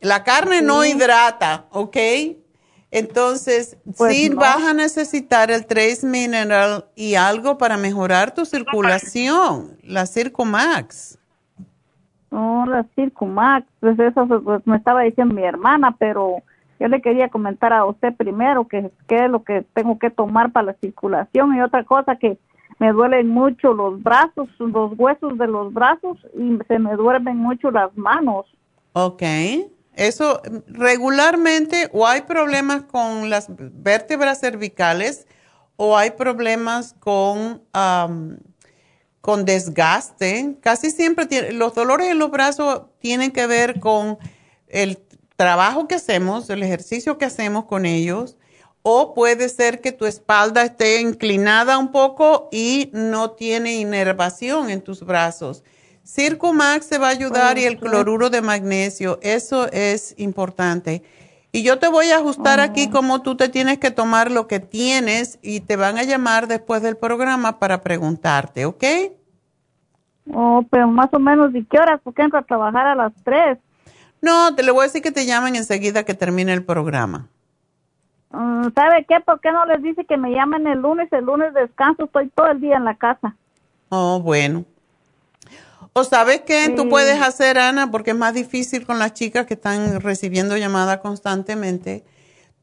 La 0.00 0.24
carne 0.24 0.62
no 0.62 0.84
hidrata, 0.84 1.66
¿ok? 1.70 1.96
Entonces, 2.90 3.76
Pues 3.96 4.14
sí 4.14 4.30
no. 4.30 4.36
vas 4.36 4.62
a 4.64 4.74
necesitar 4.74 5.50
el 5.50 5.66
Trace 5.66 6.06
Mineral 6.06 6.86
y 6.94 7.14
algo 7.14 7.56
para 7.56 7.76
mejorar 7.76 8.34
tu 8.34 8.44
circulación, 8.44 9.78
la 9.82 10.06
Circumax. 10.06 11.18
Oh, 12.32 12.64
la 12.66 12.86
Circumax, 12.94 13.66
pues 13.80 13.98
eso 13.98 14.26
pues, 14.26 14.66
me 14.66 14.76
estaba 14.76 15.02
diciendo 15.02 15.34
mi 15.34 15.44
hermana, 15.44 15.94
pero 15.98 16.42
yo 16.80 16.88
le 16.88 17.02
quería 17.02 17.28
comentar 17.28 17.72
a 17.72 17.84
usted 17.84 18.14
primero 18.16 18.66
que 18.66 18.90
qué 19.06 19.26
es 19.26 19.30
lo 19.30 19.44
que 19.44 19.64
tengo 19.74 19.98
que 19.98 20.10
tomar 20.10 20.50
para 20.50 20.66
la 20.66 20.76
circulación 20.80 21.54
y 21.54 21.60
otra 21.60 21.84
cosa 21.84 22.16
que 22.16 22.38
me 22.78 22.90
duelen 22.90 23.28
mucho 23.28 23.74
los 23.74 24.02
brazos, 24.02 24.48
los 24.58 24.98
huesos 24.98 25.38
de 25.38 25.46
los 25.46 25.72
brazos 25.72 26.18
y 26.34 26.58
se 26.66 26.78
me 26.78 26.94
duermen 26.96 27.36
mucho 27.36 27.70
las 27.70 27.96
manos. 27.96 28.46
Ok. 28.94 29.22
Eso 29.94 30.40
regularmente 30.66 31.90
o 31.92 32.06
hay 32.06 32.22
problemas 32.22 32.82
con 32.82 33.28
las 33.28 33.48
vértebras 33.48 34.40
cervicales 34.40 35.26
o 35.76 35.96
hay 35.96 36.12
problemas 36.12 36.94
con, 36.98 37.62
con 39.22 39.46
desgaste. 39.46 40.56
Casi 40.60 40.90
siempre 40.90 41.24
tiene- 41.24 41.52
los 41.52 41.74
dolores 41.74 42.08
en 42.10 42.18
los 42.18 42.30
brazos 42.30 42.82
tienen 42.98 43.30
que 43.30 43.46
ver 43.46 43.80
con 43.80 44.18
el 44.68 44.98
trabajo 45.36 45.88
que 45.88 45.94
hacemos, 45.94 46.50
el 46.50 46.62
ejercicio 46.62 47.16
que 47.16 47.24
hacemos 47.24 47.64
con 47.64 47.86
ellos. 47.86 48.36
O 48.82 49.14
puede 49.14 49.48
ser 49.48 49.80
que 49.80 49.92
tu 49.92 50.06
espalda 50.06 50.64
esté 50.64 51.00
inclinada 51.00 51.78
un 51.78 51.92
poco 51.92 52.48
y 52.50 52.90
no 52.92 53.30
tiene 53.30 53.76
inervación 53.76 54.70
en 54.70 54.82
tus 54.82 55.06
brazos. 55.06 55.62
Circumax 56.04 56.88
te 56.88 56.98
va 56.98 57.06
a 57.06 57.10
ayudar 57.10 57.58
y 57.58 57.64
el 57.64 57.78
cloruro 57.78 58.28
de 58.28 58.42
magnesio, 58.42 59.20
eso 59.22 59.70
es 59.70 60.14
importante. 60.18 61.04
Y 61.54 61.62
yo 61.62 61.78
te 61.78 61.88
voy 61.88 62.10
a 62.10 62.16
ajustar 62.16 62.60
aquí 62.60 62.88
cómo 62.88 63.20
tú 63.20 63.36
te 63.36 63.50
tienes 63.50 63.78
que 63.78 63.90
tomar 63.90 64.30
lo 64.30 64.48
que 64.48 64.58
tienes 64.58 65.38
y 65.42 65.60
te 65.60 65.76
van 65.76 65.98
a 65.98 66.02
llamar 66.02 66.48
después 66.48 66.82
del 66.82 66.96
programa 66.96 67.58
para 67.58 67.82
preguntarte, 67.82 68.64
¿ok? 68.64 68.82
Oh, 70.32 70.64
pero 70.70 70.88
más 70.88 71.12
o 71.12 71.18
menos, 71.18 71.54
¿y 71.54 71.62
qué 71.64 71.78
horas? 71.78 72.00
Porque 72.02 72.22
entro 72.22 72.38
a 72.38 72.42
trabajar 72.42 72.86
a 72.86 72.94
las 72.94 73.12
tres. 73.22 73.58
No, 74.22 74.54
te 74.54 74.62
le 74.62 74.70
voy 74.70 74.80
a 74.80 74.84
decir 74.84 75.02
que 75.02 75.12
te 75.12 75.26
llamen 75.26 75.54
enseguida 75.54 76.04
que 76.04 76.14
termine 76.14 76.54
el 76.54 76.64
programa. 76.64 77.28
Mm, 78.30 78.68
¿Sabe 78.74 79.04
qué? 79.06 79.20
¿Por 79.20 79.40
qué 79.40 79.52
no 79.52 79.66
les 79.66 79.82
dice 79.82 80.06
que 80.06 80.16
me 80.16 80.30
llamen 80.30 80.66
el 80.66 80.80
lunes? 80.80 81.12
El 81.12 81.26
lunes 81.26 81.52
descanso, 81.52 82.04
estoy 82.04 82.30
todo 82.30 82.46
el 82.46 82.62
día 82.62 82.78
en 82.78 82.84
la 82.86 82.94
casa. 82.94 83.36
Oh, 83.90 84.20
bueno. 84.20 84.64
O 85.94 86.04
sabes 86.04 86.40
qué 86.42 86.70
tú 86.70 86.88
puedes 86.88 87.20
hacer, 87.20 87.58
Ana, 87.58 87.90
porque 87.90 88.12
es 88.12 88.16
más 88.16 88.32
difícil 88.32 88.86
con 88.86 88.98
las 88.98 89.12
chicas 89.12 89.46
que 89.46 89.54
están 89.54 90.00
recibiendo 90.00 90.56
llamadas 90.56 90.98
constantemente. 90.98 92.02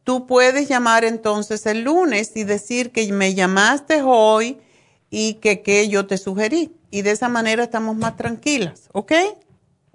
Tú 0.03 0.25
puedes 0.25 0.67
llamar 0.67 1.05
entonces 1.05 1.65
el 1.67 1.83
lunes 1.83 2.35
y 2.35 2.43
decir 2.43 2.91
que 2.91 3.11
me 3.13 3.35
llamaste 3.35 4.01
hoy 4.03 4.57
y 5.11 5.35
que, 5.35 5.61
que 5.61 5.87
yo 5.89 6.07
te 6.07 6.17
sugerí. 6.17 6.71
Y 6.89 7.03
de 7.03 7.11
esa 7.11 7.29
manera 7.29 7.63
estamos 7.63 7.95
más 7.95 8.17
tranquilas, 8.17 8.89
¿ok? 8.93 9.11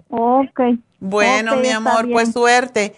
Ok. 0.09 0.61
Bueno, 0.99 1.57
mi 1.57 1.69
amor, 1.69 2.09
pues 2.09 2.31
suerte. 2.31 2.95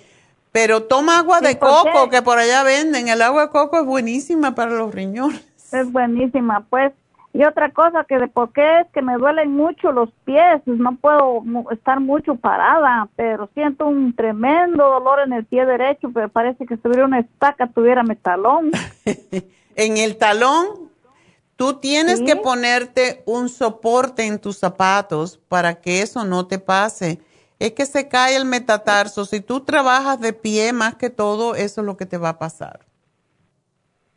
Pero 0.51 0.84
toma 0.84 1.19
agua 1.19 1.41
de 1.41 1.57
coco, 1.57 2.09
que 2.09 2.22
por 2.22 2.38
allá 2.38 2.64
venden. 2.64 3.07
El 3.07 3.22
agua 3.22 3.43
de 3.43 3.49
coco 3.49 3.80
es 3.80 3.85
buenísima 3.85 4.55
para 4.55 4.72
los 4.72 4.93
riñones. 4.93 5.43
Es 5.72 5.91
buenísima, 5.91 6.65
pues. 6.69 6.93
Y 7.38 7.43
otra 7.43 7.72
cosa 7.72 8.03
que 8.03 8.18
de 8.18 8.27
por 8.27 8.51
qué 8.51 8.80
es 8.80 8.88
que 8.91 9.03
me 9.03 9.15
duelen 9.15 9.51
mucho 9.51 9.91
los 9.91 10.09
pies, 10.26 10.59
no 10.65 10.95
puedo 10.95 11.43
estar 11.72 11.99
mucho 11.99 12.34
parada, 12.34 13.07
pero 13.15 13.47
siento 13.53 13.85
un 13.85 14.15
tremendo 14.15 14.84
dolor 14.84 15.19
en 15.19 15.34
el 15.34 15.45
pie 15.45 15.68
derecho, 15.68 16.09
pero 16.11 16.30
parece 16.30 16.65
que 16.65 16.77
si 16.77 16.81
tuviera 16.81 17.05
una 17.05 17.19
estaca 17.19 17.68
tuviera 17.68 18.01
mi 18.01 18.15
talón. 18.15 18.72
en 19.76 19.97
el 19.97 20.18
talón, 20.18 20.89
tú 21.55 21.76
tienes 21.76 22.22
que 22.22 22.38
ponerte 22.38 23.22
un 23.27 23.49
soporte 23.49 24.26
en 24.26 24.39
tus 24.39 24.57
zapatos 24.57 25.38
para 25.47 25.80
que 25.80 26.01
eso 26.01 26.26
no 26.26 26.47
te 26.47 26.57
pase. 26.57 27.19
Es 27.59 27.73
que 27.73 27.85
se 27.85 28.07
cae 28.07 28.35
el 28.35 28.45
metatarso. 28.45 29.26
Si 29.26 29.41
tú 29.41 29.59
trabajas 29.59 30.19
de 30.19 30.34
pie 30.34 30.73
más 30.73 30.95
que 30.95 31.11
todo, 31.11 31.53
eso 31.53 31.81
es 31.81 31.85
lo 31.85 31.97
que 31.97 32.07
te 32.07 32.18
va 32.18 32.30
a 32.30 32.39
pasar. 32.39 32.86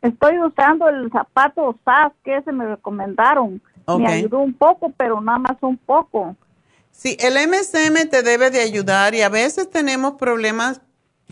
Estoy 0.01 0.39
usando 0.39 0.89
el 0.89 1.11
zapato 1.11 1.75
SAS 1.85 2.11
que 2.23 2.37
ese 2.37 2.51
me 2.51 2.65
recomendaron. 2.65 3.61
Me 3.97 4.07
ayudó 4.07 4.39
un 4.39 4.53
poco, 4.53 4.91
pero 4.95 5.19
nada 5.21 5.39
más 5.39 5.57
un 5.61 5.77
poco. 5.77 6.35
Sí, 6.91 7.17
el 7.19 7.33
MSM 7.33 8.09
te 8.09 8.21
debe 8.21 8.51
de 8.51 8.61
ayudar 8.61 9.13
y 9.15 9.21
a 9.21 9.29
veces 9.29 9.69
tenemos 9.69 10.13
problemas 10.13 10.81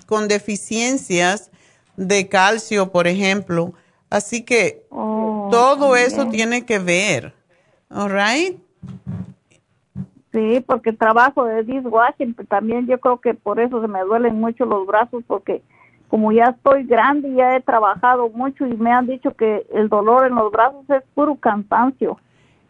con 0.06 0.28
deficiencias 0.28 1.52
de 1.96 2.28
calcio, 2.28 2.92
por 2.92 3.08
ejemplo. 3.08 3.74
Así 4.10 4.44
que 4.44 4.86
oh, 4.90 5.48
todo 5.52 5.96
eso 5.96 6.28
tiene 6.28 6.66
que 6.66 6.80
ver. 6.80 7.34
All 7.90 8.12
right? 8.12 8.60
Sí, 10.32 10.64
porque 10.66 10.94
trabajo 10.94 11.46
de 11.46 11.64
dishwashing, 11.64 12.36
también 12.48 12.88
yo 12.88 13.00
creo 13.00 13.20
que 13.20 13.34
por 13.34 13.60
eso 13.60 13.82
se 13.82 13.88
me 13.88 14.02
duelen 14.02 14.40
mucho 14.40 14.66
los 14.66 14.86
brazos 14.86 15.24
porque 15.28 15.64
como 16.10 16.32
ya 16.32 16.56
estoy 16.56 16.84
grande 16.84 17.30
y 17.30 17.36
ya 17.36 17.56
he 17.56 17.62
trabajado 17.62 18.30
mucho 18.30 18.66
y 18.66 18.76
me 18.76 18.92
han 18.92 19.08
dicho 19.08 19.32
que 19.36 19.66
el 19.74 19.88
dolor 19.88 20.26
en 20.26 20.36
los 20.36 20.52
brazos 20.52 20.84
es 20.90 21.04
puro 21.14 21.36
cansancio. 21.36 22.18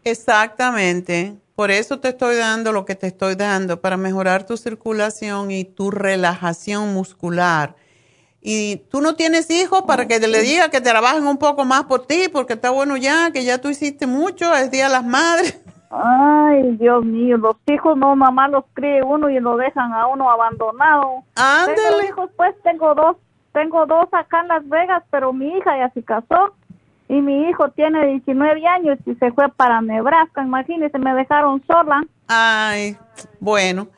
Exactamente. 0.04 1.34
Por 1.56 1.70
eso 1.70 2.00
te 2.00 2.08
estoy 2.08 2.36
dando 2.36 2.72
lo 2.72 2.84
que 2.84 2.94
te 2.94 3.06
estoy 3.06 3.34
dando, 3.34 3.80
para 3.80 3.96
mejorar 3.96 4.46
tu 4.46 4.56
circulación 4.56 5.50
y 5.50 5.64
tu 5.64 5.90
relajación 5.90 6.94
muscular. 6.94 7.74
Y 8.42 8.76
tú 8.90 9.00
no 9.00 9.14
tienes 9.16 9.50
hijos 9.50 9.82
para 9.82 10.06
que 10.06 10.18
le 10.18 10.40
diga 10.40 10.70
que 10.70 10.80
trabajen 10.80 11.26
un 11.26 11.36
poco 11.36 11.64
más 11.64 11.84
por 11.84 12.06
ti, 12.06 12.28
porque 12.32 12.54
está 12.54 12.70
bueno 12.70 12.96
ya, 12.96 13.30
que 13.32 13.44
ya 13.44 13.58
tú 13.58 13.68
hiciste 13.68 14.06
mucho, 14.06 14.54
es 14.54 14.70
Día 14.70 14.84
de 14.86 14.92
las 14.92 15.04
Madres. 15.04 15.60
Ay, 15.90 16.76
Dios 16.76 17.04
mío, 17.04 17.36
los 17.36 17.56
hijos 17.66 17.96
no, 17.96 18.14
mamá 18.14 18.48
los 18.48 18.64
críe 18.74 19.02
uno 19.02 19.28
y 19.28 19.40
lo 19.40 19.56
dejan 19.56 19.92
a 19.92 20.06
uno 20.06 20.30
abandonado. 20.30 21.24
Ándale. 21.34 22.06
hijos, 22.08 22.30
pues 22.36 22.54
tengo 22.62 22.94
dos 22.94 23.16
tengo 23.52 23.86
dos 23.86 24.08
acá 24.12 24.40
en 24.40 24.48
Las 24.48 24.68
Vegas, 24.68 25.02
pero 25.10 25.32
mi 25.32 25.48
hija 25.48 25.76
ya 25.76 25.90
se 25.90 26.02
casó 26.02 26.54
y 27.08 27.20
mi 27.20 27.48
hijo 27.48 27.68
tiene 27.70 28.06
19 28.06 28.66
años 28.66 28.98
y 29.04 29.14
se 29.16 29.32
fue 29.32 29.48
para 29.48 29.80
Nebraska. 29.80 30.42
Imagínese, 30.42 30.98
me 30.98 31.12
dejaron 31.14 31.62
sola. 31.66 32.02
Ay, 32.28 32.96
bueno. 33.40 33.88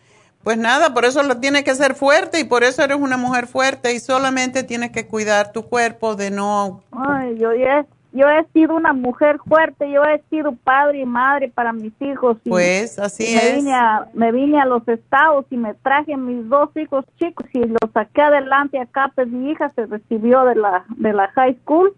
Pues 0.42 0.58
nada, 0.58 0.92
por 0.92 1.04
eso 1.04 1.22
lo 1.22 1.38
tienes 1.38 1.62
que 1.62 1.74
ser 1.74 1.94
fuerte 1.94 2.40
y 2.40 2.44
por 2.44 2.64
eso 2.64 2.82
eres 2.82 2.96
una 2.96 3.16
mujer 3.16 3.46
fuerte 3.46 3.92
y 3.92 4.00
solamente 4.00 4.64
tienes 4.64 4.90
que 4.90 5.06
cuidar 5.06 5.52
tu 5.52 5.68
cuerpo 5.68 6.16
de 6.16 6.32
no... 6.32 6.82
Ay, 6.90 7.38
yo 7.38 7.54
ya 7.54 7.86
yo 8.12 8.28
he 8.28 8.44
sido 8.52 8.74
una 8.74 8.92
mujer 8.92 9.38
fuerte, 9.46 9.90
yo 9.90 10.04
he 10.04 10.22
sido 10.28 10.52
padre 10.52 11.00
y 11.00 11.06
madre 11.06 11.48
para 11.48 11.72
mis 11.72 11.92
hijos. 12.00 12.36
pues 12.46 12.98
así 12.98 13.24
me 13.24 13.36
es. 13.36 13.56
Vine 13.56 13.74
a, 13.74 14.06
me 14.12 14.32
vine 14.32 14.60
a 14.60 14.66
los 14.66 14.86
estados 14.86 15.46
y 15.50 15.56
me 15.56 15.74
traje 15.74 16.16
mis 16.16 16.46
dos 16.48 16.68
hijos 16.76 17.04
chicos 17.18 17.46
y 17.54 17.60
los 17.60 17.90
saqué 17.94 18.20
adelante 18.20 18.78
acá, 18.78 19.10
pues 19.14 19.28
mi 19.28 19.50
hija 19.50 19.70
se 19.74 19.86
recibió 19.86 20.44
de 20.44 20.56
la, 20.56 20.84
de 20.96 21.12
la 21.12 21.28
high 21.28 21.56
school 21.62 21.94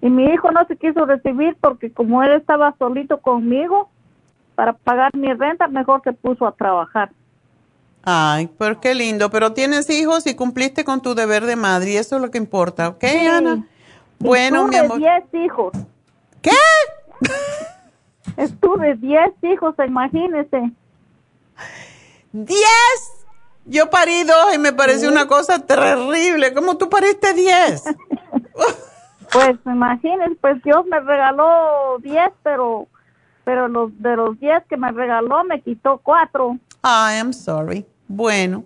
y 0.00 0.08
mi 0.08 0.24
hijo 0.26 0.52
no 0.52 0.64
se 0.66 0.76
quiso 0.76 1.04
recibir 1.04 1.56
porque 1.60 1.90
como 1.90 2.22
él 2.22 2.32
estaba 2.32 2.74
solito 2.78 3.18
conmigo 3.18 3.90
para 4.54 4.72
pagar 4.72 5.16
mi 5.16 5.32
renta, 5.32 5.66
mejor 5.66 6.00
se 6.04 6.12
puso 6.12 6.46
a 6.46 6.52
trabajar. 6.52 7.10
Ay, 8.04 8.50
pero 8.58 8.80
qué 8.80 8.94
lindo, 8.94 9.30
pero 9.30 9.52
tienes 9.52 9.88
hijos 9.90 10.26
y 10.26 10.34
cumpliste 10.34 10.84
con 10.84 11.00
tu 11.00 11.14
deber 11.14 11.44
de 11.46 11.56
madre 11.56 11.92
y 11.92 11.96
eso 11.96 12.16
es 12.16 12.22
lo 12.22 12.30
que 12.30 12.38
importa, 12.38 12.88
¿ok, 12.90 13.04
Ana? 13.32 13.66
Bueno, 14.18 14.68
mi 14.68 14.76
amor. 14.76 14.98
diez 14.98 15.24
hijos. 15.32 15.72
¿Qué? 16.40 16.50
Estuve 18.36 18.94
diez 18.96 19.32
hijos, 19.42 19.74
imagínese. 19.86 20.72
¿Diez? 22.32 23.26
Yo 23.66 23.88
parí 23.88 24.24
dos 24.24 24.54
y 24.54 24.58
me 24.58 24.72
pareció 24.72 25.08
una 25.08 25.26
cosa 25.26 25.60
terrible. 25.60 26.52
¿Cómo 26.52 26.76
tú 26.76 26.90
pariste 26.90 27.32
diez? 27.32 27.84
pues 29.32 29.56
imagínese, 29.64 30.34
pues 30.40 30.62
Dios 30.62 30.84
me 30.86 31.00
regaló 31.00 31.98
diez, 32.00 32.30
pero 32.42 32.88
pero 33.44 33.68
los 33.68 33.90
de 34.00 34.16
los 34.16 34.38
diez 34.40 34.62
que 34.68 34.76
me 34.76 34.90
regaló 34.90 35.44
me 35.44 35.60
quitó 35.60 35.98
cuatro. 36.02 36.58
I 36.82 37.18
am 37.20 37.32
sorry. 37.32 37.86
Bueno. 38.08 38.64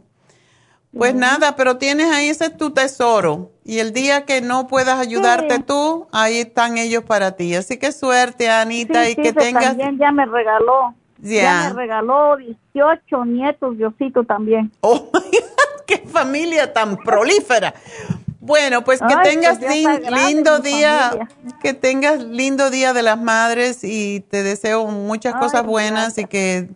Pues 0.99 1.15
nada, 1.15 1.55
pero 1.55 1.77
tienes 1.79 2.11
ahí 2.11 2.29
ese 2.29 2.51
tu 2.51 2.71
tesoro. 2.71 3.53
Y 3.65 3.79
el 3.79 3.93
día 3.93 4.25
que 4.25 4.41
no 4.41 4.67
puedas 4.67 4.99
ayudarte 4.99 5.61
tú, 5.61 6.09
ahí 6.11 6.39
están 6.39 6.77
ellos 6.77 7.05
para 7.05 7.37
ti. 7.37 7.55
Así 7.55 7.79
que 7.79 7.93
suerte, 7.93 8.51
Anita, 8.51 9.09
y 9.09 9.15
que 9.15 9.33
tengas... 9.33 9.77
También 9.77 9.97
ya 9.97 10.11
me 10.11 10.27
regaló. 10.27 10.95
Ya 11.21 11.69
me 11.69 11.81
regaló 11.81 12.37
18 12.37 13.25
nietos, 13.27 13.79
Diosito 13.79 14.25
también. 14.25 14.73
¡Oh, 14.81 15.11
qué 15.87 15.99
familia 15.99 16.73
tan 16.73 16.97
prolífera! 16.97 17.75
Bueno, 18.41 18.83
pues 18.83 19.01
que 19.01 19.15
tengas 19.23 19.59
pues 19.59 20.01
lindo 20.11 20.59
día, 20.61 21.29
que 21.61 21.75
tengas 21.75 22.23
lindo 22.25 22.71
día 22.71 22.93
de 22.93 23.03
las 23.03 23.21
madres 23.21 23.85
y 23.85 24.21
te 24.21 24.43
deseo 24.43 24.87
muchas 24.87 25.35
cosas 25.35 25.67
buenas 25.67 26.17
y 26.19 26.25
que 26.25 26.69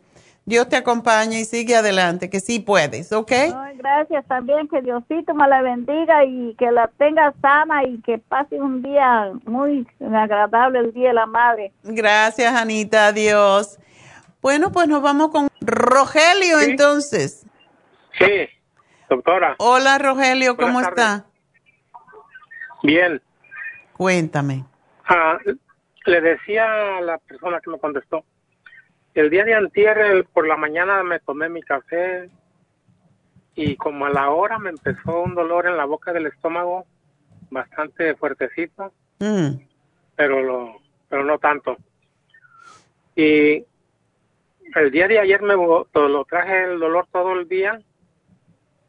Dios 0.44 0.68
te 0.68 0.76
acompañe 0.76 1.40
y 1.40 1.44
sigue 1.44 1.76
adelante, 1.76 2.28
que 2.28 2.40
sí 2.40 2.58
puedes, 2.58 3.12
¿ok? 3.12 3.30
gracias 3.76 4.26
también, 4.26 4.68
que 4.68 4.82
Diosito 4.82 5.34
me 5.34 5.46
la 5.48 5.62
bendiga 5.62 6.24
y 6.24 6.54
que 6.56 6.70
la 6.70 6.88
tenga 6.98 7.32
sana 7.40 7.84
y 7.84 8.00
que 8.02 8.18
pase 8.18 8.60
un 8.60 8.82
día 8.82 9.32
muy 9.44 9.86
agradable 10.00 10.80
el 10.80 10.92
Día 10.92 11.08
de 11.08 11.14
la 11.14 11.26
Madre. 11.26 11.72
Gracias, 11.84 12.52
Anita, 12.54 13.08
adiós. 13.08 13.78
Bueno, 14.40 14.72
pues 14.72 14.88
nos 14.88 15.00
vamos 15.02 15.30
con 15.30 15.48
Rogelio 15.60 16.60
entonces. 16.60 17.46
Sí, 18.18 18.48
doctora. 19.08 19.54
Hola, 19.58 19.98
Rogelio, 19.98 20.56
¿cómo 20.56 20.80
está? 20.80 21.26
Bien. 22.82 23.22
Cuéntame. 23.96 24.64
Ah, 25.08 25.38
le 26.06 26.20
decía 26.20 26.98
a 26.98 27.00
la 27.00 27.18
persona 27.18 27.60
que 27.60 27.70
me 27.70 27.78
contestó 27.78 28.24
el 29.14 29.30
día 29.30 29.44
de 29.44 29.54
antier, 29.54 30.26
por 30.32 30.46
la 30.46 30.56
mañana 30.56 31.02
me 31.02 31.20
tomé 31.20 31.48
mi 31.48 31.62
café 31.62 32.30
y 33.54 33.76
como 33.76 34.06
a 34.06 34.10
la 34.10 34.30
hora 34.30 34.58
me 34.58 34.70
empezó 34.70 35.22
un 35.22 35.34
dolor 35.34 35.66
en 35.66 35.76
la 35.76 35.84
boca 35.84 36.12
del 36.12 36.26
estómago 36.26 36.86
bastante 37.50 38.14
fuertecito, 38.14 38.92
mm. 39.18 39.50
pero 40.16 40.42
lo, 40.42 40.76
pero 41.08 41.24
no 41.24 41.38
tanto. 41.38 41.76
Y 43.14 43.66
el 44.74 44.90
día 44.90 45.06
de 45.08 45.18
ayer 45.18 45.42
me 45.42 45.54
lo 45.54 46.24
traje 46.28 46.64
el 46.64 46.78
dolor 46.78 47.06
todo 47.12 47.32
el 47.32 47.46
día, 47.46 47.82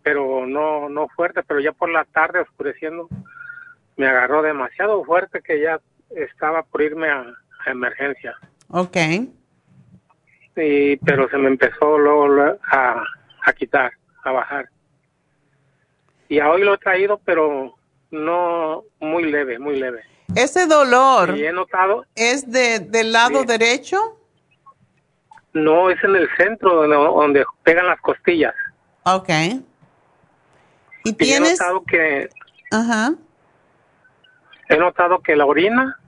pero 0.02 0.46
no 0.46 0.88
no 0.88 1.10
fuerte, 1.10 1.44
pero 1.44 1.60
ya 1.60 1.74
por 1.74 1.90
la 1.90 2.06
tarde 2.06 2.40
oscureciendo 2.40 3.10
me 3.98 4.08
agarró 4.08 4.42
demasiado 4.42 5.04
fuerte 5.04 5.42
que 5.42 5.60
ya 5.60 5.82
estaba 6.10 6.64
por 6.64 6.82
irme 6.82 7.10
a, 7.10 7.26
a 7.66 7.72
emergencia. 7.72 8.38
Okay 8.70 9.43
y, 10.56 10.98
pero 10.98 11.30
se 11.30 11.38
me 11.38 11.48
empezó 11.48 11.98
luego 11.98 12.58
a, 12.72 13.04
a 13.46 13.54
quitar, 13.54 13.92
a 14.24 14.32
bajar. 14.32 14.70
Y 16.30 16.40
a 16.40 16.50
hoy 16.50 16.64
lo 16.64 16.76
he 16.76 16.78
traído, 16.78 17.20
pero 17.24 17.76
no 18.12 18.84
muy 19.00 19.32
leve, 19.32 19.60
muy 19.60 19.80
leve. 19.80 20.04
¿Ese 20.36 20.66
dolor 20.66 21.38
he 21.38 21.52
notado, 21.52 22.06
es 22.16 22.50
de, 22.50 22.80
del 22.80 23.12
lado 23.12 23.44
derecho? 23.44 24.20
No, 25.54 25.90
es 25.90 26.04
en 26.04 26.16
el 26.16 26.28
centro 26.38 26.74
donde, 26.74 26.96
donde 26.96 27.46
pegan 27.64 27.88
las 27.88 28.00
costillas. 28.02 28.56
Ok. 29.04 29.30
¿Y, 31.04 31.14
tienes? 31.14 31.50
he 31.50 31.64
notado 31.64 31.84
que... 31.84 32.30
Ajá. 32.72 33.14
He 34.70 34.78
notado 34.78 35.20
que 35.20 35.36
la 35.36 35.46
orina 35.46 36.00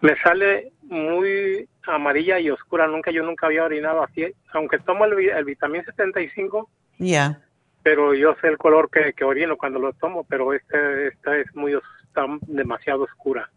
me 0.00 0.14
sale 0.22 0.72
muy 0.82 1.68
amarilla 1.86 2.38
y 2.40 2.50
oscura. 2.50 2.86
Nunca, 2.86 3.10
yo 3.10 3.22
nunca 3.22 3.46
había 3.46 3.64
orinado 3.64 4.02
así. 4.02 4.26
Aunque 4.52 4.78
tomo 4.78 5.04
el, 5.04 5.30
el 5.30 5.44
vitamín 5.44 5.84
75, 5.84 6.68
Ya. 6.98 7.40
pero 7.82 8.14
yo 8.14 8.34
sé 8.40 8.48
el 8.48 8.58
color 8.58 8.90
que, 8.90 9.12
que 9.12 9.24
orino 9.24 9.56
cuando 9.56 9.78
lo 9.78 9.92
tomo, 9.94 10.24
pero 10.24 10.52
este, 10.52 11.08
esta 11.08 11.36
es 11.36 11.54
muy, 11.54 11.72
está 12.04 12.26
demasiado 12.42 13.04
oscura. 13.04 13.50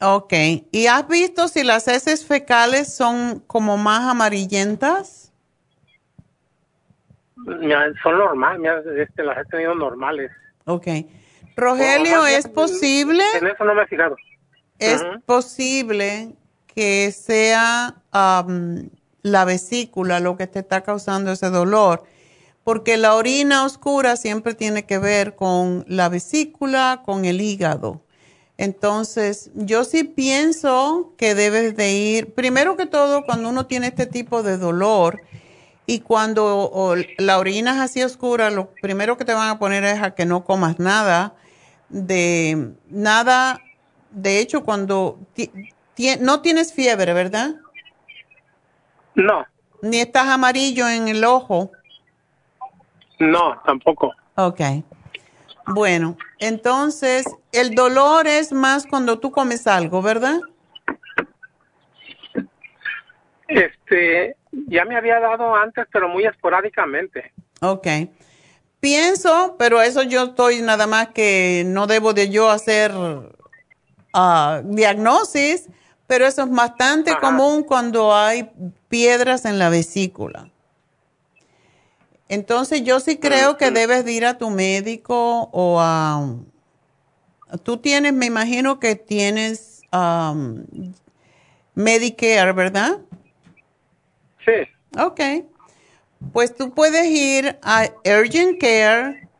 Ok. 0.00 0.32
¿Y 0.72 0.86
has 0.88 1.06
visto 1.06 1.46
si 1.48 1.62
las 1.62 1.86
heces 1.88 2.26
fecales 2.26 2.92
son 2.92 3.40
como 3.46 3.76
más 3.76 4.02
amarillentas? 4.10 5.32
Son 8.02 8.18
normales, 8.18 8.84
este, 8.98 9.22
las 9.24 9.38
he 9.38 9.44
tenido 9.46 9.74
normales. 9.74 10.30
Ok. 10.64 10.86
Rogelio, 11.56 12.26
¿es 12.26 12.48
posible? 12.48 13.22
En 13.34 13.46
eso 13.46 13.64
no 13.64 13.74
me 13.74 13.82
he 13.82 13.86
fijado. 13.86 14.16
Es 14.78 15.02
posible 15.26 16.34
que 16.74 17.12
sea 17.12 17.96
am, 18.12 18.90
la 19.22 19.44
vesícula 19.44 20.20
lo 20.20 20.36
que 20.36 20.46
te 20.46 20.60
está 20.60 20.82
causando 20.82 21.32
ese 21.32 21.50
dolor, 21.50 22.04
porque 22.64 22.96
la 22.96 23.14
orina 23.14 23.64
oscura 23.64 24.16
siempre 24.16 24.54
tiene 24.54 24.84
que 24.84 24.98
ver 24.98 25.34
con 25.34 25.84
la 25.88 26.08
vesícula, 26.08 27.02
con 27.04 27.24
el 27.24 27.40
hígado. 27.40 28.02
Entonces, 28.58 29.50
yo 29.54 29.84
sí 29.84 30.04
pienso 30.04 31.14
que 31.16 31.34
debes 31.34 31.76
de 31.76 31.92
ir, 31.92 32.34
primero 32.34 32.76
que 32.76 32.86
todo, 32.86 33.24
cuando 33.24 33.48
uno 33.48 33.66
tiene 33.66 33.88
este 33.88 34.06
tipo 34.06 34.42
de 34.42 34.58
dolor 34.58 35.20
y 35.86 36.00
cuando 36.00 36.94
la 37.18 37.38
orina 37.38 37.72
es 37.72 37.80
así 37.80 38.02
oscura, 38.02 38.50
lo 38.50 38.70
primero 38.80 39.16
que 39.16 39.24
te 39.24 39.34
van 39.34 39.48
a 39.48 39.58
poner 39.58 39.84
es 39.84 40.00
a 40.00 40.14
que 40.14 40.26
no 40.26 40.44
comas 40.44 40.78
nada, 40.78 41.34
de 41.88 42.72
nada, 42.88 43.60
de 44.10 44.38
hecho, 44.38 44.64
cuando 44.64 45.18
no 46.20 46.40
tienes 46.42 46.72
fiebre, 46.72 47.12
¿verdad? 47.12 47.54
No, 49.14 49.44
Ni 49.82 50.00
estás 50.00 50.28
amarillo 50.28 50.88
en 50.88 51.08
el 51.08 51.24
ojo. 51.24 51.70
no, 53.18 53.60
tampoco. 53.64 54.12
Ok. 54.36 54.60
Bueno, 55.66 56.16
entonces 56.38 57.24
el 57.52 57.74
dolor 57.74 58.26
es 58.26 58.52
más 58.52 58.86
cuando 58.86 59.18
tú 59.20 59.30
comes 59.30 59.66
algo, 59.66 60.00
¿verdad? 60.02 60.40
Este, 63.48 64.36
ya 64.68 64.84
me 64.84 64.96
había 64.96 65.20
dado 65.20 65.54
antes, 65.54 65.86
pero 65.92 66.08
muy 66.08 66.24
esporádicamente. 66.24 67.32
Ok. 67.60 67.86
Pienso, 68.80 69.56
pero 69.58 69.80
eso 69.82 70.02
yo 70.02 70.24
estoy 70.24 70.62
nada 70.62 70.86
más 70.86 71.08
que 71.08 71.62
no 71.66 71.86
debo 71.86 72.14
de 72.14 72.30
yo 72.30 72.50
hacer 72.50 72.92
ah, 74.14 74.62
diagnosis, 74.64 75.68
pero 76.12 76.26
eso 76.26 76.42
es 76.42 76.50
bastante 76.50 77.16
común 77.16 77.62
cuando 77.62 78.14
hay 78.14 78.50
piedras 78.90 79.46
en 79.46 79.58
la 79.58 79.70
vesícula. 79.70 80.50
Entonces 82.28 82.84
yo 82.84 83.00
sí 83.00 83.16
creo 83.16 83.56
que 83.56 83.70
debes 83.70 84.04
de 84.04 84.12
ir 84.12 84.26
a 84.26 84.36
tu 84.36 84.50
médico 84.50 85.48
o 85.52 85.80
a... 85.80 86.36
Tú 87.62 87.78
tienes, 87.78 88.12
me 88.12 88.26
imagino 88.26 88.78
que 88.78 88.94
tienes 88.94 89.80
um, 89.90 90.66
Medicare, 91.74 92.52
¿verdad? 92.52 92.98
Sí. 94.44 94.68
Ok. 95.00 95.20
Pues 96.34 96.54
tú 96.54 96.74
puedes 96.74 97.06
ir 97.06 97.58
a 97.62 97.88
Urgent 98.04 98.60
Care. 98.60 99.30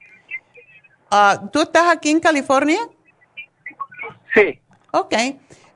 Ah, 1.10 1.50
¿Tú 1.52 1.60
estás 1.60 1.94
aquí 1.94 2.08
en 2.08 2.20
California? 2.20 2.80
Sí. 4.32 4.58
Ok. 4.92 5.14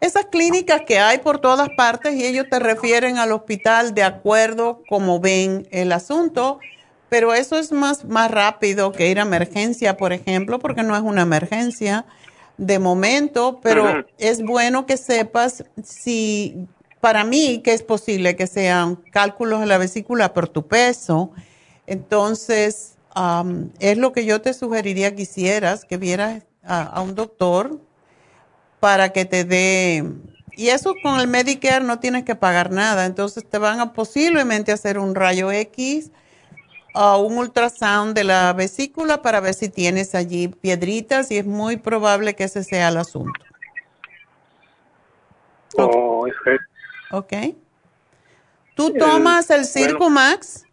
Esas 0.07 0.27
clínicas 0.27 0.83
que 0.87 1.01
hay 1.01 1.19
por 1.19 1.41
todas 1.41 1.69
partes 1.71 2.15
y 2.15 2.25
ellos 2.25 2.47
te 2.49 2.61
refieren 2.61 3.19
al 3.19 3.33
hospital 3.33 3.93
de 3.93 4.05
acuerdo 4.05 4.85
como 4.89 5.19
ven 5.19 5.67
el 5.73 5.91
asunto, 5.91 6.61
pero 7.09 7.35
eso 7.35 7.59
es 7.59 7.73
más, 7.73 8.05
más 8.05 8.31
rápido 8.31 8.93
que 8.93 9.11
ir 9.11 9.19
a 9.19 9.23
emergencia, 9.23 9.97
por 9.97 10.13
ejemplo, 10.13 10.61
porque 10.61 10.85
no 10.85 10.95
es 10.95 11.03
una 11.03 11.23
emergencia 11.23 12.07
de 12.57 12.79
momento, 12.79 13.59
pero 13.61 14.07
es 14.17 14.45
bueno 14.45 14.87
que 14.87 14.97
sepas 14.97 15.65
si 15.83 16.69
para 17.01 17.25
mí 17.25 17.61
que 17.65 17.73
es 17.73 17.83
posible 17.83 18.37
que 18.37 18.47
sean 18.47 19.03
cálculos 19.11 19.59
de 19.59 19.67
la 19.67 19.77
vesícula 19.77 20.33
por 20.33 20.47
tu 20.47 20.69
peso. 20.69 21.33
Entonces, 21.89 22.95
am, 23.13 23.73
es 23.81 23.99
lo 23.99 24.13
que 24.13 24.25
yo 24.25 24.41
te 24.41 24.55
sugeriría 24.55 25.17
que 25.17 25.23
hicieras, 25.23 25.85
que 25.85 25.97
vieras 25.97 26.45
a, 26.63 26.85
a 26.85 27.01
un 27.01 27.17
doctor 27.17 27.81
para 28.87 29.09
que 29.09 29.25
te 29.25 29.43
dé... 29.43 30.05
Y 30.57 30.69
eso 30.69 30.95
con 31.03 31.19
el 31.19 31.27
Medicare 31.27 31.85
no 31.85 31.99
tienes 31.99 32.23
que 32.23 32.37
pagar 32.37 32.71
nada. 32.71 33.05
Entonces 33.05 33.45
te 33.45 33.59
van 33.59 33.81
a 33.81 33.93
posiblemente 33.93 34.71
hacer 34.71 35.01
un 35.01 35.17
rayo 35.17 35.51
X 35.51 36.13
o 36.95 37.19
un 37.19 37.37
ultrasound 37.37 38.15
de 38.15 38.23
la 38.23 38.53
vesícula 38.53 39.23
para 39.23 39.41
ver 39.41 39.55
si 39.55 39.69
tienes 39.69 40.15
allí 40.15 40.47
piedritas 40.47 41.33
y 41.33 41.39
es 41.39 41.47
muy 41.47 41.79
probable 41.79 42.37
que 42.37 42.45
ese 42.45 42.63
sea 42.63 42.91
el 42.91 42.99
asunto. 42.99 43.41
Oh. 45.77 46.29
¿Ok? 47.11 47.33
¿Tú 48.77 48.93
tomas 48.93 49.51
el. 49.51 49.65
Circo 49.65 50.09
Max? 50.11 50.65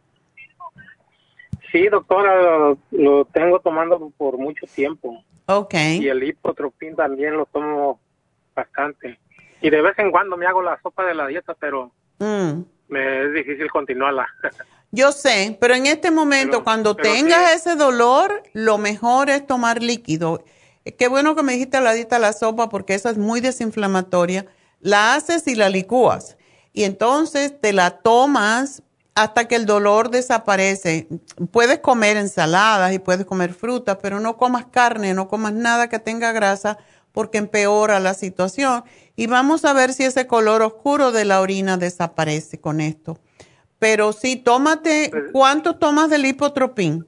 Sí, 1.72 1.88
doctora, 1.88 2.40
lo, 2.40 2.78
lo 2.92 3.26
tengo 3.26 3.60
tomando 3.60 4.12
por 4.18 4.38
mucho 4.38 4.68
tiempo. 4.68 5.24
Ok. 5.46 5.74
Y 6.00 6.08
el 6.08 6.24
hipotropín 6.24 6.96
también 6.96 7.38
lo 7.38 7.46
tomo 7.46 8.00
bastante. 8.56 9.20
Y 9.62 9.70
de 9.70 9.82
vez 9.82 9.98
en 10.00 10.12
cuando 10.12 10.38
me 10.38 10.46
hago 10.46 10.62
la 10.62 10.80
sopa 10.82 11.06
de 11.06 11.14
la 11.16 11.28
dieta, 11.28 11.54
pero 11.54 11.92
Mm. 12.20 12.64
me 12.90 13.26
es 13.26 13.34
difícil 13.34 13.70
continuarla. 13.72 14.28
Yo 14.92 15.12
sé, 15.12 15.58
pero 15.60 15.74
en 15.74 15.88
este 15.88 16.12
momento, 16.12 16.64
cuando 16.64 16.96
pero 16.96 17.10
tengas 17.12 17.54
ese 17.56 17.76
dolor, 17.76 18.44
lo 18.54 18.78
mejor 18.78 19.30
es 19.32 19.46
tomar 19.48 19.82
líquido. 19.82 20.44
Qué 21.00 21.08
bueno 21.08 21.36
que 21.36 21.42
me 21.42 21.54
dijiste 21.54 21.82
la 21.82 21.94
dieta 21.94 22.20
la 22.20 22.32
sopa 22.34 22.70
porque 22.70 22.94
esa 22.94 23.10
es 23.10 23.18
muy 23.18 23.42
desinflamatoria. 23.42 24.46
La 24.80 25.16
haces 25.16 25.48
y 25.48 25.56
la 25.56 25.70
licúas. 25.70 26.38
Y 26.74 26.84
entonces 26.84 27.60
te 27.60 27.74
la 27.74 27.98
tomas 28.02 28.84
hasta 29.16 29.48
que 29.48 29.56
el 29.56 29.66
dolor 29.66 30.10
desaparece. 30.10 31.08
Puedes 31.52 31.80
comer 31.80 32.18
ensaladas 32.18 32.94
y 32.94 33.00
puedes 33.00 33.26
comer 33.26 33.54
frutas, 33.54 33.98
pero 34.02 34.20
no 34.20 34.38
comas 34.38 34.66
carne, 34.66 35.14
no 35.14 35.28
comas 35.28 35.54
nada 35.54 35.88
que 35.90 36.00
tenga 36.00 36.32
grasa 36.32 36.78
porque 37.12 37.38
empeora 37.38 38.00
la 38.00 38.16
situación. 38.16 38.84
Y 39.16 39.28
vamos 39.28 39.66
a 39.66 39.74
ver 39.74 39.94
si 39.94 40.04
ese 40.04 40.26
color 40.26 40.64
oscuro 40.64 41.12
de 41.12 41.26
la 41.26 41.42
orina 41.42 41.78
desaparece 41.78 42.60
con 42.60 42.82
esto. 42.82 43.20
Pero 43.78 44.14
sí, 44.14 44.36
tómate, 44.38 45.12
¿cuánto 45.32 45.76
tomas 45.76 46.10
del 46.10 46.26
hipotropín? 46.26 47.06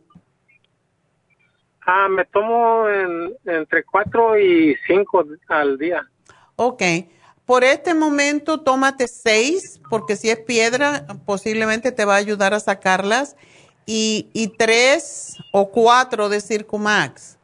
ah, 1.88 2.08
me 2.10 2.26
tomo 2.26 2.90
en- 2.90 3.36
entre 3.46 3.84
cuatro 3.84 4.38
y 4.38 4.76
cinco 4.88 5.24
al 5.50 5.78
día. 5.78 6.04
Ok. 6.56 6.82
Por 7.46 7.64
este 7.64 7.94
momento, 7.94 8.62
tómate 8.62 9.08
seis, 9.08 9.80
porque 9.90 10.16
si 10.16 10.30
es 10.30 10.40
piedra, 10.40 11.06
posiblemente 11.26 11.92
te 11.92 12.06
va 12.06 12.16
a 12.16 12.18
ayudar 12.18 12.54
a 12.54 12.60
sacarlas. 12.60 13.36
Y, 13.86 14.30
y 14.34 14.48
tres 14.48 15.38
o 15.52 15.70
cuatro 15.70 16.28
de 16.28 16.42
Circumax. 16.42 17.38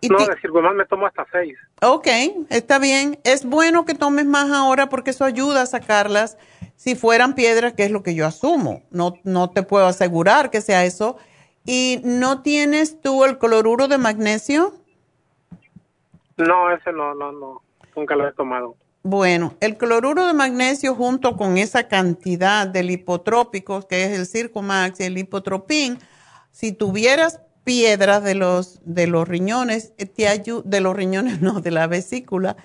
Y 0.00 0.08
no, 0.08 0.18
decir, 0.18 0.52
más 0.52 0.74
me 0.74 0.84
tomo 0.84 1.06
hasta 1.06 1.26
seis. 1.32 1.56
Ok, 1.82 2.06
está 2.50 2.78
bien. 2.78 3.18
Es 3.24 3.44
bueno 3.44 3.84
que 3.84 3.94
tomes 3.94 4.26
más 4.26 4.50
ahora 4.50 4.88
porque 4.88 5.10
eso 5.10 5.24
ayuda 5.24 5.62
a 5.62 5.66
sacarlas. 5.66 6.36
Si 6.76 6.94
fueran 6.94 7.34
piedras, 7.34 7.72
que 7.72 7.84
es 7.84 7.90
lo 7.90 8.02
que 8.02 8.14
yo 8.14 8.26
asumo. 8.26 8.82
No, 8.90 9.14
no 9.24 9.50
te 9.50 9.62
puedo 9.62 9.86
asegurar 9.86 10.50
que 10.50 10.60
sea 10.60 10.84
eso. 10.84 11.16
¿Y 11.64 12.00
no 12.04 12.42
tienes 12.42 13.00
tú 13.00 13.24
el 13.24 13.38
cloruro 13.38 13.88
de 13.88 13.98
magnesio? 13.98 14.74
No, 16.36 16.70
ese 16.70 16.92
no, 16.92 17.14
no, 17.14 17.32
no, 17.32 17.62
nunca 17.96 18.14
lo 18.14 18.28
he 18.28 18.32
tomado. 18.32 18.76
Bueno, 19.06 19.54
el 19.60 19.76
cloruro 19.76 20.26
de 20.26 20.32
magnesio 20.32 20.94
junto 20.94 21.36
con 21.36 21.58
esa 21.58 21.88
cantidad 21.88 22.66
de 22.66 22.82
lipotrópicos, 22.82 23.84
que 23.84 24.04
es 24.04 24.18
el 24.18 24.26
Circumax 24.26 24.98
y 25.00 25.04
el 25.04 25.14
lipotropín, 25.14 25.98
si 26.52 26.72
tuvieras 26.72 27.40
piedras 27.64 28.24
de 28.24 28.34
los, 28.34 28.80
de 28.84 29.06
los 29.06 29.28
riñones, 29.28 29.92
eh, 29.98 30.06
te 30.06 30.24
ayu- 30.24 30.62
de 30.64 30.80
los 30.80 30.96
riñones, 30.96 31.40
no, 31.42 31.60
de 31.60 31.70
la 31.70 31.86
vesícula, 31.86 32.56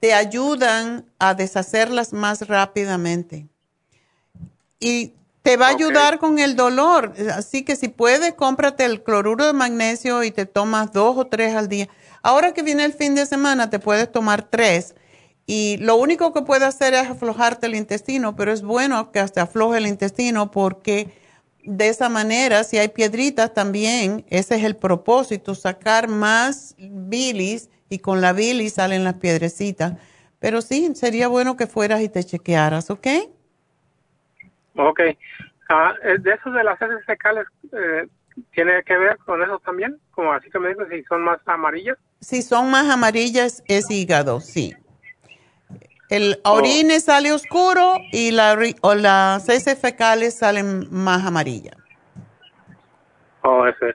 te 0.00 0.14
ayudan 0.14 1.06
a 1.20 1.34
deshacerlas 1.34 2.12
más 2.12 2.48
rápidamente. 2.48 3.48
Y 4.80 5.14
te 5.42 5.56
va 5.56 5.66
a 5.66 5.70
ayudar 5.70 6.18
con 6.18 6.38
el 6.38 6.56
dolor. 6.56 7.14
Así 7.34 7.64
que 7.64 7.76
si 7.76 7.88
puedes, 7.88 8.34
cómprate 8.34 8.84
el 8.84 9.02
cloruro 9.02 9.46
de 9.46 9.52
magnesio 9.52 10.24
y 10.24 10.30
te 10.30 10.46
tomas 10.46 10.92
dos 10.92 11.16
o 11.16 11.26
tres 11.26 11.54
al 11.54 11.68
día. 11.68 11.88
Ahora 12.22 12.52
que 12.52 12.62
viene 12.62 12.84
el 12.84 12.92
fin 12.94 13.14
de 13.14 13.26
semana, 13.26 13.70
te 13.70 13.78
puedes 13.78 14.10
tomar 14.10 14.42
tres. 14.50 14.94
Y 15.46 15.76
lo 15.78 15.96
único 15.96 16.32
que 16.32 16.42
puede 16.42 16.64
hacer 16.64 16.94
es 16.94 17.08
aflojarte 17.08 17.66
el 17.66 17.74
intestino, 17.74 18.34
pero 18.34 18.52
es 18.52 18.62
bueno 18.62 19.12
que 19.12 19.20
hasta 19.20 19.42
afloje 19.42 19.78
el 19.78 19.86
intestino 19.86 20.50
porque 20.50 21.12
de 21.64 21.88
esa 21.88 22.08
manera, 22.08 22.64
si 22.64 22.78
hay 22.78 22.88
piedritas 22.88 23.52
también, 23.52 24.24
ese 24.28 24.56
es 24.56 24.64
el 24.64 24.76
propósito, 24.76 25.54
sacar 25.54 26.08
más 26.08 26.74
bilis 26.78 27.70
y 27.88 27.98
con 27.98 28.20
la 28.20 28.32
bilis 28.32 28.74
salen 28.74 29.04
las 29.04 29.14
piedrecitas. 29.14 29.94
Pero 30.40 30.60
sí, 30.60 30.94
sería 30.94 31.28
bueno 31.28 31.56
que 31.56 31.66
fueras 31.66 32.02
y 32.02 32.08
te 32.08 32.22
chequearas, 32.22 32.90
¿ok? 32.90 33.06
Ok. 34.76 35.00
Ah, 35.70 35.94
eh, 36.02 36.18
de 36.18 36.32
esos 36.32 36.52
de 36.52 36.64
las 36.64 36.80
heces 36.80 37.04
fecales, 37.06 37.46
eh, 37.72 38.06
¿tiene 38.52 38.82
que 38.84 38.96
ver 38.96 39.16
con 39.18 39.42
eso 39.42 39.58
también? 39.60 39.98
Como 40.10 40.32
así 40.32 40.50
que 40.50 40.58
me 40.58 40.68
dijo, 40.68 40.82
si 40.90 41.02
son 41.04 41.22
más 41.22 41.40
amarillas. 41.46 41.96
Si 42.20 42.42
son 42.42 42.70
más 42.70 42.90
amarillas, 42.90 43.62
es 43.68 43.90
hígado, 43.90 44.40
sí. 44.40 44.74
El 46.08 46.40
orine 46.44 47.00
sale 47.00 47.32
oscuro 47.32 47.94
y 48.12 48.30
la, 48.30 48.54
ri- 48.54 48.76
o 48.82 48.94
las 48.94 49.48
heces 49.48 49.78
fecales 49.78 50.34
salen 50.34 50.86
más 50.90 51.24
amarillas. 51.24 51.76
Oh, 53.42 53.66
ese. 53.66 53.94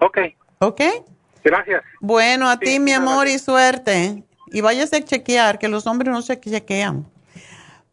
Ok. 0.00 0.18
¿Ok? 0.60 0.80
Gracias. 1.44 1.82
Bueno, 2.00 2.48
a 2.48 2.58
ti, 2.58 2.78
mi 2.78 2.92
amor, 2.92 3.28
y 3.28 3.38
suerte. 3.38 4.24
Y 4.46 4.60
váyase 4.60 4.96
a 4.96 5.04
chequear, 5.04 5.58
que 5.58 5.68
los 5.68 5.86
hombres 5.86 6.12
no 6.12 6.22
se 6.22 6.38
chequean. 6.38 7.06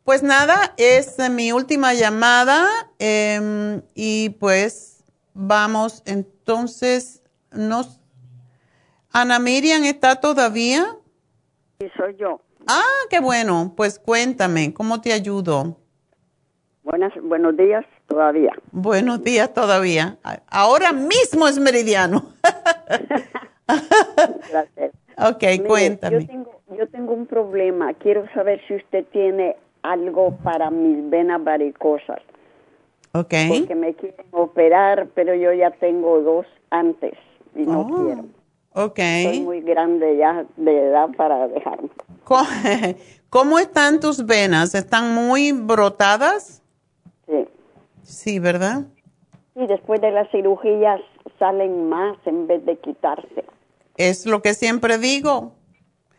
Pues 0.04 0.22
nada, 0.22 0.74
es 0.78 1.18
mi 1.32 1.52
última 1.52 1.94
llamada 1.94 2.68
em, 3.00 3.82
y 3.96 4.30
pues 4.32 5.04
vamos, 5.34 6.04
entonces, 6.06 7.24
nos... 7.52 8.00
Ana 9.12 9.40
Miriam 9.40 9.84
está 9.86 10.16
todavía. 10.20 10.96
Sí, 11.80 11.90
soy 11.98 12.16
yo. 12.18 12.42
Ah, 12.68 12.82
qué 13.10 13.20
bueno. 13.20 13.74
Pues 13.76 14.00
cuéntame, 14.00 14.74
¿cómo 14.74 15.02
te 15.02 15.14
ayudo? 15.14 15.78
Buenas, 16.84 17.14
buenos 17.24 17.58
días 17.58 17.86
todavía. 18.08 18.54
Buenos 18.72 19.24
días 19.24 19.54
todavía. 19.54 20.18
Ahora 20.48 20.92
mismo 20.94 21.48
es 21.48 21.58
meridiano. 21.60 22.34
Gracias. 23.68 24.92
Ok, 25.18 25.42
Mire, 25.42 25.64
cuéntame. 25.64 26.22
Yo 26.22 26.28
tengo, 26.28 26.62
yo 26.78 26.88
tengo 26.90 27.14
un 27.14 27.26
problema. 27.26 27.94
Quiero 27.94 28.26
saber 28.34 28.62
si 28.68 28.76
usted 28.76 29.06
tiene 29.12 29.56
algo 29.82 30.36
para 30.44 30.70
mis 30.70 31.10
venas 31.10 31.44
varicosas. 31.44 32.20
Ok. 33.14 33.34
Porque 33.50 33.76
me 33.76 33.94
quieren 33.94 34.26
operar, 34.32 35.08
pero 35.16 35.34
yo 35.36 35.54
ya 35.54 35.72
tengo 35.72 36.22
dos 36.22 36.46
antes 36.70 37.14
y 37.56 37.62
no 37.64 37.82
Oh, 37.82 37.88
quiero. 37.88 38.26
Ok. 38.78 39.00
Soy 39.24 39.40
muy 39.40 39.62
grande 39.62 40.18
ya 40.18 40.46
de 40.58 40.88
edad 40.88 41.08
para 41.16 41.48
dejarme. 41.48 41.90
¿Cómo 43.30 43.58
están 43.58 44.02
tus 44.02 44.26
venas? 44.26 44.76
¿Están 44.76 45.16
muy 45.16 45.54
brotadas? 45.54 46.62
Sí. 47.26 47.48
Sí, 48.04 48.40
¿verdad? 48.40 48.84
Y 49.56 49.66
después 49.68 50.02
de 50.02 50.12
las 50.12 50.30
cirugías 50.30 51.00
salen 51.40 51.88
más 51.88 52.18
en 52.26 52.48
vez 52.48 52.66
de 52.66 52.78
quitarse. 52.78 53.46
Es 53.96 54.26
lo 54.26 54.42
que 54.42 54.54
siempre 54.54 54.98
digo. 54.98 55.54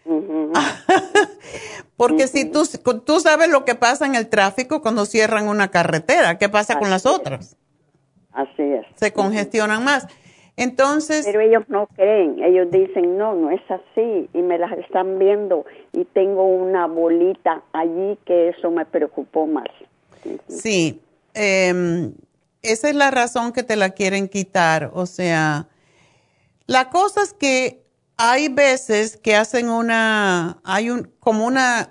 Porque 1.96 2.28
si 2.28 2.50
tú, 2.50 2.62
tú 3.04 3.20
sabes 3.20 3.50
lo 3.50 3.66
que 3.66 3.74
pasa 3.74 4.06
en 4.06 4.14
el 4.14 4.28
tráfico 4.28 4.80
cuando 4.80 5.04
cierran 5.04 5.48
una 5.48 5.70
carretera, 5.70 6.38
¿qué 6.38 6.48
pasa 6.48 6.78
con 6.78 6.88
las 6.88 7.04
otras? 7.04 7.56
Así 8.32 8.62
es. 8.62 8.86
Se 8.94 9.12
congestionan 9.12 9.84
más. 9.84 10.06
Entonces... 10.56 11.26
Pero 11.26 11.40
ellos 11.40 11.64
no 11.68 11.86
creen, 11.88 12.42
ellos 12.42 12.70
dicen, 12.70 13.18
no, 13.18 13.34
no 13.34 13.50
es 13.50 13.60
así, 13.68 14.28
y 14.32 14.42
me 14.42 14.58
las 14.58 14.72
están 14.78 15.18
viendo, 15.18 15.66
y 15.92 16.04
tengo 16.06 16.44
una 16.46 16.86
bolita 16.86 17.62
allí 17.72 18.18
que 18.24 18.48
eso 18.48 18.70
me 18.70 18.86
preocupó 18.86 19.46
más. 19.46 19.68
Sí, 20.48 21.00
em, 21.34 22.14
esa 22.62 22.88
es 22.88 22.94
la 22.94 23.10
razón 23.10 23.52
que 23.52 23.62
te 23.62 23.76
la 23.76 23.90
quieren 23.90 24.28
quitar. 24.28 24.90
O 24.94 25.06
sea, 25.06 25.68
la 26.66 26.88
cosa 26.88 27.22
es 27.22 27.34
que 27.34 27.82
hay 28.16 28.48
veces 28.48 29.18
que 29.18 29.36
hacen 29.36 29.68
una, 29.68 30.58
hay 30.64 30.88
un, 30.88 31.12
como 31.20 31.46
una, 31.46 31.90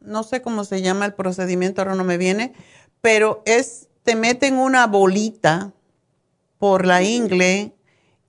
no 0.00 0.22
sé 0.22 0.40
cómo 0.40 0.64
se 0.64 0.82
llama 0.82 1.04
el 1.06 1.14
procedimiento, 1.14 1.82
ahora 1.82 1.96
no 1.96 2.04
me 2.04 2.16
viene, 2.16 2.52
pero 3.00 3.42
es, 3.44 3.88
te 4.04 4.14
meten 4.14 4.56
una 4.56 4.86
bolita 4.86 5.72
por 6.64 6.86
la 6.86 7.02
ingle 7.02 7.74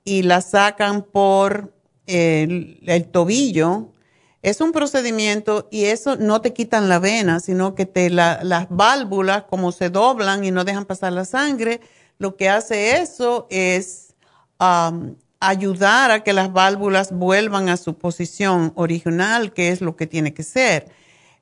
y 0.04 0.24
la 0.24 0.42
sacan 0.42 1.04
por 1.04 1.72
el, 2.06 2.80
el 2.86 3.06
tobillo. 3.06 3.94
Es 4.42 4.60
un 4.60 4.74
procedimiento 4.74 5.70
y 5.72 5.86
eso 5.86 6.18
no 6.18 6.42
te 6.42 6.52
quitan 6.52 6.90
la 6.90 7.00
vena, 7.00 7.40
sino 7.40 7.76
que 7.76 7.86
te 7.86 8.10
la- 8.10 8.44
las 8.44 8.68
válvulas 8.70 9.44
como 9.44 9.72
se 9.72 9.90
doblan 9.90 10.44
y 10.44 10.52
no 10.52 10.66
dejan 10.66 10.84
pasar 10.84 11.14
la 11.14 11.24
sangre, 11.24 11.80
lo 12.18 12.36
que 12.36 12.50
hace 12.50 12.98
eso 13.00 13.48
es 13.50 14.14
am, 14.60 15.16
ayudar 15.40 16.12
a 16.12 16.22
que 16.26 16.34
las 16.34 16.52
válvulas 16.52 17.14
vuelvan 17.14 17.70
a 17.70 17.78
su 17.78 17.94
posición 17.98 18.74
original, 18.76 19.54
que 19.54 19.70
es 19.70 19.80
lo 19.80 19.96
que 19.96 20.08
tiene 20.08 20.34
que 20.34 20.44
ser. 20.44 20.90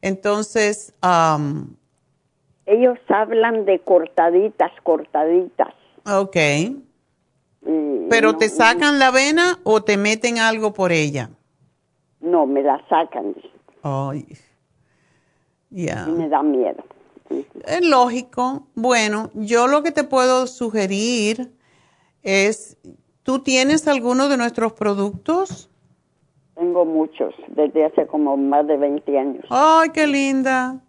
Entonces, 0.04 0.94
am, 1.02 1.76
Ellos 2.68 3.00
hablan 3.10 3.66
de 3.66 3.80
cortaditas, 3.80 4.72
cortaditas. 4.84 5.74
Ok. 6.06 6.36
y 6.36 8.08
¿Pero 8.10 8.34
no- 8.34 8.38
te 8.38 8.50
sacan 8.50 9.00
la 9.00 9.12
vena 9.12 9.60
o 9.64 9.84
te 9.84 9.98
meten 9.98 10.38
algo 10.38 10.74
por 10.74 10.92
ella? 10.92 11.30
No, 12.20 12.46
me 12.46 12.62
la 12.64 12.82
sacan 12.88 13.36
Ay, 13.82 14.26
ya. 15.70 16.06
y 16.08 16.12
me 16.12 16.30
da 16.30 16.42
miedo. 16.44 16.84
Es 17.66 17.86
lógico. 17.86 18.68
Bueno, 18.76 19.30
yo 19.34 19.68
lo 19.68 19.82
que 19.84 19.92
te 19.92 20.04
puedo 20.04 20.48
sugerir 20.48 21.52
es, 22.22 22.78
¿tú 23.24 23.40
tienes 23.40 23.88
alguno 23.88 24.30
de 24.30 24.38
nuestros 24.38 24.74
productos? 24.74 25.70
Tengo 26.56 26.86
muchos, 26.86 27.34
desde 27.48 27.86
hace 27.86 28.06
como 28.08 28.38
más 28.38 28.68
de 28.68 28.78
20 28.78 29.18
años. 29.18 29.44
Ay, 29.50 29.90
qué 29.90 30.06
linda. 30.06 30.80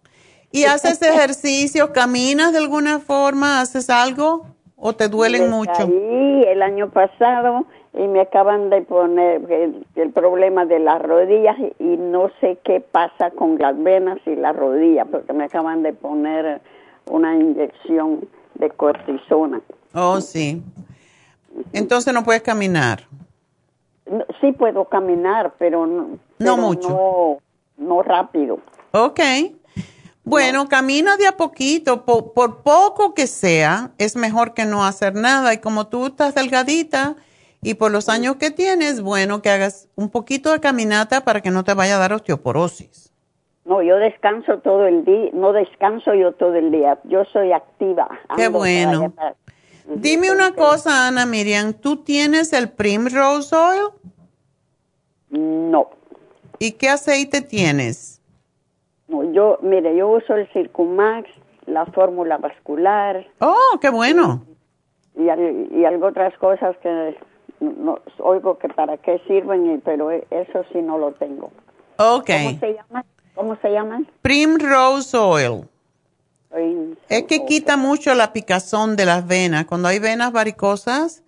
¿Y 0.51 0.65
haces 0.65 1.01
ejercicio? 1.01 1.91
¿Caminas 1.91 2.51
de 2.53 2.59
alguna 2.59 2.99
forma? 2.99 3.59
¿Haces 3.61 3.89
algo? 3.89 4.45
¿O 4.87 4.93
te 4.93 5.09
duelen 5.09 5.49
mucho? 5.49 5.73
caí 5.73 6.43
el 6.43 6.61
año 6.61 6.91
pasado 6.91 7.65
y 7.95 8.07
me 8.07 8.21
acaban 8.21 8.69
de 8.69 8.83
poner 8.83 9.51
el, 9.51 9.83
el 9.95 10.11
problema 10.11 10.67
de 10.67 10.77
las 10.77 11.01
rodillas 11.01 11.57
y, 11.79 11.83
no 11.97 12.29
sé 12.39 12.59
qué 12.63 12.81
pasa 12.81 13.31
con 13.31 13.57
las 13.57 13.81
venas 13.81 14.19
y 14.27 14.35
las 14.35 14.55
rodillas 14.55 15.07
porque 15.09 15.33
me 15.33 15.45
acaban 15.45 15.81
de 15.81 15.91
poner 15.93 16.61
una 17.09 17.35
inyección 17.35 18.27
de 18.53 18.69
cortisona. 18.69 19.59
Oh, 19.95 20.21
sí. 20.21 20.61
Entonces 21.73 22.13
no 22.13 22.23
puedes 22.23 22.43
caminar. 22.43 23.07
No, 24.05 24.23
sí 24.39 24.51
puedo 24.51 24.85
caminar, 24.85 25.55
pero 25.57 25.87
no, 25.87 26.19
pero 26.37 26.57
mucho. 26.57 26.89
No, 26.89 27.37
no 27.77 28.03
rápido. 28.03 28.59
Ok. 28.91 29.19
Bueno, 30.25 30.67
camina 30.67 31.17
de 31.17 31.27
a 31.27 31.37
poquito, 31.37 32.03
po- 32.03 32.33
por 32.33 32.63
poco 32.63 33.13
que 33.13 33.27
sea, 33.27 33.91
es 33.99 34.15
mejor 34.15 34.53
que 34.55 34.65
no 34.65 34.83
hacer 34.83 35.13
nada. 35.13 35.53
Y 35.53 35.59
como 35.59 35.87
tú 35.87 36.07
estás 36.07 36.33
delgadita 36.35 37.15
y 37.61 37.75
por 37.75 37.91
los 37.91 38.09
años 38.09 38.37
que 38.37 38.49
tienes, 38.51 39.01
bueno, 39.01 39.41
que 39.43 39.49
hagas 39.51 39.87
un 39.95 40.09
poquito 40.09 40.51
de 40.51 40.59
caminata 40.59 41.23
para 41.23 41.41
que 41.41 41.51
no 41.51 41.63
te 41.63 41.73
vaya 41.75 41.95
a 41.95 41.99
dar 41.99 42.11
osteoporosis. 42.13 43.11
No, 43.65 43.81
yo 43.81 43.95
descanso 43.97 44.59
todo 44.59 44.85
el 44.87 45.05
día, 45.05 45.29
no 45.33 45.53
descanso 45.53 46.13
yo 46.13 46.31
todo 46.33 46.55
el 46.55 46.71
día, 46.71 46.99
yo 47.05 47.23
soy 47.31 47.51
activa. 47.51 48.07
Qué 48.35 48.43
para 48.43 48.49
bueno. 48.49 49.11
para- 49.11 49.35
Dime 49.87 50.31
una 50.31 50.53
cosa, 50.53 51.07
Ana 51.07 51.27
Miriam, 51.27 51.73
¿tú 51.73 51.97
tienes 51.97 52.51
el 52.53 52.69
Primrose 52.69 53.55
Oil? 53.55 53.89
No. 55.29 55.89
¿Y 56.59 56.71
qué 56.71 56.89
aceite 56.89 57.41
tienes? 57.41 58.14
Yo, 59.23 59.57
mire, 59.61 59.95
yo 59.95 60.07
uso 60.09 60.35
el 60.35 60.47
Circumax, 60.53 61.29
la 61.65 61.85
fórmula 61.87 62.37
vascular 62.37 63.25
Oh, 63.39 63.77
qué 63.81 63.89
bueno. 63.89 64.43
y, 65.15 65.23
y 65.79 65.85
algo 65.85 66.07
otras 66.07 66.37
cosas 66.37 66.75
que 66.77 67.17
no, 67.59 67.99
oigo 68.19 68.57
que 68.57 68.67
para 68.69 68.97
qué 68.97 69.19
sirven, 69.27 69.75
y- 69.75 69.77
pero 69.79 70.11
e- 70.11 70.27
eso 70.29 70.63
sí 70.71 70.81
no 70.81 70.97
lo 70.97 71.11
tengo. 71.13 71.51
Ok. 71.97 72.29
¿Cómo 72.29 72.59
se 72.59 72.73
llama? 72.73 73.05
¿Cómo 73.33 73.55
se 73.61 73.69
llaman? 73.71 74.07
Primrose 74.21 75.17
Oil. 75.17 75.67
Es 77.09 77.23
que 77.23 77.43
quita 77.45 77.75
mucho 77.75 78.13
la 78.15 78.31
picazón 78.31 78.95
de 78.95 79.05
las 79.05 79.27
venas. 79.27 79.65
Cuando 79.65 79.89
hay 79.89 79.99
venas 79.99 80.31
varicosas 80.31 81.21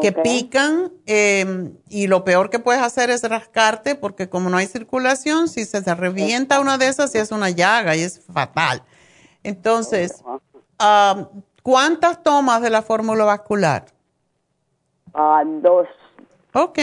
que 0.00 0.12
pican, 0.12 0.92
eh, 1.06 1.72
y 1.88 2.06
lo 2.06 2.24
peor 2.24 2.50
que 2.50 2.58
puedes 2.58 2.82
hacer 2.82 3.10
es 3.10 3.22
rascarte, 3.22 3.94
porque 3.94 4.28
como 4.28 4.50
no 4.50 4.56
hay 4.56 4.66
circulación, 4.66 5.48
si 5.48 5.64
se 5.64 5.82
te 5.82 5.94
revienta 5.94 6.60
una 6.60 6.78
de 6.78 6.88
esas, 6.88 7.10
se 7.10 7.20
hace 7.20 7.34
una 7.34 7.50
llaga 7.50 7.96
y 7.96 8.02
es 8.02 8.20
fatal. 8.32 8.82
Entonces, 9.42 10.22
ah, 10.78 11.28
¿cuántas 11.62 12.22
tomas 12.22 12.62
de 12.62 12.70
la 12.70 12.82
fórmula 12.82 13.24
vascular? 13.24 13.86
Ah, 15.14 15.42
dos. 15.46 15.86
Ok. 16.52 16.78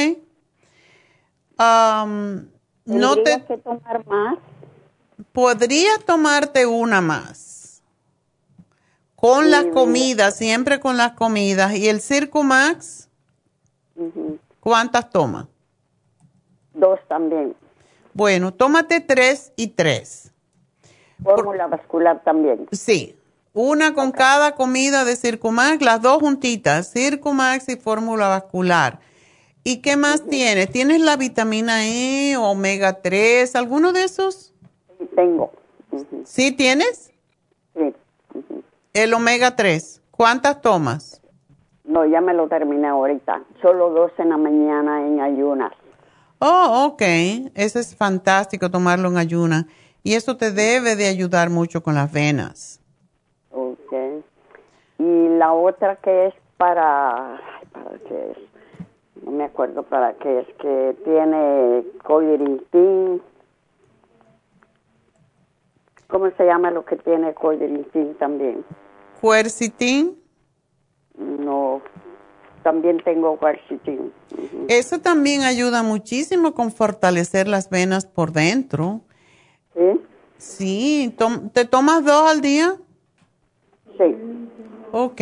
Am, 1.57 2.49
no 2.85 3.15
¿Tendría 3.15 3.39
te 3.39 3.45
que 3.45 3.57
tomar 3.57 4.05
más? 4.05 4.38
podría 5.31 5.91
tomarte 6.05 6.65
una 6.65 7.01
más. 7.01 7.56
Con 9.27 9.51
las 9.51 9.65
comidas, 9.65 10.37
siempre 10.37 10.79
con 10.79 10.95
las 10.95 11.11
comidas. 11.11 11.75
¿Y 11.75 11.89
el 11.89 11.99
Circumax? 11.99 13.09
Ujú. 13.97 14.39
¿Cuántas 14.61 15.09
tomas? 15.09 15.47
Dos 16.73 16.99
también. 17.09 17.53
Bueno, 18.13 18.53
tómate 18.53 19.01
tres 19.01 19.51
y 19.57 19.67
tres. 19.67 20.31
Fórmula 21.21 21.67
vascular 21.67 22.23
también. 22.23 22.67
Sí, 22.71 23.17
una 23.53 23.93
con 23.93 24.11
cada 24.11 24.55
comida 24.55 25.03
de 25.03 25.17
Circumax, 25.17 25.81
las 25.81 26.01
dos 26.01 26.21
juntitas, 26.21 26.91
Circumax 26.93 27.67
y 27.67 27.75
fórmula 27.75 28.29
vascular. 28.29 29.01
¿Y 29.63 29.81
qué 29.81 29.97
más 29.97 30.25
tienes? 30.25 30.71
¿Tienes 30.71 31.01
la 31.01 31.17
vitamina 31.17 31.85
E, 31.85 32.37
omega 32.37 33.01
3, 33.01 33.53
alguno 33.57 33.91
de 33.91 34.05
esos? 34.05 34.53
Sí, 34.97 35.05
tengo. 35.13 35.51
¿Sí 36.23 36.53
tienes? 36.53 37.11
Sí. 37.75 37.93
El 38.98 39.14
omega 39.14 39.56
3, 39.56 40.02
¿cuántas 40.10 40.60
tomas? 40.60 41.22
No, 41.84 42.03
ya 42.07 42.19
me 42.19 42.34
lo 42.34 42.48
terminé 42.48 42.88
ahorita. 42.88 43.44
Solo 43.61 43.91
dos 43.91 44.11
en 44.18 44.30
la 44.30 44.38
mañana 44.38 45.06
en 45.06 45.22
ayunas. 45.22 45.72
Oh, 46.40 46.88
ok. 46.88 47.03
Eso 47.53 47.78
es 47.78 47.95
fantástico 47.95 48.72
tomarlo 48.72 49.10
en 49.10 49.18
ayunas. 49.18 49.65
Y 50.02 50.15
eso 50.15 50.36
te 50.36 50.52
debe 50.52 50.95
de 50.95 51.10
ayudar 51.10 51.52
mucho 51.52 51.84
con 51.84 51.94
las 51.94 52.11
venas. 52.11 52.82
Ok. 53.52 53.94
Y 54.98 55.28
la 55.38 55.53
otra 55.53 55.98
que 55.98 56.30
es 56.30 56.34
para... 56.57 57.40
¿Para 57.72 57.99
qué 57.99 58.32
es? 58.32 58.38
No 59.24 59.30
me 59.30 59.44
acuerdo 59.44 59.84
para 59.84 60.14
qué 60.15 60.40
es. 60.40 60.48
Que 60.56 60.98
tiene 61.06 61.84
codiritin. 62.03 63.22
¿Cómo 66.07 66.32
se 66.32 66.45
llama 66.48 66.72
lo 66.72 66.84
que 66.84 66.95
tiene 66.95 67.36
codiritin 67.36 68.15
también? 68.15 68.65
¿Cuercitin? 69.22 70.18
No, 71.18 71.81
también 72.64 73.02
tengo 73.03 73.39
quercetin. 73.39 74.14
Eso 74.68 74.99
también 74.99 75.41
ayuda 75.41 75.84
muchísimo 75.84 76.53
con 76.53 76.72
fortalecer 76.72 77.48
las 77.48 77.69
venas 77.69 78.06
por 78.06 78.31
dentro. 78.31 79.02
¿Sí? 79.73 80.02
Sí, 80.38 81.15
¿te 81.53 81.65
tomas 81.65 82.03
dos 82.06 82.30
al 82.30 82.41
día? 82.41 82.76
Sí. 83.98 84.15
Ok. 84.91 85.22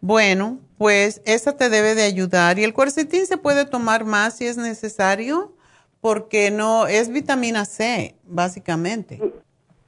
Bueno, 0.00 0.58
pues 0.78 1.22
esa 1.26 1.56
te 1.56 1.68
debe 1.68 1.94
de 1.94 2.02
ayudar. 2.02 2.58
Y 2.58 2.64
el 2.64 2.74
cuercetín 2.74 3.26
se 3.26 3.36
puede 3.36 3.66
tomar 3.66 4.04
más 4.04 4.38
si 4.38 4.46
es 4.46 4.56
necesario, 4.56 5.54
porque 6.00 6.50
no 6.50 6.86
es 6.86 7.10
vitamina 7.10 7.64
C, 7.66 8.16
básicamente. 8.24 9.20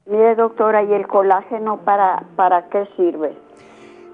Mire, 0.07 0.35
doctora, 0.35 0.83
¿y 0.83 0.93
el 0.93 1.07
colágeno 1.07 1.85
para, 1.85 2.25
para 2.37 2.69
qué 2.69 2.89
sirve? 2.97 3.37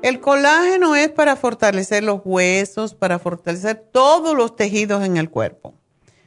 El 0.03 0.21
colágeno 0.21 0.95
es 0.95 1.09
para 1.09 1.35
fortalecer 1.35 2.05
los 2.05 2.21
huesos, 2.25 2.95
para 2.95 3.19
fortalecer 3.19 3.83
todos 3.91 4.37
los 4.37 4.55
tejidos 4.55 5.05
en 5.05 5.17
el 5.17 5.31
cuerpo. 5.31 5.75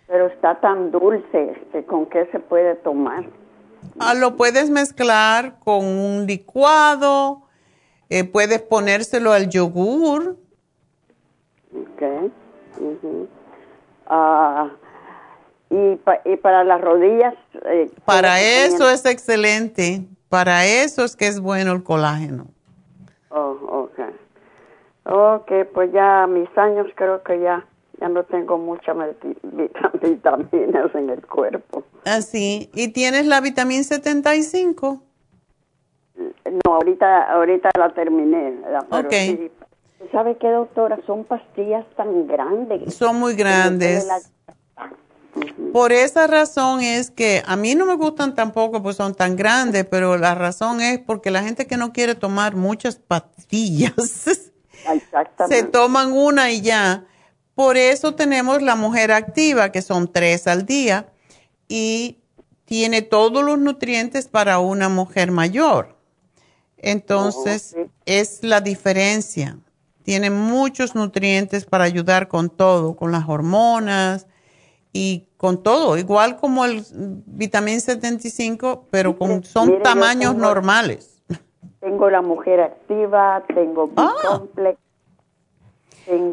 Pero 0.08 0.28
está 0.28 0.60
tan 0.60 0.92
dulce, 0.92 1.52
este, 1.52 1.86
¿con 1.86 2.08
qué 2.08 2.28
se 2.32 2.40
puede 2.40 2.76
tomar? 2.76 3.26
Ah, 4.00 4.14
lo 4.14 4.36
puedes 4.36 4.70
mezclar 4.70 5.60
con 5.60 5.86
un 5.86 6.26
licuado, 6.26 7.44
eh, 8.10 8.26
puedes 8.26 8.62
ponérselo 8.62 9.32
al 9.32 9.50
yogur. 9.50 10.38
Ok. 11.74 12.32
Ah, 14.08 14.70
y, 15.72 16.00
y, 16.26 16.38
para 16.38 16.64
las 16.64 16.82
rodillas. 16.82 17.34
Eh, 17.66 17.90
para 18.06 18.42
eso 18.42 18.90
es 18.90 19.06
excelente. 19.06 20.06
Para 20.30 20.66
eso 20.66 21.04
es 21.04 21.16
que 21.16 21.28
es 21.28 21.40
bueno 21.40 21.72
el 21.72 21.84
colágeno. 21.84 22.48
Oh, 23.30 23.88
ok. 23.90 24.00
Ok, 25.04 25.52
pues 25.74 25.92
ya 25.92 26.28
mis 26.28 26.50
años 26.58 26.88
creo 26.96 27.24
que 27.24 27.40
ya 27.40 27.66
ya 28.02 28.10
no 28.10 28.24
tengo 28.24 28.58
muchas 28.58 28.98
vitaminas 30.02 30.96
en 30.96 31.10
el 31.10 31.26
cuerpo. 31.26 31.84
Así. 32.04 32.70
¿Y 32.74 32.90
tienes 32.90 33.28
la 33.28 33.40
vitamina 33.42 33.84
75? 33.84 35.02
No, 36.18 36.74
ahorita, 36.74 37.32
ahorita 37.32 37.70
la 37.78 37.94
terminé. 37.94 38.60
ok. 38.90 39.52
¿Sabe 40.12 40.36
qué, 40.38 40.50
doctora? 40.50 41.00
Son 41.06 41.24
pastillas 41.24 41.86
tan 41.96 42.28
grandes. 42.28 42.94
Son 42.94 43.18
muy 43.18 43.36
grandes. 43.36 44.08
Por 45.72 45.94
esa 45.94 46.28
razón 46.28 46.82
es 46.82 47.12
que 47.12 47.44
a 47.46 47.56
mí 47.56 47.76
no 47.76 47.86
me 47.86 47.96
gustan 47.96 48.36
tampoco, 48.36 48.84
pues 48.84 48.98
son 48.98 49.16
tan 49.16 49.36
grandes, 49.36 49.86
pero 49.86 50.18
la 50.18 50.36
razón 50.36 50.82
es 50.82 51.00
porque 51.00 51.32
la 51.32 51.44
gente 51.44 51.68
que 51.68 51.78
no 51.78 51.94
quiere 51.94 52.16
tomar 52.16 52.56
muchas 52.56 52.98
pastillas, 52.98 53.94
se 55.48 55.64
toman 55.64 56.12
una 56.12 56.52
y 56.52 56.62
ya. 56.62 57.06
Por 57.56 57.78
eso 57.78 58.16
tenemos 58.16 58.62
la 58.62 58.76
mujer 58.76 59.12
activa, 59.12 59.72
que 59.72 59.82
son 59.82 60.12
tres 60.12 60.48
al 60.48 60.66
día, 60.66 61.10
y 61.68 62.20
tiene 62.66 63.02
todos 63.02 63.44
los 63.44 63.58
nutrientes 63.58 64.28
para 64.28 64.60
una 64.60 64.90
mujer 64.90 65.32
mayor. 65.32 65.98
Entonces, 66.78 67.76
es 68.06 68.44
la 68.44 68.60
diferencia. 68.60 69.58
Tiene 70.04 70.30
muchos 70.32 70.96
nutrientes 70.96 71.66
para 71.66 71.86
ayudar 71.86 72.28
con 72.28 72.50
todo, 72.50 72.96
con 72.96 73.12
las 73.12 73.30
hormonas 73.30 74.26
y 74.94 75.28
con 75.38 75.64
todo, 75.64 75.98
igual 75.98 76.38
como 76.38 76.66
el 76.66 76.84
vitamina 77.26 77.80
75, 77.80 78.88
pero 78.92 79.18
con, 79.18 79.44
son 79.44 79.82
tamaños 79.82 80.36
normales. 80.36 81.24
Tengo 81.80 82.10
la 82.10 82.22
mujer 82.22 82.62
activa, 82.62 83.44
tengo 83.48 83.88
B-complex, 83.88 84.78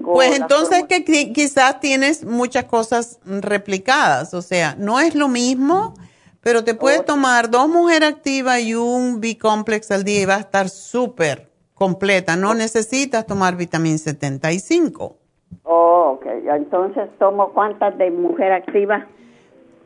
pues 0.02 0.38
entonces 0.38 0.84
que 0.88 1.04
quizás 1.32 1.80
tienes 1.80 2.24
muchas 2.24 2.64
cosas 2.64 3.20
replicadas, 3.24 4.34
o 4.34 4.42
sea, 4.42 4.74
no 4.78 4.98
es 4.98 5.14
lo 5.14 5.28
mismo, 5.28 5.94
pero 6.40 6.64
te 6.64 6.74
puedes 6.74 7.04
tomar 7.04 7.50
dos 7.50 7.68
mujeres 7.68 8.08
activas 8.08 8.60
y 8.60 8.74
un 8.74 9.20
B-complex 9.20 9.90
al 9.90 10.04
día 10.04 10.22
y 10.22 10.24
va 10.24 10.36
a 10.36 10.40
estar 10.40 10.68
súper 10.68 11.50
completa. 11.74 12.36
No 12.36 12.54
necesitas 12.54 13.26
tomar 13.26 13.56
vitamina 13.56 13.98
75. 13.98 15.16
Oh, 15.64 16.16
ok. 16.16 16.26
Entonces, 16.26 17.08
¿tomo 17.18 17.52
cuántas 17.52 17.96
de 17.98 18.10
mujer 18.10 18.52
activa? 18.52 19.06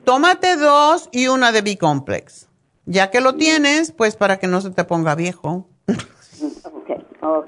Tómate 0.04 0.56
dos 0.56 1.08
y 1.12 1.28
una 1.28 1.52
de 1.52 1.62
B-complex. 1.62 2.48
Ya 2.86 3.10
que 3.10 3.20
lo 3.20 3.34
tienes, 3.34 3.92
pues 3.92 4.16
para 4.16 4.38
que 4.38 4.46
no 4.46 4.60
se 4.60 4.70
te 4.70 4.84
ponga 4.84 5.14
viejo. 5.14 5.66
ok, 6.64 6.90
ok. 7.20 7.46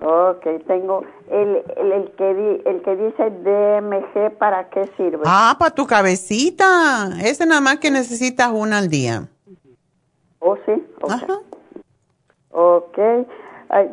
Ok, 0.00 0.46
tengo 0.68 1.02
el, 1.28 1.56
el, 1.76 2.12
que 2.16 2.34
di, 2.34 2.62
el 2.66 2.82
que 2.82 2.94
dice 2.94 3.30
DMG, 3.30 4.38
¿para 4.38 4.68
qué 4.70 4.88
sirve? 4.96 5.24
Ah, 5.26 5.56
para 5.58 5.74
tu 5.74 5.88
cabecita. 5.88 7.10
Ese 7.20 7.46
nada 7.46 7.60
más 7.60 7.78
que 7.78 7.90
necesitas 7.90 8.52
una 8.52 8.78
al 8.78 8.88
día. 8.88 9.26
Oh, 10.38 10.56
sí. 10.64 10.86
Okay. 11.00 11.16
Ajá. 11.16 11.38
Ok. 12.50 12.98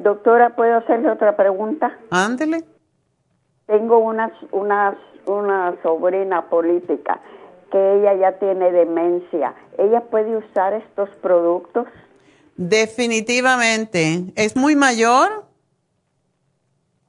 doctora, 0.04 0.56
¿puedo 0.56 0.78
hacerle 0.78 1.10
otra 1.10 1.36
pregunta? 1.36 1.98
Ándele. 2.12 2.64
Tengo 3.68 3.98
una, 3.98 4.32
una, 4.52 4.98
una 5.26 5.76
sobrina 5.82 6.50
política 6.50 7.20
que 7.72 7.96
ella 7.96 8.14
ya 8.16 8.40
tiene 8.40 8.72
demencia. 8.72 9.56
¿Ella 9.78 10.02
puede 10.02 10.38
usar 10.38 10.74
estos 10.74 11.10
productos? 11.22 11.88
Definitivamente. 12.58 14.26
¿Es 14.36 14.56
muy 14.56 14.76
mayor? 14.76 15.46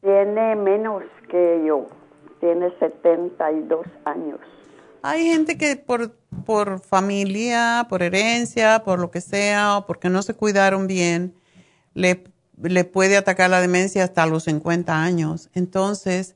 Tiene 0.01 0.57
menos 0.57 1.03
que 1.28 1.62
yo, 1.66 1.87
tiene 2.41 2.70
72 2.78 3.87
años. 4.05 4.41
Hay 5.03 5.24
gente 5.24 5.57
que 5.57 5.77
por, 5.77 6.12
por 6.45 6.81
familia, 6.81 7.87
por 7.89 8.03
herencia, 8.03 8.83
por 8.85 8.99
lo 8.99 9.11
que 9.11 9.20
sea, 9.20 9.78
o 9.78 9.87
porque 9.87 10.09
no 10.09 10.23
se 10.23 10.35
cuidaron 10.35 10.87
bien, 10.87 11.35
le, 11.95 12.24
le 12.61 12.85
puede 12.85 13.16
atacar 13.16 13.51
la 13.51 13.61
demencia 13.61 14.03
hasta 14.03 14.27
los 14.27 14.45
50 14.45 15.01
años. 15.01 15.49
Entonces, 15.55 16.35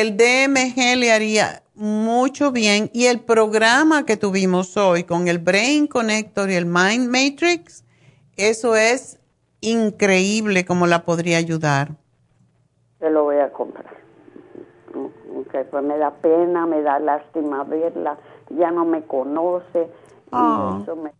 el 0.00 0.16
DMG 0.16 0.96
le 0.96 1.12
haría 1.12 1.62
mucho 1.74 2.52
bien 2.52 2.90
y 2.92 3.06
el 3.06 3.20
programa 3.20 4.06
que 4.06 4.16
tuvimos 4.16 4.76
hoy 4.76 5.04
con 5.04 5.28
el 5.28 5.38
Brain 5.38 5.86
Connector 5.86 6.50
y 6.50 6.54
el 6.54 6.66
Mind 6.66 7.08
Matrix, 7.08 7.84
eso 8.36 8.76
es 8.76 9.18
increíble 9.60 10.64
como 10.64 10.86
la 10.86 11.04
podría 11.04 11.38
ayudar 11.38 11.92
se 13.04 13.10
lo 13.10 13.24
voy 13.24 13.36
a 13.36 13.52
comprar. 13.52 13.84
Okay, 15.46 15.64
pues 15.70 15.84
me 15.84 15.98
da 15.98 16.10
pena, 16.10 16.64
me 16.64 16.80
da 16.80 16.98
lástima 16.98 17.62
verla, 17.64 18.16
ya 18.48 18.70
no 18.70 18.86
me 18.86 19.02
conoce. 19.02 19.82
Y, 19.82 20.30
ah. 20.32 20.80
eso 20.82 20.96
me, 20.96 21.12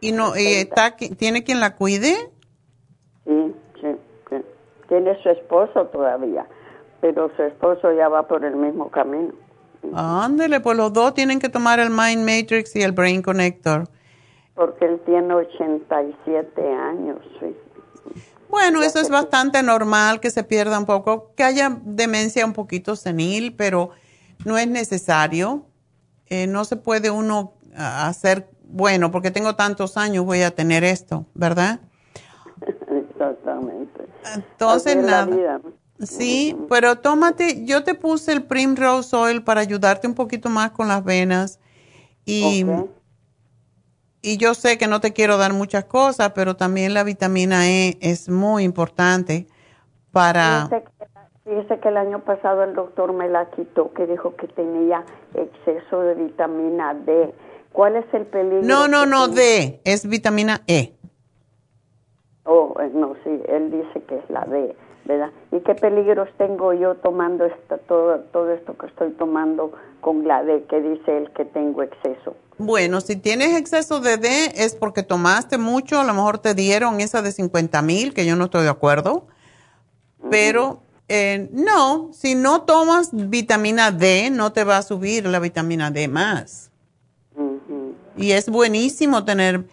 ¿Y 0.00 0.12
no 0.12 0.36
y 0.36 0.54
está, 0.56 0.96
tiene 0.96 1.44
quien 1.44 1.60
la 1.60 1.76
cuide? 1.76 2.14
Sí, 3.24 3.54
sí, 3.80 3.96
Tiene 4.88 5.22
su 5.22 5.30
esposo 5.30 5.86
todavía, 5.86 6.46
pero 7.02 7.30
su 7.34 7.42
esposo 7.42 7.92
ya 7.92 8.08
va 8.08 8.28
por 8.28 8.44
el 8.44 8.54
mismo 8.54 8.88
camino. 8.88 9.34
Ándele, 9.92 10.60
pues 10.60 10.76
los 10.76 10.92
dos 10.92 11.12
tienen 11.14 11.40
que 11.40 11.48
tomar 11.48 11.80
el 11.80 11.90
Mind 11.90 12.24
Matrix 12.24 12.76
y 12.76 12.82
el 12.82 12.92
Brain 12.92 13.20
Connector. 13.22 13.88
Porque 14.54 14.84
él 14.84 15.00
tiene 15.04 15.34
87 15.34 16.72
años, 16.72 17.18
sí. 17.40 17.56
Bueno, 18.48 18.82
eso 18.82 19.00
es 19.00 19.10
bastante 19.10 19.62
normal 19.64 20.20
que 20.20 20.30
se 20.30 20.44
pierda 20.44 20.78
un 20.78 20.86
poco, 20.86 21.32
que 21.34 21.42
haya 21.42 21.76
demencia 21.82 22.46
un 22.46 22.52
poquito 22.52 22.94
senil, 22.94 23.56
pero 23.56 23.90
no 24.44 24.56
es 24.56 24.68
necesario. 24.68 25.66
eh, 26.26 26.46
no 26.46 26.64
se 26.64 26.76
puede 26.76 27.10
uno 27.10 27.54
ah, 27.76 28.06
hacer, 28.06 28.48
bueno, 28.62 29.10
porque 29.10 29.32
tengo 29.32 29.56
tantos 29.56 29.96
años 29.96 30.24
voy 30.24 30.42
a 30.42 30.54
tener 30.54 30.84
esto, 30.84 31.26
¿verdad? 31.34 31.80
Exactamente. 33.10 34.06
Entonces, 34.36 34.96
nada. 34.98 35.60
Sí, 36.02 36.56
pero 36.68 36.96
tómate, 36.96 37.64
yo 37.64 37.84
te 37.84 37.94
puse 37.94 38.32
el 38.32 38.42
Primrose 38.42 39.14
Oil 39.14 39.42
para 39.42 39.60
ayudarte 39.60 40.06
un 40.06 40.14
poquito 40.14 40.48
más 40.50 40.72
con 40.72 40.88
las 40.88 41.04
venas 41.04 41.60
y, 42.24 42.64
y 44.20 44.36
yo 44.36 44.54
sé 44.54 44.78
que 44.78 44.88
no 44.88 45.00
te 45.00 45.12
quiero 45.12 45.36
dar 45.36 45.52
muchas 45.52 45.84
cosas, 45.84 46.32
pero 46.34 46.56
también 46.56 46.92
la 46.92 47.04
vitamina 47.04 47.68
E 47.68 47.98
es 48.00 48.28
muy 48.28 48.64
importante 48.64 49.46
para... 50.10 50.68
Fíjese 51.44 51.80
que 51.80 51.88
el 51.88 51.96
año 51.96 52.20
pasado 52.20 52.62
el 52.62 52.74
doctor 52.74 53.12
me 53.12 53.28
la 53.28 53.50
quitó, 53.50 53.92
que 53.94 54.06
dijo 54.06 54.36
que 54.36 54.46
tenía 54.46 55.04
exceso 55.34 56.00
de 56.00 56.14
vitamina 56.14 56.94
D. 56.94 57.34
¿Cuál 57.72 57.96
es 57.96 58.04
el 58.14 58.26
peligro? 58.26 58.62
No, 58.62 58.86
no, 58.86 59.06
no, 59.06 59.26
D, 59.26 59.80
es 59.84 60.06
vitamina 60.06 60.62
E. 60.68 60.94
Oh, 62.44 62.74
eh, 62.80 62.90
no, 62.94 63.14
sí, 63.24 63.42
él 63.48 63.72
dice 63.72 64.04
que 64.06 64.18
es 64.18 64.30
la 64.30 64.44
D. 64.44 64.76
¿verdad? 65.04 65.30
¿Y 65.50 65.60
qué 65.60 65.74
peligros 65.74 66.28
tengo 66.38 66.72
yo 66.72 66.94
tomando 66.96 67.44
esto, 67.44 67.78
todo, 67.88 68.20
todo 68.32 68.52
esto 68.52 68.76
que 68.76 68.86
estoy 68.86 69.10
tomando 69.10 69.72
con 70.00 70.26
la 70.26 70.42
D, 70.44 70.64
que 70.68 70.80
dice 70.80 71.18
él 71.18 71.30
que 71.36 71.44
tengo 71.44 71.82
exceso? 71.82 72.36
Bueno, 72.58 73.00
si 73.00 73.16
tienes 73.16 73.56
exceso 73.58 74.00
de 74.00 74.16
D 74.18 74.52
es 74.54 74.76
porque 74.76 75.02
tomaste 75.02 75.58
mucho, 75.58 76.00
a 76.00 76.04
lo 76.04 76.14
mejor 76.14 76.38
te 76.38 76.54
dieron 76.54 77.00
esa 77.00 77.22
de 77.22 77.32
50 77.32 77.82
mil, 77.82 78.14
que 78.14 78.24
yo 78.24 78.36
no 78.36 78.44
estoy 78.44 78.62
de 78.62 78.70
acuerdo, 78.70 79.26
pero 80.30 80.82
eh, 81.08 81.48
no, 81.52 82.10
si 82.12 82.34
no 82.34 82.62
tomas 82.62 83.10
vitamina 83.12 83.90
D, 83.90 84.30
no 84.30 84.52
te 84.52 84.64
va 84.64 84.78
a 84.78 84.82
subir 84.82 85.26
la 85.26 85.40
vitamina 85.40 85.90
D 85.90 86.08
más. 86.08 86.70
Y 88.16 88.32
es 88.32 88.48
buenísimo 88.48 89.24
tener, 89.24 89.64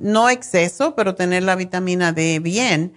no 0.00 0.28
exceso, 0.30 0.94
pero 0.96 1.14
tener 1.14 1.42
la 1.42 1.54
vitamina 1.54 2.12
D 2.12 2.40
bien 2.40 2.94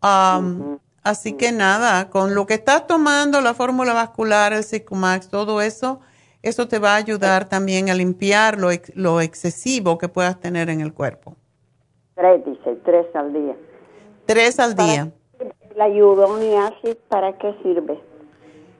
Así 0.00 1.32
que 1.32 1.52
nada, 1.52 2.10
con 2.10 2.34
lo 2.34 2.46
que 2.46 2.54
estás 2.54 2.86
tomando, 2.86 3.40
la 3.40 3.54
fórmula 3.54 3.94
vascular, 3.94 4.52
el 4.52 4.64
Cicumax, 4.64 5.28
todo 5.28 5.60
eso, 5.62 6.00
eso 6.42 6.68
te 6.68 6.78
va 6.78 6.92
a 6.92 6.96
ayudar 6.96 7.48
también 7.48 7.90
a 7.90 7.94
limpiar 7.94 8.58
lo, 8.58 8.68
lo 8.94 9.20
excesivo 9.20 9.98
que 9.98 10.08
puedas 10.08 10.38
tener 10.38 10.68
en 10.70 10.80
el 10.80 10.92
cuerpo. 10.92 11.36
Tres, 12.14 12.44
dice, 12.44 12.78
tres 12.84 13.06
al 13.14 13.32
día. 13.32 13.56
Tres 14.26 14.58
al 14.58 14.74
día. 14.74 15.10
¿La 15.76 15.86
acid 15.86 16.96
para 17.08 17.38
qué 17.38 17.54
sirve? 17.62 18.00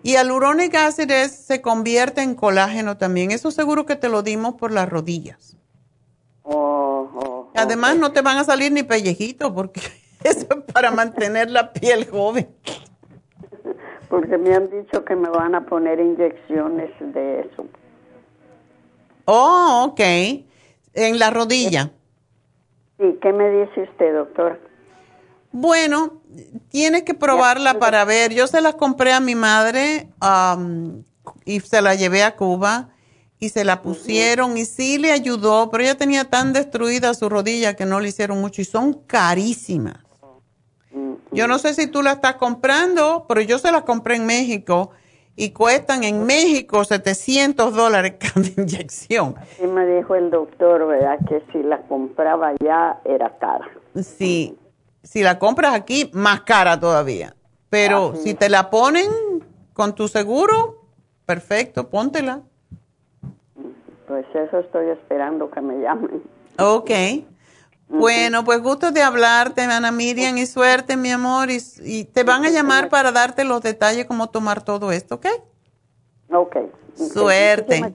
Y 0.02 0.14
el 0.14 0.30
uronic 0.30 0.74
acid 0.74 1.10
se 1.28 1.62
convierte 1.62 2.22
en 2.22 2.34
colágeno 2.34 2.96
también. 2.96 3.30
Eso 3.30 3.50
seguro 3.50 3.86
que 3.86 3.96
te 3.96 4.08
lo 4.08 4.22
dimos 4.22 4.54
por 4.54 4.72
las 4.72 4.88
rodillas. 4.88 5.56
Oh, 6.42 7.08
oh, 7.14 7.50
Además, 7.54 7.96
no 7.96 8.12
te 8.12 8.22
van 8.22 8.38
a 8.38 8.44
salir 8.44 8.72
ni 8.72 8.82
pellejitos 8.82 9.52
porque 9.52 9.80
Eso 10.24 10.46
es 10.50 10.72
para 10.72 10.90
mantener 10.90 11.50
la 11.50 11.72
piel 11.72 12.08
joven. 12.08 12.48
Porque 14.08 14.38
me 14.38 14.54
han 14.54 14.70
dicho 14.70 15.04
que 15.04 15.14
me 15.14 15.28
van 15.28 15.54
a 15.54 15.66
poner 15.66 16.00
inyecciones 16.00 16.90
de 16.98 17.40
eso. 17.40 17.66
Oh, 19.26 19.90
ok. 19.90 20.00
En 20.94 21.18
la 21.18 21.30
rodilla. 21.30 21.90
Sí, 22.98 23.18
¿qué 23.20 23.32
me 23.32 23.50
dice 23.50 23.82
usted, 23.82 24.14
doctor? 24.14 24.58
Bueno, 25.52 26.22
tiene 26.70 27.04
que 27.04 27.12
probarla 27.14 27.78
para 27.78 28.04
ver. 28.04 28.32
Yo 28.32 28.46
se 28.46 28.62
las 28.62 28.76
compré 28.76 29.12
a 29.12 29.20
mi 29.20 29.34
madre 29.34 30.08
y 31.44 31.60
se 31.60 31.82
la 31.82 31.94
llevé 31.94 32.22
a 32.22 32.34
Cuba 32.34 32.88
y 33.38 33.50
se 33.50 33.64
la 33.64 33.82
pusieron 33.82 34.56
y 34.56 34.64
sí 34.64 34.98
le 34.98 35.12
ayudó, 35.12 35.70
pero 35.70 35.84
ella 35.84 35.96
tenía 35.96 36.24
tan 36.24 36.52
destruida 36.52 37.14
su 37.14 37.28
rodilla 37.28 37.74
que 37.74 37.86
no 37.86 38.00
le 38.00 38.08
hicieron 38.08 38.40
mucho 38.40 38.62
y 38.62 38.64
son 38.64 38.94
carísimas. 38.94 40.07
Yo 41.32 41.46
no 41.46 41.58
sé 41.58 41.74
si 41.74 41.86
tú 41.86 42.02
la 42.02 42.12
estás 42.12 42.36
comprando, 42.36 43.26
pero 43.28 43.40
yo 43.40 43.58
se 43.58 43.70
la 43.70 43.84
compré 43.84 44.16
en 44.16 44.26
México 44.26 44.90
y 45.36 45.50
cuestan 45.50 46.02
en 46.04 46.24
México 46.24 46.84
700 46.84 47.74
dólares 47.74 48.14
cada 48.18 48.46
inyección. 48.56 49.36
Sí 49.56 49.66
me 49.66 49.86
dijo 49.86 50.14
el 50.14 50.30
doctor, 50.30 50.86
¿verdad? 50.86 51.18
Que 51.28 51.42
si 51.52 51.62
la 51.62 51.82
compraba 51.82 52.52
ya 52.62 53.00
era 53.04 53.38
cara. 53.38 53.68
Sí, 53.94 54.58
si 55.02 55.22
la 55.22 55.38
compras 55.38 55.74
aquí, 55.74 56.10
más 56.12 56.40
cara 56.42 56.78
todavía. 56.80 57.34
Pero 57.70 58.14
si 58.16 58.34
te 58.34 58.48
la 58.48 58.70
ponen 58.70 59.08
con 59.74 59.94
tu 59.94 60.08
seguro, 60.08 60.82
perfecto, 61.26 61.88
póntela. 61.88 62.40
Pues 64.06 64.24
eso 64.34 64.60
estoy 64.60 64.88
esperando 64.88 65.50
que 65.50 65.60
me 65.60 65.78
llamen. 65.80 66.22
Ok. 66.58 66.90
Bueno, 67.88 68.44
pues 68.44 68.60
gusto 68.60 68.92
de 68.92 69.02
hablarte, 69.02 69.62
Ana 69.62 69.90
Miriam, 69.90 70.36
y 70.36 70.46
suerte, 70.46 70.96
mi 70.96 71.10
amor. 71.10 71.48
Y, 71.50 72.04
te 72.04 72.22
van 72.22 72.44
a 72.44 72.50
llamar 72.50 72.90
para 72.90 73.12
darte 73.12 73.44
los 73.44 73.62
detalles 73.62 74.06
cómo 74.06 74.28
tomar 74.28 74.62
todo 74.62 74.92
esto, 74.92 75.16
¿ok? 75.16 75.26
Ok. 76.30 76.56
Suerte. 76.94 77.94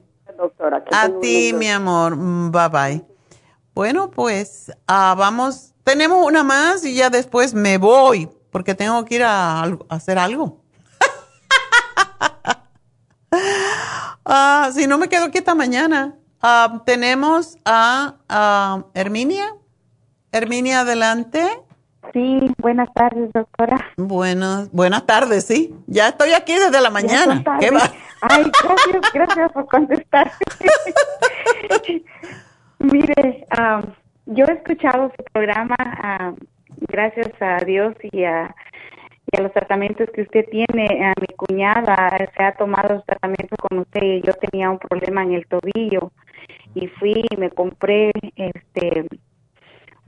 a 0.91 1.09
ti, 1.21 1.53
mi 1.53 1.69
amor. 1.69 2.15
Mm, 2.15 2.51
bye 2.51 2.69
bye. 2.69 3.05
Bueno, 3.75 4.09
pues 4.09 4.71
ah, 4.87 5.15
vamos. 5.17 5.73
Tenemos 5.83 6.25
una 6.25 6.43
más 6.43 6.85
y 6.85 6.95
ya 6.95 7.09
después 7.09 7.53
me 7.53 7.77
voy 7.77 8.29
porque 8.51 8.73
tengo 8.73 9.03
que 9.05 9.15
ir 9.15 9.23
a, 9.23 9.63
hacer 9.89 10.17
algo. 10.17 10.61
Ah, 14.25 14.71
si 14.73 14.87
no 14.87 14.97
me 14.97 15.09
quedo 15.09 15.25
aquí 15.25 15.39
esta 15.39 15.53
mañana. 15.53 16.15
Ah, 16.41 16.81
tenemos 16.85 17.57
a 17.65 18.15
Herminia. 18.93 19.53
Herminia, 20.33 20.79
adelante. 20.79 21.41
Sí, 22.11 22.51
buenas 22.57 22.91
tardes, 22.95 23.31
doctora. 23.33 23.77
Buenas, 23.97 24.71
buenas 24.71 25.05
tardes, 25.05 25.45
sí. 25.45 25.75
Ya 25.85 26.07
estoy 26.07 26.33
aquí 26.33 26.53
desde 26.53 26.81
la 26.81 26.89
mañana. 26.89 27.43
¿Qué 27.59 27.69
va? 27.69 27.81
Ay, 28.19 28.51
gracias, 28.63 29.13
gracias 29.13 29.51
por 29.51 29.67
contestar. 29.67 30.31
Mire, 32.79 33.45
yo 34.25 34.45
he 34.45 34.53
escuchado 34.53 35.11
su 35.15 35.23
programa, 35.31 35.75
gracias 36.79 37.29
a 37.39 37.63
Dios 37.63 37.95
y 38.11 38.23
a, 38.23 38.55
y 39.31 39.37
a 39.37 39.41
los 39.43 39.53
tratamientos 39.53 40.09
que 40.15 40.23
usted 40.23 40.45
tiene. 40.49 41.05
A 41.05 41.13
mi 41.21 41.27
cuñada 41.37 42.17
se 42.35 42.43
ha 42.43 42.53
tomado 42.53 42.95
los 42.95 43.05
tratamientos 43.05 43.59
con 43.69 43.77
usted 43.77 44.01
y 44.01 44.21
yo 44.23 44.33
tenía 44.33 44.71
un 44.71 44.79
problema 44.79 45.21
en 45.21 45.33
el 45.33 45.45
tobillo 45.45 46.11
y 46.73 46.87
fui 46.87 47.23
y 47.29 47.37
me 47.37 47.51
compré 47.51 48.11
este 48.35 49.05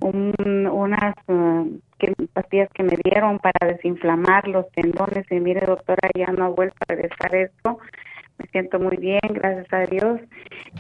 un, 0.06 0.68
unas 0.68 1.16
uh, 1.28 1.80
pastillas 2.34 2.70
que 2.74 2.84
me 2.84 2.96
dieron 3.04 3.40
para 3.40 3.74
desinflamar 3.74 4.48
los 4.48 4.70
tendones. 4.72 5.26
Y 5.32 5.40
mire 5.40 5.66
doctora 5.66 6.10
ya 6.16 6.28
no 6.28 6.46
ha 6.46 6.50
vuelto 6.50 6.78
a 6.82 6.94
regresar 6.94 7.36
esto. 7.36 7.80
Me 8.38 8.48
siento 8.48 8.80
muy 8.80 8.98
bien 8.98 9.22
gracias 9.30 9.72
a 9.72 9.86
Dios. 9.86 10.20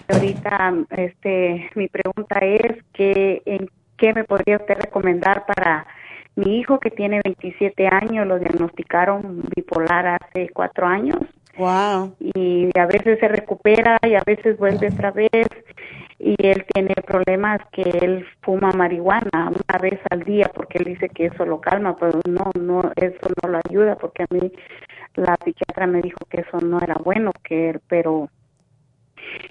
Ahorita 0.09 0.73
este 0.97 1.69
mi 1.75 1.87
pregunta 1.87 2.39
es 2.39 2.83
que 2.93 3.41
en 3.45 3.69
qué 3.97 4.13
me 4.13 4.25
podría 4.25 4.57
usted 4.57 4.75
recomendar 4.75 5.45
para 5.45 5.87
mi 6.35 6.59
hijo 6.59 6.79
que 6.79 6.91
tiene 6.91 7.21
27 7.23 7.87
años 7.87 8.27
lo 8.27 8.39
diagnosticaron 8.39 9.43
bipolar 9.55 10.19
hace 10.21 10.49
cuatro 10.49 10.85
años. 10.85 11.17
Wow 11.57 12.13
y 12.19 12.69
a 12.77 12.85
veces 12.85 13.19
se 13.19 13.27
recupera 13.27 13.97
y 14.03 14.15
a 14.15 14.23
veces 14.25 14.57
vuelve 14.57 14.87
otra 14.87 15.11
vez 15.11 15.47
y 16.19 16.35
él 16.39 16.65
tiene 16.73 16.93
problemas 17.05 17.59
que 17.71 17.81
él 17.81 18.25
fuma 18.41 18.71
marihuana 18.71 19.51
una 19.51 19.79
vez 19.79 19.99
al 20.09 20.23
día 20.23 20.49
porque 20.53 20.77
él 20.79 20.85
dice 20.85 21.09
que 21.09 21.25
eso 21.27 21.45
lo 21.45 21.59
calma, 21.59 21.95
pero 21.97 22.19
no, 22.27 22.51
no, 22.59 22.91
eso 22.95 23.27
no 23.43 23.49
lo 23.49 23.59
ayuda 23.69 23.95
porque 23.95 24.23
a 24.23 24.27
mí 24.29 24.51
la 25.15 25.35
psiquiatra 25.43 25.87
me 25.87 26.01
dijo 26.01 26.19
que 26.29 26.41
eso 26.41 26.59
no 26.61 26.79
era 26.79 26.95
bueno, 26.95 27.31
que 27.43 27.71
él, 27.71 27.81
pero 27.87 28.29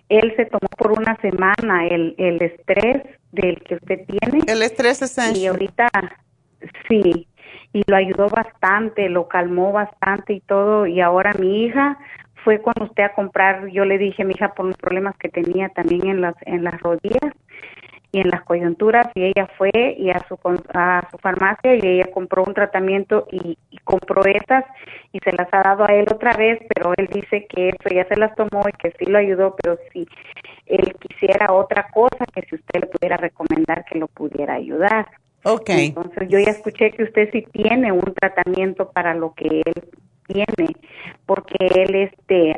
él 0.08 0.32
se 0.36 0.46
tomó 0.46 0.68
por 0.78 0.92
una 0.92 1.16
semana 1.16 1.86
el, 1.86 2.14
el 2.18 2.40
estrés 2.40 3.02
del 3.32 3.62
que 3.62 3.74
usted 3.76 4.06
tiene. 4.06 4.44
El 4.46 4.62
estrés 4.62 5.02
es 5.02 5.36
Y 5.36 5.46
ahorita, 5.46 5.88
sí, 6.88 7.26
y 7.72 7.82
lo 7.86 7.96
ayudó 7.96 8.28
bastante, 8.28 9.08
lo 9.08 9.28
calmó 9.28 9.72
bastante 9.72 10.34
y 10.34 10.40
todo, 10.40 10.86
y 10.86 11.00
ahora 11.00 11.32
mi 11.34 11.64
hija 11.64 11.98
fue 12.44 12.60
cuando 12.60 12.84
usted 12.84 13.04
a 13.04 13.14
comprar, 13.14 13.66
yo 13.68 13.84
le 13.84 13.98
dije 13.98 14.22
a 14.22 14.26
mi 14.26 14.34
hija 14.34 14.54
por 14.54 14.66
los 14.66 14.76
problemas 14.76 15.16
que 15.16 15.30
tenía 15.30 15.70
también 15.70 16.06
en 16.06 16.20
las, 16.20 16.34
en 16.42 16.62
las 16.62 16.78
rodillas 16.80 17.32
y 18.12 18.20
en 18.20 18.28
las 18.28 18.42
coyunturas 18.42 19.08
y 19.14 19.24
ella 19.24 19.48
fue 19.58 19.70
y 19.98 20.10
a 20.10 20.24
su, 20.28 20.38
a 20.72 21.08
su 21.10 21.18
farmacia 21.18 21.74
y 21.74 21.80
ella 21.84 22.10
compró 22.12 22.44
un 22.44 22.54
tratamiento 22.54 23.26
y, 23.32 23.58
compró 23.82 24.24
esas 24.24 24.64
y 25.12 25.18
se 25.18 25.32
las 25.32 25.46
ha 25.52 25.62
dado 25.62 25.84
a 25.84 25.92
él 25.92 26.06
otra 26.10 26.34
vez, 26.36 26.58
pero 26.74 26.94
él 26.96 27.06
dice 27.12 27.46
que 27.46 27.68
eso 27.68 27.94
ya 27.94 28.06
se 28.06 28.16
las 28.16 28.34
tomó 28.34 28.62
y 28.66 28.72
que 28.72 28.92
sí 28.98 29.04
lo 29.04 29.18
ayudó, 29.18 29.54
pero 29.60 29.76
si 29.92 30.06
él 30.66 30.94
quisiera 31.00 31.52
otra 31.52 31.88
cosa, 31.92 32.24
que 32.34 32.42
si 32.48 32.54
usted 32.54 32.80
le 32.80 32.86
pudiera 32.86 33.18
recomendar 33.18 33.84
que 33.84 33.98
lo 33.98 34.06
pudiera 34.06 34.54
ayudar. 34.54 35.06
Ok. 35.44 35.68
Entonces 35.68 36.28
yo 36.30 36.38
ya 36.38 36.52
escuché 36.52 36.92
que 36.92 37.02
usted 37.02 37.28
sí 37.30 37.46
tiene 37.52 37.92
un 37.92 38.14
tratamiento 38.14 38.90
para 38.90 39.12
lo 39.12 39.34
que 39.34 39.62
él 39.66 39.84
tiene, 40.26 40.74
porque 41.26 41.56
él 41.60 41.94
este 41.94 42.56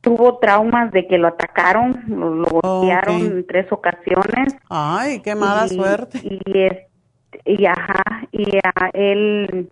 tuvo 0.00 0.38
traumas 0.38 0.90
de 0.92 1.06
que 1.06 1.16
lo 1.18 1.28
atacaron, 1.28 2.02
lo, 2.08 2.34
lo 2.34 2.44
golpearon 2.46 3.20
en 3.20 3.46
tres 3.46 3.70
ocasiones. 3.70 4.56
Ay, 4.68 5.20
qué 5.20 5.34
mala 5.34 5.66
Y- 5.66 5.76
suerte. 5.76 6.18
Y, 6.22 6.40
es, 6.58 6.78
y 7.44 7.64
ajá, 7.66 8.02
y 8.32 8.58
a 8.64 8.90
él 8.94 9.70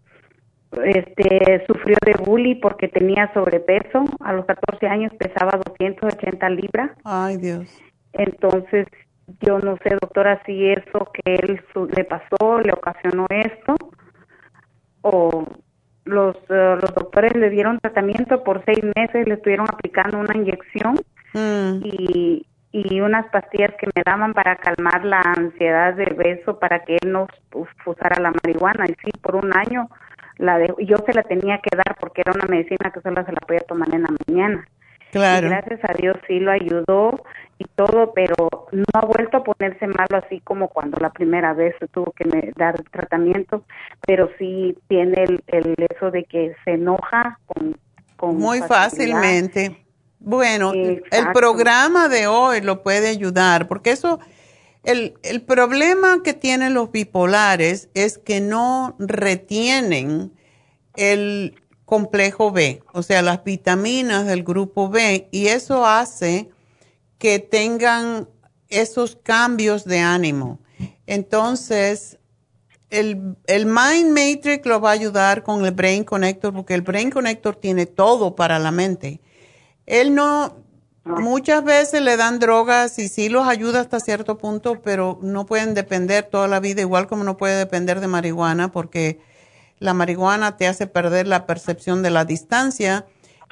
este 0.84 1.64
sufrió 1.66 1.96
de 2.06 2.12
bullying 2.24 2.60
porque 2.60 2.86
tenía 2.86 3.32
sobrepeso. 3.34 4.04
A 4.20 4.32
los 4.32 4.46
14 4.46 4.86
años 4.86 5.12
pesaba 5.18 5.58
280 5.66 6.48
libras. 6.50 6.92
Ay, 7.04 7.36
Dios. 7.36 7.68
Entonces, 8.12 8.86
yo 9.40 9.58
no 9.58 9.76
sé, 9.82 9.96
doctora, 10.00 10.40
si 10.46 10.68
eso 10.70 11.10
que 11.12 11.34
él 11.34 11.60
su- 11.72 11.86
le 11.86 12.04
pasó 12.04 12.60
le 12.60 12.72
ocasionó 12.72 13.26
esto 13.30 13.74
o 15.02 15.44
los, 16.10 16.36
eh, 16.48 16.76
los 16.80 16.94
doctores 16.94 17.34
le 17.36 17.50
dieron 17.50 17.78
tratamiento 17.80 18.42
por 18.44 18.62
seis 18.64 18.80
meses, 18.96 19.26
le 19.26 19.34
estuvieron 19.34 19.66
aplicando 19.68 20.18
una 20.18 20.36
inyección 20.36 20.96
Mm. 21.32 21.80
y, 21.84 22.44
y 22.72 23.00
unas 23.00 23.26
pastillas 23.30 23.70
que 23.78 23.86
me 23.94 24.02
daban 24.04 24.32
para 24.34 24.56
calmar 24.56 25.04
la 25.04 25.20
ansiedad 25.20 25.94
del 25.94 26.14
beso 26.14 26.58
para 26.58 26.80
que 26.84 26.96
él 27.00 27.12
no 27.12 27.28
us- 27.54 27.68
usara 27.86 28.20
la 28.20 28.32
marihuana. 28.42 28.84
Y 28.86 28.94
sí, 29.04 29.10
por 29.22 29.36
un 29.36 29.56
año 29.56 29.88
la 30.38 30.58
de- 30.58 30.74
yo 30.80 30.96
se 31.06 31.12
la 31.12 31.22
tenía 31.22 31.58
que 31.58 31.76
dar 31.76 31.96
porque 32.00 32.22
era 32.22 32.32
una 32.34 32.46
medicina 32.48 32.90
que 32.92 33.00
solo 33.00 33.24
se 33.24 33.32
la 33.32 33.40
podía 33.46 33.60
tomar 33.60 33.94
en 33.94 34.02
la 34.02 34.08
mañana. 34.26 34.66
Claro. 35.10 35.46
Y 35.46 35.50
gracias 35.50 35.80
a 35.82 35.92
Dios 35.94 36.16
sí 36.26 36.38
lo 36.38 36.52
ayudó 36.52 37.22
y 37.58 37.64
todo, 37.76 38.12
pero 38.14 38.34
no 38.72 38.84
ha 38.94 39.04
vuelto 39.04 39.38
a 39.38 39.44
ponerse 39.44 39.86
malo 39.86 40.22
así 40.24 40.40
como 40.40 40.68
cuando 40.68 40.98
la 40.98 41.10
primera 41.10 41.52
vez 41.52 41.74
se 41.78 41.88
tuvo 41.88 42.12
que 42.12 42.52
dar 42.56 42.82
tratamiento, 42.90 43.64
pero 44.06 44.30
sí 44.38 44.76
tiene 44.88 45.24
el, 45.24 45.42
el 45.48 45.74
eso 45.90 46.10
de 46.10 46.24
que 46.24 46.54
se 46.64 46.72
enoja 46.72 47.38
con, 47.46 47.76
con 48.16 48.36
Muy 48.36 48.60
facilidad. 48.60 49.16
fácilmente. 49.20 49.84
Bueno, 50.20 50.72
el 50.74 51.32
programa 51.32 52.08
de 52.08 52.26
hoy 52.26 52.60
lo 52.60 52.82
puede 52.82 53.08
ayudar, 53.08 53.68
porque 53.68 53.90
eso, 53.90 54.20
el, 54.84 55.14
el 55.22 55.42
problema 55.42 56.22
que 56.22 56.34
tienen 56.34 56.74
los 56.74 56.92
bipolares 56.92 57.88
es 57.94 58.18
que 58.18 58.40
no 58.40 58.96
retienen 58.98 60.32
el 60.96 61.54
complejo 61.90 62.52
B, 62.52 62.84
o 62.92 63.02
sea, 63.02 63.20
las 63.20 63.42
vitaminas 63.42 64.24
del 64.24 64.44
grupo 64.44 64.88
B, 64.88 65.26
y 65.32 65.48
eso 65.48 65.84
hace 65.84 66.48
que 67.18 67.40
tengan 67.40 68.28
esos 68.68 69.18
cambios 69.20 69.84
de 69.84 69.98
ánimo. 69.98 70.60
Entonces, 71.08 72.20
el, 72.90 73.34
Mind 73.48 74.16
Matrix 74.16 74.64
lo 74.66 74.80
va 74.80 74.90
a 74.90 74.92
ayudar 74.92 75.42
con 75.42 75.64
el 75.66 75.72
Brain 75.72 76.04
Connector, 76.04 76.54
porque 76.54 76.74
el 76.74 76.82
Brain 76.82 77.10
Connector 77.10 77.56
tiene 77.56 77.86
todo 77.86 78.36
para 78.36 78.60
la 78.60 78.70
mente. 78.70 79.20
Él 79.84 80.14
no, 80.14 80.58
muchas 81.04 81.64
veces 81.64 82.02
le 82.02 82.16
dan 82.16 82.38
drogas 82.38 83.00
y 83.00 83.08
sí 83.08 83.28
los 83.28 83.48
ayuda 83.48 83.80
hasta 83.80 83.98
cierto 83.98 84.38
punto, 84.38 84.80
pero 84.80 85.18
no 85.22 85.44
pueden 85.44 85.74
depender 85.74 86.22
toda 86.22 86.46
la 86.46 86.60
vida, 86.60 86.82
igual 86.82 87.08
como 87.08 87.24
no 87.24 87.36
puede 87.36 87.58
depender 87.58 87.98
de 87.98 88.06
marihuana, 88.06 88.70
porque 88.70 89.18
la 89.80 89.94
marihuana 89.94 90.56
te 90.56 90.68
hace 90.68 90.86
perder 90.86 91.26
la 91.26 91.46
percepción 91.46 92.02
de 92.02 92.10
la 92.10 92.24
distancia. 92.24 93.06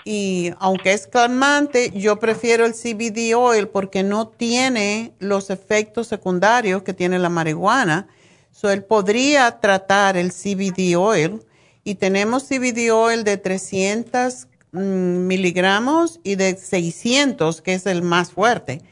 Y 0.04 0.52
aunque 0.60 0.92
es 0.92 1.06
calmante, 1.06 1.90
yo 1.90 2.20
prefiero 2.20 2.64
el 2.64 2.74
CBD 2.74 3.34
oil 3.34 3.68
porque 3.68 4.02
no 4.02 4.28
tiene 4.28 5.12
los 5.18 5.50
efectos 5.50 6.06
secundarios 6.06 6.82
que 6.82 6.94
tiene 6.94 7.18
la 7.18 7.30
marihuana. 7.30 8.06
So, 8.52 8.70
él 8.70 8.84
podría 8.84 9.60
tratar 9.60 10.16
el 10.16 10.32
CBD 10.32 10.96
oil 10.96 11.42
y 11.82 11.96
tenemos 11.96 12.44
CBD 12.44 12.90
oil 12.92 13.24
de 13.24 13.38
300 13.38 14.46
mm, 14.72 14.80
miligramos 15.26 16.20
y 16.22 16.36
de 16.36 16.56
600, 16.56 17.62
que 17.62 17.74
es 17.74 17.86
el 17.86 18.02
más 18.02 18.32
fuerte. 18.32 18.82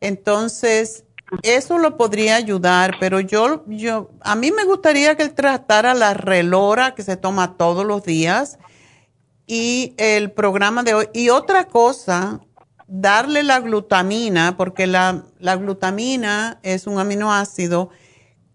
Entonces, 0.00 1.04
eso 1.42 1.78
lo 1.78 1.96
podría 1.96 2.36
ayudar, 2.36 2.96
pero 2.98 3.20
yo, 3.20 3.64
yo, 3.66 4.10
a 4.20 4.34
mí 4.34 4.50
me 4.52 4.64
gustaría 4.64 5.16
que 5.16 5.22
él 5.22 5.34
tratara 5.34 5.94
la 5.94 6.14
relora 6.14 6.94
que 6.94 7.02
se 7.02 7.16
toma 7.16 7.56
todos 7.56 7.84
los 7.86 8.04
días 8.04 8.58
y 9.46 9.94
el 9.96 10.32
programa 10.32 10.82
de 10.82 10.94
hoy. 10.94 11.08
Y 11.12 11.28
otra 11.28 11.66
cosa, 11.68 12.40
darle 12.86 13.42
la 13.42 13.60
glutamina, 13.60 14.56
porque 14.56 14.86
la, 14.86 15.24
la 15.38 15.56
glutamina 15.56 16.58
es 16.62 16.86
un 16.86 16.98
aminoácido 16.98 17.90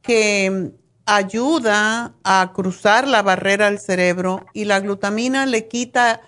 que 0.01 0.71
ayuda 1.05 2.15
a 2.23 2.51
cruzar 2.53 3.07
la 3.07 3.21
barrera 3.21 3.65
del 3.65 3.79
cerebro 3.79 4.45
y 4.53 4.65
la 4.65 4.79
glutamina 4.79 5.45
le 5.45 5.67
quita 5.67 6.21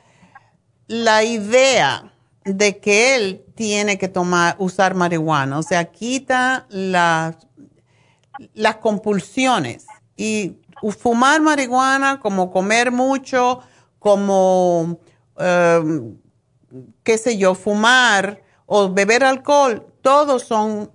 la 0.88 1.24
idea 1.24 2.14
de 2.48 2.80
que 2.80 3.16
él 3.16 3.46
tiene 3.56 3.98
que 3.98 4.08
tomar, 4.08 4.56
usar 4.60 4.96
marihuana, 4.96 5.60
o 5.60 5.64
sea, 5.64 5.86
quita 5.86 6.66
las, 6.70 7.36
las 8.54 8.78
compulsiones. 8.78 9.86
Y 10.16 10.58
fumar 10.98 11.42
marihuana, 11.42 12.20
como 12.20 12.52
comer 12.52 12.92
mucho, 12.92 13.60
como, 14.00 15.00
eh, 15.38 16.02
qué 17.04 17.18
sé 17.18 17.38
yo, 17.38 17.56
fumar 17.56 18.42
o 18.66 18.92
beber 18.92 19.24
alcohol, 19.24 19.86
todos 20.02 20.44
son 20.44 20.92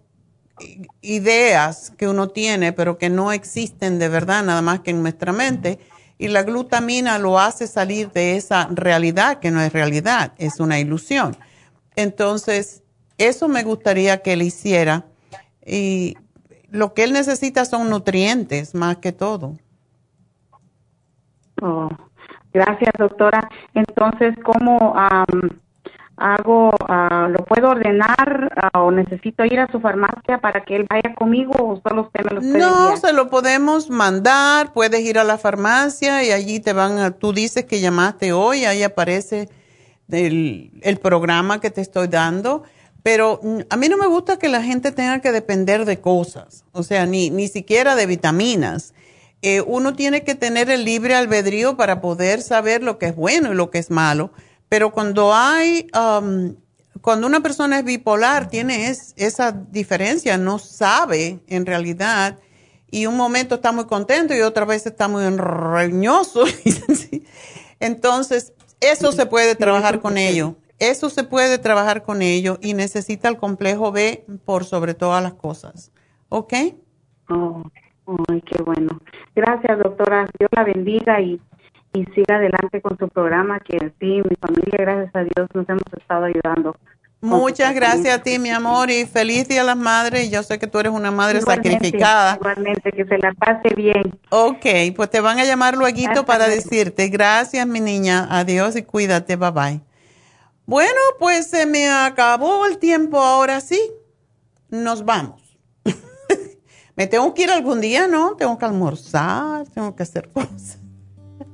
ideas 1.01 1.93
que 1.97 2.09
uno 2.09 2.29
tiene, 2.29 2.73
pero 2.73 2.99
que 2.99 3.11
no 3.11 3.33
existen 3.33 3.99
de 3.99 4.09
verdad, 4.09 4.45
nada 4.45 4.63
más 4.63 4.81
que 4.81 4.91
en 4.91 5.03
nuestra 5.03 5.33
mente. 5.33 5.79
Y 6.23 6.29
la 6.29 6.45
glutamina 6.45 7.19
lo 7.19 7.41
hace 7.41 7.67
salir 7.67 8.13
de 8.13 8.37
esa 8.37 8.69
realidad 8.71 9.41
que 9.41 9.51
no 9.51 9.61
es 9.61 9.73
realidad, 9.73 10.35
es 10.39 10.61
una 10.61 10.79
ilusión. 10.79 11.37
Entonces, 11.97 12.85
eso 13.19 13.49
me 13.49 13.65
gustaría 13.65 14.23
que 14.23 14.35
él 14.35 14.43
hiciera. 14.43 15.05
Y 15.67 16.17
lo 16.71 16.95
que 16.95 17.03
él 17.03 17.13
necesita 17.13 17.65
son 17.65 17.91
nutrientes 17.91 18.73
más 18.73 18.99
que 18.99 19.11
todo. 19.11 19.57
Oh, 21.61 21.89
gracias, 22.53 22.93
doctora. 22.97 23.51
Entonces, 23.75 24.37
¿cómo 24.45 24.95
am, 24.97 25.61
hago? 26.23 26.71
ah, 26.89 27.29
¿Lo 27.31 27.45
puedo 27.45 27.71
ordenar 27.71 28.53
ah, 28.57 28.81
o 28.83 28.91
necesito 28.91 29.45
ir 29.45 29.59
a 29.61 29.71
su 29.71 29.81
farmacia 29.81 30.39
para 30.39 30.63
que 30.65 30.77
él 30.77 30.87
vaya 30.89 31.15
conmigo 31.15 31.53
o 31.59 31.81
solo 31.87 32.03
usted 32.03 32.25
me 32.25 32.31
lo 32.37 32.41
puede 32.41 32.59
No, 32.59 32.95
enviar? 32.95 32.99
se 32.99 33.13
lo 33.13 33.29
podemos 33.29 33.91
mandar, 33.91 34.73
puedes 34.73 35.01
ir 35.01 35.19
a 35.19 35.25
la 35.25 35.39
farmacia 35.39 36.23
y 36.25 36.31
allí 36.33 36.61
te 36.61 36.73
van 36.73 36.99
a, 36.99 37.11
tú 37.11 37.33
dices 37.33 37.65
que 37.65 37.81
llamaste 37.81 38.33
hoy, 38.33 38.65
ahí 38.65 38.83
aparece 38.83 39.49
el, 40.11 40.71
el 40.83 40.99
programa 40.99 41.61
que 41.61 41.71
te 41.71 41.81
estoy 41.81 42.09
dando, 42.09 42.63
pero 43.03 43.41
mm, 43.43 43.59
a 43.71 43.77
mí 43.77 43.89
no 43.89 43.97
me 43.97 44.07
gusta 44.07 44.39
que 44.39 44.49
la 44.49 44.63
gente 44.63 44.93
tenga 44.93 45.21
que 45.21 45.33
depender 45.33 45.85
de 45.85 46.01
cosas, 46.01 46.65
o 46.73 46.83
sea, 46.83 47.07
ni, 47.07 47.31
ni 47.31 47.49
siquiera 47.49 47.95
de 47.97 48.07
vitaminas. 48.07 48.95
Eh, 49.45 49.61
uno 49.67 49.95
tiene 49.95 50.23
que 50.23 50.37
tener 50.37 50.71
el 50.71 50.85
libre 50.85 51.17
albedrío 51.17 51.77
para 51.77 52.01
poder 52.01 52.43
saber 52.43 52.83
lo 52.85 52.99
que 52.99 53.07
es 53.07 53.17
bueno 53.17 53.53
y 53.53 53.57
lo 53.57 53.71
que 53.71 53.79
es 53.79 53.91
malo, 53.91 54.31
pero 54.73 54.91
cuando 54.91 55.35
hay, 55.35 55.87
um, 55.95 56.55
cuando 57.03 57.27
una 57.27 57.41
persona 57.41 57.81
es 57.81 57.85
bipolar, 57.85 58.49
tiene 58.49 58.89
es- 58.89 59.13
esa 59.19 59.53
diferencia, 59.53 60.39
no 60.39 60.59
sabe 60.59 61.41
en 61.47 61.67
realidad, 61.67 62.39
y 62.91 63.05
un 63.05 63.19
momento 63.19 63.57
está 63.57 63.71
muy 63.71 63.85
contento 63.85 64.35
y 64.35 64.41
otra 64.41 64.65
vez 64.65 64.87
está 64.87 65.09
muy 65.09 65.25
enreñoso. 65.25 66.45
Entonces, 67.81 68.55
eso 68.81 69.13
se 69.13 69.27
puede 69.27 69.57
trabajar 69.57 70.01
con 70.01 70.17
ello. 70.17 70.55
Eso 70.79 71.11
se 71.11 71.25
puede 71.25 71.59
trabajar 71.59 72.03
con 72.03 72.23
ello 72.23 72.57
y 72.63 72.73
necesita 72.73 73.29
el 73.29 73.37
complejo 73.37 73.93
B 73.93 74.25
por 74.47 74.65
sobre 74.65 74.95
todas 74.95 75.23
las 75.23 75.35
cosas. 75.35 75.93
¿Ok? 76.31 76.55
Oh, 77.29 77.63
ay, 78.31 78.41
qué 78.41 78.63
bueno. 78.63 78.99
Gracias, 79.35 79.79
doctora. 79.81 80.27
Dios 80.39 80.49
la 80.57 80.65
bendiga 80.65 81.21
y, 81.21 81.39
y 81.93 82.05
siga 82.15 82.37
adelante 82.37 82.81
con 82.81 82.97
su 82.99 83.09
programa, 83.09 83.61
que 83.61 83.79
sí, 84.01 84.23
mi 84.29 84.37
familia, 84.41 84.79
gracias 84.79 85.15
a 85.15 85.21
Dios, 85.21 85.49
nos 85.55 85.69
hemos 85.69 85.83
estado 85.99 86.25
ayudando. 86.25 86.77
Muchas 87.21 87.73
gracias 87.73 88.19
a 88.19 88.21
ti, 88.21 88.41
mi 88.41 88.51
amor, 88.51 88.91
y 88.91 89.07
feliz 89.07 89.47
Día 89.47 89.61
a 89.61 89.65
las 89.65 89.77
Madres. 89.77 90.29
Yo 90.29 90.43
sé 90.43 90.59
que 90.59 90.67
tú 90.67 90.81
eres 90.81 90.93
una 90.93 91.13
madre 91.13 91.39
Igualmente, 91.39 91.71
sacrificada. 91.71 92.35
Igualmente, 92.35 92.91
que 92.91 93.05
se 93.05 93.17
la 93.19 93.33
pase 93.35 93.73
bien. 93.77 94.19
Ok, 94.31 94.67
pues 94.97 95.09
te 95.09 95.21
van 95.21 95.39
a 95.39 95.45
llamar 95.45 95.77
luego 95.77 96.27
para 96.27 96.49
decirte 96.49 97.09
gracias, 97.09 97.65
mi 97.65 97.79
niña. 97.79 98.27
Adiós 98.29 98.75
y 98.75 98.83
cuídate. 98.83 99.37
Bye 99.37 99.51
bye. 99.53 99.81
Bueno, 100.67 100.99
pues 101.21 101.47
se 101.49 101.65
me 101.65 101.89
acabó 101.89 102.67
el 102.67 102.79
tiempo 102.79 103.21
ahora 103.21 103.61
sí. 103.61 103.81
Nos 104.69 105.05
vamos. 105.05 105.57
me 106.97 107.07
tengo 107.07 107.33
que 107.35 107.45
ir 107.45 107.51
algún 107.51 107.81
día, 107.81 108.09
¿no? 108.09 108.35
Tengo 108.35 108.59
que 108.59 108.65
almorzar, 108.65 109.69
tengo 109.69 109.95
que 109.95 110.03
hacer 110.03 110.29
cosas. 110.29 110.82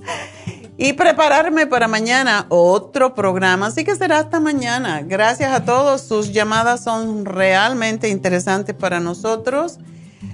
y 0.79 0.93
prepararme 0.93 1.67
para 1.67 1.89
mañana 1.89 2.47
otro 2.49 3.15
programa. 3.15 3.67
Así 3.67 3.85
que 3.85 3.97
será 3.97 4.21
hasta 4.21 4.41
mañana. 4.41 5.03
Gracias 5.03 5.53
a 5.53 5.65
todos. 5.65 6.03
Sus 6.03 6.33
llamadas 6.33 6.85
son 6.85 7.25
realmente 7.25 8.09
interesantes 8.09 8.75
para 8.75 9.01
nosotros. 9.01 9.79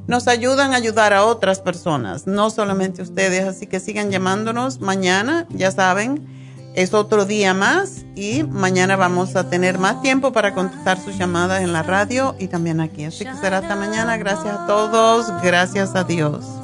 Nos 0.07 0.29
ayudan 0.29 0.75
a 0.75 0.77
ayudar 0.77 1.15
a 1.15 1.25
otras 1.25 1.61
personas, 1.61 2.27
no 2.27 2.51
solamente 2.51 3.01
ustedes. 3.01 3.45
Así 3.45 3.67
que 3.67 3.81
sigan 3.81 4.11
llamándonos 4.11 4.81
mañana, 4.81 5.47
ya 5.49 5.71
saben. 5.71 6.27
es 6.75 6.93
otro 6.93 7.25
día 7.25 7.55
más 7.55 8.05
y 8.17 8.43
mañana 8.43 8.97
vamos 8.97 9.37
a 9.37 9.49
tener 9.49 9.79
más 9.79 10.03
tiempo 10.03 10.33
para 10.33 10.55
contestar 10.55 11.01
sus 11.01 11.17
llamadas 11.17 11.63
en 11.63 11.73
la 11.73 11.83
radio 11.85 12.35
y 12.39 12.49
también 12.49 12.81
aquí. 12.81 13.05
Así 13.05 13.25
que 13.25 13.35
será 13.37 13.59
hasta 13.59 13.77
mañana. 13.77 14.19
Gracias 14.19 14.55
a 14.55 14.67
todos. 14.67 15.27
Gracias 15.43 15.95
a 15.95 16.05
Dios. 16.05 16.64